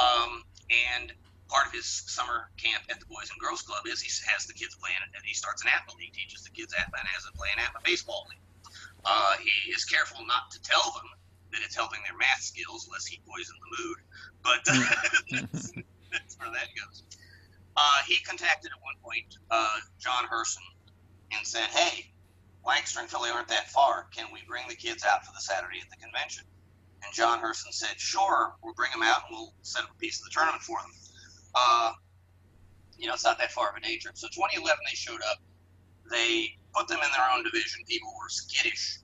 Um, 0.00 0.46
and 0.70 1.12
part 1.50 1.66
of 1.66 1.74
his 1.74 1.84
summer 2.06 2.48
camp 2.56 2.86
at 2.88 3.02
the 3.02 3.06
boys 3.10 3.26
and 3.28 3.38
girls 3.42 3.62
club 3.66 3.82
is 3.90 4.00
he 4.00 4.08
has 4.30 4.46
the 4.46 4.54
kids 4.54 4.78
playing, 4.78 5.02
and 5.02 5.22
he 5.26 5.34
starts 5.34 5.66
an 5.66 5.68
APBA 5.74 5.98
league, 5.98 6.14
teaches 6.14 6.46
the 6.46 6.54
kids 6.54 6.72
APBA, 6.72 6.94
and 6.94 7.08
has 7.10 7.26
them 7.26 7.34
play 7.34 7.50
an 7.50 7.58
APBA 7.58 7.82
baseball 7.82 8.30
league. 8.30 8.46
Uh, 9.04 9.34
he 9.42 9.74
is 9.74 9.84
careful 9.84 10.24
not 10.24 10.50
to 10.54 10.62
tell 10.62 10.94
them 10.94 11.10
that 11.50 11.60
it's 11.66 11.74
helping 11.74 11.98
their 12.06 12.16
math 12.16 12.40
skills, 12.40 12.88
lest 12.92 13.08
he 13.08 13.20
poison 13.26 13.56
the 13.58 13.70
mood. 13.82 13.98
But 14.46 14.62
that's, 15.50 15.72
that's 16.12 16.38
where 16.38 16.50
that 16.54 16.70
goes. 16.78 17.02
Uh, 17.76 17.98
he 18.06 18.22
contacted 18.22 18.70
at 18.70 18.78
one 18.82 18.94
point 19.02 19.26
uh, 19.50 19.78
John 19.98 20.24
Herson 20.30 20.62
and 21.32 21.46
said, 21.46 21.66
"Hey, 21.74 22.12
Lancaster 22.64 23.00
and 23.00 23.08
Philly 23.08 23.30
aren't 23.30 23.48
that 23.48 23.70
far. 23.70 24.06
Can 24.14 24.26
we 24.32 24.40
bring 24.46 24.68
the 24.68 24.76
kids 24.76 25.04
out 25.04 25.24
for 25.24 25.32
the 25.34 25.40
Saturday 25.40 25.80
at 25.80 25.90
the 25.90 25.96
convention?" 25.96 26.44
And 27.02 27.14
John 27.14 27.40
Herson 27.40 27.72
said, 27.72 27.98
"Sure, 27.98 28.54
we'll 28.62 28.74
bring 28.74 28.90
them 28.92 29.02
out 29.02 29.22
and 29.26 29.36
we'll 29.36 29.54
set 29.62 29.82
up 29.82 29.90
a 29.90 29.98
piece 29.98 30.18
of 30.20 30.24
the 30.24 30.30
tournament 30.30 30.62
for 30.62 30.78
them." 30.80 30.92
Uh, 31.54 31.92
you 32.98 33.06
know, 33.06 33.14
it's 33.14 33.24
not 33.24 33.38
that 33.38 33.50
far 33.50 33.70
of 33.70 33.76
a 33.76 33.80
trip. 33.80 34.16
So 34.16 34.28
2011, 34.28 34.78
they 34.86 34.94
showed 34.94 35.20
up. 35.30 35.38
They 36.10 36.56
put 36.74 36.88
them 36.88 36.98
in 37.02 37.10
their 37.16 37.28
own 37.32 37.44
division. 37.44 37.82
People 37.86 38.12
were 38.18 38.28
skittish 38.28 39.00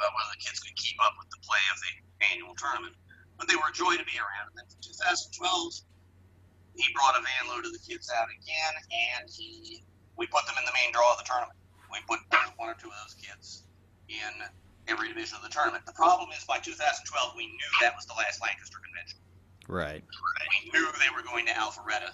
uh, 0.00 0.08
whether 0.16 0.32
the 0.32 0.40
kids 0.40 0.60
could 0.60 0.76
keep 0.76 0.96
up 1.04 1.12
with 1.20 1.28
the 1.28 1.40
play 1.44 1.60
of 1.72 1.76
the 1.84 1.92
annual 2.32 2.56
tournament. 2.56 2.96
But 3.36 3.48
they 3.48 3.56
were 3.56 3.72
a 3.72 3.76
joy 3.76 3.96
to 3.96 4.04
be 4.04 4.16
around. 4.16 4.52
And 4.52 4.56
then 4.56 4.68
for 4.68 4.80
2012, 4.80 5.84
he 6.76 6.84
brought 6.96 7.16
a 7.16 7.22
van 7.24 7.44
load 7.52 7.64
of 7.68 7.72
the 7.72 7.82
kids 7.84 8.08
out 8.08 8.28
again, 8.28 8.74
and 8.88 9.28
he 9.28 9.84
we 10.16 10.28
put 10.28 10.44
them 10.44 10.56
in 10.60 10.64
the 10.68 10.76
main 10.76 10.92
draw 10.92 11.16
of 11.16 11.18
the 11.20 11.28
tournament. 11.28 11.56
We 11.88 12.00
put 12.04 12.20
one 12.60 12.68
or 12.68 12.76
two 12.76 12.92
of 12.92 12.96
those 13.04 13.16
kids 13.16 13.64
in 14.08 14.44
every 14.86 15.08
division 15.08 15.40
of 15.40 15.42
the 15.42 15.48
tournament. 15.48 15.88
The 15.88 15.96
problem 15.96 16.28
is 16.36 16.44
by 16.44 16.60
2012, 16.60 17.08
we 17.36 17.48
knew 17.48 17.70
that 17.80 17.96
was 17.96 18.04
the 18.04 18.14
last 18.14 18.40
Lancaster 18.44 18.78
convention. 18.84 19.18
Right. 19.70 20.02
We 20.64 20.70
knew 20.72 20.86
they 20.98 21.14
were 21.14 21.22
going 21.22 21.46
to 21.46 21.52
Alpharetta, 21.52 22.10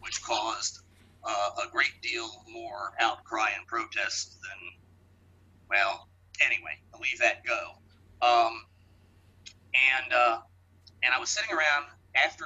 which 0.00 0.22
caused 0.22 0.80
uh, 1.24 1.50
a 1.64 1.70
great 1.70 2.02
deal 2.02 2.28
more 2.50 2.92
outcry 3.00 3.50
and 3.56 3.66
protest 3.66 4.36
than, 4.42 4.72
well, 5.70 6.08
anyway, 6.44 6.74
I'll 6.92 7.00
leave 7.00 7.18
that 7.20 7.44
go. 7.44 7.78
Um, 8.20 8.64
and 9.74 10.12
uh, 10.12 10.38
and 11.04 11.14
I 11.14 11.20
was 11.20 11.30
sitting 11.30 11.54
around 11.54 11.86
after 12.16 12.44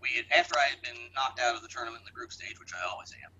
we 0.00 0.08
had, 0.16 0.24
after 0.36 0.58
I 0.58 0.64
had 0.64 0.82
been 0.82 1.00
knocked 1.14 1.40
out 1.40 1.54
of 1.54 1.62
the 1.62 1.68
tournament 1.68 2.02
in 2.02 2.04
the 2.04 2.18
group 2.18 2.32
stage, 2.32 2.58
which 2.58 2.72
I 2.74 2.90
always 2.90 3.14
am. 3.14 3.30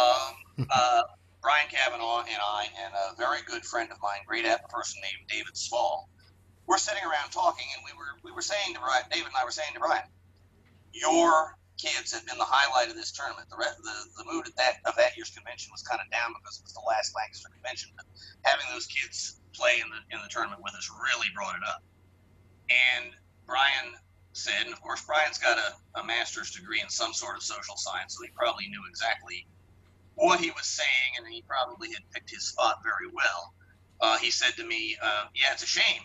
Um, 0.00 0.66
uh, 0.70 1.02
Brian 1.42 1.66
Kavanaugh 1.68 2.20
and 2.20 2.38
I 2.40 2.66
and 2.84 2.94
a 2.94 3.16
very 3.16 3.38
good 3.46 3.64
friend 3.64 3.90
of 3.90 3.98
mine, 4.02 4.20
great 4.26 4.44
at 4.44 4.68
person 4.68 5.00
named 5.02 5.28
David 5.28 5.56
Small, 5.56 6.08
we're 6.66 6.78
sitting 6.78 7.02
around 7.02 7.30
talking, 7.30 7.66
and 7.76 7.82
we 7.86 7.94
were 7.96 8.18
we 8.22 8.32
were 8.34 8.42
saying 8.42 8.74
to 8.74 8.80
Brian, 8.80 9.04
David 9.10 9.28
and 9.28 9.38
I 9.38 9.44
were 9.44 9.54
saying 9.54 9.74
to 9.74 9.80
Brian, 9.80 10.06
your 10.92 11.56
kids 11.78 12.12
have 12.12 12.26
been 12.26 12.38
the 12.38 12.48
highlight 12.48 12.88
of 12.88 12.96
this 12.96 13.12
tournament. 13.12 13.48
The 13.50 13.56
rest, 13.56 13.76
the, 13.84 14.24
the 14.24 14.26
mood 14.26 14.46
at 14.48 14.56
that 14.56 14.82
of 14.84 14.96
that 14.96 15.16
year's 15.16 15.30
convention 15.30 15.70
was 15.72 15.82
kind 15.82 16.00
of 16.02 16.10
down 16.10 16.34
because 16.34 16.58
it 16.58 16.64
was 16.64 16.74
the 16.74 16.84
last 16.86 17.14
Lancaster 17.14 17.48
convention, 17.52 17.90
but 17.96 18.06
having 18.42 18.66
those 18.72 18.86
kids 18.86 19.40
play 19.54 19.78
in 19.78 19.88
the 19.88 20.00
in 20.10 20.18
the 20.22 20.28
tournament 20.28 20.60
with 20.62 20.74
us 20.74 20.90
really 20.90 21.28
brought 21.34 21.54
it 21.54 21.64
up. 21.66 21.82
And 22.66 23.14
Brian 23.46 23.94
said, 24.32 24.66
and 24.66 24.72
of 24.72 24.82
course 24.82 25.04
Brian's 25.06 25.38
got 25.38 25.56
a, 25.56 26.00
a 26.00 26.04
master's 26.04 26.50
degree 26.50 26.80
in 26.82 26.90
some 26.90 27.12
sort 27.12 27.36
of 27.36 27.42
social 27.42 27.76
science, 27.76 28.16
so 28.18 28.24
he 28.24 28.30
probably 28.34 28.68
knew 28.68 28.82
exactly 28.90 29.46
what 30.16 30.40
he 30.40 30.50
was 30.50 30.66
saying, 30.66 31.12
and 31.16 31.28
he 31.28 31.44
probably 31.46 31.92
had 31.92 32.02
picked 32.12 32.30
his 32.30 32.48
spot 32.48 32.80
very 32.82 33.12
well. 33.12 33.54
Uh, 34.00 34.18
he 34.18 34.30
said 34.30 34.52
to 34.56 34.64
me, 34.66 34.96
uh, 35.00 35.26
"Yeah, 35.34 35.52
it's 35.52 35.62
a 35.62 35.66
shame. 35.66 36.02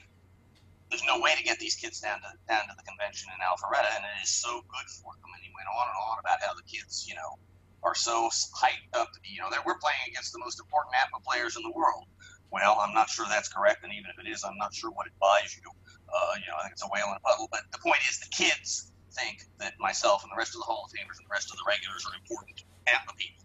There's 0.91 1.07
no 1.07 1.19
way 1.23 1.33
to 1.35 1.43
get 1.43 1.57
these 1.57 1.75
kids 1.75 2.03
down 2.03 2.19
to 2.21 2.31
down 2.51 2.67
to 2.67 2.75
the 2.75 2.83
convention 2.83 3.31
in 3.31 3.39
Alpharetta, 3.39 3.89
and 3.95 4.03
it 4.03 4.19
is 4.21 4.29
so 4.29 4.61
good 4.67 4.87
for 4.99 5.15
them." 5.15 5.31
And 5.31 5.41
he 5.41 5.49
went 5.55 5.71
on 5.71 5.87
and 5.87 5.97
on 5.97 6.19
about 6.19 6.43
how 6.43 6.53
the 6.53 6.67
kids, 6.67 7.07
you 7.07 7.15
know, 7.15 7.39
are 7.81 7.95
so 7.95 8.29
hyped 8.53 8.91
up 8.93 9.09
you 9.23 9.41
know, 9.41 9.49
that 9.49 9.65
we're 9.65 9.79
playing 9.79 10.03
against 10.07 10.33
the 10.33 10.39
most 10.39 10.59
important 10.59 10.93
APBA 10.93 11.23
players 11.23 11.55
in 11.57 11.63
the 11.63 11.71
world. 11.71 12.05
Well, 12.51 12.77
I'm 12.83 12.93
not 12.93 13.09
sure 13.09 13.25
that's 13.31 13.47
correct, 13.47 13.83
and 13.87 13.93
even 13.95 14.11
if 14.11 14.19
it 14.19 14.27
is, 14.27 14.43
I'm 14.43 14.59
not 14.59 14.75
sure 14.75 14.91
what 14.91 15.07
it 15.07 15.15
buys 15.23 15.55
you. 15.55 15.65
Uh, 16.11 16.35
you 16.35 16.45
know, 16.51 16.59
I 16.59 16.67
think 16.67 16.75
it's 16.75 16.83
a 16.83 16.91
whale 16.91 17.07
in 17.07 17.15
a 17.15 17.23
puddle. 17.23 17.47
But 17.49 17.63
the 17.71 17.79
point 17.79 18.03
is, 18.11 18.19
the 18.19 18.27
kids 18.29 18.91
think 19.15 19.47
that 19.59 19.79
myself 19.79 20.23
and 20.23 20.31
the 20.31 20.35
rest 20.35 20.53
of 20.53 20.59
the 20.59 20.67
Hall 20.67 20.83
of 20.83 20.91
Famers 20.91 21.15
and 21.15 21.23
the 21.23 21.31
rest 21.31 21.49
of 21.49 21.55
the 21.55 21.63
regulars 21.63 22.03
are 22.03 22.15
important 22.19 22.67
APBA 22.91 23.15
people 23.15 23.41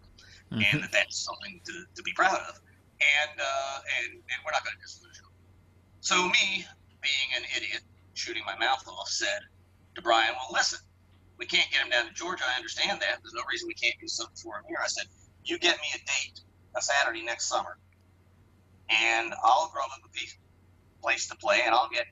mm-hmm. 0.53 0.63
and 0.73 0.83
that 0.83 0.93
that's 0.93 1.19
something 1.19 1.61
to, 1.65 1.85
to 1.95 2.03
be 2.03 2.13
proud 2.13 2.39
of. 2.49 2.61
And, 2.97 3.41
uh, 3.41 3.79
and, 4.01 4.13
and 4.15 4.39
we're 4.45 4.53
not 4.53 4.65
going 4.65 4.77
to 4.77 4.83
disillusion 4.83 5.25
them. 5.25 5.33
So, 6.01 6.29
me, 6.29 6.65
being 7.07 7.31
an 7.39 7.45
idiot, 7.57 7.83
shooting 8.15 8.43
my 8.45 8.57
mouth 8.59 8.83
off, 8.89 9.09
said 9.09 9.41
to 9.95 10.03
Brian, 10.03 10.35
Well, 10.35 10.51
listen, 10.53 10.81
we 11.39 11.47
can't 11.47 11.71
get 11.71 11.83
him 11.83 11.91
down 11.91 12.07
to 12.07 12.15
Georgia. 12.15 12.43
I 12.43 12.57
understand 12.57 13.01
that. 13.01 13.23
There's 13.23 13.35
no 13.35 13.43
reason 13.51 13.69
we 13.69 13.75
can't 13.75 13.95
do 14.01 14.09
something 14.09 14.37
for 14.37 14.59
him 14.59 14.65
here. 14.69 14.79
I 14.83 14.89
said, 14.89 15.07
You 15.45 15.59
get 15.59 15.77
me 15.77 15.89
a 15.95 15.99
date, 15.99 16.41
a 16.75 16.83
Saturday 16.83 17.23
next 17.23 17.47
summer, 17.47 17.79
and 18.91 19.33
I'll 19.43 19.71
drum 19.73 19.91
up 19.95 20.03
a 20.05 21.03
place 21.03 21.29
to 21.29 21.37
play, 21.37 21.63
and 21.65 21.75
I'll 21.75 21.89
get 21.89 22.07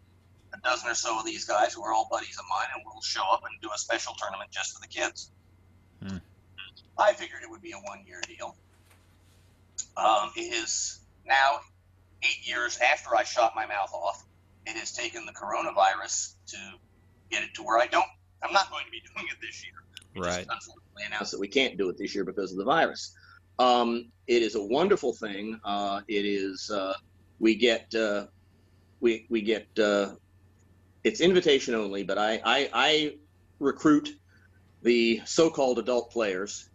a 0.54 0.60
dozen 0.60 0.90
or 0.90 0.94
so 0.94 1.18
of 1.18 1.26
these 1.26 1.44
guys 1.44 1.74
who 1.74 1.82
are 1.82 1.92
all 1.92 2.08
buddies 2.10 2.38
of 2.38 2.44
mine, 2.48 2.68
and 2.74 2.82
we'll 2.86 3.02
show 3.02 3.24
up 3.32 3.42
and 3.44 3.60
do 3.60 3.68
a 3.74 3.78
special 3.78 4.14
tournament 4.14 4.50
just 4.50 4.72
for 4.72 4.80
the 4.80 4.88
kids. 4.88 5.30
Hmm. 6.06 6.18
I 6.96 7.12
figured 7.12 7.42
it 7.42 7.50
would 7.50 7.62
be 7.62 7.72
a 7.72 7.78
one 7.78 8.04
year 8.06 8.20
deal. 8.26 8.54
Um, 9.96 10.30
it 10.36 10.52
is 10.52 11.00
now 11.26 11.60
eight 12.22 12.46
years 12.46 12.78
after 12.78 13.16
I 13.16 13.24
shot 13.24 13.52
my 13.54 13.66
mouth 13.66 13.92
off. 13.92 14.24
It 14.66 14.76
has 14.76 14.92
taken 14.92 15.26
the 15.26 15.32
coronavirus 15.32 16.34
to 16.48 16.56
get 17.30 17.42
it 17.42 17.54
to 17.54 17.62
where 17.62 17.78
I 17.78 17.86
don't, 17.86 18.06
I'm 18.42 18.52
not 18.52 18.70
going 18.70 18.84
to 18.84 18.90
be 18.90 19.00
doing 19.14 19.26
it 19.30 19.36
this 19.40 19.64
year. 19.64 19.74
We 20.14 20.20
right. 20.20 20.46
unfortunately 20.48 21.04
announced 21.06 21.32
that 21.32 21.40
we 21.40 21.48
can't 21.48 21.76
do 21.76 21.88
it 21.88 21.98
this 21.98 22.14
year 22.14 22.24
because 22.24 22.52
of 22.52 22.58
the 22.58 22.64
virus. 22.64 23.14
Um, 23.58 24.10
it 24.26 24.42
is 24.42 24.54
a 24.54 24.62
wonderful 24.62 25.12
thing. 25.12 25.60
Uh, 25.64 26.00
it 26.08 26.24
is, 26.24 26.70
uh, 26.70 26.94
we 27.38 27.54
get, 27.56 27.94
uh, 27.94 28.26
we, 29.00 29.26
we 29.28 29.42
get, 29.42 29.66
uh, 29.78 30.14
it's 31.02 31.20
invitation 31.20 31.74
only, 31.74 32.04
but 32.04 32.18
I, 32.18 32.40
I, 32.44 32.70
I 32.72 33.16
recruit 33.58 34.10
the 34.82 35.20
so-called 35.24 35.78
adult 35.78 36.10
players 36.10 36.68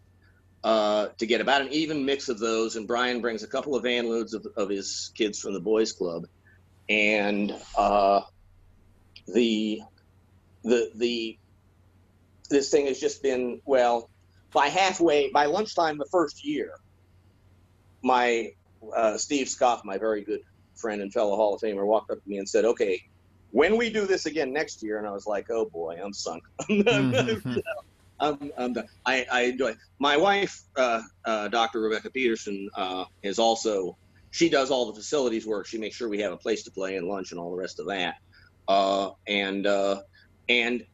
uh, 0.63 1.07
to 1.17 1.25
get 1.25 1.41
about 1.41 1.61
an 1.61 1.69
even 1.71 2.05
mix 2.05 2.29
of 2.29 2.39
those. 2.39 2.75
And 2.75 2.87
Brian 2.87 3.21
brings 3.21 3.43
a 3.43 3.47
couple 3.47 3.75
of 3.75 3.83
van 3.83 4.09
loads 4.09 4.33
of, 4.33 4.45
of 4.57 4.69
his 4.69 5.11
kids 5.15 5.39
from 5.39 5.53
the 5.53 5.59
boys' 5.59 5.91
club, 5.91 6.27
and 6.89 7.55
uh, 7.77 8.21
the 9.27 9.81
the 10.63 10.91
the 10.95 11.37
this 12.49 12.69
thing 12.69 12.87
has 12.87 12.99
just 12.99 13.21
been 13.21 13.61
well 13.65 14.09
by 14.51 14.67
halfway 14.67 15.29
by 15.31 15.45
lunchtime 15.45 15.97
the 15.97 16.07
first 16.11 16.43
year. 16.43 16.71
My 18.03 18.51
uh, 18.95 19.17
Steve 19.17 19.49
Scott, 19.49 19.85
my 19.85 19.97
very 19.97 20.23
good 20.23 20.41
friend 20.75 21.01
and 21.01 21.13
fellow 21.13 21.35
Hall 21.35 21.53
of 21.53 21.61
Famer, 21.61 21.85
walked 21.85 22.09
up 22.11 22.21
to 22.21 22.29
me 22.29 22.37
and 22.37 22.49
said, 22.49 22.65
"Okay." 22.65 23.01
When 23.51 23.77
we 23.77 23.89
do 23.89 24.05
this 24.05 24.27
again 24.27 24.53
next 24.53 24.83
year, 24.83 24.99
and 24.99 25.07
I 25.07 25.11
was 25.11 25.25
like, 25.25 25.47
"Oh 25.49 25.65
boy, 25.65 25.97
I'm 26.03 26.13
sunk." 26.13 26.43
Mm-hmm. 26.69 27.57
I'm, 28.21 28.51
I'm 28.57 28.75
I, 29.05 29.25
I 29.31 29.41
enjoy. 29.43 29.73
My 29.99 30.17
wife, 30.17 30.61
uh, 30.75 31.01
uh, 31.25 31.47
Dr. 31.47 31.79
Rebecca 31.79 32.11
Peterson, 32.11 32.69
uh, 32.75 33.05
is 33.23 33.39
also 33.39 33.97
she 34.31 34.49
does 34.49 34.71
all 34.71 34.85
the 34.87 34.93
facilities 34.93 35.45
work. 35.45 35.67
She 35.67 35.77
makes 35.77 35.95
sure 35.95 36.09
we 36.09 36.19
have 36.21 36.33
a 36.33 36.37
place 36.37 36.63
to 36.63 36.71
play 36.71 36.95
and 36.95 37.07
lunch 37.07 37.31
and 37.31 37.39
all 37.39 37.51
the 37.51 37.57
rest 37.57 37.79
of 37.79 37.87
that. 37.87 38.15
Uh, 38.67 39.11
and 39.27 39.65
uh, 39.65 40.01
and 40.47 40.85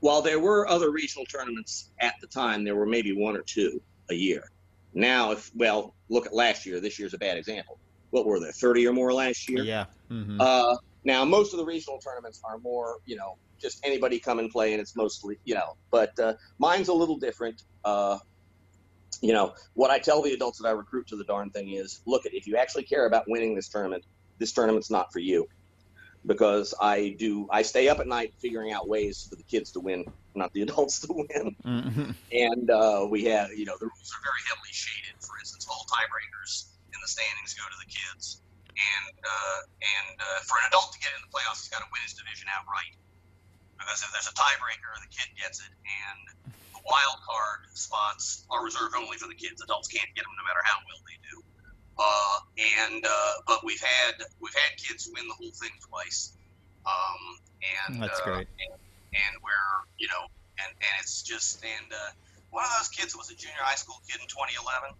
while 0.00 0.22
there 0.22 0.40
were 0.40 0.68
other 0.68 0.90
regional 0.90 1.24
tournaments 1.26 1.90
at 2.00 2.14
the 2.20 2.26
time, 2.26 2.64
there 2.64 2.76
were 2.76 2.86
maybe 2.86 3.12
one 3.12 3.36
or 3.36 3.42
two 3.42 3.80
a 4.10 4.14
year. 4.14 4.50
Now, 4.94 5.32
if 5.32 5.50
well, 5.54 5.94
look 6.08 6.26
at 6.26 6.34
last 6.34 6.66
year. 6.66 6.80
This 6.80 6.98
year's 6.98 7.14
a 7.14 7.18
bad 7.18 7.36
example. 7.36 7.78
What 8.10 8.26
were 8.26 8.40
there? 8.40 8.52
Thirty 8.52 8.86
or 8.86 8.92
more 8.92 9.12
last 9.12 9.48
year. 9.48 9.62
Yeah. 9.62 9.86
Mm-hmm. 10.10 10.40
Uh, 10.40 10.76
now, 11.04 11.24
most 11.24 11.52
of 11.52 11.58
the 11.58 11.64
regional 11.64 11.98
tournaments 11.98 12.40
are 12.44 12.58
more, 12.58 12.98
you 13.04 13.16
know, 13.16 13.36
just 13.60 13.84
anybody 13.86 14.18
come 14.18 14.38
and 14.38 14.50
play, 14.50 14.72
and 14.72 14.80
it's 14.80 14.96
mostly, 14.96 15.38
you 15.44 15.54
know. 15.54 15.76
But 15.90 16.18
uh, 16.18 16.34
mine's 16.58 16.88
a 16.88 16.94
little 16.94 17.16
different. 17.16 17.62
You 19.22 19.32
know, 19.32 19.54
what 19.74 19.90
I 19.90 19.98
tell 19.98 20.22
the 20.22 20.32
adults 20.32 20.58
that 20.58 20.68
I 20.68 20.72
recruit 20.72 21.08
to 21.08 21.16
the 21.16 21.24
darn 21.24 21.50
thing 21.50 21.70
is, 21.70 22.00
look, 22.06 22.26
at 22.26 22.34
if 22.34 22.46
you 22.46 22.56
actually 22.56 22.84
care 22.84 23.06
about 23.06 23.24
winning 23.28 23.54
this 23.54 23.68
tournament, 23.68 24.04
this 24.38 24.52
tournament's 24.52 24.90
not 24.90 25.12
for 25.12 25.18
you, 25.18 25.48
because 26.26 26.74
I 26.80 27.16
do. 27.18 27.48
I 27.50 27.62
stay 27.62 27.88
up 27.88 27.98
at 27.98 28.06
night 28.06 28.34
figuring 28.38 28.72
out 28.72 28.88
ways 28.88 29.26
for 29.28 29.36
the 29.36 29.42
kids 29.44 29.72
to 29.72 29.80
win, 29.80 30.04
not 30.34 30.52
the 30.52 30.62
adults 30.66 31.00
to 31.00 31.12
win. 31.12 31.56
Mm-hmm. 31.64 32.10
And 32.32 32.70
uh, 32.70 33.06
we 33.08 33.24
have, 33.24 33.50
you 33.52 33.64
know, 33.64 33.76
the 33.78 33.86
rules 33.86 34.12
are 34.12 34.22
very 34.22 34.42
heavily 34.48 34.72
shaded. 34.72 35.16
For 35.20 35.38
instance, 35.38 35.66
all 35.70 35.86
tiebreakers 35.88 36.66
in 36.92 36.98
the 37.00 37.08
standings 37.08 37.54
go 37.54 37.64
to 37.64 37.78
the 37.80 37.90
kids, 37.90 38.42
and 38.68 39.16
uh, 39.24 39.60
and 39.80 40.20
uh, 40.20 40.40
for 40.44 40.58
an 40.60 40.68
adult 40.68 40.92
to 40.92 40.98
get 40.98 41.10
in 41.16 41.22
the 41.24 41.32
playoffs, 41.32 41.64
he's 41.64 41.72
got 41.72 41.80
to 41.80 41.88
win 41.92 42.02
his 42.04 42.14
division 42.14 42.48
outright 42.52 42.92
because 43.78 44.02
if 44.02 44.10
there's 44.12 44.28
a 44.28 44.34
tiebreaker, 44.34 44.90
the 44.98 45.12
kid 45.12 45.28
gets 45.38 45.60
it, 45.60 45.70
and 45.70 46.54
wild 46.86 47.18
card 47.26 47.66
spots 47.74 48.46
are 48.50 48.64
reserved 48.64 48.94
only 48.96 49.16
for 49.18 49.28
the 49.28 49.34
kids. 49.34 49.62
Adults 49.62 49.88
can't 49.88 50.08
get 50.14 50.22
them 50.22 50.34
no 50.38 50.44
matter 50.46 50.62
how 50.64 50.78
well 50.86 51.02
they 51.04 51.18
do. 51.26 51.36
Uh, 51.98 52.36
and 52.86 53.04
uh, 53.04 53.32
but 53.46 53.64
we've 53.64 53.80
had 53.80 54.14
we've 54.40 54.54
had 54.54 54.76
kids 54.78 55.08
win 55.12 55.26
the 55.28 55.34
whole 55.34 55.52
thing 55.52 55.72
twice. 55.80 56.32
Um, 56.86 57.22
and 57.90 58.02
that's 58.02 58.20
uh, 58.20 58.24
great. 58.24 58.48
And, 58.60 58.78
and 59.12 59.34
we're 59.42 59.88
you 59.98 60.08
know 60.08 60.28
and 60.60 60.70
and 60.70 60.94
it's 61.00 61.22
just 61.22 61.64
and 61.64 61.92
uh, 61.92 62.12
one 62.50 62.64
of 62.64 62.70
those 62.78 62.88
kids 62.88 63.16
was 63.16 63.30
a 63.30 63.34
junior 63.34 63.60
high 63.60 63.76
school 63.76 64.00
kid 64.08 64.20
in 64.20 64.28
2011. 64.28 64.90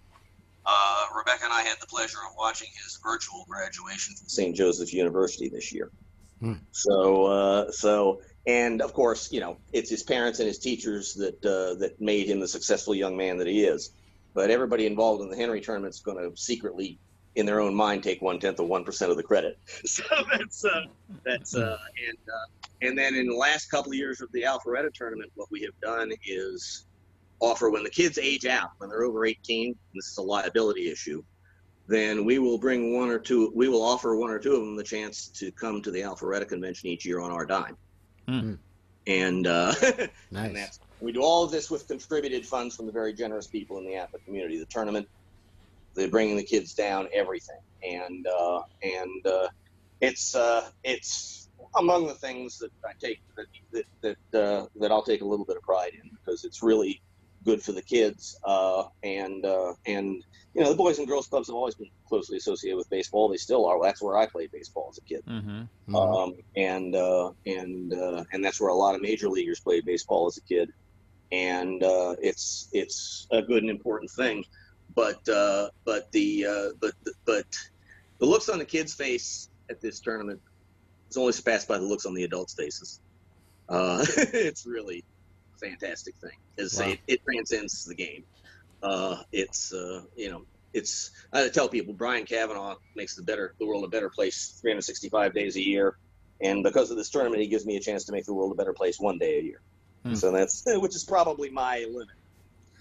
Uh, 0.66 1.06
Rebecca 1.16 1.44
and 1.44 1.52
I 1.52 1.62
had 1.62 1.78
the 1.80 1.86
pleasure 1.86 2.18
of 2.28 2.34
watching 2.36 2.68
his 2.82 2.98
virtual 3.02 3.44
graduation 3.48 4.16
from 4.16 4.28
St. 4.28 4.56
Joseph's 4.56 4.92
University 4.92 5.48
this 5.48 5.72
year. 5.72 5.92
Hmm. 6.40 6.54
So, 6.72 7.26
uh, 7.26 7.70
so 7.70 8.20
and 8.46 8.80
of 8.82 8.92
course, 8.92 9.32
you 9.32 9.40
know, 9.40 9.58
it's 9.72 9.90
his 9.90 10.02
parents 10.02 10.38
and 10.38 10.46
his 10.48 10.58
teachers 10.58 11.14
that 11.14 11.44
uh, 11.44 11.74
that 11.80 12.00
made 12.00 12.28
him 12.28 12.40
the 12.40 12.48
successful 12.48 12.94
young 12.94 13.16
man 13.16 13.38
that 13.38 13.46
he 13.46 13.64
is. 13.64 13.90
But 14.34 14.50
everybody 14.50 14.86
involved 14.86 15.22
in 15.22 15.30
the 15.30 15.36
Henry 15.36 15.60
tournament 15.60 15.94
is 15.94 16.00
going 16.00 16.18
to 16.18 16.36
secretly, 16.36 16.98
in 17.36 17.46
their 17.46 17.60
own 17.60 17.74
mind, 17.74 18.02
take 18.02 18.20
one 18.22 18.38
tenth 18.38 18.60
of 18.60 18.68
one 18.68 18.84
percent 18.84 19.10
of 19.10 19.16
the 19.16 19.22
credit. 19.22 19.58
So 19.86 20.04
that's 20.30 20.64
uh, 20.64 20.82
that's 21.24 21.56
uh, 21.56 21.78
and 22.08 22.18
uh, 22.28 22.46
and 22.82 22.98
then 22.98 23.14
in 23.14 23.26
the 23.28 23.34
last 23.36 23.66
couple 23.70 23.92
of 23.92 23.96
years 23.98 24.20
of 24.20 24.30
the 24.32 24.42
Alpharetta 24.42 24.92
tournament, 24.92 25.32
what 25.34 25.48
we 25.50 25.62
have 25.62 25.78
done 25.80 26.12
is 26.26 26.84
offer 27.40 27.70
when 27.70 27.82
the 27.82 27.90
kids 27.90 28.18
age 28.18 28.46
out, 28.46 28.70
when 28.78 28.88
they're 28.90 29.04
over 29.04 29.26
18, 29.26 29.76
this 29.94 30.06
is 30.06 30.18
a 30.18 30.22
liability 30.22 30.90
issue. 30.90 31.22
then 31.88 32.24
we 32.24 32.38
will 32.38 32.58
bring 32.58 32.96
one 32.96 33.10
or 33.10 33.18
two. 33.18 33.52
We 33.54 33.68
will 33.68 33.82
offer 33.82 34.16
one 34.16 34.30
or 34.30 34.38
two 34.38 34.54
of 34.54 34.60
them 34.60 34.76
the 34.76 34.82
chance 34.84 35.28
to 35.38 35.52
come 35.52 35.82
to 35.82 35.90
the 35.90 36.00
Alpharetta 36.02 36.48
convention 36.48 36.88
each 36.88 37.04
year 37.06 37.20
on 37.20 37.30
our 37.30 37.46
dime. 37.46 37.76
Hmm. 38.28 38.54
And, 39.06 39.46
uh, 39.46 39.74
Nice. 39.82 40.08
and 40.32 40.56
that's 40.56 40.80
we 41.00 41.12
do 41.12 41.20
all 41.20 41.44
of 41.44 41.50
this 41.50 41.70
with 41.70 41.86
contributed 41.86 42.46
funds 42.46 42.74
from 42.74 42.86
the 42.86 42.92
very 42.92 43.12
generous 43.12 43.46
people 43.46 43.78
in 43.78 43.84
the 43.84 43.92
APBA 43.92 44.24
community. 44.24 44.58
The 44.58 44.66
tournament, 44.66 45.08
the 45.94 46.08
bringing 46.08 46.36
the 46.36 46.42
kids 46.42 46.74
down, 46.74 47.08
everything, 47.12 47.58
and 47.82 48.26
uh, 48.26 48.62
and 48.82 49.26
uh, 49.26 49.48
it's 50.00 50.34
uh, 50.34 50.68
it's 50.84 51.48
among 51.76 52.06
the 52.06 52.14
things 52.14 52.58
that 52.58 52.70
I 52.84 52.92
take 53.00 53.20
that 53.36 53.46
that 54.02 54.16
that, 54.32 54.40
uh, 54.40 54.66
that 54.80 54.90
I'll 54.90 55.02
take 55.02 55.20
a 55.20 55.26
little 55.26 55.44
bit 55.44 55.56
of 55.56 55.62
pride 55.62 55.92
in 56.02 56.10
because 56.10 56.44
it's 56.44 56.62
really 56.62 57.02
good 57.46 57.62
for 57.62 57.72
the 57.72 57.80
kids. 57.80 58.38
Uh, 58.44 58.84
and 59.02 59.46
uh, 59.46 59.72
and 59.86 60.22
you 60.54 60.60
know 60.62 60.70
the 60.70 60.76
Boys 60.76 60.98
and 60.98 61.08
Girls 61.08 61.28
Clubs 61.28 61.48
have 61.48 61.54
always 61.54 61.76
been 61.76 61.88
closely 62.08 62.36
associated 62.36 62.76
with 62.76 62.90
baseball. 62.90 63.28
They 63.28 63.36
still 63.38 63.64
are. 63.64 63.82
That's 63.82 64.02
where 64.02 64.18
I 64.18 64.26
played 64.26 64.50
baseball 64.52 64.88
as 64.90 64.98
a 64.98 65.02
kid. 65.02 65.22
Mm-hmm. 65.26 65.62
Mhm. 65.88 66.22
Um, 66.24 66.34
and 66.56 66.94
uh, 66.94 67.30
and 67.46 67.94
uh, 67.94 68.24
and 68.32 68.44
that's 68.44 68.60
where 68.60 68.70
a 68.70 68.74
lot 68.74 68.94
of 68.94 69.00
major 69.00 69.28
leaguers 69.28 69.60
played 69.60 69.86
baseball 69.86 70.26
as 70.26 70.36
a 70.36 70.42
kid, 70.42 70.70
and 71.32 71.82
uh, 71.82 72.16
it's 72.20 72.68
it's 72.72 73.26
a 73.30 73.40
good 73.40 73.62
and 73.62 73.70
important 73.70 74.10
thing. 74.10 74.44
But 74.94 75.26
uh, 75.28 75.68
but 75.84 76.10
the 76.12 76.46
uh, 76.46 76.68
but 76.80 76.92
but 77.24 77.46
the 78.18 78.26
looks 78.26 78.48
on 78.48 78.58
the 78.58 78.64
kids' 78.64 78.94
face 78.94 79.48
at 79.70 79.80
this 79.80 80.00
tournament 80.00 80.40
is 81.10 81.16
only 81.16 81.32
surpassed 81.32 81.68
by 81.68 81.78
the 81.78 81.84
looks 81.84 82.06
on 82.06 82.14
the 82.14 82.24
adults' 82.24 82.54
faces. 82.54 83.00
Uh, 83.68 84.04
it's 84.16 84.66
really 84.66 84.98
a 84.98 85.15
fantastic 85.56 86.14
thing. 86.16 86.68
Say, 86.68 86.86
Wow. 86.86 86.92
it, 86.92 87.00
it 87.06 87.24
transcends 87.24 87.84
the 87.84 87.94
game. 87.94 88.24
Uh, 88.82 89.22
it's 89.32 89.72
uh, 89.72 90.02
you 90.16 90.30
know 90.30 90.42
it's 90.74 91.10
I 91.32 91.48
tell 91.48 91.68
people 91.68 91.94
Brian 91.94 92.24
Kavanaugh 92.24 92.76
makes 92.94 93.16
the 93.16 93.22
better 93.22 93.54
the 93.58 93.66
world 93.66 93.84
a 93.84 93.88
better 93.88 94.10
place 94.10 94.58
365 94.60 95.34
days 95.34 95.56
a 95.56 95.62
year, 95.66 95.96
and 96.40 96.62
because 96.62 96.90
of 96.90 96.96
this 96.96 97.10
tournament, 97.10 97.40
he 97.42 97.48
gives 97.48 97.64
me 97.64 97.76
a 97.76 97.80
chance 97.80 98.04
to 98.04 98.12
make 98.12 98.26
the 98.26 98.34
world 98.34 98.52
a 98.52 98.54
better 98.54 98.74
place 98.74 99.00
one 99.00 99.18
day 99.18 99.38
a 99.38 99.42
year. 99.42 99.60
Hmm. 100.04 100.14
So 100.14 100.30
that's 100.30 100.62
which 100.66 100.94
is 100.94 101.04
probably 101.04 101.50
my 101.50 101.86
limit. 101.90 102.08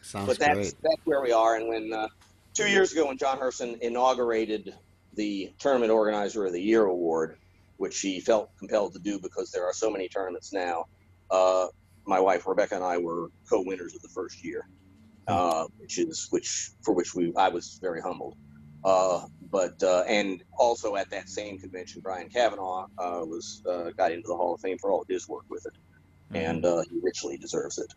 Sounds 0.02 0.28
but 0.28 0.38
that's 0.38 0.56
great. 0.56 0.76
that's 0.84 1.06
where 1.06 1.22
we 1.22 1.32
are. 1.32 1.56
And 1.56 1.68
when 1.68 1.94
uh, 1.94 2.08
two 2.54 2.68
years 2.70 2.92
ago, 2.92 3.08
when 3.08 3.18
John 3.18 3.40
Herson 3.40 3.80
inaugurated 3.82 4.76
the 5.16 5.52
Tournament 5.60 5.92
Organizer 5.92 6.46
of 6.46 6.52
the 6.52 6.62
Year 6.62 6.86
award, 6.86 7.38
which 7.78 8.00
he 8.02 8.20
felt 8.20 8.50
compelled 8.60 8.94
to 8.94 9.00
do 9.00 9.20
because 9.20 9.52
there 9.52 9.66
are 9.66 9.74
so 9.74 9.90
many 9.90 10.08
tournaments 10.08 10.54
now, 10.54 10.86
uh, 11.32 11.68
my 12.08 12.20
wife 12.20 12.48
Rebecca 12.48 12.76
and 12.76 12.84
I 12.86 12.98
were 13.00 13.30
co-winners 13.52 13.96
of 13.96 14.02
the 14.02 14.10
first 14.16 14.38
year, 14.44 14.64
uh, 15.28 15.66
which 15.80 16.00
is 16.00 16.28
which 16.32 16.72
for 16.84 16.96
which 16.96 17.16
we 17.16 17.34
I 17.38 17.50
was 17.50 17.80
very 17.82 18.02
humbled. 18.02 18.36
Uh, 18.84 19.22
but 19.52 19.74
uh, 19.84 20.04
and 20.08 20.42
also 20.60 20.96
at 20.96 21.08
that 21.12 21.30
same 21.30 21.58
convention, 21.60 22.02
Brian 22.04 22.30
Kavanaugh 22.34 22.86
uh, 23.00 23.22
was 23.26 23.62
uh, 23.70 23.92
got 23.98 24.12
into 24.14 24.28
the 24.28 24.36
Hall 24.36 24.56
of 24.56 24.62
Fame 24.62 24.78
for 24.82 24.92
all 24.92 25.02
of 25.02 25.08
his 25.10 25.26
work 25.30 25.44
with 25.50 25.64
it, 25.66 25.74
and 26.40 26.66
uh, 26.66 26.84
he 26.90 27.00
richly 27.04 27.38
deserves 27.38 27.78
it. 27.80 27.88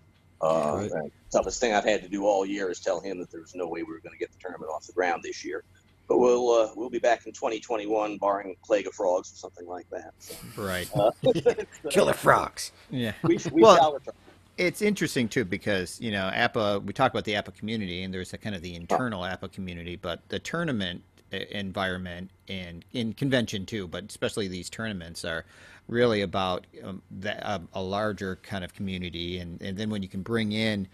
Uh, 0.43 0.89
Right. 0.91 1.13
toughest 1.33 1.61
thing 1.61 1.75
I've 1.75 1.85
had 1.85 2.03
to 2.03 2.09
do 2.11 2.27
all 2.27 2.47
year 2.47 2.71
is 2.71 2.81
tell 2.81 3.01
him 3.01 3.19
that 3.21 3.29
there's 3.33 3.53
no 3.55 3.69
way 3.69 3.81
we 3.83 3.93
were 3.93 4.01
going 4.05 4.15
to 4.15 4.19
get 4.21 4.31
the 4.33 4.39
tournament 4.41 4.71
off 4.75 4.87
the 4.87 4.95
ground 4.95 5.23
this 5.25 5.45
year. 5.45 5.63
But 6.09 6.19
we'll 6.19 6.51
uh, 6.51 6.71
we'll 6.75 6.89
be 6.91 6.99
back 6.99 7.27
in 7.27 7.33
2021, 7.33 8.17
barring 8.17 8.57
plague 8.65 8.87
of 8.87 8.95
frogs 8.95 9.31
or 9.33 9.37
something 9.37 9.67
like 9.67 9.89
that. 9.91 10.15
So, 10.19 10.35
Right. 10.57 10.89
uh, 10.97 11.11
Killer 11.91 12.15
frogs. 12.15 12.73
Yeah. 12.91 13.13
we, 13.23 13.39
we 13.53 13.63
Well- 13.63 13.77
shall 13.77 13.93
return. 13.95 14.15
It's 14.57 14.83
interesting 14.83 15.29
too 15.29 15.45
because 15.45 16.01
you 16.01 16.11
know 16.11 16.31
APBA. 16.35 16.83
We 16.85 16.93
talk 16.93 17.13
about 17.13 17.25
the 17.25 17.35
APBA 17.35 17.55
community, 17.55 18.03
and 18.03 18.13
there's 18.13 18.33
a 18.33 18.39
kind 18.39 18.57
of 18.57 18.63
the 18.63 18.75
internal 18.75 19.23
APBA 19.23 19.53
community, 19.53 19.95
but 19.95 20.21
the 20.31 20.41
tournament 20.41 21.01
uh, 21.33 21.37
environment 21.53 22.31
and 22.49 22.85
in 22.93 23.13
convention 23.13 23.65
too, 23.67 23.87
but 23.87 24.05
especially 24.09 24.49
these 24.49 24.69
tournaments 24.69 25.25
are 25.25 25.45
really 25.87 26.23
about 26.23 26.67
um, 26.83 27.01
that, 27.21 27.41
uh, 27.47 27.61
a 27.75 27.81
larger 27.83 28.35
kind 28.43 28.65
of 28.65 28.75
community, 28.75 29.39
and 29.39 29.63
and 29.63 29.77
then 29.79 29.91
when 29.91 30.03
you 30.03 30.09
can 30.09 30.23
bring 30.23 30.51
in 30.51 30.89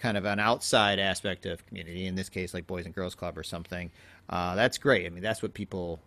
kind 0.00 0.16
of 0.16 0.24
an 0.24 0.40
outside 0.40 0.98
aspect 0.98 1.46
of 1.46 1.64
community, 1.66 2.06
in 2.06 2.14
this 2.14 2.28
case 2.28 2.54
like 2.54 2.66
Boys 2.66 2.86
and 2.86 2.94
Girls 2.94 3.14
Club 3.14 3.38
or 3.38 3.42
something, 3.42 3.90
uh, 4.28 4.54
that's 4.54 4.78
great. 4.78 5.06
I 5.06 5.10
mean, 5.10 5.22
that's 5.22 5.42
what 5.42 5.54
people 5.54 6.00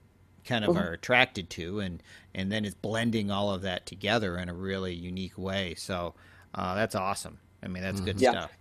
kind 0.46 0.66
of 0.66 0.76
are 0.76 0.92
attracted 0.94 1.50
to, 1.52 1.80
and 1.80 2.04
and 2.36 2.52
then 2.52 2.66
it's 2.66 2.76
blending 2.76 3.32
all 3.32 3.54
of 3.54 3.62
that 3.62 3.86
together 3.86 4.38
in 4.38 4.50
a 4.50 4.54
really 4.54 4.94
unique 4.94 5.38
way. 5.38 5.76
So 5.76 6.16
uh, 6.54 6.76
that's 6.76 6.96
awesome. 6.96 7.38
I 7.62 7.68
mean, 7.68 7.84
that's 7.84 8.02
good 8.02 8.20
Yeah. 8.20 8.32
stuff. 8.32 8.52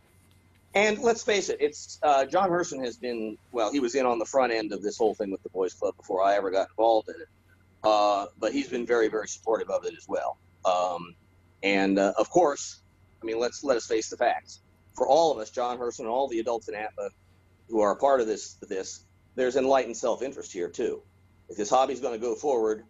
And 0.75 0.99
let's 1.01 1.23
face 1.23 1.51
it, 1.51 1.59
it's 1.61 1.99
uh, 2.03 2.25
John 2.25 2.49
Herson 2.49 2.83
has 2.85 2.97
been 2.97 3.37
well. 3.51 3.71
He 3.73 3.81
was 3.81 3.95
in 3.95 4.07
on 4.07 4.19
the 4.19 4.25
front 4.25 4.53
end 4.53 4.73
of 4.73 4.83
this 4.83 4.97
whole 4.97 5.15
thing 5.15 5.31
with 5.31 5.43
the 5.43 5.51
boys' 5.51 5.75
club 5.75 5.97
before 5.97 6.23
I 6.23 6.37
ever 6.37 6.51
got 6.51 6.69
involved 6.71 7.09
in 7.11 7.17
it. 7.21 7.29
Uh, 7.85 8.27
but 8.39 8.53
he's 8.53 8.69
been 8.69 8.87
very, 8.87 9.09
very 9.09 9.29
supportive 9.29 9.69
of 9.69 9.85
it 9.85 9.95
as 9.97 10.07
well. 10.09 10.39
Um, 10.65 11.15
and 11.63 11.99
uh, 11.99 12.15
of 12.17 12.31
course, 12.31 12.81
I 13.23 13.27
mean, 13.27 13.39
let's 13.39 13.63
let 13.65 13.77
us 13.77 13.87
face 13.87 14.09
the 14.09 14.17
facts. 14.17 14.61
For 14.97 15.07
all 15.07 15.33
of 15.33 15.39
us, 15.39 15.51
John 15.51 15.79
Herson 15.79 16.01
and 16.01 16.09
all 16.09 16.29
the 16.29 16.39
adults 16.41 16.69
in 16.69 16.75
APBA 16.75 17.09
who 17.69 17.81
are 17.81 17.93
a 17.93 17.97
part 17.97 18.21
of 18.21 18.27
this, 18.27 18.55
this 18.69 19.05
there's 19.35 19.57
enlightened 19.57 19.97
self-interest 19.97 20.53
here 20.53 20.69
too. 20.69 21.03
If 21.49 21.57
this 21.57 21.71
hobby's 21.71 22.01
going 22.01 22.13
to 22.13 22.25
go 22.25 22.35
forward, 22.35 22.85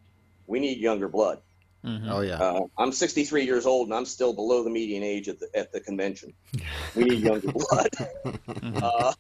we 0.47 0.59
need 0.61 0.79
younger 0.79 1.09
blood. 1.09 1.41
Mhm. 1.85 2.09
Oh 2.11 2.21
yeah. 2.21 2.37
Uh, 2.41 2.61
I'm 2.79 2.93
63 2.93 3.45
years 3.45 3.67
old 3.67 3.89
and 3.89 3.95
I'm 3.95 4.05
still 4.07 4.33
below 4.33 4.63
the 4.63 4.71
median 4.71 5.03
age 5.03 5.29
at 5.29 5.41
the 5.41 5.49
at 5.55 5.73
the 5.73 5.81
convention. 5.81 6.33
We 6.95 7.05
need 7.05 7.21
younger 7.21 7.53
blood. 7.53 7.89
uh, 8.83 9.13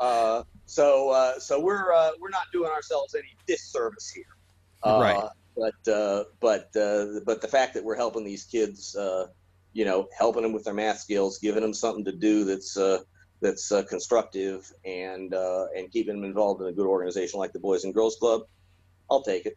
uh, 0.00 0.42
so 0.66 1.10
uh, 1.10 1.38
so 1.38 1.60
we're 1.60 1.92
uh, 1.92 2.10
we're 2.20 2.30
not 2.30 2.46
doing 2.52 2.70
ourselves 2.70 3.14
any 3.14 3.36
disservice 3.46 4.08
here. 4.10 4.24
Uh, 4.82 4.98
Right. 5.00 5.28
But 5.56 5.92
uh, 5.92 6.24
but 6.40 6.74
uh, 6.76 7.20
but 7.26 7.42
the 7.42 7.48
fact 7.48 7.74
that 7.74 7.84
we're 7.84 7.96
helping 7.96 8.24
these 8.24 8.44
kids, 8.44 8.96
uh, 8.96 9.26
you 9.72 9.84
know, 9.84 10.08
helping 10.16 10.42
them 10.42 10.52
with 10.52 10.64
their 10.64 10.74
math 10.74 10.98
skills, 10.98 11.38
giving 11.38 11.62
them 11.62 11.74
something 11.74 12.04
to 12.04 12.12
do 12.12 12.44
that's 12.44 12.76
uh, 12.76 12.98
that's 13.40 13.72
uh, 13.72 13.82
constructive, 13.84 14.70
and 14.84 15.34
uh, 15.34 15.66
and 15.76 15.90
keeping 15.90 16.16
them 16.16 16.24
involved 16.24 16.60
in 16.60 16.68
a 16.68 16.72
good 16.72 16.86
organization 16.86 17.38
like 17.38 17.52
the 17.52 17.60
Boys 17.60 17.84
and 17.84 17.94
Girls 17.94 18.16
Club, 18.16 18.42
I'll 19.10 19.22
take 19.22 19.46
it 19.46 19.56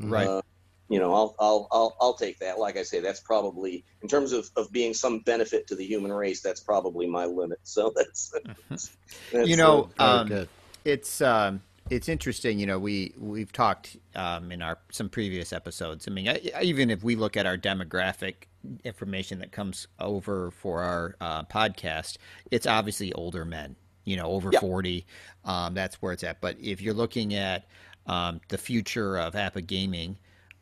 Right. 0.00 0.26
uh, 0.26 0.42
you 0.88 0.98
know, 0.98 1.14
I'll, 1.14 1.36
I'll, 1.38 1.68
I'll, 1.70 1.96
I'll 2.00 2.14
take 2.14 2.40
that. 2.40 2.58
Like 2.58 2.76
I 2.76 2.82
say, 2.82 3.00
that's 3.00 3.20
probably 3.20 3.84
in 4.02 4.08
terms 4.08 4.32
of, 4.32 4.50
of 4.56 4.72
being 4.72 4.92
some 4.92 5.20
benefit 5.20 5.68
to 5.68 5.76
the 5.76 5.84
human 5.84 6.12
race. 6.12 6.42
That's 6.42 6.60
probably 6.60 7.06
my 7.06 7.26
limit. 7.26 7.60
So 7.62 7.92
that's, 7.94 8.34
that's 8.68 8.90
You 9.32 9.56
know, 9.56 9.90
Very 9.96 10.10
um, 10.10 10.48
it's 10.84 11.20
um, 11.20 11.62
it's 11.90 12.08
interesting. 12.08 12.58
You 12.58 12.66
know, 12.66 12.78
we 12.78 13.14
we've 13.18 13.52
talked 13.52 13.96
um, 14.14 14.50
in 14.52 14.62
our 14.62 14.78
some 14.90 15.08
previous 15.08 15.52
episodes. 15.52 16.06
I 16.08 16.12
mean, 16.12 16.28
I, 16.28 16.40
even 16.62 16.90
if 16.90 17.02
we 17.02 17.16
look 17.16 17.36
at 17.36 17.46
our 17.46 17.58
demographic 17.58 18.34
information 18.84 19.38
that 19.40 19.52
comes 19.52 19.86
over 19.98 20.50
for 20.50 20.82
our 20.82 21.16
uh, 21.20 21.42
podcast, 21.44 22.16
it's 22.50 22.66
obviously 22.66 23.12
older 23.14 23.44
men. 23.44 23.76
You 24.04 24.16
know, 24.16 24.26
over 24.26 24.50
Yeah. 24.52 24.60
forty. 24.60 25.06
Um, 25.44 25.74
that's 25.74 25.96
where 26.00 26.12
it's 26.12 26.24
at. 26.24 26.40
But 26.40 26.56
if 26.60 26.80
you're 26.80 26.94
looking 26.94 27.34
at 27.34 27.66
um, 28.06 28.40
the 28.48 28.58
future 28.58 29.18
of 29.18 29.34
APBA 29.34 29.66
gaming, 29.66 30.16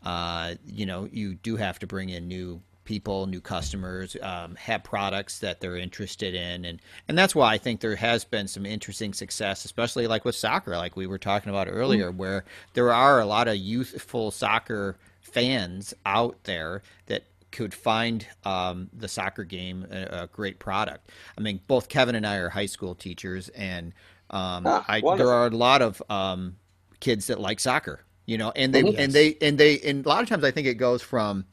uh, 0.04 0.54
you 0.66 0.86
know, 0.86 1.08
you 1.12 1.34
do 1.34 1.56
have 1.56 1.78
to 1.80 1.86
bring 1.86 2.08
in 2.08 2.26
new 2.28 2.60
people, 2.88 3.26
new 3.26 3.40
customers, 3.40 4.16
um, 4.22 4.54
have 4.56 4.82
products 4.82 5.40
that 5.40 5.60
they're 5.60 5.76
interested 5.76 6.34
in, 6.34 6.64
and 6.64 6.80
and 7.06 7.18
that's 7.18 7.34
why 7.34 7.52
I 7.52 7.58
think 7.58 7.80
there 7.80 7.94
has 7.96 8.24
been 8.24 8.48
some 8.48 8.64
interesting 8.64 9.12
success, 9.12 9.66
especially 9.66 10.06
like 10.06 10.24
with 10.24 10.34
soccer, 10.34 10.74
like 10.78 10.96
we 10.96 11.06
were 11.06 11.18
talking 11.18 11.50
about 11.50 11.68
earlier, 11.70 12.10
where 12.10 12.46
there 12.72 12.90
are 12.90 13.20
a 13.20 13.26
lot 13.26 13.46
of 13.46 13.56
youthful 13.56 14.30
soccer 14.30 14.96
fans 15.20 15.92
out 16.06 16.42
there 16.44 16.82
that 17.06 17.24
could 17.52 17.74
find 17.74 18.26
um, 18.44 18.88
the 18.94 19.08
soccer 19.08 19.44
game 19.44 19.86
a, 19.90 20.22
a 20.22 20.26
great 20.28 20.58
product. 20.58 21.10
I 21.36 21.42
mean, 21.42 21.60
both 21.66 21.90
Kevin 21.90 22.14
and 22.14 22.26
I 22.26 22.36
are 22.36 22.48
high 22.48 22.66
school 22.66 22.94
teachers, 22.94 23.50
and 23.50 23.92
um, 24.30 24.64
Ah, 24.66 24.84
I, 24.88 25.02
there 25.18 25.30
are 25.30 25.46
a 25.46 25.50
lot 25.50 25.82
of 25.82 26.02
um, 26.08 26.56
kids 27.00 27.26
that 27.26 27.38
like 27.38 27.60
soccer, 27.60 28.00
you 28.24 28.38
know, 28.38 28.50
and 28.56 28.74
they 28.74 28.82
Mhm. 28.82 28.98
and 28.98 29.12
they 29.12 29.36
and 29.42 29.58
they 29.58 29.78
and 29.80 30.06
a 30.06 30.08
lot 30.08 30.22
of 30.22 30.28
times 30.30 30.42
I 30.42 30.50
think 30.50 30.66
it 30.66 30.74
goes 30.76 31.02
from 31.02 31.44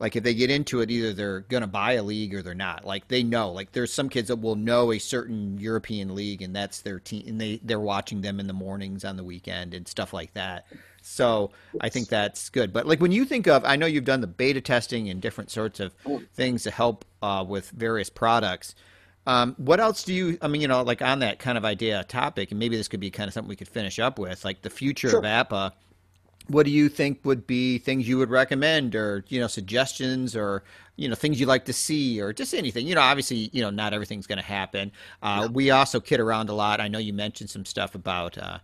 like 0.00 0.14
if 0.16 0.22
they 0.22 0.34
get 0.34 0.50
into 0.50 0.80
it, 0.80 0.90
either 0.90 1.12
they're 1.12 1.40
gonna 1.40 1.66
buy 1.66 1.92
a 1.94 2.02
league 2.02 2.34
or 2.34 2.42
they're 2.42 2.54
not. 2.54 2.84
Like 2.84 3.08
they 3.08 3.22
know, 3.22 3.50
like 3.52 3.72
there's 3.72 3.92
some 3.92 4.08
kids 4.08 4.28
that 4.28 4.36
will 4.40 4.56
know 4.56 4.92
a 4.92 4.98
certain 4.98 5.58
European 5.58 6.14
league 6.14 6.42
and 6.42 6.54
that's 6.54 6.80
their 6.82 7.00
team, 7.00 7.24
and 7.26 7.40
they 7.40 7.60
they're 7.64 7.80
watching 7.80 8.20
them 8.20 8.38
in 8.40 8.46
the 8.46 8.52
mornings 8.52 9.04
on 9.04 9.16
the 9.16 9.24
weekend 9.24 9.74
and 9.74 9.88
stuff 9.88 10.12
like 10.12 10.34
that. 10.34 10.66
So 11.02 11.50
I 11.80 11.88
think 11.88 12.08
that's 12.08 12.48
good. 12.50 12.72
But 12.72 12.86
like 12.86 13.00
when 13.00 13.12
you 13.12 13.24
think 13.24 13.46
of, 13.46 13.64
I 13.64 13.76
know 13.76 13.86
you've 13.86 14.04
done 14.04 14.20
the 14.20 14.26
beta 14.26 14.60
testing 14.60 15.08
and 15.08 15.20
different 15.20 15.50
sorts 15.50 15.80
of 15.80 15.94
things 16.34 16.64
to 16.64 16.70
help 16.70 17.04
uh, 17.22 17.44
with 17.48 17.70
various 17.70 18.10
products. 18.10 18.74
Um, 19.26 19.54
what 19.58 19.78
else 19.80 20.04
do 20.04 20.14
you? 20.14 20.38
I 20.40 20.48
mean, 20.48 20.62
you 20.62 20.68
know, 20.68 20.82
like 20.82 21.02
on 21.02 21.18
that 21.18 21.38
kind 21.38 21.58
of 21.58 21.64
idea 21.64 22.02
topic, 22.04 22.50
and 22.50 22.58
maybe 22.58 22.76
this 22.76 22.88
could 22.88 23.00
be 23.00 23.10
kind 23.10 23.28
of 23.28 23.34
something 23.34 23.48
we 23.48 23.56
could 23.56 23.68
finish 23.68 23.98
up 23.98 24.18
with, 24.18 24.44
like 24.44 24.62
the 24.62 24.70
future 24.70 25.10
Sure. 25.10 25.18
of 25.18 25.24
APBA. 25.24 25.72
What 26.48 26.64
do 26.64 26.70
you 26.70 26.88
think 26.88 27.20
would 27.24 27.46
be 27.46 27.78
things 27.78 28.08
you 28.08 28.18
would 28.18 28.30
recommend, 28.30 28.94
or 28.94 29.24
you 29.28 29.40
know, 29.40 29.46
suggestions, 29.46 30.34
or 30.34 30.64
you 30.96 31.08
know, 31.08 31.14
things 31.14 31.38
you'd 31.38 31.46
like 31.46 31.64
to 31.66 31.72
see, 31.72 32.20
or 32.20 32.32
just 32.32 32.54
anything? 32.54 32.86
You 32.86 32.94
know, 32.94 33.00
obviously, 33.00 33.50
you 33.52 33.62
know, 33.62 33.70
not 33.70 33.92
everything's 33.92 34.26
going 34.26 34.38
to 34.38 34.44
happen. 34.44 34.92
Uh, 35.22 35.48
We 35.52 35.70
also 35.70 36.00
kid 36.00 36.20
around 36.20 36.48
a 36.48 36.54
lot. 36.54 36.80
I 36.80 36.88
know 36.88 36.98
you 36.98 37.12
mentioned 37.12 37.50
some 37.50 37.64
stuff 37.64 37.94
about. 37.94 38.36
Uh, 38.38 38.58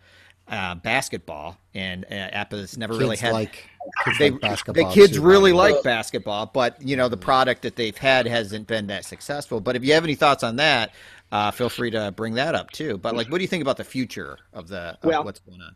uh, 0.49 0.75
basketball, 0.75 1.59
and 1.75 2.05
uh, 2.11 2.31
APBA's 2.31 2.77
never 2.77 2.93
Kids 2.93 3.01
really 3.03 3.17
had. 3.17 3.33
like 3.33 3.69
kids 4.05 4.19
they, 4.19 4.31
like 4.31 4.41
basketball. 4.41 4.89
the 4.89 4.95
kids 4.95 5.15
too, 5.15 5.23
really 5.23 5.53
like 5.53 5.83
basketball, 5.83 6.47
but 6.47 6.81
you 6.83 6.97
know 6.97 7.09
the 7.09 7.17
product 7.17 7.63
that 7.63 7.77
they've 7.77 7.97
had 7.97 8.27
hasn't 8.27 8.67
been 8.67 8.87
that 8.89 9.05
successful. 9.05 9.61
But 9.61 9.77
if 9.77 9.85
you 9.85 9.95
have 9.95 10.05
any 10.05 10.15
thoughts 10.15 10.43
on 10.43 10.57
that, 10.57 10.93
uh, 11.33 11.51
feel 11.51 11.69
free 11.69 11.91
to 11.93 12.13
bring 12.13 12.35
that 12.35 12.55
up 12.55 12.71
too. 12.71 12.99
But 12.99 13.17
like, 13.17 13.31
what 13.31 13.39
do 13.39 13.43
you 13.43 13.49
think 13.49 13.63
about 13.63 13.77
the 13.77 13.85
future 13.85 14.39
of 14.53 14.69
the 14.69 14.99
of 15.03 15.05
Well, 15.05 15.25
what's 15.25 15.41
going 15.41 15.61
on? 15.61 15.75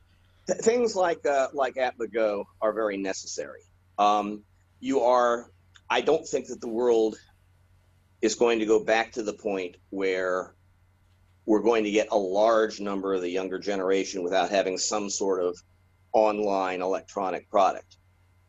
Th- 0.48 0.58
things 0.60 0.96
like 0.96 1.24
uh, 1.24 1.48
like 1.54 1.76
AppleGo 1.76 2.12
Go 2.12 2.48
are 2.60 2.72
very 2.72 2.96
necessary. 2.96 3.60
Um, 3.98 4.42
you 4.80 5.02
are. 5.02 5.50
I 5.88 6.00
don't 6.00 6.26
think 6.26 6.48
that 6.48 6.60
the 6.60 6.68
world 6.68 7.16
is 8.20 8.34
going 8.34 8.58
to 8.58 8.66
go 8.66 8.82
back 8.82 9.12
to 9.12 9.22
the 9.22 9.32
point 9.32 9.76
where 9.90 10.54
we're 11.46 11.62
going 11.62 11.84
to 11.84 11.90
get 11.90 12.08
a 12.10 12.18
large 12.18 12.80
number 12.80 13.14
of 13.14 13.22
the 13.22 13.30
younger 13.30 13.58
generation 13.58 14.22
without 14.22 14.50
having 14.50 14.76
some 14.76 15.08
sort 15.08 15.42
of 15.42 15.56
online 16.12 16.82
electronic 16.82 17.48
product. 17.48 17.96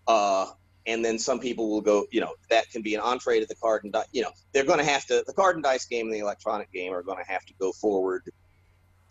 Uh, 0.07 0.47
and 0.85 1.05
then 1.05 1.19
some 1.19 1.39
people 1.39 1.69
will 1.69 1.81
go, 1.81 2.05
you 2.11 2.19
know, 2.19 2.33
that 2.49 2.69
can 2.71 2.81
be 2.81 2.95
an 2.95 3.01
entree 3.01 3.39
to 3.39 3.45
the 3.45 3.55
card 3.55 3.83
and, 3.83 3.95
you 4.11 4.21
know, 4.21 4.31
they're 4.53 4.65
going 4.65 4.79
to 4.79 4.85
have 4.85 5.05
to, 5.05 5.23
the 5.27 5.33
card 5.33 5.55
and 5.55 5.63
dice 5.63 5.85
game 5.85 6.07
and 6.07 6.13
the 6.13 6.19
electronic 6.19 6.71
game 6.73 6.91
are 6.93 7.03
going 7.03 7.23
to 7.23 7.31
have 7.31 7.45
to 7.45 7.53
go 7.59 7.71
forward, 7.71 8.23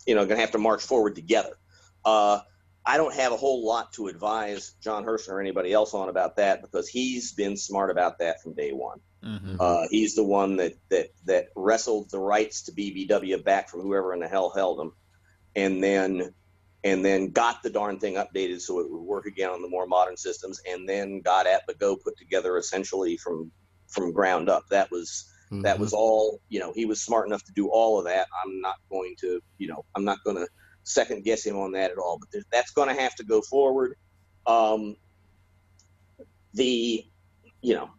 you 0.05 0.13
know, 0.13 0.25
going 0.25 0.35
to 0.35 0.41
have 0.41 0.51
to 0.51 0.57
march 0.59 0.83
forward 0.83 1.15
together. 1.15 1.57
Uh, 2.05 2.41
I 2.85 2.97
don't 2.97 3.13
have 3.13 3.31
a 3.31 3.37
whole 3.37 3.65
lot 3.65 3.93
to 3.93 4.07
advise 4.07 4.73
John 4.83 5.05
Herson 5.05 5.29
or 5.33 5.41
anybody 5.41 5.73
else 5.73 5.93
on 5.93 6.09
about 6.09 6.37
that 6.37 6.61
because 6.61 6.87
he's 6.87 7.33
been 7.33 7.57
smart 7.57 7.91
about 7.91 8.19
that 8.19 8.41
from 8.41 8.55
day 8.55 8.71
one. 8.71 8.99
hmm 9.23 9.55
Uh, 9.59 9.87
he's 9.91 10.15
the 10.15 10.23
one 10.23 10.57
that, 10.57 10.73
that 10.89 11.09
that 11.25 11.47
wrestled 11.55 12.09
the 12.11 12.19
rights 12.19 12.63
to 12.63 12.71
BBW 12.71 13.43
back 13.43 13.69
from 13.69 13.81
whoever 13.81 14.13
in 14.13 14.19
the 14.19 14.27
hell 14.27 14.51
held 14.55 14.79
them, 14.79 14.93
and 15.55 15.83
then 15.83 16.33
and 16.83 17.03
then 17.05 17.31
got 17.31 17.61
the 17.63 17.69
darn 17.69 17.99
thing 17.99 18.15
updated 18.15 18.61
so 18.61 18.79
it 18.79 18.89
would 18.89 19.01
work 19.01 19.25
again 19.25 19.49
on 19.49 19.61
the 19.61 19.69
more 19.69 19.87
modern 19.87 20.17
systems, 20.17 20.59
and 20.69 20.87
then 20.87 21.21
got 21.21 21.45
APBA 21.45 21.77
Go 21.79 21.97
put 21.97 22.17
together 22.17 22.57
essentially 22.57 23.17
from 23.17 23.51
from 23.89 24.13
ground 24.13 24.49
up. 24.49 24.63
That 24.71 24.89
was 24.91 25.25
that 25.63 25.77
Mhm. 25.77 25.79
was 25.79 25.93
all 25.93 26.39
you 26.49 26.59
know. 26.59 26.71
He 26.73 26.85
was 26.85 27.01
smart 27.03 27.27
enough 27.27 27.43
to 27.45 27.53
do 27.53 27.69
all 27.69 27.99
of 27.99 28.05
that. 28.05 28.27
I'm 28.43 28.61
not 28.61 28.75
going 28.91 29.15
to 29.21 29.41
you 29.57 29.67
know 29.67 29.83
I'm 29.95 30.05
not 30.05 30.19
going 30.23 30.37
to 30.37 30.47
second 30.83 31.23
guess 31.23 31.45
him 31.45 31.57
on 31.57 31.73
that 31.73 31.91
at 31.91 31.97
all. 31.97 32.19
But 32.19 32.43
that's 32.51 32.71
going 32.71 32.93
to 32.93 33.01
have 33.01 33.15
to 33.15 33.23
go 33.23 33.41
forward. 33.41 33.95
Um, 34.45 34.95
the 36.53 37.05
you 37.61 37.75
know 37.75 37.89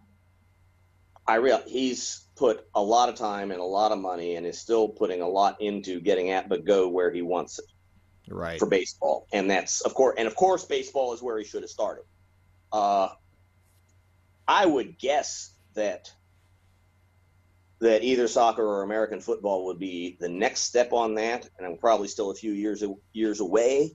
I 1.26 1.36
real 1.36 1.62
he's 1.66 2.26
put 2.36 2.66
a 2.74 2.82
lot 2.82 3.08
of 3.08 3.14
time 3.14 3.50
and 3.52 3.60
a 3.60 3.64
lot 3.64 3.92
of 3.92 3.98
money 3.98 4.36
and 4.36 4.46
is 4.46 4.58
still 4.58 4.88
putting 4.88 5.20
a 5.20 5.28
lot 5.28 5.60
into 5.60 6.00
getting 6.00 6.26
APBA 6.26 6.64
Go 6.64 6.88
where 6.88 7.12
he 7.12 7.22
wants 7.22 7.58
it 7.58 7.66
Right. 8.28 8.58
for 8.60 8.66
baseball, 8.66 9.26
and 9.32 9.50
that's 9.50 9.80
of 9.80 9.94
course 9.94 10.14
and 10.18 10.28
of 10.28 10.36
course 10.36 10.64
baseball 10.64 11.12
is 11.12 11.22
where 11.22 11.38
he 11.38 11.44
should 11.44 11.62
have 11.62 11.70
started. 11.70 12.04
Uh, 12.72 13.08
I 14.46 14.66
would 14.66 14.98
guess 14.98 15.54
that 15.74 16.12
that 17.80 18.02
either 18.02 18.28
soccer 18.28 18.64
or 18.64 18.82
American 18.82 19.20
football 19.20 19.64
would 19.66 19.78
be 19.78 20.16
the 20.20 20.28
next 20.28 20.60
step 20.62 20.92
on 20.92 21.14
that, 21.14 21.48
and 21.56 21.66
I'm 21.66 21.78
probably 21.78 22.08
still 22.08 22.30
a 22.30 22.34
few 22.34 22.52
years 22.52 22.84
years 23.12 23.40
away. 23.40 23.92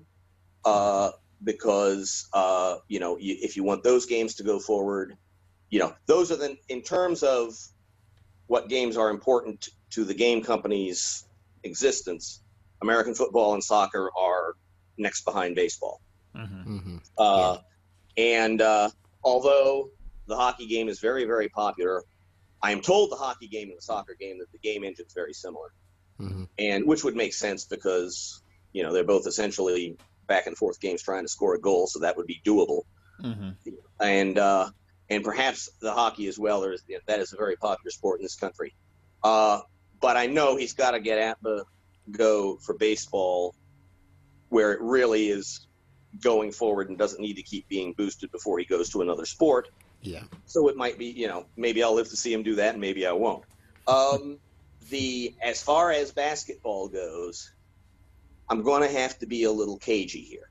Uh, 0.64 1.12
because 1.44 2.28
uh, 2.34 2.78
you 2.88 3.00
know, 3.00 3.18
you, 3.18 3.38
if 3.42 3.56
you 3.56 3.64
want 3.64 3.84
those 3.84 4.06
games 4.06 4.36
to 4.36 4.44
go 4.44 4.60
forward, 4.60 5.16
you 5.70 5.80
know, 5.80 5.94
those 6.08 6.32
are 6.32 6.38
the 6.38 6.58
in 6.70 6.82
terms 6.82 7.24
of 7.24 7.56
what 8.48 8.70
games 8.70 8.98
are 8.98 9.10
important 9.10 9.70
to 9.92 10.04
the 10.04 10.14
game 10.14 10.42
company's 10.42 11.26
existence. 11.64 12.42
American 12.82 13.14
football 13.14 13.54
and 13.54 13.64
soccer 13.64 14.10
are 14.18 14.56
next 14.98 15.26
behind 15.26 15.56
baseball. 15.56 16.02
hmm 16.36 16.44
Mhm. 16.44 17.02
Uh, 17.18 17.58
And 18.18 18.62
uh, 18.62 18.90
although 19.24 19.90
the 20.28 20.36
hockey 20.36 20.68
game 20.68 20.88
is 20.88 21.00
very, 21.00 21.26
very 21.26 21.50
popular, 21.50 22.04
I 22.66 22.72
am 22.72 22.82
told 22.82 23.12
the 23.12 23.16
hockey 23.16 23.48
game 23.48 23.70
and 23.70 23.78
the 23.78 23.82
soccer 23.82 24.16
game 24.20 24.40
that 24.40 24.52
the 24.52 24.58
game 24.58 24.84
engine's 24.84 25.14
very 25.14 25.34
similar, 25.34 25.70
Mhm. 26.20 26.48
and 26.58 26.88
which 26.88 27.04
would 27.04 27.16
make 27.16 27.34
sense 27.34 27.66
because 27.66 28.42
you 28.74 28.82
know 28.84 28.92
they're 28.92 29.04
both 29.16 29.28
essentially 29.28 29.98
back 30.28 30.48
and 30.48 30.58
forth 30.58 30.80
games 30.80 31.04
trying 31.04 31.24
to 31.24 31.28
score 31.28 31.54
a 31.54 31.62
goal, 31.62 31.86
so 31.86 32.00
that 32.00 32.18
would 32.18 32.26
be 32.26 32.42
doable. 32.44 32.82
hmm 33.20 33.52
And 34.00 34.38
uh, 34.40 34.72
and 35.12 35.24
perhaps 35.24 35.70
the 35.80 35.94
hockey 35.94 36.26
as 36.28 36.40
well. 36.40 36.62
There's 36.62 36.84
that 37.08 37.20
is 37.20 37.34
a 37.34 37.38
very 37.38 37.56
popular 37.56 37.92
sport 37.92 38.20
in 38.20 38.24
this 38.24 38.36
country. 38.36 38.74
Uh, 39.24 39.62
but 40.02 40.18
I 40.18 40.26
know 40.26 40.56
he's 40.56 40.74
got 40.74 40.92
to 40.92 41.00
get 41.00 41.20
at 41.20 41.38
the 41.44 41.66
go 42.10 42.58
for 42.58 42.74
baseball, 42.74 43.54
where 44.50 44.72
it 44.74 44.82
really 44.82 45.30
is 45.30 45.68
going 46.22 46.52
forward 46.52 46.90
and 46.90 46.98
doesn't 46.98 47.22
need 47.22 47.36
to 47.36 47.44
keep 47.44 47.68
being 47.68 47.94
boosted 47.94 48.32
before 48.32 48.58
he 48.58 48.66
goes 48.66 48.90
to 48.90 49.02
another 49.02 49.26
sport. 49.26 49.68
Yeah. 50.06 50.24
So 50.46 50.68
it 50.70 50.78
might 50.78 51.00
be, 51.00 51.08
you 51.08 51.28
know, 51.28 51.48
maybe 51.58 51.84
I'll 51.84 51.96
live 51.96 52.10
to 52.10 52.16
see 52.16 52.32
him 52.32 52.44
do 52.44 52.56
that, 52.56 52.74
and 52.74 52.82
maybe 52.82 53.06
I 53.08 53.12
won't. 53.12 53.44
Um, 53.88 54.40
the 54.90 55.34
as 55.42 55.62
far 55.62 55.92
as 55.92 56.12
basketball 56.12 56.90
goes, 56.90 57.52
I'm 58.50 58.62
going 58.62 58.84
to 58.84 59.00
have 59.00 59.18
to 59.20 59.26
be 59.26 59.44
a 59.44 59.52
little 59.52 59.78
cagey 59.78 60.22
here. 60.22 60.50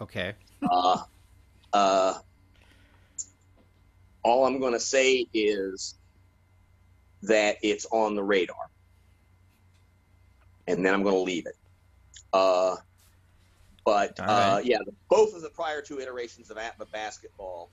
Okay. 0.00 0.34
Uh, 0.72 0.96
uh, 1.74 2.14
all 4.22 4.46
I'm 4.46 4.60
going 4.60 4.72
to 4.72 4.80
say 4.80 5.26
is 5.34 5.98
that 7.22 7.56
it's 7.62 7.84
on 7.92 8.14
the 8.14 8.22
radar, 8.22 8.56
and 10.66 10.86
then 10.86 10.94
I'm 10.94 11.02
going 11.02 11.16
to 11.16 11.20
leave 11.20 11.44
it. 11.44 11.56
Uh, 12.32 12.76
but 13.84 14.18
uh, 14.18 14.24
right. 14.54 14.64
yeah, 14.64 14.78
both 15.10 15.34
of 15.34 15.42
the 15.42 15.50
prior 15.50 15.82
two 15.82 16.00
iterations 16.00 16.50
of 16.50 16.56
APBA 16.56 16.90
basketball, 16.90 17.70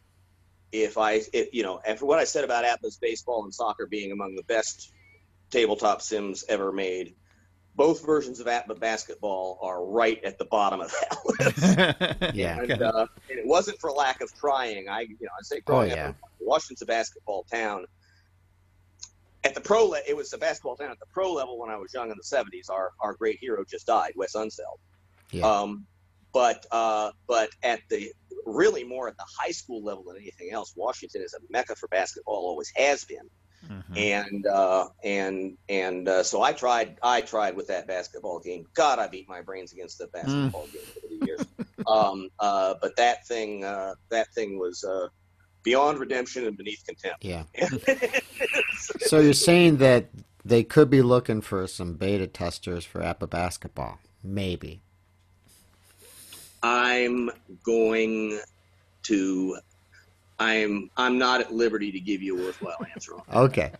if 0.71 0.97
I, 0.97 1.21
if, 1.33 1.53
you 1.53 1.63
know, 1.63 1.81
after 1.85 2.05
what 2.05 2.19
I 2.19 2.23
said 2.23 2.43
about 2.43 2.63
APBA's 2.65 2.97
baseball 2.97 3.43
and 3.43 3.53
soccer 3.53 3.85
being 3.87 4.11
among 4.11 4.35
the 4.35 4.43
best 4.43 4.91
tabletop 5.49 6.01
sims 6.01 6.45
ever 6.47 6.71
made, 6.71 7.15
both 7.75 8.05
versions 8.05 8.39
of 8.39 8.47
APBA 8.47 8.79
basketball 8.79 9.57
are 9.61 9.83
right 9.85 10.21
at 10.23 10.37
the 10.37 10.45
bottom 10.45 10.81
of 10.81 10.91
that 10.91 12.19
list. 12.19 12.35
Yeah. 12.35 12.59
And, 12.61 12.81
uh, 12.81 13.07
and 13.29 13.39
it 13.39 13.45
wasn't 13.45 13.79
for 13.79 13.91
lack 13.91 14.21
of 14.21 14.33
trying. 14.33 14.87
I, 14.89 15.01
you 15.01 15.17
know, 15.21 15.29
I 15.37 15.41
say 15.43 15.59
growing 15.61 15.91
Oh, 15.91 15.95
yeah. 15.95 16.09
up, 16.09 16.15
Washington's 16.39 16.81
a 16.81 16.85
basketball 16.85 17.43
town. 17.51 17.85
At 19.43 19.55
the 19.55 19.61
pro, 19.61 19.85
le- 19.85 20.01
it 20.07 20.15
was 20.15 20.31
a 20.33 20.37
basketball 20.37 20.75
town. 20.75 20.91
At 20.91 20.99
the 20.99 21.05
pro 21.11 21.33
level, 21.33 21.57
when 21.57 21.69
I 21.71 21.75
was 21.77 21.93
young 21.93 22.11
in 22.11 22.15
the 22.17 22.23
'70s, 22.23 22.69
our 22.69 22.91
our 22.99 23.13
great 23.15 23.39
hero 23.39 23.63
just 23.67 23.87
died, 23.87 24.13
Wes 24.15 24.35
Unseld. 24.35 24.77
Yeah. 25.31 25.47
Um, 25.49 25.87
but 26.33 26.65
uh, 26.71 27.11
but 27.27 27.49
at 27.63 27.81
the 27.89 28.11
really 28.45 28.83
more 28.83 29.07
at 29.07 29.17
the 29.17 29.25
high 29.39 29.51
school 29.51 29.83
level 29.83 30.03
than 30.03 30.17
anything 30.17 30.51
else, 30.51 30.73
Washington 30.75 31.21
is 31.21 31.33
a 31.33 31.39
mecca 31.49 31.75
for 31.75 31.87
basketball. 31.87 32.35
Always 32.35 32.71
has 32.75 33.03
been 33.05 33.29
Mhm. 33.69 33.95
and 33.95 34.47
uh, 34.47 34.87
and 35.03 35.57
and 35.69 36.07
uh, 36.07 36.23
so 36.23 36.41
I 36.41 36.51
tried. 36.51 36.97
I 37.03 37.21
tried 37.21 37.55
with 37.55 37.67
that 37.67 37.87
basketball 37.87 38.39
game. 38.39 38.65
God, 38.73 38.97
I 38.97 39.07
beat 39.07 39.29
my 39.29 39.41
brains 39.41 39.71
against 39.71 39.99
the 39.99 40.07
basketball 40.07 40.67
game 40.73 40.81
over 40.97 41.07
the 41.09 41.25
years. 41.25 41.47
um, 41.87 42.29
uh, 42.39 42.73
but 42.81 42.95
that 42.95 43.27
thing, 43.27 43.63
uh, 43.63 43.93
that 44.09 44.27
thing 44.33 44.57
was 44.57 44.83
uh, 44.83 45.07
beyond 45.63 45.99
redemption 45.99 46.47
and 46.47 46.57
beneath 46.57 46.83
contempt. 46.85 47.23
Yeah. 47.23 47.43
So 49.01 49.19
you're 49.19 49.33
saying 49.33 49.77
that 49.77 50.09
they 50.43 50.63
could 50.63 50.89
be 50.89 51.01
looking 51.01 51.41
for 51.41 51.67
some 51.67 51.93
beta 51.93 52.25
testers 52.25 52.83
for 52.83 53.01
APBA 53.01 53.29
basketball? 53.29 53.99
Maybe. 54.23 54.81
I'm 56.63 57.29
going 57.63 58.39
to. 59.03 59.57
I'm 60.39 60.89
I'm 60.97 61.17
not 61.19 61.41
at 61.41 61.53
liberty 61.53 61.91
to 61.91 61.99
give 61.99 62.21
you 62.21 62.35
a 62.39 62.43
worthwhile 62.43 62.77
answer 62.95 63.13
on. 63.15 63.21
that. 63.27 63.37
Okay. 63.37 63.71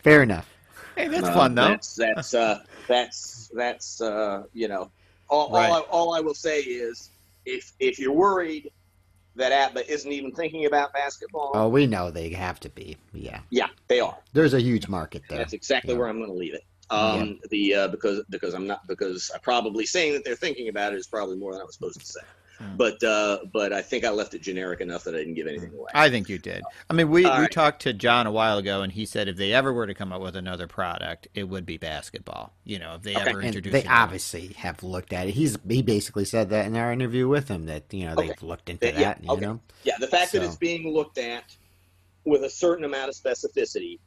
Fair 0.00 0.22
enough. 0.22 0.48
Hey, 0.96 1.08
that's 1.08 1.28
Uh, 1.28 1.32
fun 1.34 1.54
though. 1.54 1.68
That's 1.68 1.94
that's 1.94 2.34
uh, 2.34 2.60
that's 2.86 3.50
that's 3.54 4.00
uh, 4.00 4.42
you 4.52 4.68
know, 4.68 4.90
all, 5.28 5.50
Right. 5.50 5.70
all, 5.70 5.74
I, 5.76 5.80
all 5.90 6.14
I 6.14 6.20
will 6.20 6.34
say 6.34 6.60
is 6.60 7.10
if 7.46 7.72
if 7.80 7.98
you're 7.98 8.12
worried 8.12 8.70
that 9.36 9.52
APBA 9.74 9.88
isn't 9.88 10.12
even 10.12 10.32
thinking 10.32 10.66
about 10.66 10.92
basketball, 10.92 11.52
Oh, 11.54 11.68
we 11.68 11.86
know 11.86 12.10
they 12.10 12.28
have 12.30 12.60
to 12.60 12.68
be. 12.68 12.98
Yeah. 13.14 13.40
yeah, 13.48 13.68
they 13.88 13.98
are. 14.00 14.18
There's 14.34 14.52
a 14.52 14.60
huge 14.60 14.88
market 14.88 15.22
there. 15.30 15.38
That's 15.38 15.54
exactly 15.54 15.94
Yeah. 15.94 16.00
where 16.00 16.08
I'm 16.08 16.18
going 16.18 16.28
to 16.30 16.36
leave 16.36 16.52
it. 16.52 16.64
Um, 16.92 17.38
The 17.50 17.74
uh, 17.74 17.88
because 17.88 18.22
because 18.30 18.54
I'm 18.54 18.66
not 18.66 18.86
because 18.86 19.30
I 19.34 19.38
probably 19.38 19.86
saying 19.86 20.12
that 20.14 20.24
they're 20.24 20.36
thinking 20.36 20.68
about 20.68 20.92
it 20.92 20.96
is 20.98 21.06
probably 21.06 21.36
more 21.36 21.52
than 21.52 21.60
I 21.60 21.64
was 21.64 21.74
supposed 21.74 22.00
to 22.00 22.06
say. 22.06 22.20
Hmm. 22.58 22.76
But 22.76 23.02
uh, 23.02 23.38
but 23.52 23.72
I 23.72 23.82
think 23.82 24.04
I 24.04 24.10
left 24.10 24.34
it 24.34 24.42
generic 24.42 24.80
enough 24.80 25.04
that 25.04 25.14
I 25.14 25.18
didn't 25.18 25.34
give 25.34 25.46
anything 25.46 25.72
away. 25.74 25.90
I 25.94 26.10
think 26.10 26.28
you 26.28 26.38
did. 26.38 26.62
I 26.90 26.92
mean, 26.92 27.10
we, 27.10 27.24
All 27.24 27.30
we 27.32 27.38
right. 27.38 27.50
talked 27.50 27.82
to 27.82 27.92
John 27.92 28.26
a 28.26 28.30
while 28.30 28.58
ago, 28.58 28.82
and 28.82 28.92
he 28.92 29.06
said 29.06 29.26
if 29.26 29.36
they 29.36 29.52
ever 29.52 29.72
were 29.72 29.86
to 29.86 29.94
come 29.94 30.12
up 30.12 30.20
with 30.20 30.36
another 30.36 30.66
product, 30.66 31.28
it 31.34 31.44
would 31.44 31.64
be 31.66 31.78
basketball. 31.78 32.52
You 32.64 32.78
know, 32.78 32.94
if 32.96 33.02
they 33.02 33.12
Okay. 33.16 33.30
ever 33.30 33.38
and 33.38 33.46
introduce 33.48 33.72
they 33.72 33.80
it. 33.80 33.84
to 33.84 33.92
obviously 33.92 34.48
have 34.58 34.82
looked 34.82 35.12
at 35.12 35.28
it. 35.28 35.32
He's 35.34 35.58
he 35.68 35.82
basically 35.82 36.24
said 36.26 36.50
that 36.50 36.66
in 36.66 36.76
our 36.76 36.92
interview 36.92 37.26
with 37.26 37.48
him 37.48 37.66
that 37.66 37.84
you 37.92 38.04
know 38.04 38.12
Okay. 38.12 38.28
they've 38.28 38.42
looked 38.42 38.68
into 38.68 38.86
Yeah, 38.86 38.92
yeah, 38.92 39.14
that. 39.14 39.24
You 39.24 39.30
okay. 39.30 39.40
know. 39.40 39.60
Yeah, 39.84 39.94
the 39.98 40.08
fact 40.08 40.32
that 40.32 40.42
it's 40.42 40.56
being 40.56 40.92
looked 40.92 41.18
at 41.18 41.44
with 42.24 42.44
a 42.44 42.50
certain 42.50 42.84
amount 42.84 43.08
of 43.08 43.16
specificity 43.16 43.98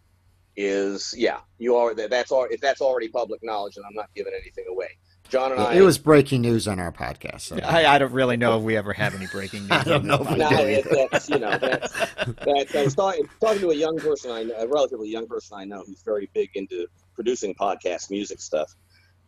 is 0.57 1.13
yeah, 1.17 1.39
you 1.57 1.75
are 1.75 1.93
that's 1.93 2.31
all 2.31 2.47
if 2.49 2.61
that's 2.61 2.81
already 2.81 3.09
public 3.09 3.41
knowledge, 3.43 3.77
and 3.77 3.85
I'm 3.85 3.93
not 3.93 4.09
giving 4.15 4.33
anything 4.39 4.65
away. 4.69 4.89
John 5.27 5.51
and 5.51 5.59
I. 5.59 5.73
It 5.73 5.81
was 5.81 5.97
breaking 5.97 6.41
news 6.41 6.67
on 6.67 6.79
our 6.79 6.91
podcast. 6.91 7.41
So. 7.41 7.55
I, 7.63 7.95
I 7.95 7.97
don't 7.97 8.11
really 8.13 8.37
know 8.37 8.57
if 8.57 8.63
we 8.63 8.77
ever 8.77 8.93
have 8.93 9.15
any 9.15 9.25
breaking 9.27 9.61
news. 9.67 9.71
I 9.71 9.83
don't 9.83 10.05
know 10.05 10.15
if 10.21 10.29
we 10.29 10.35
No, 10.37 10.49
do 10.49 10.55
it, 10.57 11.09
that's 11.11 11.29
you 11.29 11.39
know 11.39 11.57
that's, 11.57 11.91
that's 12.45 12.75
I 12.75 12.83
was 12.83 12.93
talking, 12.95 13.27
talking 13.41 13.59
to 13.61 13.71
a 13.71 13.75
young 13.75 13.97
person 13.97 14.31
I 14.31 14.43
know, 14.43 14.55
a 14.55 14.67
relatively 14.67 15.09
young 15.09 15.27
person 15.27 15.57
I 15.57 15.65
know 15.65 15.83
who's 15.85 16.01
very 16.03 16.29
big 16.33 16.51
into 16.55 16.87
producing 17.15 17.55
podcast 17.55 18.11
music 18.11 18.39
stuff, 18.39 18.75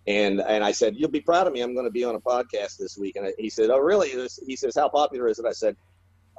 and 0.05 0.39
and 0.39 0.63
I 0.63 0.71
said 0.71 0.95
you'll 0.95 1.09
be 1.09 1.21
proud 1.21 1.47
of 1.47 1.53
me 1.53 1.61
I'm 1.61 1.73
going 1.73 1.85
to 1.87 1.91
be 1.91 2.03
on 2.03 2.13
a 2.15 2.21
podcast 2.21 2.77
this 2.77 2.95
week 2.97 3.15
and 3.15 3.25
I, 3.25 3.33
he 3.39 3.49
said 3.49 3.71
oh 3.71 3.79
really 3.79 4.13
This- 4.13 4.39
he 4.45 4.55
says 4.55 4.75
how 4.75 4.89
popular 4.89 5.27
is 5.27 5.39
it 5.39 5.45
I 5.45 5.51
said 5.51 5.75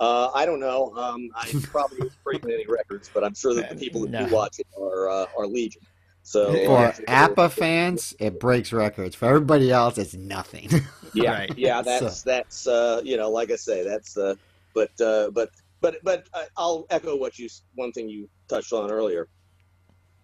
uh, 0.00 0.30
I 0.34 0.46
don't 0.46 0.60
know 0.60 0.92
um, 0.96 1.28
I 1.34 1.52
probably 1.72 1.98
won't 2.00 2.12
break 2.24 2.42
any 2.44 2.66
records 2.68 3.10
but 3.12 3.24
I'm 3.24 3.34
sure 3.34 3.54
that 3.54 3.68
the 3.68 3.76
people 3.76 4.00
that 4.02 4.12
No. 4.12 4.26
do 4.26 4.32
watch 4.34 4.56
it 4.58 4.66
are 4.80 5.08
uh, 5.08 5.26
are 5.38 5.46
legion 5.46 5.82
so 6.22 6.52
For 6.66 6.78
uh, 6.78 6.92
APBA 7.08 7.50
fans, 7.52 8.14
it 8.18 8.38
breaks 8.38 8.70
records. 8.72 9.14
For 9.16 9.26
everybody 9.26 9.70
else, 9.70 9.96
it's 9.96 10.14
nothing. 10.14 10.68
yeah 11.14 11.32
Right. 11.32 11.52
yeah 11.56 11.80
that's 11.82 12.22
that's 12.22 12.66
uh 12.66 13.00
you 13.02 13.16
know 13.16 13.30
like 13.30 13.50
i 13.50 13.56
say 13.56 13.82
that's 13.82 14.16
uh 14.16 14.34
but 14.74 14.90
uh 15.00 15.30
but 15.30 15.48
but 15.80 15.96
but 16.04 16.26
I- 16.34 16.48
i'll 16.58 16.86
echo 16.90 17.16
what 17.16 17.38
you 17.38 17.48
one 17.74 17.92
thing 17.92 18.08
you 18.08 18.28
touched 18.48 18.72
on 18.74 18.90
earlier 18.90 19.26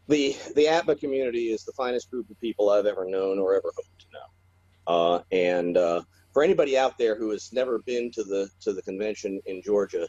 the 0.08 0.36
the 0.54 0.66
APBA 0.66 1.00
community 1.00 1.46
is 1.52 1.64
the 1.64 1.72
finest 1.76 2.10
group 2.10 2.28
of 2.30 2.38
people 2.40 2.68
i've 2.70 2.86
ever 2.86 3.06
known 3.06 3.38
or 3.38 3.54
ever 3.54 3.72
hoped 3.74 3.98
to 4.00 4.06
know 4.12 4.94
uh 4.94 5.22
and 5.32 5.76
uh 5.78 6.02
for 6.34 6.42
anybody 6.42 6.76
out 6.76 6.98
there 6.98 7.16
who 7.16 7.30
has 7.30 7.52
never 7.52 7.78
been 7.78 8.10
to 8.10 8.22
the 8.22 8.50
to 8.60 8.72
the 8.72 8.82
convention 8.82 9.40
in 9.46 9.62
georgia 9.62 10.06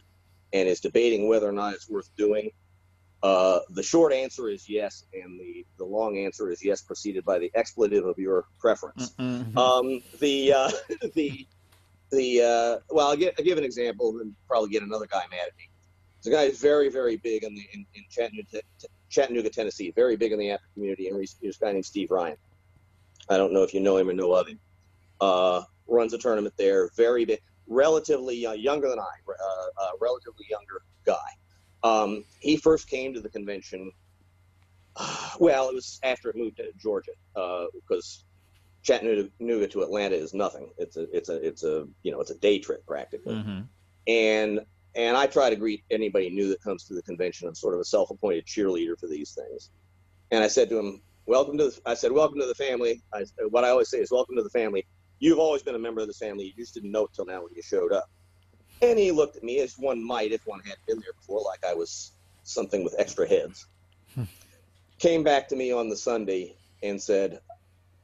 and 0.52 0.68
is 0.68 0.80
debating 0.80 1.28
whether 1.28 1.48
or 1.48 1.52
not 1.52 1.72
it's 1.72 1.88
worth 1.88 2.14
doing 2.16 2.50
uh, 3.22 3.60
the 3.70 3.82
short 3.82 4.12
answer 4.12 4.48
is 4.48 4.68
yes, 4.68 5.04
and 5.12 5.40
the, 5.40 5.64
the 5.78 5.84
long 5.84 6.18
answer 6.18 6.50
is 6.50 6.62
yes, 6.64 6.82
preceded 6.82 7.24
by 7.24 7.38
the 7.38 7.50
expletive 7.54 8.04
of 8.04 8.18
your 8.18 8.44
preference. 8.60 9.14
Mhm. 9.18 9.56
Um, 9.56 10.02
the 10.20 10.52
uh, 10.52 10.70
the 11.14 11.46
the 12.12 12.40
uh, 12.42 12.94
well, 12.94 13.08
I'll, 13.08 13.16
get, 13.16 13.34
I'll 13.38 13.44
give 13.44 13.58
an 13.58 13.64
example, 13.64 14.18
and 14.20 14.34
probably 14.46 14.70
get 14.70 14.82
another 14.82 15.06
guy 15.06 15.24
mad 15.30 15.48
at 15.48 15.56
me. 15.56 15.68
A 16.26 16.30
guy 16.30 16.46
who's 16.48 16.60
very 16.60 16.88
very 16.88 17.16
big 17.16 17.44
in 17.44 17.54
the 17.54 17.62
in, 17.72 17.86
in 17.94 18.04
Chattanooga, 18.10 18.60
Chattanooga, 19.08 19.48
Tennessee, 19.48 19.92
very 19.92 20.16
big 20.16 20.32
in 20.32 20.38
the 20.38 20.46
APBA 20.48 20.74
community, 20.74 21.08
and 21.08 21.18
he's 21.18 21.36
he's 21.40 21.56
a 21.56 21.64
guy 21.64 21.72
named 21.72 21.86
Steve 21.86 22.10
Ryan. 22.10 22.36
I 23.28 23.36
don't 23.36 23.52
know 23.52 23.62
if 23.62 23.72
you 23.74 23.80
know 23.80 23.96
him 23.96 24.08
or 24.08 24.12
know 24.12 24.32
of 24.34 24.46
him. 24.48 24.58
Uh, 25.88 25.94
runs 25.94 26.12
a 26.12 26.18
tournament 26.18 26.54
there, 26.56 26.90
very 26.96 27.24
big, 27.24 27.40
relatively 27.66 28.46
uh, 28.46 28.52
younger 28.52 28.88
than 28.88 28.98
I, 28.98 29.02
uh, 29.28 29.84
uh, 29.84 29.90
relatively 30.00 30.46
younger 30.48 30.82
guy. 31.04 31.14
Um, 31.82 32.24
he 32.40 32.56
first 32.56 32.88
came 32.88 33.14
to 33.14 33.20
the 33.20 33.28
convention. 33.28 33.92
Well, 35.38 35.68
it 35.68 35.74
was 35.74 36.00
after 36.02 36.30
it 36.30 36.36
moved 36.36 36.56
to 36.56 36.72
Georgia 36.78 37.12
uh, 37.34 37.66
because 37.74 38.24
Chattanooga 38.82 39.68
to 39.68 39.82
Atlanta 39.82 40.14
is 40.16 40.32
nothing. 40.32 40.70
It's 40.78 40.96
a 40.96 41.02
it's 41.14 41.28
a 41.28 41.46
it's 41.46 41.62
a 41.64 41.86
you 42.02 42.10
know 42.12 42.20
it's 42.20 42.30
a 42.30 42.38
day 42.38 42.58
trip 42.58 42.86
practically. 42.86 43.34
Mhm. 43.34 43.66
And 44.06 44.60
and 44.94 45.16
I 45.16 45.26
try 45.26 45.50
to 45.50 45.56
greet 45.56 45.84
anybody 45.90 46.30
new 46.30 46.48
that 46.48 46.62
comes 46.62 46.84
to 46.84 46.94
the 46.94 47.02
convention. 47.02 47.48
I'm 47.48 47.54
sort 47.54 47.74
of 47.74 47.80
a 47.80 47.84
self-appointed 47.84 48.46
cheerleader 48.46 48.98
for 48.98 49.08
these 49.08 49.32
things. 49.34 49.70
And 50.30 50.42
I 50.42 50.48
said 50.48 50.70
to 50.70 50.78
him, 50.78 51.02
"Welcome 51.26 51.58
to." 51.58 51.64
The, 51.64 51.80
I 51.84 51.92
said, 51.92 52.12
"Welcome 52.12 52.40
to 52.40 52.46
the 52.46 52.54
family." 52.54 53.02
I, 53.12 53.26
what 53.50 53.64
I 53.64 53.68
always 53.68 53.90
say 53.90 53.98
is, 53.98 54.10
"Welcome 54.10 54.36
to 54.36 54.42
the 54.42 54.50
family." 54.50 54.86
You've 55.18 55.38
always 55.38 55.62
been 55.62 55.74
a 55.74 55.78
member 55.78 56.00
of 56.00 56.06
this 56.06 56.18
family. 56.18 56.44
You 56.44 56.52
just 56.62 56.74
didn't 56.74 56.90
know 56.90 57.04
it 57.04 57.10
till 57.14 57.26
now 57.26 57.42
when 57.42 57.54
you 57.54 57.62
showed 57.62 57.92
up. 57.92 58.10
And 58.82 58.98
he 58.98 59.10
looked 59.10 59.36
at 59.36 59.42
me 59.42 59.60
as 59.60 59.78
one 59.78 60.02
might 60.02 60.32
if 60.32 60.46
one 60.46 60.60
had 60.60 60.76
been 60.86 61.00
there 61.00 61.14
before, 61.14 61.42
like 61.42 61.64
I 61.64 61.74
was 61.74 62.12
something 62.42 62.84
with 62.84 62.94
extra 62.98 63.26
heads. 63.26 63.66
Came 64.98 65.22
back 65.22 65.48
to 65.48 65.56
me 65.56 65.72
on 65.72 65.88
the 65.88 65.96
Sunday 65.96 66.54
and 66.82 67.00
said, 67.00 67.40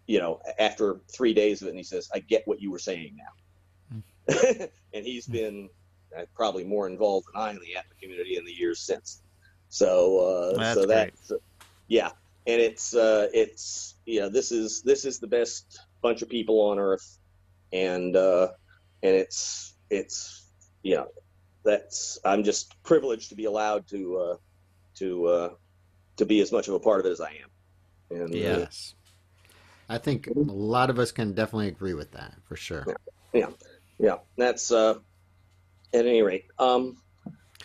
you 0.07 0.19
know, 0.19 0.41
after 0.59 1.01
three 1.15 1.35
days 1.35 1.61
of 1.63 1.69
it, 1.69 1.71
and 1.71 1.79
he 1.79 1.85
says, 1.85 2.09
I 2.15 2.21
get 2.21 2.43
what 2.47 2.61
you 2.61 2.71
were 2.71 2.79
saying 2.79 3.17
now. 3.17 4.03
and 4.95 5.05
he's 5.05 5.27
been 5.27 5.69
uh, 6.17 6.23
probably 6.35 6.65
more 6.65 6.87
involved 6.87 7.27
than 7.33 7.43
I 7.43 7.51
in 7.51 7.57
the 7.57 7.77
APBA 7.77 8.01
community 8.01 8.37
in 8.37 8.45
the 8.45 8.53
years 8.53 8.81
since. 8.81 9.23
So, 9.69 10.55
uh, 10.57 10.75
so 10.75 10.87
great. 10.87 10.89
that's, 10.89 11.33
yeah. 11.89 12.11
And 12.47 12.61
it's, 12.61 12.95
uh, 12.95 13.29
it's, 13.33 13.95
you 14.07 14.21
know, 14.21 14.29
this 14.29 14.53
is, 14.53 14.83
this 14.83 15.05
is 15.05 15.19
the 15.19 15.27
best 15.27 15.81
bunch 16.03 16.23
of 16.23 16.29
people 16.29 16.61
on 16.61 16.79
earth. 16.79 17.19
And, 17.73 18.15
uh, 18.17 18.49
and 19.03 19.15
it's, 19.15 19.77
it's, 19.91 20.51
you 20.83 20.97
know, 20.97 21.07
that's, 21.65 22.19
I'm 22.25 22.45
just 22.45 22.75
privileged 22.83 23.31
to 23.31 23.35
be 23.35 23.47
allowed 23.47 23.87
to, 23.89 24.17
uh, 24.19 24.37
to, 24.97 25.27
uh, 25.27 25.51
to 26.17 26.27
be 26.27 26.41
as 26.41 26.53
much 26.53 26.69
of 26.69 26.75
a 26.75 26.81
part 26.81 27.01
of 27.01 27.07
it 27.07 27.13
as 27.13 27.21
I 27.21 27.31
am. 27.31 27.51
And, 28.11 28.35
uh, 28.35 28.39
Yes. 28.39 28.95
I 29.89 29.99
think 29.99 30.27
a 30.27 30.33
lot 30.37 30.91
of 30.91 30.99
us 30.99 31.13
can 31.13 31.33
definitely 31.33 31.69
agree 31.69 31.95
with 31.95 32.13
that 32.13 32.35
for 32.45 32.57
sure. 32.57 32.87
Yeah. 33.33 33.51
Yeah, 33.99 34.17
that's 34.37 34.73
uh, 34.73 34.95
at 35.95 36.07
any 36.07 36.23
rate. 36.23 36.47
Um, 36.59 36.97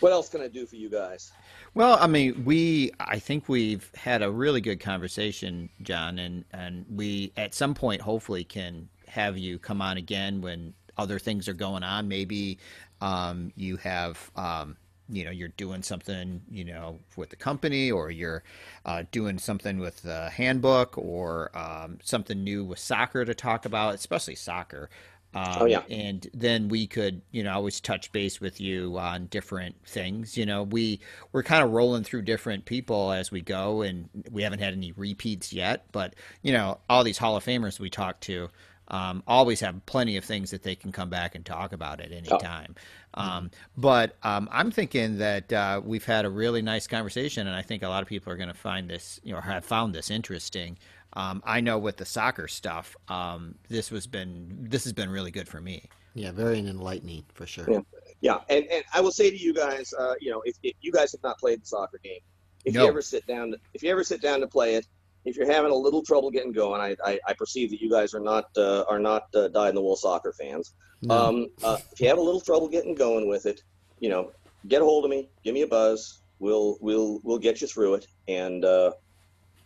what 0.00 0.12
else 0.12 0.28
can 0.28 0.40
I 0.40 0.48
do 0.48 0.66
for 0.66 0.76
you 0.76 0.88
guys? 0.88 1.32
Well, 1.74 1.98
I 2.00 2.06
mean, 2.06 2.44
we 2.44 2.92
I 3.00 3.18
think 3.18 3.48
we've 3.48 3.90
had 3.94 4.22
a 4.22 4.30
really 4.30 4.60
good 4.60 4.80
conversation, 4.80 5.68
John, 5.82 6.18
and 6.18 6.44
and 6.52 6.86
we 6.90 7.32
at 7.36 7.54
some 7.54 7.74
point 7.74 8.00
hopefully 8.00 8.44
can 8.44 8.88
have 9.06 9.38
you 9.38 9.58
come 9.58 9.80
on 9.80 9.96
again 9.96 10.40
when 10.40 10.74
other 10.96 11.18
things 11.18 11.48
are 11.48 11.54
going 11.54 11.82
on. 11.82 12.08
Maybe 12.08 12.58
um, 13.00 13.52
you 13.56 13.76
have 13.78 14.30
um, 14.36 14.76
you 15.08 15.24
know 15.24 15.30
you're 15.30 15.48
doing 15.48 15.82
something 15.82 16.42
you 16.50 16.64
know 16.64 16.98
with 17.16 17.30
the 17.30 17.36
company, 17.36 17.90
or 17.90 18.10
you're 18.10 18.42
uh, 18.84 19.04
doing 19.12 19.38
something 19.38 19.78
with 19.78 20.02
the 20.02 20.30
handbook, 20.30 20.96
or 20.98 21.56
um, 21.56 21.98
something 22.02 22.42
new 22.42 22.64
with 22.64 22.78
soccer 22.78 23.24
to 23.24 23.34
talk 23.34 23.64
about, 23.64 23.94
especially 23.94 24.34
soccer. 24.34 24.90
Um, 25.34 25.60
Oh, 25.60 25.66
yeah. 25.66 25.84
and 25.88 26.26
then 26.32 26.68
we 26.68 26.86
could, 26.86 27.20
you 27.30 27.42
know, 27.44 27.52
always 27.52 27.80
touch 27.80 28.10
base 28.12 28.40
with 28.40 28.60
you 28.60 28.98
on 28.98 29.26
different 29.26 29.76
things. 29.86 30.36
You 30.38 30.46
know, 30.46 30.62
we 30.62 31.00
we're 31.32 31.42
kind 31.42 31.62
of 31.62 31.70
rolling 31.70 32.02
through 32.04 32.22
different 32.22 32.64
people 32.64 33.12
as 33.12 33.30
we 33.30 33.42
go, 33.42 33.82
and 33.82 34.08
we 34.30 34.42
haven't 34.42 34.60
had 34.60 34.72
any 34.72 34.92
repeats 34.92 35.52
yet. 35.52 35.84
But 35.92 36.14
you 36.42 36.52
know, 36.52 36.80
all 36.88 37.04
these 37.04 37.18
Hall 37.18 37.36
of 37.36 37.44
Famers 37.44 37.78
we 37.78 37.90
talk 37.90 38.20
to 38.22 38.48
um, 38.88 39.22
always 39.26 39.60
have 39.60 39.84
plenty 39.84 40.16
of 40.16 40.24
things 40.24 40.50
that 40.50 40.62
they 40.62 40.74
can 40.74 40.92
come 40.92 41.10
back 41.10 41.34
and 41.34 41.44
talk 41.44 41.72
about 41.72 42.00
at 42.00 42.10
any 42.10 42.32
Oh. 42.32 42.38
time. 42.38 42.74
Um, 43.14 43.50
but 43.76 44.16
um, 44.22 44.48
I'm 44.50 44.70
thinking 44.70 45.18
that 45.18 45.52
uh, 45.52 45.80
we've 45.84 46.04
had 46.04 46.24
a 46.24 46.30
really 46.30 46.62
nice 46.62 46.86
conversation, 46.86 47.46
and 47.46 47.54
I 47.56 47.62
think 47.62 47.82
a 47.82 47.88
lot 47.88 48.02
of 48.02 48.08
people 48.08 48.32
are 48.32 48.36
going 48.36 48.48
to 48.48 48.54
find 48.54 48.88
this, 48.88 49.20
you 49.22 49.32
know, 49.34 49.40
have 49.40 49.64
found 49.64 49.94
this 49.94 50.10
interesting. 50.10 50.78
Um, 51.14 51.42
I 51.44 51.60
know 51.60 51.78
with 51.78 51.96
the 51.96 52.04
soccer 52.04 52.48
stuff, 52.48 52.96
um, 53.08 53.54
this 53.68 53.90
was 53.90 54.06
been 54.06 54.66
this 54.68 54.84
has 54.84 54.92
been 54.92 55.10
really 55.10 55.30
good 55.30 55.48
for 55.48 55.60
me. 55.60 55.88
Yeah, 56.14 56.32
very 56.32 56.58
enlightening 56.58 57.24
for 57.34 57.46
sure. 57.46 57.70
Yeah. 57.70 57.80
Yeah, 58.20 58.38
and, 58.48 58.64
and 58.66 58.82
I 58.92 59.00
will 59.00 59.12
say 59.12 59.30
to 59.30 59.36
you 59.36 59.54
guys, 59.54 59.94
uh, 59.96 60.14
you 60.20 60.32
know, 60.32 60.42
if, 60.44 60.56
if 60.64 60.74
you 60.80 60.90
guys 60.90 61.12
have 61.12 61.22
not 61.22 61.38
played 61.38 61.62
the 61.62 61.66
soccer 61.66 62.00
game, 62.02 62.18
if 62.64 62.74
No. 62.74 62.82
you 62.82 62.88
ever 62.88 63.00
sit 63.00 63.24
down, 63.28 63.52
to, 63.52 63.58
if 63.74 63.82
you 63.84 63.92
ever 63.92 64.02
sit 64.02 64.20
down 64.20 64.40
to 64.40 64.48
play 64.48 64.74
it, 64.74 64.88
if 65.24 65.36
you're 65.36 65.46
having 65.46 65.70
a 65.70 65.74
little 65.74 66.02
trouble 66.02 66.28
getting 66.32 66.50
going, 66.50 66.80
I, 66.80 66.96
I, 67.04 67.20
I 67.28 67.32
perceive 67.34 67.70
that 67.70 67.80
you 67.80 67.88
guys 67.88 68.14
are 68.14 68.20
not 68.20 68.46
uh, 68.56 68.82
are 68.88 68.98
not 68.98 69.32
uh, 69.36 69.46
dyed 69.48 69.68
in 69.68 69.74
the 69.76 69.82
wool 69.82 69.94
soccer 69.94 70.32
fans. 70.32 70.74
No. 71.02 71.14
Um, 71.14 71.46
uh, 71.62 71.76
if 71.92 72.00
you 72.00 72.08
have 72.08 72.18
a 72.18 72.20
little 72.20 72.40
trouble 72.40 72.68
getting 72.68 72.96
going 72.96 73.28
with 73.28 73.46
it, 73.46 73.62
you 74.00 74.08
know, 74.08 74.32
get 74.66 74.82
a 74.82 74.84
hold 74.84 75.04
of 75.04 75.10
me, 75.12 75.28
give 75.44 75.54
me 75.54 75.62
a 75.62 75.68
buzz. 75.68 76.20
We'll 76.40 76.76
we'll 76.80 77.20
we'll 77.22 77.38
get 77.38 77.60
you 77.60 77.68
through 77.68 77.94
it, 77.94 78.06
and 78.26 78.64
uh, 78.64 78.92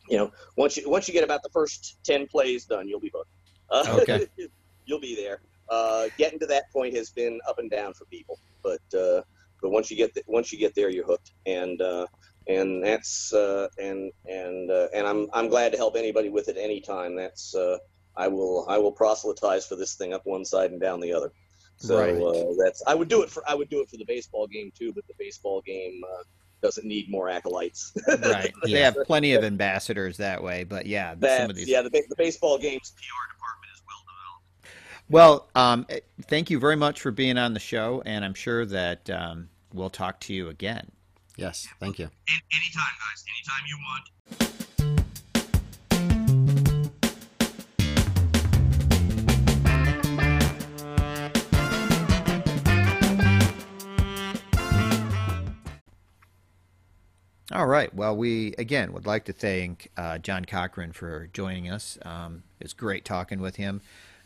you 0.09 0.17
know, 0.19 0.31
once 0.57 0.77
you 0.77 0.89
once 0.89 1.09
you 1.09 1.15
get 1.15 1.25
about 1.25 1.43
the 1.43 1.51
first 1.53 1.99
ten 2.05 2.27
plays 2.31 2.65
done, 2.67 2.89
you'll 2.89 3.01
be 3.01 3.13
hooked. 3.15 3.31
Uh, 3.71 3.87
Okay. 4.01 4.27
you'll 4.87 5.01
be 5.01 5.15
there. 5.15 5.41
Uh, 5.71 6.09
getting 6.19 6.39
to 6.41 6.47
that 6.47 6.65
point 6.73 6.95
has 6.95 7.11
been 7.11 7.41
up 7.49 7.59
and 7.59 7.71
down 7.71 7.93
for 7.95 8.05
people, 8.07 8.39
but 8.63 8.81
uh, 8.99 9.23
but 9.63 9.71
once 9.71 9.91
you 9.91 9.97
get 9.97 10.13
th- 10.15 10.27
once 10.29 10.53
you 10.53 10.59
get 10.59 10.75
there, 10.75 10.91
you're 10.91 11.07
hooked, 11.07 11.33
and 11.47 11.81
uh, 11.81 12.07
and 12.49 12.85
that's 12.85 13.33
uh, 13.33 13.69
and 13.79 14.11
and 14.27 14.71
uh, 14.71 14.89
and 14.95 15.07
I'm 15.07 15.29
I'm 15.33 15.49
glad 15.49 15.73
to 15.73 15.79
help 15.79 15.97
anybody 15.97 16.29
with 16.31 16.49
it 16.49 16.57
anytime. 16.59 17.17
That's 17.17 17.55
uh, 17.55 17.79
I 18.17 18.29
will 18.29 18.67
I 18.69 18.79
will 18.79 18.93
proselytize 18.93 19.67
for 19.67 19.77
this 19.77 19.95
thing 19.97 20.13
up 20.13 20.23
one 20.25 20.45
side 20.45 20.73
and 20.73 20.81
down 20.81 21.01
the 21.01 21.13
other. 21.13 21.31
So 21.77 21.97
Right. 21.99 22.15
uh, 22.27 22.55
that's 22.63 22.83
I 22.87 22.95
would 22.95 23.09
do 23.09 23.23
it 23.23 23.31
for 23.31 23.43
I 23.49 23.55
would 23.55 23.69
do 23.71 23.81
it 23.81 23.89
for 23.91 23.97
the 23.97 24.05
baseball 24.07 24.47
game 24.49 24.71
too, 24.77 24.93
but 24.95 25.05
the 25.09 25.15
baseball 25.19 25.63
game 25.67 26.01
uh, 26.13 26.23
doesn't 26.63 26.87
need 26.87 27.11
more 27.11 27.29
acolytes. 27.29 27.93
Right. 28.07 28.53
They 28.65 28.81
have 28.81 28.97
plenty 29.05 29.35
of 29.35 29.45
ambassadors 29.45 30.17
that 30.19 30.43
way, 30.43 30.65
but 30.65 30.87
yeah, 30.87 31.15
some 31.21 31.51
of 31.51 31.57
these. 31.57 31.69
yeah, 31.69 31.83
the, 31.83 31.91
the 31.91 32.17
baseball 32.17 32.57
game's 32.59 32.93
PR 32.93 33.35
department 33.35 33.73
is 33.75 33.83
well 33.87 34.03
developed. 34.07 34.79
Well, 35.11 35.49
um, 35.55 35.87
eh, 35.91 36.01
thank 36.29 36.49
you 36.49 36.59
very 36.59 36.77
much 36.77 37.01
for 37.01 37.11
being 37.11 37.37
on 37.37 37.53
the 37.53 37.61
show, 37.61 38.03
and 38.07 38.25
I'm 38.25 38.35
sure 38.35 38.65
that 38.67 39.11
um, 39.11 39.49
we'll 39.75 39.91
talk 39.91 40.21
to 40.21 40.35
you 40.35 40.49
again. 40.49 40.91
yes, 41.37 41.67
thank 41.81 41.99
you. 41.99 42.09
Anytime, 42.29 42.95
guys. 42.99 43.25
Anytime 43.37 43.67
you 43.69 43.79
want. 43.79 44.53
All 57.53 57.67
right. 57.67 57.95
Well, 57.95 58.17
we 58.17 58.55
again 58.57 58.95
would 58.95 59.05
like 59.05 59.27
to 59.27 59.33
thank 59.35 59.91
uh, 59.99 60.17
John 60.17 60.47
Cochran 60.47 60.93
for 60.93 61.29
joining 61.35 61.69
us. 61.69 61.99
Um, 62.03 62.45
it's 62.61 62.73
great 62.73 63.05
talking 63.05 63.41
with 63.41 63.57
him. 63.57 63.83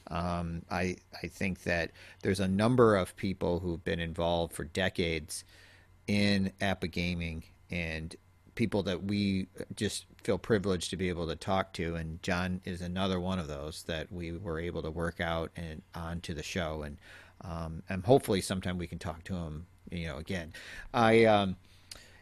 Um, 0.09 0.63
I 0.71 0.97
I 1.25 1.27
think 1.27 1.65
that 1.65 1.91
there's 2.23 2.39
a 2.39 2.47
number 2.47 2.95
of 2.95 3.17
people 3.17 3.59
who've 3.59 3.83
been 3.83 3.99
involved 3.99 4.53
for 4.53 4.63
decades 4.63 5.43
in 6.07 6.53
APBA 6.61 6.93
gaming 6.93 7.43
and 7.69 8.15
people 8.55 8.85
that 8.85 9.03
we 9.03 9.49
just 9.75 10.07
feel 10.23 10.39
privileged 10.39 10.91
to 10.91 10.97
be 10.97 11.09
able 11.09 11.27
to 11.27 11.35
talk 11.35 11.73
to. 11.73 11.97
And 11.97 12.23
John 12.23 12.61
is 12.65 12.81
another 12.81 13.19
one 13.19 13.41
of 13.41 13.49
those 13.49 13.83
that 13.85 14.13
we 14.13 14.31
were 14.39 14.61
able 14.61 14.83
to 14.83 14.91
work 14.91 15.21
out 15.21 15.51
and 15.57 15.83
onto 15.97 16.33
the 16.33 16.45
show. 16.45 16.83
And 16.83 16.97
um, 17.41 17.83
and 17.89 18.05
hopefully 18.05 18.41
sometime 18.41 18.79
we 18.79 18.87
can 18.87 19.01
talk 19.01 19.25
to 19.25 19.35
him. 19.35 19.67
You 19.91 20.07
know, 20.07 20.19
again, 20.19 20.53
I. 20.95 21.25
Um, 21.25 21.57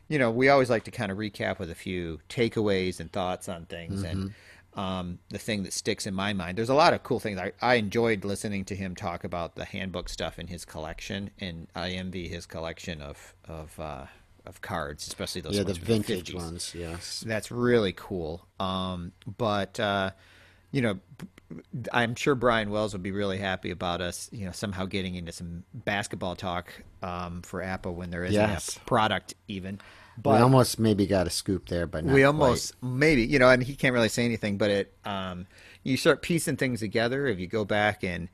you 0.09 0.19
know, 0.19 0.31
we 0.31 0.49
always 0.49 0.71
like 0.71 0.85
to 0.85 0.91
kind 0.91 1.11
of 1.11 1.19
recap 1.19 1.59
with 1.59 1.71
a 1.71 1.75
few 1.75 2.21
takeaways 2.29 3.01
and 3.01 3.11
thoughts 3.13 3.49
on 3.49 3.67
things. 3.67 4.03
Mm-hmm. 4.03 4.21
And 4.21 4.35
um, 4.75 5.19
the 5.31 5.39
thing 5.39 5.63
that 5.63 5.73
sticks 5.73 6.07
in 6.07 6.15
my 6.15 6.33
mind, 6.33 6.59
there's 6.59 6.69
a 6.69 6.75
lot 6.75 6.95
of 6.95 7.03
cool 7.03 7.21
things. 7.21 7.39
I, 7.39 7.53
I 7.63 7.75
enjoyed 7.77 8.25
listening 8.25 8.65
to 8.67 8.75
him 8.75 8.95
talk 8.95 9.25
about 9.25 9.55
the 9.55 9.65
handbook 9.65 10.09
stuff 10.09 10.39
in 10.39 10.49
his 10.49 10.65
collection, 10.65 11.31
and 11.41 11.69
I 11.75 11.91
envy 11.91 12.29
his 12.29 12.47
collection 12.47 13.01
of 13.01 13.35
of 13.47 13.79
uh, 13.79 14.07
of 14.45 14.61
cards, 14.61 15.07
especially 15.07 15.41
those 15.41 15.57
yeah, 15.57 15.63
ones 15.63 15.79
the 15.79 15.85
vintage 15.85 16.31
the 16.31 16.37
ones. 16.37 16.75
Yes, 16.77 17.25
that's 17.27 17.51
really 17.51 17.93
cool. 17.93 18.47
Um, 18.59 19.13
but 19.39 19.79
uh, 19.79 20.11
you 20.73 20.83
know, 20.83 20.99
I'm 21.93 22.15
sure 22.15 22.35
Brian 22.35 22.71
Wells 22.71 22.93
would 22.93 23.03
be 23.03 23.11
really 23.11 23.39
happy 23.39 23.71
about 23.71 24.01
us, 24.01 24.29
you 24.33 24.47
know, 24.47 24.53
somehow 24.53 24.87
getting 24.87 25.15
into 25.15 25.33
some 25.33 25.65
basketball 25.73 26.37
talk 26.37 26.73
um, 27.03 27.43
for 27.43 27.63
APBA 27.63 27.93
when 27.93 28.11
there 28.11 28.25
isn't 28.25 28.41
yes. 28.41 28.77
a 28.77 28.81
product 28.81 29.35
even. 29.47 29.81
But 30.17 30.35
we 30.35 30.43
almost 30.43 30.79
maybe 30.79 31.07
got 31.07 31.27
a 31.27 31.31
scoop 31.31 31.69
there, 31.69 31.87
but 31.87 32.05
we 32.05 32.25
almost 32.25 32.79
quite. 32.81 32.89
maybe 32.89 33.27
you 33.27 33.39
know, 33.39 33.51
and 33.51 33.63
he 33.63 33.75
can't 33.75 33.93
really 33.93 34.09
say 34.09 34.25
anything. 34.25 34.59
But 34.59 34.71
it, 34.71 34.95
um, 35.05 35.47
you 35.83 35.97
start 35.97 36.23
piecing 36.23 36.57
things 36.57 36.81
together 36.81 37.27
if 37.27 37.39
you 37.39 37.47
go 37.47 37.65
back 37.65 38.05
and 38.05 38.29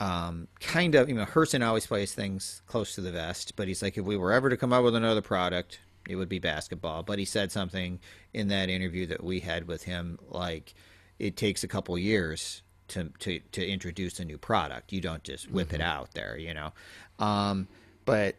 um, 0.00 0.48
kind 0.60 0.94
of, 0.94 1.08
you 1.08 1.14
know, 1.14 1.24
Herson 1.24 1.64
always 1.66 1.86
plays 1.86 2.14
things 2.14 2.62
close 2.66 2.94
to 2.96 3.00
the 3.00 3.12
vest, 3.12 3.54
but 3.56 3.68
he's 3.68 3.82
like, 3.82 3.96
if 3.96 4.04
we 4.04 4.16
were 4.16 4.32
ever 4.32 4.50
to 4.50 4.56
come 4.56 4.72
up 4.72 4.84
with 4.84 4.96
another 4.96 5.22
product, 5.22 5.78
it 6.08 6.16
would 6.16 6.28
be 6.28 6.38
basketball. 6.38 7.02
But 7.02 7.18
he 7.18 7.24
said 7.24 7.52
something 7.52 8.00
in 8.32 8.48
that 8.48 8.68
interview 8.68 9.06
that 9.06 9.22
we 9.22 9.40
had 9.40 9.68
with 9.68 9.84
him, 9.84 10.18
like 10.28 10.74
it 11.18 11.36
takes 11.36 11.64
a 11.64 11.68
couple 11.68 11.96
years 11.98 12.62
to, 12.88 13.10
to, 13.20 13.40
to 13.52 13.66
introduce 13.66 14.20
a 14.20 14.24
new 14.24 14.38
product. 14.38 14.92
You 14.92 15.00
don't 15.00 15.22
just 15.22 15.50
whip 15.50 15.68
mm-hmm. 15.68 15.76
it 15.76 15.80
out 15.80 16.12
there, 16.14 16.36
you 16.36 16.54
know. 16.54 16.72
Um, 17.18 17.68
but 18.04 18.36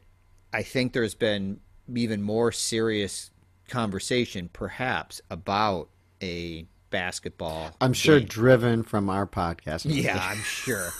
I 0.53 0.63
think 0.63 0.93
there's 0.93 1.15
been 1.15 1.59
even 1.93 2.21
more 2.21 2.51
serious 2.51 3.31
conversation, 3.69 4.49
perhaps, 4.51 5.21
about 5.29 5.89
a 6.21 6.65
basketball. 6.89 7.71
I'm 7.81 7.93
sure 7.93 8.19
game. 8.19 8.27
driven 8.27 8.83
from 8.83 9.09
our 9.09 9.27
podcast. 9.27 9.85
Yeah, 9.85 10.19
I'm 10.21 10.37
sure. 10.37 10.89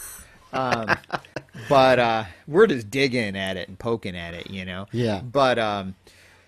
Um, 0.52 0.96
but 1.68 1.98
uh, 1.98 2.24
we're 2.46 2.66
just 2.66 2.88
digging 2.88 3.36
at 3.36 3.56
it 3.56 3.68
and 3.68 3.78
poking 3.78 4.16
at 4.16 4.32
it, 4.32 4.48
you 4.48 4.64
know. 4.64 4.86
Yeah. 4.92 5.20
But 5.20 5.58
um, 5.58 5.94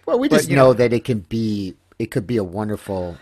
well, 0.06 0.18
we 0.18 0.28
just 0.28 0.48
but, 0.48 0.54
know, 0.54 0.66
know 0.68 0.72
that 0.72 0.92
it 0.92 1.04
can 1.04 1.18
be 1.18 1.74
it 1.98 2.10
could 2.10 2.26
be 2.26 2.36
a 2.36 2.44
wonderful 2.44 3.18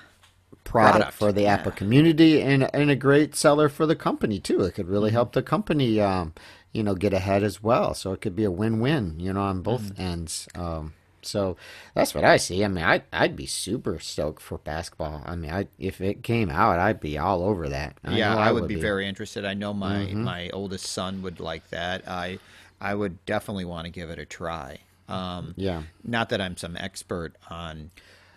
product, 0.66 0.96
product 0.96 1.18
for 1.18 1.32
the 1.32 1.42
yeah. 1.42 1.62
APBA 1.62 1.76
community 1.76 2.42
and 2.42 2.68
and 2.74 2.90
a 2.90 2.96
great 2.96 3.34
seller 3.34 3.68
for 3.68 3.86
the 3.86 3.96
company 3.96 4.38
too. 4.38 4.60
It 4.62 4.72
could 4.72 4.88
really 4.88 5.08
mm-hmm. 5.08 5.16
help 5.16 5.32
the 5.32 5.42
company, 5.42 6.00
um, 6.00 6.34
you 6.72 6.82
know, 6.82 6.94
get 6.94 7.12
ahead 7.12 7.42
as 7.42 7.62
well. 7.62 7.94
So 7.94 8.12
it 8.12 8.20
could 8.20 8.36
be 8.36 8.44
a 8.44 8.50
win-win, 8.50 9.18
you 9.18 9.32
know, 9.32 9.40
on 9.40 9.62
both 9.62 9.82
mm-hmm. 9.82 10.02
ends. 10.02 10.48
Um, 10.54 10.94
so 11.22 11.56
that's 11.94 12.14
what 12.14 12.24
I 12.24 12.36
see. 12.36 12.64
I 12.64 12.68
mean, 12.68 12.84
I 12.84 13.02
I'd 13.12 13.36
be 13.36 13.46
super 13.46 13.98
stoked 13.98 14.42
for 14.42 14.58
basketball. 14.58 15.22
I 15.24 15.36
mean, 15.36 15.50
I 15.50 15.68
if 15.78 16.00
it 16.00 16.22
came 16.22 16.50
out, 16.50 16.78
I'd 16.78 17.00
be 17.00 17.16
all 17.18 17.42
over 17.42 17.68
that. 17.68 17.96
I 18.04 18.16
yeah, 18.16 18.36
I, 18.36 18.48
I, 18.48 18.52
would, 18.52 18.62
would 18.62 18.68
be, 18.68 18.74
be, 18.76 18.80
very 18.80 19.08
interested. 19.08 19.44
I 19.44 19.54
know 19.54 19.72
my 19.72 19.96
mm-hmm. 19.96 20.22
my 20.22 20.50
oldest 20.50 20.86
son 20.86 21.22
would 21.22 21.40
like 21.40 21.68
that. 21.70 22.06
I 22.08 22.38
I 22.80 22.94
would 22.94 23.24
definitely 23.24 23.64
want 23.64 23.86
to 23.86 23.90
give 23.90 24.10
it 24.10 24.18
a 24.18 24.26
try. 24.26 24.78
Um, 25.08 25.54
yeah. 25.56 25.82
Not 26.04 26.30
that 26.30 26.40
I'm 26.40 26.56
some 26.56 26.76
expert 26.76 27.36
on 27.48 27.90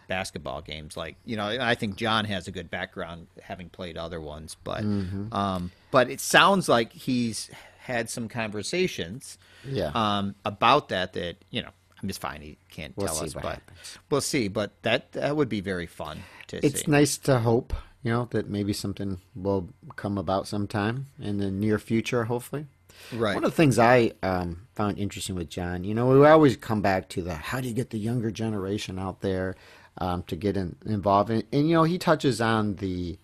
basketball 0.10 0.62
games. 0.62 0.98
Like 0.98 1.16
you 1.24 1.38
know, 1.38 1.46
I 1.48 1.76
think 1.76 1.96
John 1.96 2.26
has 2.26 2.50
a 2.50 2.52
good 2.52 2.70
background 2.70 3.28
having 3.42 3.70
played 3.70 3.98
other 3.98 4.20
ones, 4.20 4.58
but 4.66 4.84
mm-hmm. 4.84 5.34
um, 5.34 5.72
but 5.92 6.10
it 6.10 6.20
sounds 6.20 6.68
like 6.68 6.92
he's 6.92 7.50
had 7.80 8.10
some 8.10 8.28
conversations 8.28 9.38
yeah. 9.66 9.92
um, 9.96 10.36
about 10.44 10.90
that. 10.90 11.14
That 11.14 11.38
you 11.50 11.62
know, 11.62 11.70
I'm 12.02 12.10
just 12.10 12.20
fine. 12.20 12.42
He 12.42 12.58
can't 12.70 12.98
we'll 12.98 13.08
tell 13.08 13.24
us, 13.24 13.34
but 13.34 13.46
happens. 13.46 14.00
we'll 14.10 14.20
see. 14.20 14.50
But 14.50 14.72
that 14.82 15.14
that 15.14 15.38
would 15.38 15.48
be 15.48 15.62
very 15.62 15.88
fun 15.88 16.24
to 16.48 16.66
it's 16.66 16.82
see. 16.82 16.92
nice 16.92 17.18
to 17.20 17.40
hope, 17.40 17.74
you 18.04 18.12
know, 18.12 18.28
that 18.32 18.50
maybe 18.50 18.74
something 18.74 19.20
will 19.34 19.70
come 19.96 20.18
about 20.18 20.48
sometime 20.48 21.06
in 21.22 21.38
the 21.38 21.50
near 21.50 21.80
future, 21.80 22.26
hopefully. 22.26 22.66
Right. 23.14 23.34
One 23.36 23.46
of 23.46 23.52
the 23.52 23.56
things 23.56 23.80
I 23.80 24.12
um, 24.22 24.68
found 24.76 24.98
interesting 24.98 25.36
with 25.36 25.50
John, 25.50 25.84
you 25.84 25.94
know, 25.94 26.08
we 26.08 26.26
always 26.28 26.58
come 26.58 26.82
back 26.82 27.08
to 27.10 27.22
the 27.22 27.34
how 27.34 27.62
do 27.62 27.68
you 27.68 27.74
get 27.74 27.92
the 27.92 27.98
younger 27.98 28.30
generation 28.30 29.00
out 29.00 29.22
there 29.22 29.56
um, 30.00 30.24
to 30.24 30.36
get 30.36 30.58
in, 30.58 30.76
involved. 30.86 31.30
And, 31.30 31.44
and, 31.52 31.68
you 31.68 31.76
know, 31.76 31.84
he 31.84 31.98
touches 31.98 32.42
on 32.42 32.76
the 32.76 33.20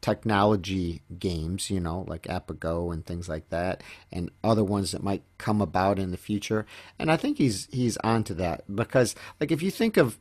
technology 0.00 1.02
games, 1.18 1.68
you 1.68 1.80
know, 1.80 2.04
like 2.06 2.22
APBA 2.22 2.60
Go 2.60 2.90
and 2.92 3.04
things 3.04 3.28
like 3.28 3.48
that, 3.50 3.82
and 4.12 4.30
other 4.44 4.64
ones 4.64 4.92
that 4.92 5.02
might 5.02 5.22
come 5.38 5.60
about 5.60 5.98
in 5.98 6.12
the 6.12 6.16
future. 6.16 6.64
And 6.98 7.10
I 7.10 7.16
think 7.16 7.38
he's 7.38 7.66
he's 7.72 7.96
onto 7.98 8.34
that 8.34 8.62
because, 8.74 9.14
like, 9.40 9.50
if 9.50 9.62
you 9.62 9.70
think 9.70 9.96
of 9.96 10.18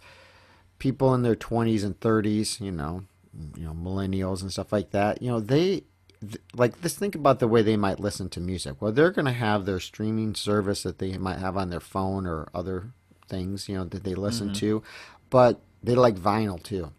people 0.80 1.14
in 1.14 1.22
their 1.22 1.36
20s 1.36 1.84
and 1.84 2.00
30s, 2.00 2.60
you 2.60 2.72
know, 2.72 3.04
you 3.56 3.64
know, 3.64 3.74
millennials 3.74 4.42
and 4.42 4.52
stuff 4.52 4.72
like 4.72 4.92
that, 4.92 5.22
you 5.22 5.30
know, 5.30 5.40
they 5.40 5.84
like 6.56 6.82
just 6.82 6.98
think 6.98 7.14
about 7.14 7.40
the 7.40 7.48
way 7.48 7.62
they 7.62 7.78
might 7.78 8.00
listen 8.00 8.28
to 8.30 8.40
music. 8.40 8.82
Well, 8.82 8.92
they're 8.92 9.12
going 9.12 9.26
to 9.26 9.32
have 9.32 9.66
their 9.66 9.80
streaming 9.80 10.34
service 10.34 10.82
that 10.84 10.98
they 10.98 11.18
might 11.18 11.38
have 11.38 11.56
on 11.56 11.70
their 11.70 11.80
phone 11.80 12.26
or 12.26 12.48
other 12.56 12.92
things, 13.28 13.70
you 13.70 13.76
know, 13.76 13.84
that 13.86 14.04
they 14.04 14.16
listen 14.16 14.48
mm-hmm. 14.48 14.60
to 14.60 14.84
but 15.30 15.62
they 15.86 15.96
like 15.96 16.16
vinyl 16.16 16.62
too. 16.62 16.92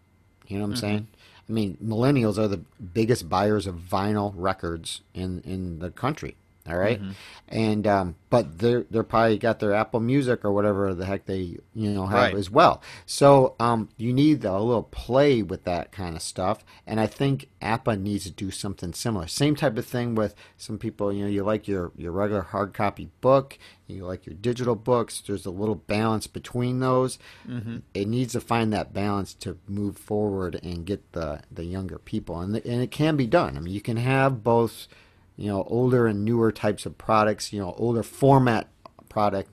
You 0.46 0.58
know 0.58 0.64
what 0.64 0.68
I'm 0.68 0.72
mm-hmm. 0.72 0.80
saying? 0.80 1.08
I 1.48 1.52
mean, 1.52 1.78
millennials 1.82 2.38
are 2.38 2.48
the 2.48 2.58
biggest 2.94 3.28
buyers 3.28 3.66
of 3.66 3.76
vinyl 3.76 4.32
records 4.36 5.02
in 5.14 5.42
in 5.42 5.78
the 5.78 5.90
country. 5.90 6.36
All 6.68 6.76
right? 6.76 7.00
mm-hmm. 7.00 7.12
and 7.48 7.86
um, 7.86 8.16
but 8.30 8.58
they're 8.58 8.84
they're 8.90 9.02
probably 9.02 9.38
got 9.38 9.60
their 9.60 9.72
Apple 9.72 10.00
Music 10.00 10.44
or 10.44 10.52
whatever 10.52 10.94
the 10.94 11.06
heck 11.06 11.26
they 11.26 11.58
you 11.74 11.90
know 11.90 12.06
have 12.06 12.18
right. 12.18 12.34
as 12.34 12.50
well. 12.50 12.82
So 13.06 13.54
um, 13.60 13.88
you 13.96 14.12
need 14.12 14.44
a 14.44 14.58
little 14.58 14.82
play 14.82 15.42
with 15.42 15.64
that 15.64 15.92
kind 15.92 16.16
of 16.16 16.22
stuff, 16.22 16.64
and 16.86 17.00
I 17.00 17.06
think 17.06 17.48
APBA 17.62 18.00
needs 18.00 18.24
to 18.24 18.30
do 18.30 18.50
something 18.50 18.92
similar. 18.92 19.26
Same 19.26 19.56
type 19.56 19.76
of 19.78 19.86
thing 19.86 20.14
with 20.14 20.34
some 20.56 20.78
people. 20.78 21.12
You 21.12 21.24
know, 21.24 21.30
you 21.30 21.44
like 21.44 21.68
your 21.68 21.92
your 21.96 22.12
regular 22.12 22.42
hard 22.42 22.74
copy 22.74 23.10
book, 23.20 23.58
you 23.86 24.04
like 24.04 24.26
your 24.26 24.34
digital 24.34 24.74
books. 24.74 25.22
There's 25.24 25.46
a 25.46 25.50
little 25.50 25.74
balance 25.74 26.26
between 26.26 26.80
those. 26.80 27.18
Mm-hmm. 27.48 27.78
It 27.94 28.08
needs 28.08 28.32
to 28.32 28.40
find 28.40 28.72
that 28.72 28.92
balance 28.92 29.34
to 29.34 29.58
move 29.68 29.96
forward 29.96 30.58
and 30.62 30.84
get 30.84 31.12
the 31.12 31.40
the 31.50 31.64
younger 31.64 31.98
people, 31.98 32.40
and 32.40 32.54
the, 32.54 32.66
and 32.66 32.82
it 32.82 32.90
can 32.90 33.16
be 33.16 33.26
done. 33.26 33.56
I 33.56 33.60
mean, 33.60 33.74
you 33.74 33.80
can 33.80 33.96
have 33.96 34.42
both 34.42 34.88
you 35.36 35.48
know, 35.48 35.64
older 35.64 36.06
and 36.06 36.24
newer 36.24 36.50
types 36.52 36.86
of 36.86 36.96
products, 36.98 37.52
you 37.52 37.60
know, 37.60 37.74
older 37.76 38.02
format 38.02 38.68
product, 39.08 39.50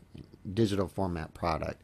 digital 0.54 0.88
format 0.88 1.34
product. 1.34 1.82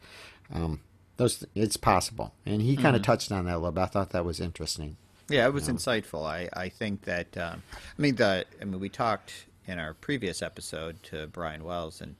Um, 0.53 0.81
those 1.17 1.45
it's 1.53 1.77
possible, 1.77 2.33
and 2.45 2.61
he 2.61 2.75
kind 2.75 2.95
of 2.95 3.01
mm-hmm. 3.01 3.11
touched 3.11 3.31
on 3.31 3.45
that 3.45 3.55
a 3.55 3.57
little 3.57 3.71
bit. 3.71 3.81
I 3.81 3.85
thought 3.87 4.11
that 4.11 4.25
was 4.25 4.39
interesting. 4.39 4.97
Yeah, 5.27 5.45
it 5.45 5.53
was 5.53 5.67
you 5.67 5.73
know. 5.73 5.79
insightful. 5.79 6.25
I 6.25 6.49
I 6.53 6.69
think 6.69 7.03
that 7.03 7.37
um, 7.37 7.61
I 7.97 8.01
mean 8.01 8.15
the 8.15 8.45
I 8.61 8.65
mean 8.65 8.79
we 8.79 8.89
talked 8.89 9.45
in 9.67 9.79
our 9.79 9.93
previous 9.93 10.41
episode 10.41 11.03
to 11.03 11.27
Brian 11.27 11.63
Wells 11.63 12.01
and 12.01 12.15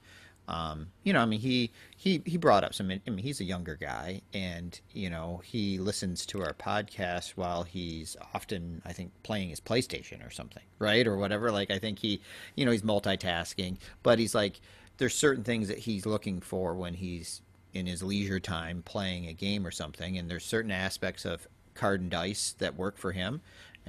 um, 0.50 0.88
you 1.04 1.12
know, 1.12 1.20
I 1.20 1.26
mean, 1.26 1.38
he 1.38 1.70
he 1.96 2.22
he 2.26 2.36
brought 2.36 2.64
up 2.64 2.74
some. 2.74 2.90
I 2.90 2.98
mean, 3.08 3.18
he's 3.18 3.40
a 3.40 3.44
younger 3.44 3.76
guy, 3.76 4.20
and 4.34 4.78
you 4.92 5.08
know, 5.08 5.40
he 5.44 5.78
listens 5.78 6.26
to 6.26 6.42
our 6.42 6.54
podcast 6.54 7.30
while 7.36 7.62
he's 7.62 8.16
often, 8.34 8.82
I 8.84 8.92
think, 8.92 9.12
playing 9.22 9.50
his 9.50 9.60
PlayStation 9.60 10.26
or 10.26 10.30
something, 10.30 10.64
right, 10.80 11.06
or 11.06 11.16
whatever. 11.16 11.52
Like, 11.52 11.70
I 11.70 11.78
think 11.78 12.00
he, 12.00 12.20
you 12.56 12.64
know, 12.64 12.72
he's 12.72 12.82
multitasking, 12.82 13.76
but 14.02 14.18
he's 14.18 14.34
like, 14.34 14.60
there's 14.98 15.14
certain 15.14 15.44
things 15.44 15.68
that 15.68 15.78
he's 15.78 16.04
looking 16.04 16.40
for 16.40 16.74
when 16.74 16.94
he's 16.94 17.42
in 17.72 17.86
his 17.86 18.02
leisure 18.02 18.40
time 18.40 18.82
playing 18.84 19.28
a 19.28 19.32
game 19.32 19.64
or 19.64 19.70
something, 19.70 20.18
and 20.18 20.28
there's 20.28 20.44
certain 20.44 20.72
aspects 20.72 21.24
of 21.24 21.46
card 21.74 22.00
and 22.00 22.10
dice 22.10 22.56
that 22.58 22.74
work 22.74 22.98
for 22.98 23.12
him 23.12 23.40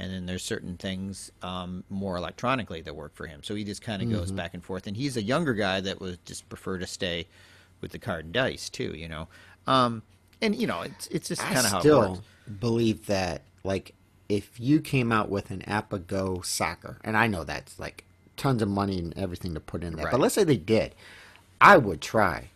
and 0.02 0.12
then 0.12 0.26
there's 0.26 0.42
certain 0.42 0.78
things 0.78 1.32
um, 1.44 1.84
more 1.88 2.18
electronically 2.18 2.82
that 2.82 2.96
work 2.96 3.14
for 3.14 3.28
him. 3.28 3.44
So 3.44 3.54
he 3.54 3.64
just 3.64 3.84
kind 3.84 4.02
of 4.02 4.08
mm-hmm. 4.08 4.18
goes 4.18 4.32
back 4.32 4.56
and 4.56 4.64
forth. 4.64 4.88
And 4.88 4.98
he's 4.98 5.16
a 5.16 5.22
younger 5.22 5.54
guy 5.54 5.80
that 5.80 6.02
would 6.02 6.26
just 6.26 6.50
prefer 6.50 6.80
to 6.80 6.88
stay 6.88 7.28
with 7.82 7.92
the 7.92 8.00
card 8.00 8.26
and 8.26 8.34
dice 8.34 8.68
too, 8.68 8.96
you 8.98 9.08
know. 9.08 9.28
Um, 9.68 10.02
and 10.42 10.56
you 10.56 10.66
know, 10.66 10.82
it's 10.82 11.06
it's 11.08 11.28
just 11.28 11.44
kind 11.44 11.60
of 11.60 11.66
how 11.66 11.82
it 11.82 11.86
works. 11.86 12.22
believe 12.60 13.06
that 13.06 13.44
like 13.64 13.94
if 14.28 14.60
you 14.60 14.82
came 14.82 15.12
out 15.12 15.30
with 15.30 15.52
an 15.52 15.64
Go 16.08 16.42
soccer, 16.42 16.98
and 17.04 17.16
I 17.16 17.28
know 17.28 17.44
that's 17.44 17.80
like 17.80 18.04
tons 18.38 18.64
of 18.64 18.70
money 18.70 18.98
and 18.98 19.16
everything 19.16 19.54
to 19.54 19.60
put 19.60 19.84
in 19.84 19.98
there, 19.98 20.06
right. 20.06 20.12
but 20.12 20.20
let's 20.20 20.34
say 20.34 20.44
they 20.44 20.58
did, 20.58 20.96
I 21.60 21.78
would 21.78 22.02
try 22.02 22.50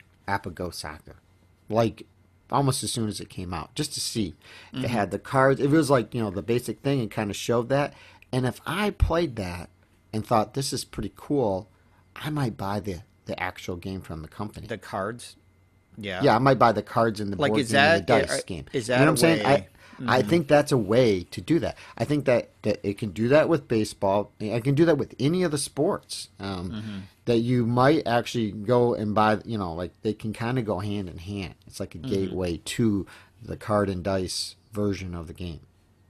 Go 0.55 0.72
soccer. 0.72 1.17
Like 1.69 2.07
almost 2.51 2.84
as 2.84 2.91
soon 2.91 3.07
as 3.07 3.19
it 3.19 3.30
came 3.30 3.53
out, 3.53 3.73
just 3.76 3.93
to 3.93 3.99
see. 3.99 4.35
Mm-hmm. 4.73 4.85
It 4.85 4.91
had 4.91 5.11
the 5.11 5.19
cards. 5.19 5.59
It 5.59 5.69
was 5.69 5.89
like 5.89 6.13
you 6.13 6.22
know 6.22 6.30
the 6.31 6.41
basic 6.43 6.80
thing, 6.81 6.99
and 7.01 7.09
kind 7.11 7.30
of 7.30 7.35
showed 7.35 7.69
that. 7.69 7.93
And 8.31 8.45
if 8.45 8.59
I 8.65 8.89
played 8.91 9.35
that 9.38 9.69
and 10.13 10.26
thought 10.26 10.53
this 10.53 10.73
is 10.73 10.84
pretty 10.85 11.11
cool, 11.15 11.69
I 12.15 12.30
might 12.30 12.57
buy 12.57 12.80
the 12.80 13.01
the 13.26 13.39
actual 13.41 13.76
game 13.76 14.01
from 14.01 14.22
the 14.22 14.27
company. 14.27 14.67
The 14.67 14.77
cards. 14.77 15.35
Yeah. 15.97 16.22
yeah, 16.22 16.35
I 16.35 16.39
might 16.39 16.59
buy 16.59 16.73
the 16.73 16.84
cards 16.84 17.22
in 17.22 17.31
the 17.31 17.38
Like, 17.38 17.51
board 17.51 17.61
is 17.61 17.72
game 17.72 17.80
and 17.80 18.01
the 18.03 18.13
that- 18.13 18.27
dice 18.27 18.39
are- 18.39 18.43
game. 18.43 18.65
is 18.73 18.89
you 18.89 18.95
know 18.95 18.99
what 19.01 19.07
I'm 19.09 19.17
saying? 19.17 19.45
way- 19.45 19.67
I 20.05 20.17
I 20.17 20.22
think 20.22 20.47
that's 20.47 20.72
a 20.72 20.77
way 20.77 21.23
to 21.31 21.41
do 21.41 21.59
that. 21.59 21.77
I 21.97 22.05
think 22.05 22.26
that, 22.26 22.49
that 22.63 22.80
it 22.84 22.97
can 22.97 23.11
do 23.11 23.27
that 23.30 23.47
with 23.49 23.67
baseball. 23.67 24.31
I 24.41 24.59
can 24.59 24.76
do 24.76 24.85
that 24.85 24.97
with 24.97 25.15
any 25.19 25.43
of 25.43 25.51
the 25.51 25.57
sports. 25.57 26.30
Um, 26.39 26.72
Mm-hmm. 26.72 26.99
That 27.26 27.39
you 27.39 27.65
might 27.65 28.05
actually 28.05 28.51
go 28.51 28.93
and 28.93 29.15
buy. 29.15 29.39
You 29.45 29.57
know, 29.57 29.73
like 29.73 29.91
they 30.03 30.13
can 30.13 30.31
kind 30.31 30.59
of 30.59 30.65
go 30.65 30.77
hand 30.80 31.09
in 31.09 31.17
hand. 31.17 31.55
It's 31.65 31.80
like 31.80 31.95
a 31.95 31.97
Mm-hmm. 31.97 32.07
gateway 32.13 32.57
to 32.57 33.07
the 33.41 33.57
card 33.57 33.89
and 33.89 34.03
dice 34.03 34.55
version 34.72 35.15
of 35.15 35.26
the 35.27 35.34
game. 35.34 35.61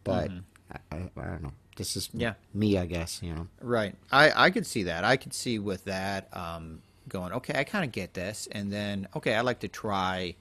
But 0.04 0.30
I, 0.72 0.78
I, 0.92 1.10
I 1.18 1.26
don't 1.26 1.44
know. 1.44 1.54
This 1.78 1.96
is 1.96 2.08
Mm-hmm. 2.10 2.20
Yeah. 2.20 2.34
me, 2.54 2.78
I 2.78 2.86
guess. 2.86 3.22
You 3.24 3.34
know. 3.34 3.48
Right. 3.62 3.96
I, 4.12 4.46
I 4.46 4.50
could 4.50 4.66
see 4.66 4.84
that. 4.84 5.04
I 5.06 5.16
could 5.16 5.34
see 5.34 5.58
with 5.58 5.86
that 5.86 6.28
um, 6.36 6.82
going, 7.08 7.32
okay, 7.34 7.58
I 7.58 7.64
kind 7.64 7.86
of 7.86 7.92
get 7.94 8.14
this. 8.14 8.48
And 8.52 8.72
then, 8.72 9.08
okay, 9.16 9.36
I'd 9.36 9.42
like 9.46 9.60
to 9.62 9.68
try 9.70 10.36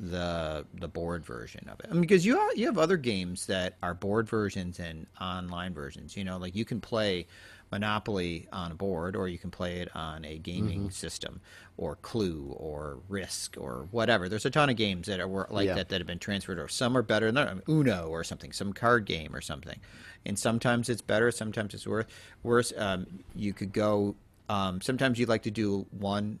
the 0.00 0.64
the 0.74 0.88
board 0.88 1.24
version 1.24 1.68
of 1.68 1.80
it. 1.80 1.86
I 1.90 1.92
mean, 1.92 2.00
because 2.02 2.24
you, 2.24 2.36
ha- 2.38 2.50
you 2.54 2.66
have 2.66 2.78
other 2.78 2.96
games 2.96 3.46
that 3.46 3.74
are 3.82 3.94
board 3.94 4.28
versions 4.28 4.78
and 4.78 5.06
online 5.20 5.74
versions. 5.74 6.16
You 6.16 6.24
know, 6.24 6.36
like 6.38 6.54
you 6.54 6.64
can 6.64 6.80
play 6.80 7.26
Monopoly 7.70 8.48
on 8.52 8.72
a 8.72 8.74
board 8.74 9.14
or 9.14 9.28
you 9.28 9.38
can 9.38 9.50
play 9.50 9.80
it 9.80 9.88
on 9.94 10.24
a 10.24 10.38
gaming 10.38 10.90
system 10.90 11.40
or 11.76 11.96
Clue 11.96 12.54
or 12.56 12.98
Risk 13.08 13.56
or 13.58 13.88
whatever. 13.90 14.28
There's 14.28 14.46
a 14.46 14.50
ton 14.50 14.70
of 14.70 14.76
games 14.76 15.06
that 15.08 15.20
are 15.20 15.46
like 15.50 15.66
Yeah. 15.66 15.74
that 15.74 15.88
that 15.90 16.00
have 16.00 16.06
been 16.06 16.18
transferred 16.18 16.58
or 16.58 16.68
some 16.68 16.96
are 16.96 17.02
better 17.02 17.30
than. 17.30 17.62
Uno 17.68 18.06
or 18.08 18.24
something, 18.24 18.52
some 18.52 18.72
card 18.72 19.04
game 19.04 19.34
or 19.34 19.40
something. 19.40 19.78
And 20.24 20.38
sometimes 20.38 20.88
it's 20.88 21.02
better, 21.02 21.30
sometimes 21.30 21.74
it's 21.74 21.86
worse. 21.86 22.06
Worse, 22.42 22.72
um, 22.76 23.06
you 23.34 23.52
could 23.52 23.72
go. 23.72 24.14
Um, 24.48 24.80
sometimes 24.80 25.18
you'd 25.18 25.28
like 25.28 25.42
to 25.42 25.50
do 25.50 25.86
one 25.90 26.38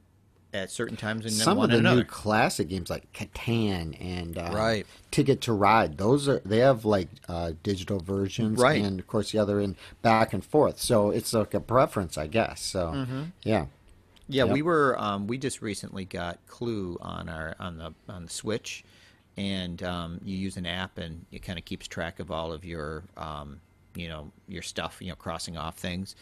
at 0.54 0.70
certain 0.70 0.96
times 0.96 1.26
and 1.26 1.34
then 1.34 1.40
some 1.44 1.58
one 1.58 1.66
of 1.66 1.70
the 1.72 1.78
another. 1.78 1.96
new 1.96 2.04
classic 2.04 2.68
games 2.68 2.90
like 2.90 3.12
Catan 3.12 3.96
and 4.00 4.38
um, 4.38 4.52
Right. 4.54 4.86
Ticket 5.10 5.40
to 5.42 5.52
Ride, 5.52 5.98
those 5.98 6.28
are 6.28 6.40
they 6.44 6.58
have 6.58 6.84
like 6.84 7.08
uh, 7.28 7.52
digital 7.62 7.98
versions, 8.00 8.58
Right. 8.58 8.82
And 8.82 8.98
of 9.00 9.06
course 9.06 9.32
the 9.32 9.38
other 9.38 9.60
in 9.60 9.76
back 10.02 10.32
and 10.32 10.44
forth. 10.44 10.80
So 10.80 11.10
it's 11.10 11.32
like 11.32 11.54
a 11.54 11.60
preference, 11.60 12.16
I 12.18 12.26
guess. 12.28 12.62
So 12.62 12.92
Mm-hmm. 12.92 13.22
yeah, 13.44 13.66
Yeah, 14.28 14.44
Yep. 14.44 14.54
we 14.54 14.62
were. 14.62 14.98
Um, 14.98 15.26
we 15.26 15.38
just 15.38 15.62
recently 15.62 16.04
got 16.04 16.38
Clue 16.46 16.98
on 17.00 17.28
our 17.28 17.54
on 17.58 17.78
the 17.78 17.94
on 18.08 18.24
the 18.24 18.30
Switch, 18.30 18.84
and 19.36 19.82
um, 19.82 20.20
you 20.24 20.36
use 20.36 20.56
an 20.56 20.66
app, 20.66 20.98
and 20.98 21.24
it 21.32 21.42
kind 21.42 21.58
of 21.58 21.64
keeps 21.64 21.86
track 21.88 22.20
of 22.20 22.30
all 22.30 22.52
of 22.52 22.64
your, 22.64 23.04
um, 23.16 23.60
you 23.94 24.08
know, 24.08 24.30
your 24.46 24.62
stuff. 24.62 24.98
You 25.00 25.08
know, 25.10 25.14
crossing 25.16 25.56
off 25.56 25.78
things, 25.78 26.14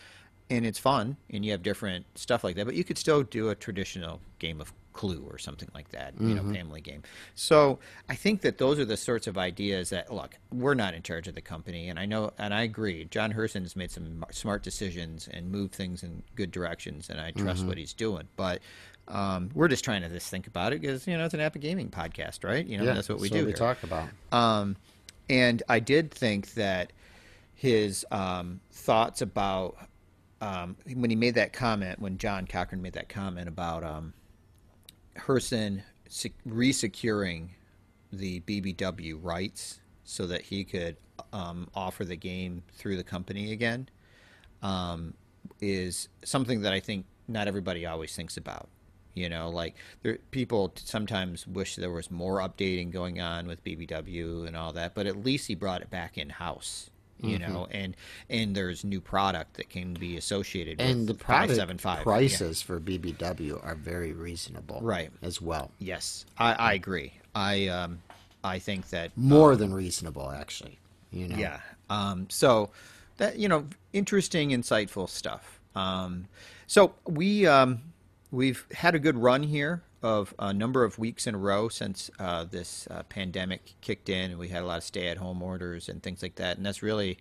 and 0.49 0.65
it's 0.65 0.79
fun, 0.79 1.17
and 1.31 1.45
you 1.45 1.53
have 1.53 1.63
different 1.63 2.07
stuff 2.17 2.45
like 2.45 2.57
that. 2.57 2.67
But 2.67 2.75
you 2.75 2.85
could 2.85 2.99
still 2.99 3.23
do 3.23 3.51
a 3.51 3.55
traditional 3.55 4.21
game 4.39 4.61
of 4.61 4.73
Clue 4.93 5.27
or 5.31 5.37
something 5.37 5.69
like 5.75 5.91
that. 5.91 6.15
You 6.19 6.35
know, 6.35 6.53
family 6.53 6.81
game. 6.81 7.03
So 7.35 7.79
I 8.09 8.15
think 8.15 8.41
that 8.41 8.57
those 8.57 8.79
are 8.79 8.85
the 8.85 8.97
sorts 8.97 9.27
of 9.27 9.37
ideas 9.37 9.91
that 9.91 10.13
look. 10.13 10.39
We're 10.51 10.75
not 10.75 10.95
in 10.95 11.03
charge 11.03 11.29
of 11.29 11.35
the 11.35 11.43
company, 11.43 11.91
and 11.91 11.99
I 11.99 12.07
know, 12.07 12.33
and 12.39 12.55
I 12.55 12.63
agree. 12.63 13.05
John 13.05 13.35
Herson 13.35 13.63
has 13.63 13.77
made 13.77 13.91
some 13.91 14.25
smart 14.31 14.63
decisions 14.63 15.29
and 15.31 15.53
moved 15.53 15.75
things 15.75 16.03
in 16.03 16.23
good 16.35 16.51
directions, 16.51 17.11
and 17.11 17.21
I 17.21 17.31
trust 17.33 17.67
what 17.67 17.77
he's 17.77 17.93
doing. 17.93 18.27
But 18.37 18.63
um, 19.09 19.51
we're 19.55 19.69
just 19.69 19.85
trying 19.85 20.03
to 20.03 20.09
just 20.09 20.31
think 20.31 20.47
about 20.47 20.73
it 20.73 20.81
because 20.81 21.07
you 21.07 21.17
know 21.17 21.27
it's 21.27 21.35
an 21.35 21.41
Epic 21.41 21.63
Gaming 21.63 21.91
podcast, 21.91 22.43
right? 22.43 22.67
You 22.67 22.79
know 22.79 22.85
yeah, 22.85 22.95
that's 22.95 23.09
what 23.09 23.21
we 23.21 23.29
do. 23.29 23.41
we 23.41 23.47
here. 23.47 23.57
talk 23.57 23.83
about. 23.83 24.09
Um, 24.33 24.77
and 25.29 25.63
I 25.69 25.81
did 25.81 26.11
think 26.11 26.55
that 26.55 26.93
his 27.55 28.07
um, 28.11 28.61
thoughts 28.73 29.21
about 29.21 29.77
um, 30.41 30.77
when 30.95 31.11
he 31.11 31.17
made 31.17 31.35
that 31.35 31.53
comment, 31.53 31.99
when 31.99 32.19
John 32.19 32.47
Cochran 32.47 32.83
made 32.83 32.93
that 32.95 33.09
comment 33.09 33.49
about 33.49 33.85
um, 33.85 34.13
Herson 35.17 35.83
sec- 36.09 36.33
resecuring 36.47 37.49
the 38.13 38.41
BBW 38.41 39.19
rights 39.21 39.81
so 40.05 40.27
that 40.27 40.43
he 40.43 40.65
could 40.65 40.97
um, 41.33 41.69
offer 41.75 42.05
the 42.05 42.17
game 42.17 42.63
through 42.75 42.97
the 42.97 43.05
company 43.05 43.53
again, 43.53 43.89
um, 44.63 45.15
is 45.61 46.09
something 46.25 46.63
that 46.63 46.73
I 46.73 46.81
think 46.81 47.07
not 47.29 47.49
everybody 47.49 47.87
always 47.87 48.15
thinks 48.15 48.37
about. 48.37 48.69
You 49.15 49.31
know, 49.31 49.49
like 49.49 49.77
there, 50.03 50.19
people 50.31 50.75
sometimes 50.77 51.47
wish 51.47 51.77
there 51.77 51.91
was 51.91 52.11
more 52.11 52.41
updating 52.41 52.93
going 52.93 53.19
on 53.19 53.47
with 53.47 53.65
BBW 53.65 54.47
and 54.47 54.55
all 54.55 54.75
that, 54.75 54.95
but 54.95 55.07
at 55.07 55.17
least 55.25 55.49
he 55.49 55.55
brought 55.55 55.81
it 55.81 55.89
back 55.89 56.19
in 56.19 56.29
house. 56.29 56.91
You 57.21 57.39
Mm-hmm. 57.39 57.53
know, 57.53 57.67
and 57.71 57.97
and 58.29 58.55
there's 58.55 58.85
new 58.85 59.01
product 59.01 59.55
that 59.55 59.71
can 59.71 59.95
be 59.95 60.17
associated 60.19 60.81
And 60.81 61.07
the 61.09 61.15
product 61.15 61.53
575. 61.57 61.99
Yeah. 61.99 62.03
prices 62.05 62.61
for 62.63 62.79
BBW 62.79 63.65
are 63.65 63.75
very 63.75 64.13
reasonable, 64.13 64.81
Right. 64.83 65.11
As 65.23 65.41
well, 65.41 65.71
Yes, 65.79 66.27
I, 66.39 66.53
I 66.53 66.73
agree. 66.75 67.15
I 67.35 67.69
um, 67.69 68.01
I 68.45 68.59
think 68.59 68.91
that 68.91 69.17
more 69.17 69.57
than 69.57 69.73
reasonable, 69.73 70.31
actually. 70.31 70.79
You 71.11 71.29
know, 71.29 71.37
Yeah. 71.39 71.61
Um, 71.89 72.27
so 72.29 72.71
that 73.17 73.39
you 73.39 73.49
know, 73.49 73.67
interesting, 73.95 74.51
insightful 74.51 75.09
stuff. 75.09 75.59
Um, 75.75 76.27
so 76.67 76.95
we 77.07 77.47
um, 77.47 77.81
we've 78.31 78.67
had 78.73 78.95
a 78.95 78.99
good 78.99 79.17
run 79.17 79.43
here 79.43 79.83
of 80.03 80.35
a 80.39 80.53
number 80.53 80.85
of 80.85 80.99
weeks 80.99 81.27
in 81.27 81.35
a 81.35 81.39
row 81.39 81.69
since 81.69 82.11
uh, 82.19 82.45
this 82.45 82.87
uh, 82.91 83.03
pandemic 83.05 83.75
kicked 83.81 84.09
in, 84.09 84.33
and 84.33 84.39
we 84.39 84.49
had 84.49 84.63
a 84.63 84.67
lot 84.67 84.79
of 84.79 84.85
stay-at-home 84.85 85.43
orders 85.43 85.89
and 85.89 86.03
things 86.03 86.23
like 86.23 86.37
that. 86.37 86.57
And 86.57 86.67
that's 86.67 86.83
really, 86.83 87.19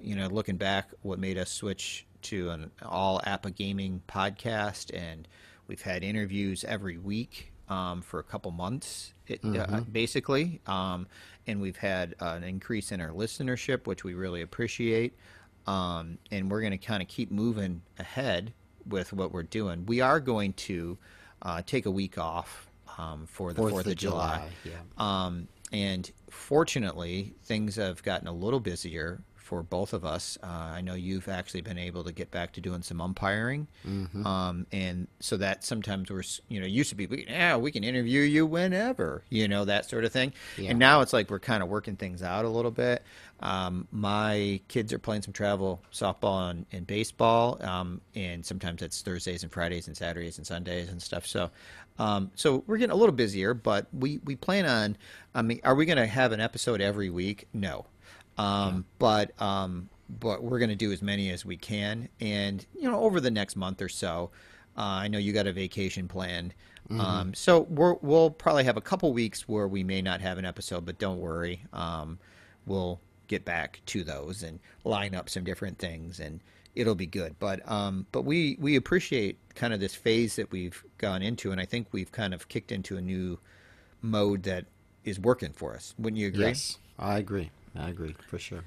you 0.00 0.14
know, 0.14 0.26
looking 0.28 0.56
back, 0.56 0.90
what 1.02 1.18
made 1.18 1.38
us 1.38 1.50
switch 1.50 2.06
to 2.22 2.50
an 2.50 2.70
all 2.82 3.20
APBA 3.20 3.54
gaming 3.54 4.02
podcast, 4.06 4.94
and 4.94 5.26
we've 5.66 5.82
had 5.82 6.04
interviews 6.04 6.64
every 6.64 6.98
week 6.98 7.52
um, 7.68 8.02
for 8.02 8.20
a 8.20 8.24
couple 8.24 8.50
months, 8.50 9.14
it, 9.26 9.40
uh, 9.44 9.80
basically. 9.90 10.60
Um, 10.66 11.06
and 11.46 11.60
we've 11.60 11.76
had 11.76 12.14
uh, 12.20 12.34
an 12.36 12.44
increase 12.44 12.92
in 12.92 13.00
our 13.00 13.10
listenership, 13.10 13.86
which 13.86 14.04
we 14.04 14.14
really 14.14 14.42
appreciate. 14.42 15.16
Um, 15.66 16.18
and 16.30 16.50
we're 16.50 16.60
going 16.60 16.72
to 16.72 16.78
kind 16.78 17.02
of 17.02 17.08
keep 17.08 17.30
moving 17.30 17.82
ahead 17.98 18.52
with 18.86 19.12
what 19.12 19.32
we're 19.32 19.42
doing. 19.44 19.86
We 19.86 20.00
are 20.00 20.20
going 20.20 20.52
to 20.54 20.98
uh, 21.42 21.62
take 21.64 21.86
a 21.86 21.90
week 21.90 22.18
off 22.18 22.68
um, 22.98 23.26
for 23.26 23.52
the 23.52 23.60
Fourth 23.60 23.72
Fourth 23.72 23.86
of 23.86 23.92
of 23.92 23.98
July. 23.98 24.48
July, 24.64 24.78
Um, 25.26 25.48
and 25.72 26.10
fortunately, 26.30 27.32
things 27.44 27.76
have 27.76 28.02
gotten 28.02 28.26
a 28.28 28.32
little 28.32 28.60
busier 28.60 29.20
for 29.50 29.64
both 29.64 29.92
of 29.92 30.04
us. 30.04 30.38
Uh, 30.42 30.46
I 30.46 30.80
know 30.80 30.94
you've 30.94 31.28
actually 31.28 31.60
been 31.60 31.76
able 31.76 32.04
to 32.04 32.12
get 32.12 32.30
back 32.30 32.52
to 32.52 32.60
doing 32.60 32.82
some 32.82 33.00
umpiring, 33.00 33.66
Mm-hmm. 33.86 34.24
um, 34.24 34.66
and 34.70 35.08
so 35.18 35.36
that 35.38 35.64
sometimes 35.64 36.08
we're 36.08 36.22
you 36.48 36.60
know 36.60 36.66
used 36.66 36.90
to 36.90 36.94
be 36.94 37.06
we, 37.06 37.26
yeah 37.28 37.56
we 37.56 37.72
can 37.72 37.82
interview 37.82 38.20
you 38.22 38.46
whenever 38.46 39.24
you 39.28 39.48
know 39.48 39.64
that 39.64 39.90
sort 39.90 40.04
of 40.04 40.12
thing, 40.12 40.32
Yeah. 40.56 40.70
and 40.70 40.78
now 40.78 41.00
it's 41.00 41.12
like 41.12 41.28
we're 41.30 41.40
kind 41.40 41.62
of 41.64 41.68
working 41.68 41.96
things 41.96 42.22
out 42.22 42.44
a 42.44 42.48
little 42.48 42.70
bit. 42.70 43.02
Um, 43.40 43.88
my 43.90 44.60
kids 44.68 44.92
are 44.92 44.98
playing 45.00 45.22
some 45.22 45.32
travel 45.32 45.82
softball 45.92 46.50
and, 46.50 46.66
and 46.70 46.86
baseball, 46.86 47.58
um, 47.64 48.00
and 48.14 48.46
sometimes 48.46 48.82
it's 48.82 49.02
Thursdays 49.02 49.42
and 49.42 49.50
Fridays 49.50 49.88
and 49.88 49.96
Saturdays 49.96 50.38
and 50.38 50.46
Sundays 50.46 50.90
and 50.90 51.02
stuff. 51.02 51.26
So, 51.26 51.50
um, 51.98 52.30
so 52.36 52.62
we're 52.66 52.76
getting 52.76 52.92
a 52.92 52.96
little 52.96 53.14
busier, 53.14 53.52
but 53.54 53.86
we 53.92 54.20
we 54.24 54.36
plan 54.36 54.66
on. 54.66 54.96
I 55.34 55.42
mean, 55.42 55.60
are 55.64 55.74
we 55.74 55.86
going 55.86 55.98
to 55.98 56.06
have 56.06 56.32
an 56.32 56.40
episode 56.40 56.80
every 56.80 57.08
week? 57.10 57.48
No, 57.54 57.86
um, 58.38 58.84
but 58.98 59.40
um, 59.40 59.88
but 60.08 60.42
we're 60.42 60.58
going 60.58 60.70
to 60.70 60.76
do 60.76 60.92
as 60.92 61.02
many 61.02 61.30
as 61.30 61.44
we 61.44 61.56
can, 61.56 62.08
and 62.20 62.64
you 62.74 62.90
know, 62.90 63.00
over 63.00 63.20
the 63.20 63.30
next 63.30 63.56
month 63.56 63.82
or 63.82 63.88
so. 63.88 64.30
Uh, 64.76 64.82
I 64.82 65.08
know 65.08 65.18
you 65.18 65.32
got 65.32 65.46
a 65.46 65.52
vacation 65.52 66.06
planned, 66.08 66.54
um, 66.90 67.34
so 67.34 67.62
we're, 67.62 67.94
we'll 67.94 68.30
probably 68.30 68.64
have 68.64 68.76
a 68.76 68.80
couple 68.80 69.12
weeks 69.12 69.48
where 69.48 69.68
we 69.68 69.84
may 69.84 70.00
not 70.00 70.20
have 70.20 70.38
an 70.38 70.44
episode, 70.44 70.86
but 70.86 70.98
don't 70.98 71.18
worry. 71.18 71.64
Um, 71.72 72.18
we'll 72.66 73.00
get 73.26 73.44
back 73.44 73.80
to 73.86 74.02
those 74.02 74.42
and 74.42 74.58
line 74.84 75.14
up 75.14 75.28
some 75.28 75.44
different 75.44 75.78
things 75.78 76.18
and 76.18 76.40
it'll 76.74 76.96
be 76.96 77.06
good 77.06 77.36
but 77.38 77.60
um 77.70 78.04
but 78.10 78.22
we 78.22 78.56
we 78.58 78.74
appreciate 78.74 79.38
kind 79.54 79.72
of 79.72 79.78
this 79.78 79.94
phase 79.94 80.34
that 80.34 80.50
we've 80.50 80.82
gone 80.98 81.22
into 81.22 81.52
and 81.52 81.60
i 81.60 81.64
think 81.64 81.86
we've 81.92 82.10
kind 82.10 82.34
of 82.34 82.48
kicked 82.48 82.72
into 82.72 82.96
a 82.96 83.00
new 83.00 83.38
mode 84.02 84.42
that 84.42 84.64
is 85.04 85.20
working 85.20 85.52
for 85.52 85.74
us 85.74 85.94
wouldn't 85.96 86.18
you 86.18 86.26
agree 86.26 86.46
Yes, 86.46 86.78
I 86.98 87.18
agree. 87.18 87.50
I 87.76 87.88
agree 87.90 88.14
for 88.28 88.38
sure. 88.38 88.64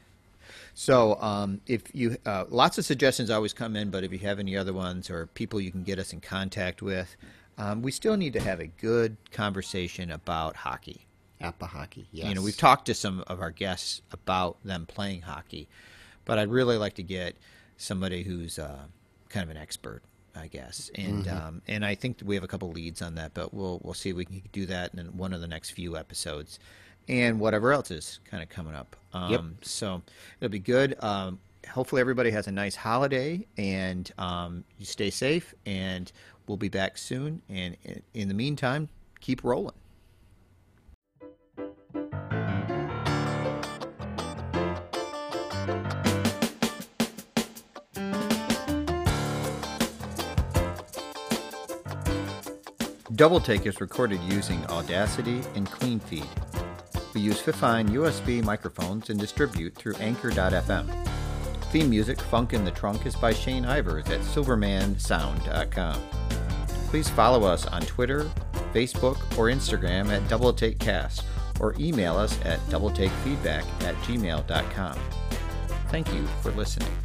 so 0.73 1.19
um, 1.21 1.61
if 1.67 1.83
you 1.93 2.17
uh, 2.25 2.45
lots 2.49 2.77
of 2.77 2.85
suggestions 2.85 3.29
always 3.29 3.53
come 3.53 3.75
in, 3.75 3.89
but 3.89 4.03
if 4.03 4.11
you 4.11 4.19
have 4.19 4.39
any 4.39 4.55
other 4.57 4.73
ones 4.73 5.09
or 5.09 5.27
people 5.27 5.59
you 5.61 5.71
can 5.71 5.83
get 5.83 5.99
us 5.99 6.13
in 6.13 6.21
contact 6.21 6.81
with, 6.81 7.15
um, 7.57 7.81
we 7.81 7.91
still 7.91 8.17
need 8.17 8.33
to 8.33 8.39
have 8.39 8.59
a 8.59 8.67
good 8.67 9.17
conversation 9.31 10.11
about 10.11 10.55
hockey. 10.57 11.05
APBA 11.41 11.67
hockey. 11.67 12.07
Yes. 12.11 12.27
You 12.29 12.35
know, 12.35 12.41
we've 12.41 12.57
talked 12.57 12.85
to 12.85 12.93
some 12.93 13.23
of 13.27 13.41
our 13.41 13.51
guests 13.51 14.01
about 14.11 14.57
them 14.63 14.85
playing 14.85 15.21
hockey, 15.23 15.67
but 16.25 16.39
I'd 16.39 16.49
really 16.49 16.77
like 16.77 16.93
to 16.95 17.03
get 17.03 17.35
somebody 17.75 18.23
who's 18.23 18.57
uh, 18.57 18.83
kind 19.29 19.43
of 19.43 19.49
an 19.49 19.57
expert 19.57 20.01
I 20.35 20.47
guess, 20.47 20.89
and 20.95 21.25
Mm-hmm. 21.25 21.47
um, 21.47 21.61
and 21.67 21.85
I 21.85 21.93
think 21.93 22.17
we 22.25 22.33
have 22.33 22.43
a 22.43 22.47
couple 22.47 22.71
leads 22.71 23.03
on 23.03 23.13
that, 23.15 23.35
but 23.35 23.53
we'll 23.53 23.79
we'll 23.83 23.93
see 23.93 24.09
if 24.09 24.15
we 24.15 24.25
can 24.25 24.41
do 24.51 24.65
that 24.65 24.95
in 24.95 25.15
one 25.15 25.31
of 25.31 25.41
the 25.41 25.47
next 25.47 25.71
few 25.71 25.95
episodes, 25.95 26.57
and 27.07 27.39
whatever 27.39 27.73
else 27.73 27.91
is 27.91 28.19
kind 28.29 28.41
of 28.41 28.49
coming 28.49 28.75
up. 28.75 28.95
Um, 29.13 29.31
Yep. 29.31 29.41
So 29.61 30.01
it'll 30.39 30.51
be 30.51 30.59
good. 30.59 30.95
Um, 31.03 31.39
hopefully, 31.69 32.01
everybody 32.01 32.31
has 32.31 32.47
a 32.47 32.51
nice 32.51 32.75
holiday, 32.75 33.45
and 33.57 34.11
um, 34.17 34.63
you 34.77 34.85
stay 34.85 35.09
safe. 35.09 35.53
And 35.65 36.11
we'll 36.47 36.57
be 36.57 36.69
back 36.69 36.97
soon. 36.97 37.41
And 37.49 37.77
in, 37.83 38.01
in 38.13 38.27
the 38.27 38.33
meantime, 38.33 38.89
keep 39.19 39.43
rolling. 39.43 39.75
Double 53.15 53.39
Take 53.39 53.67
is 53.67 53.79
recorded 53.79 54.19
using 54.21 54.65
Audacity 54.65 55.41
and 55.55 55.67
CleanFeed. 55.67 56.52
We 57.13 57.21
use 57.21 57.41
Fifine 57.41 57.89
USB 57.89 58.43
microphones 58.43 59.09
and 59.09 59.19
distribute 59.19 59.75
through 59.75 59.95
Anchor.fm. 59.95 60.87
Theme 61.71 61.89
music 61.89 62.19
Funk 62.19 62.53
in 62.53 62.65
the 62.65 62.71
Trunk 62.71 63.05
is 63.05 63.15
by 63.15 63.33
Shane 63.33 63.63
Ivers 63.63 64.09
at 64.09 64.21
silvermansound.com. 64.21 66.01
Please 66.89 67.09
follow 67.09 67.43
us 67.43 67.65
on 67.65 67.81
Twitter, 67.81 68.29
Facebook, 68.73 69.17
or 69.37 69.47
Instagram 69.47 70.09
at 70.09 70.27
Double 70.27 70.53
Take 70.53 70.79
Cast 70.79 71.23
or 71.59 71.75
email 71.79 72.15
us 72.15 72.37
at 72.45 72.59
doubletakefeedback 72.69 73.63
at 73.83 73.95
gmail.com. 74.03 74.99
Thank 75.89 76.13
you 76.13 76.25
for 76.41 76.51
listening. 76.51 77.02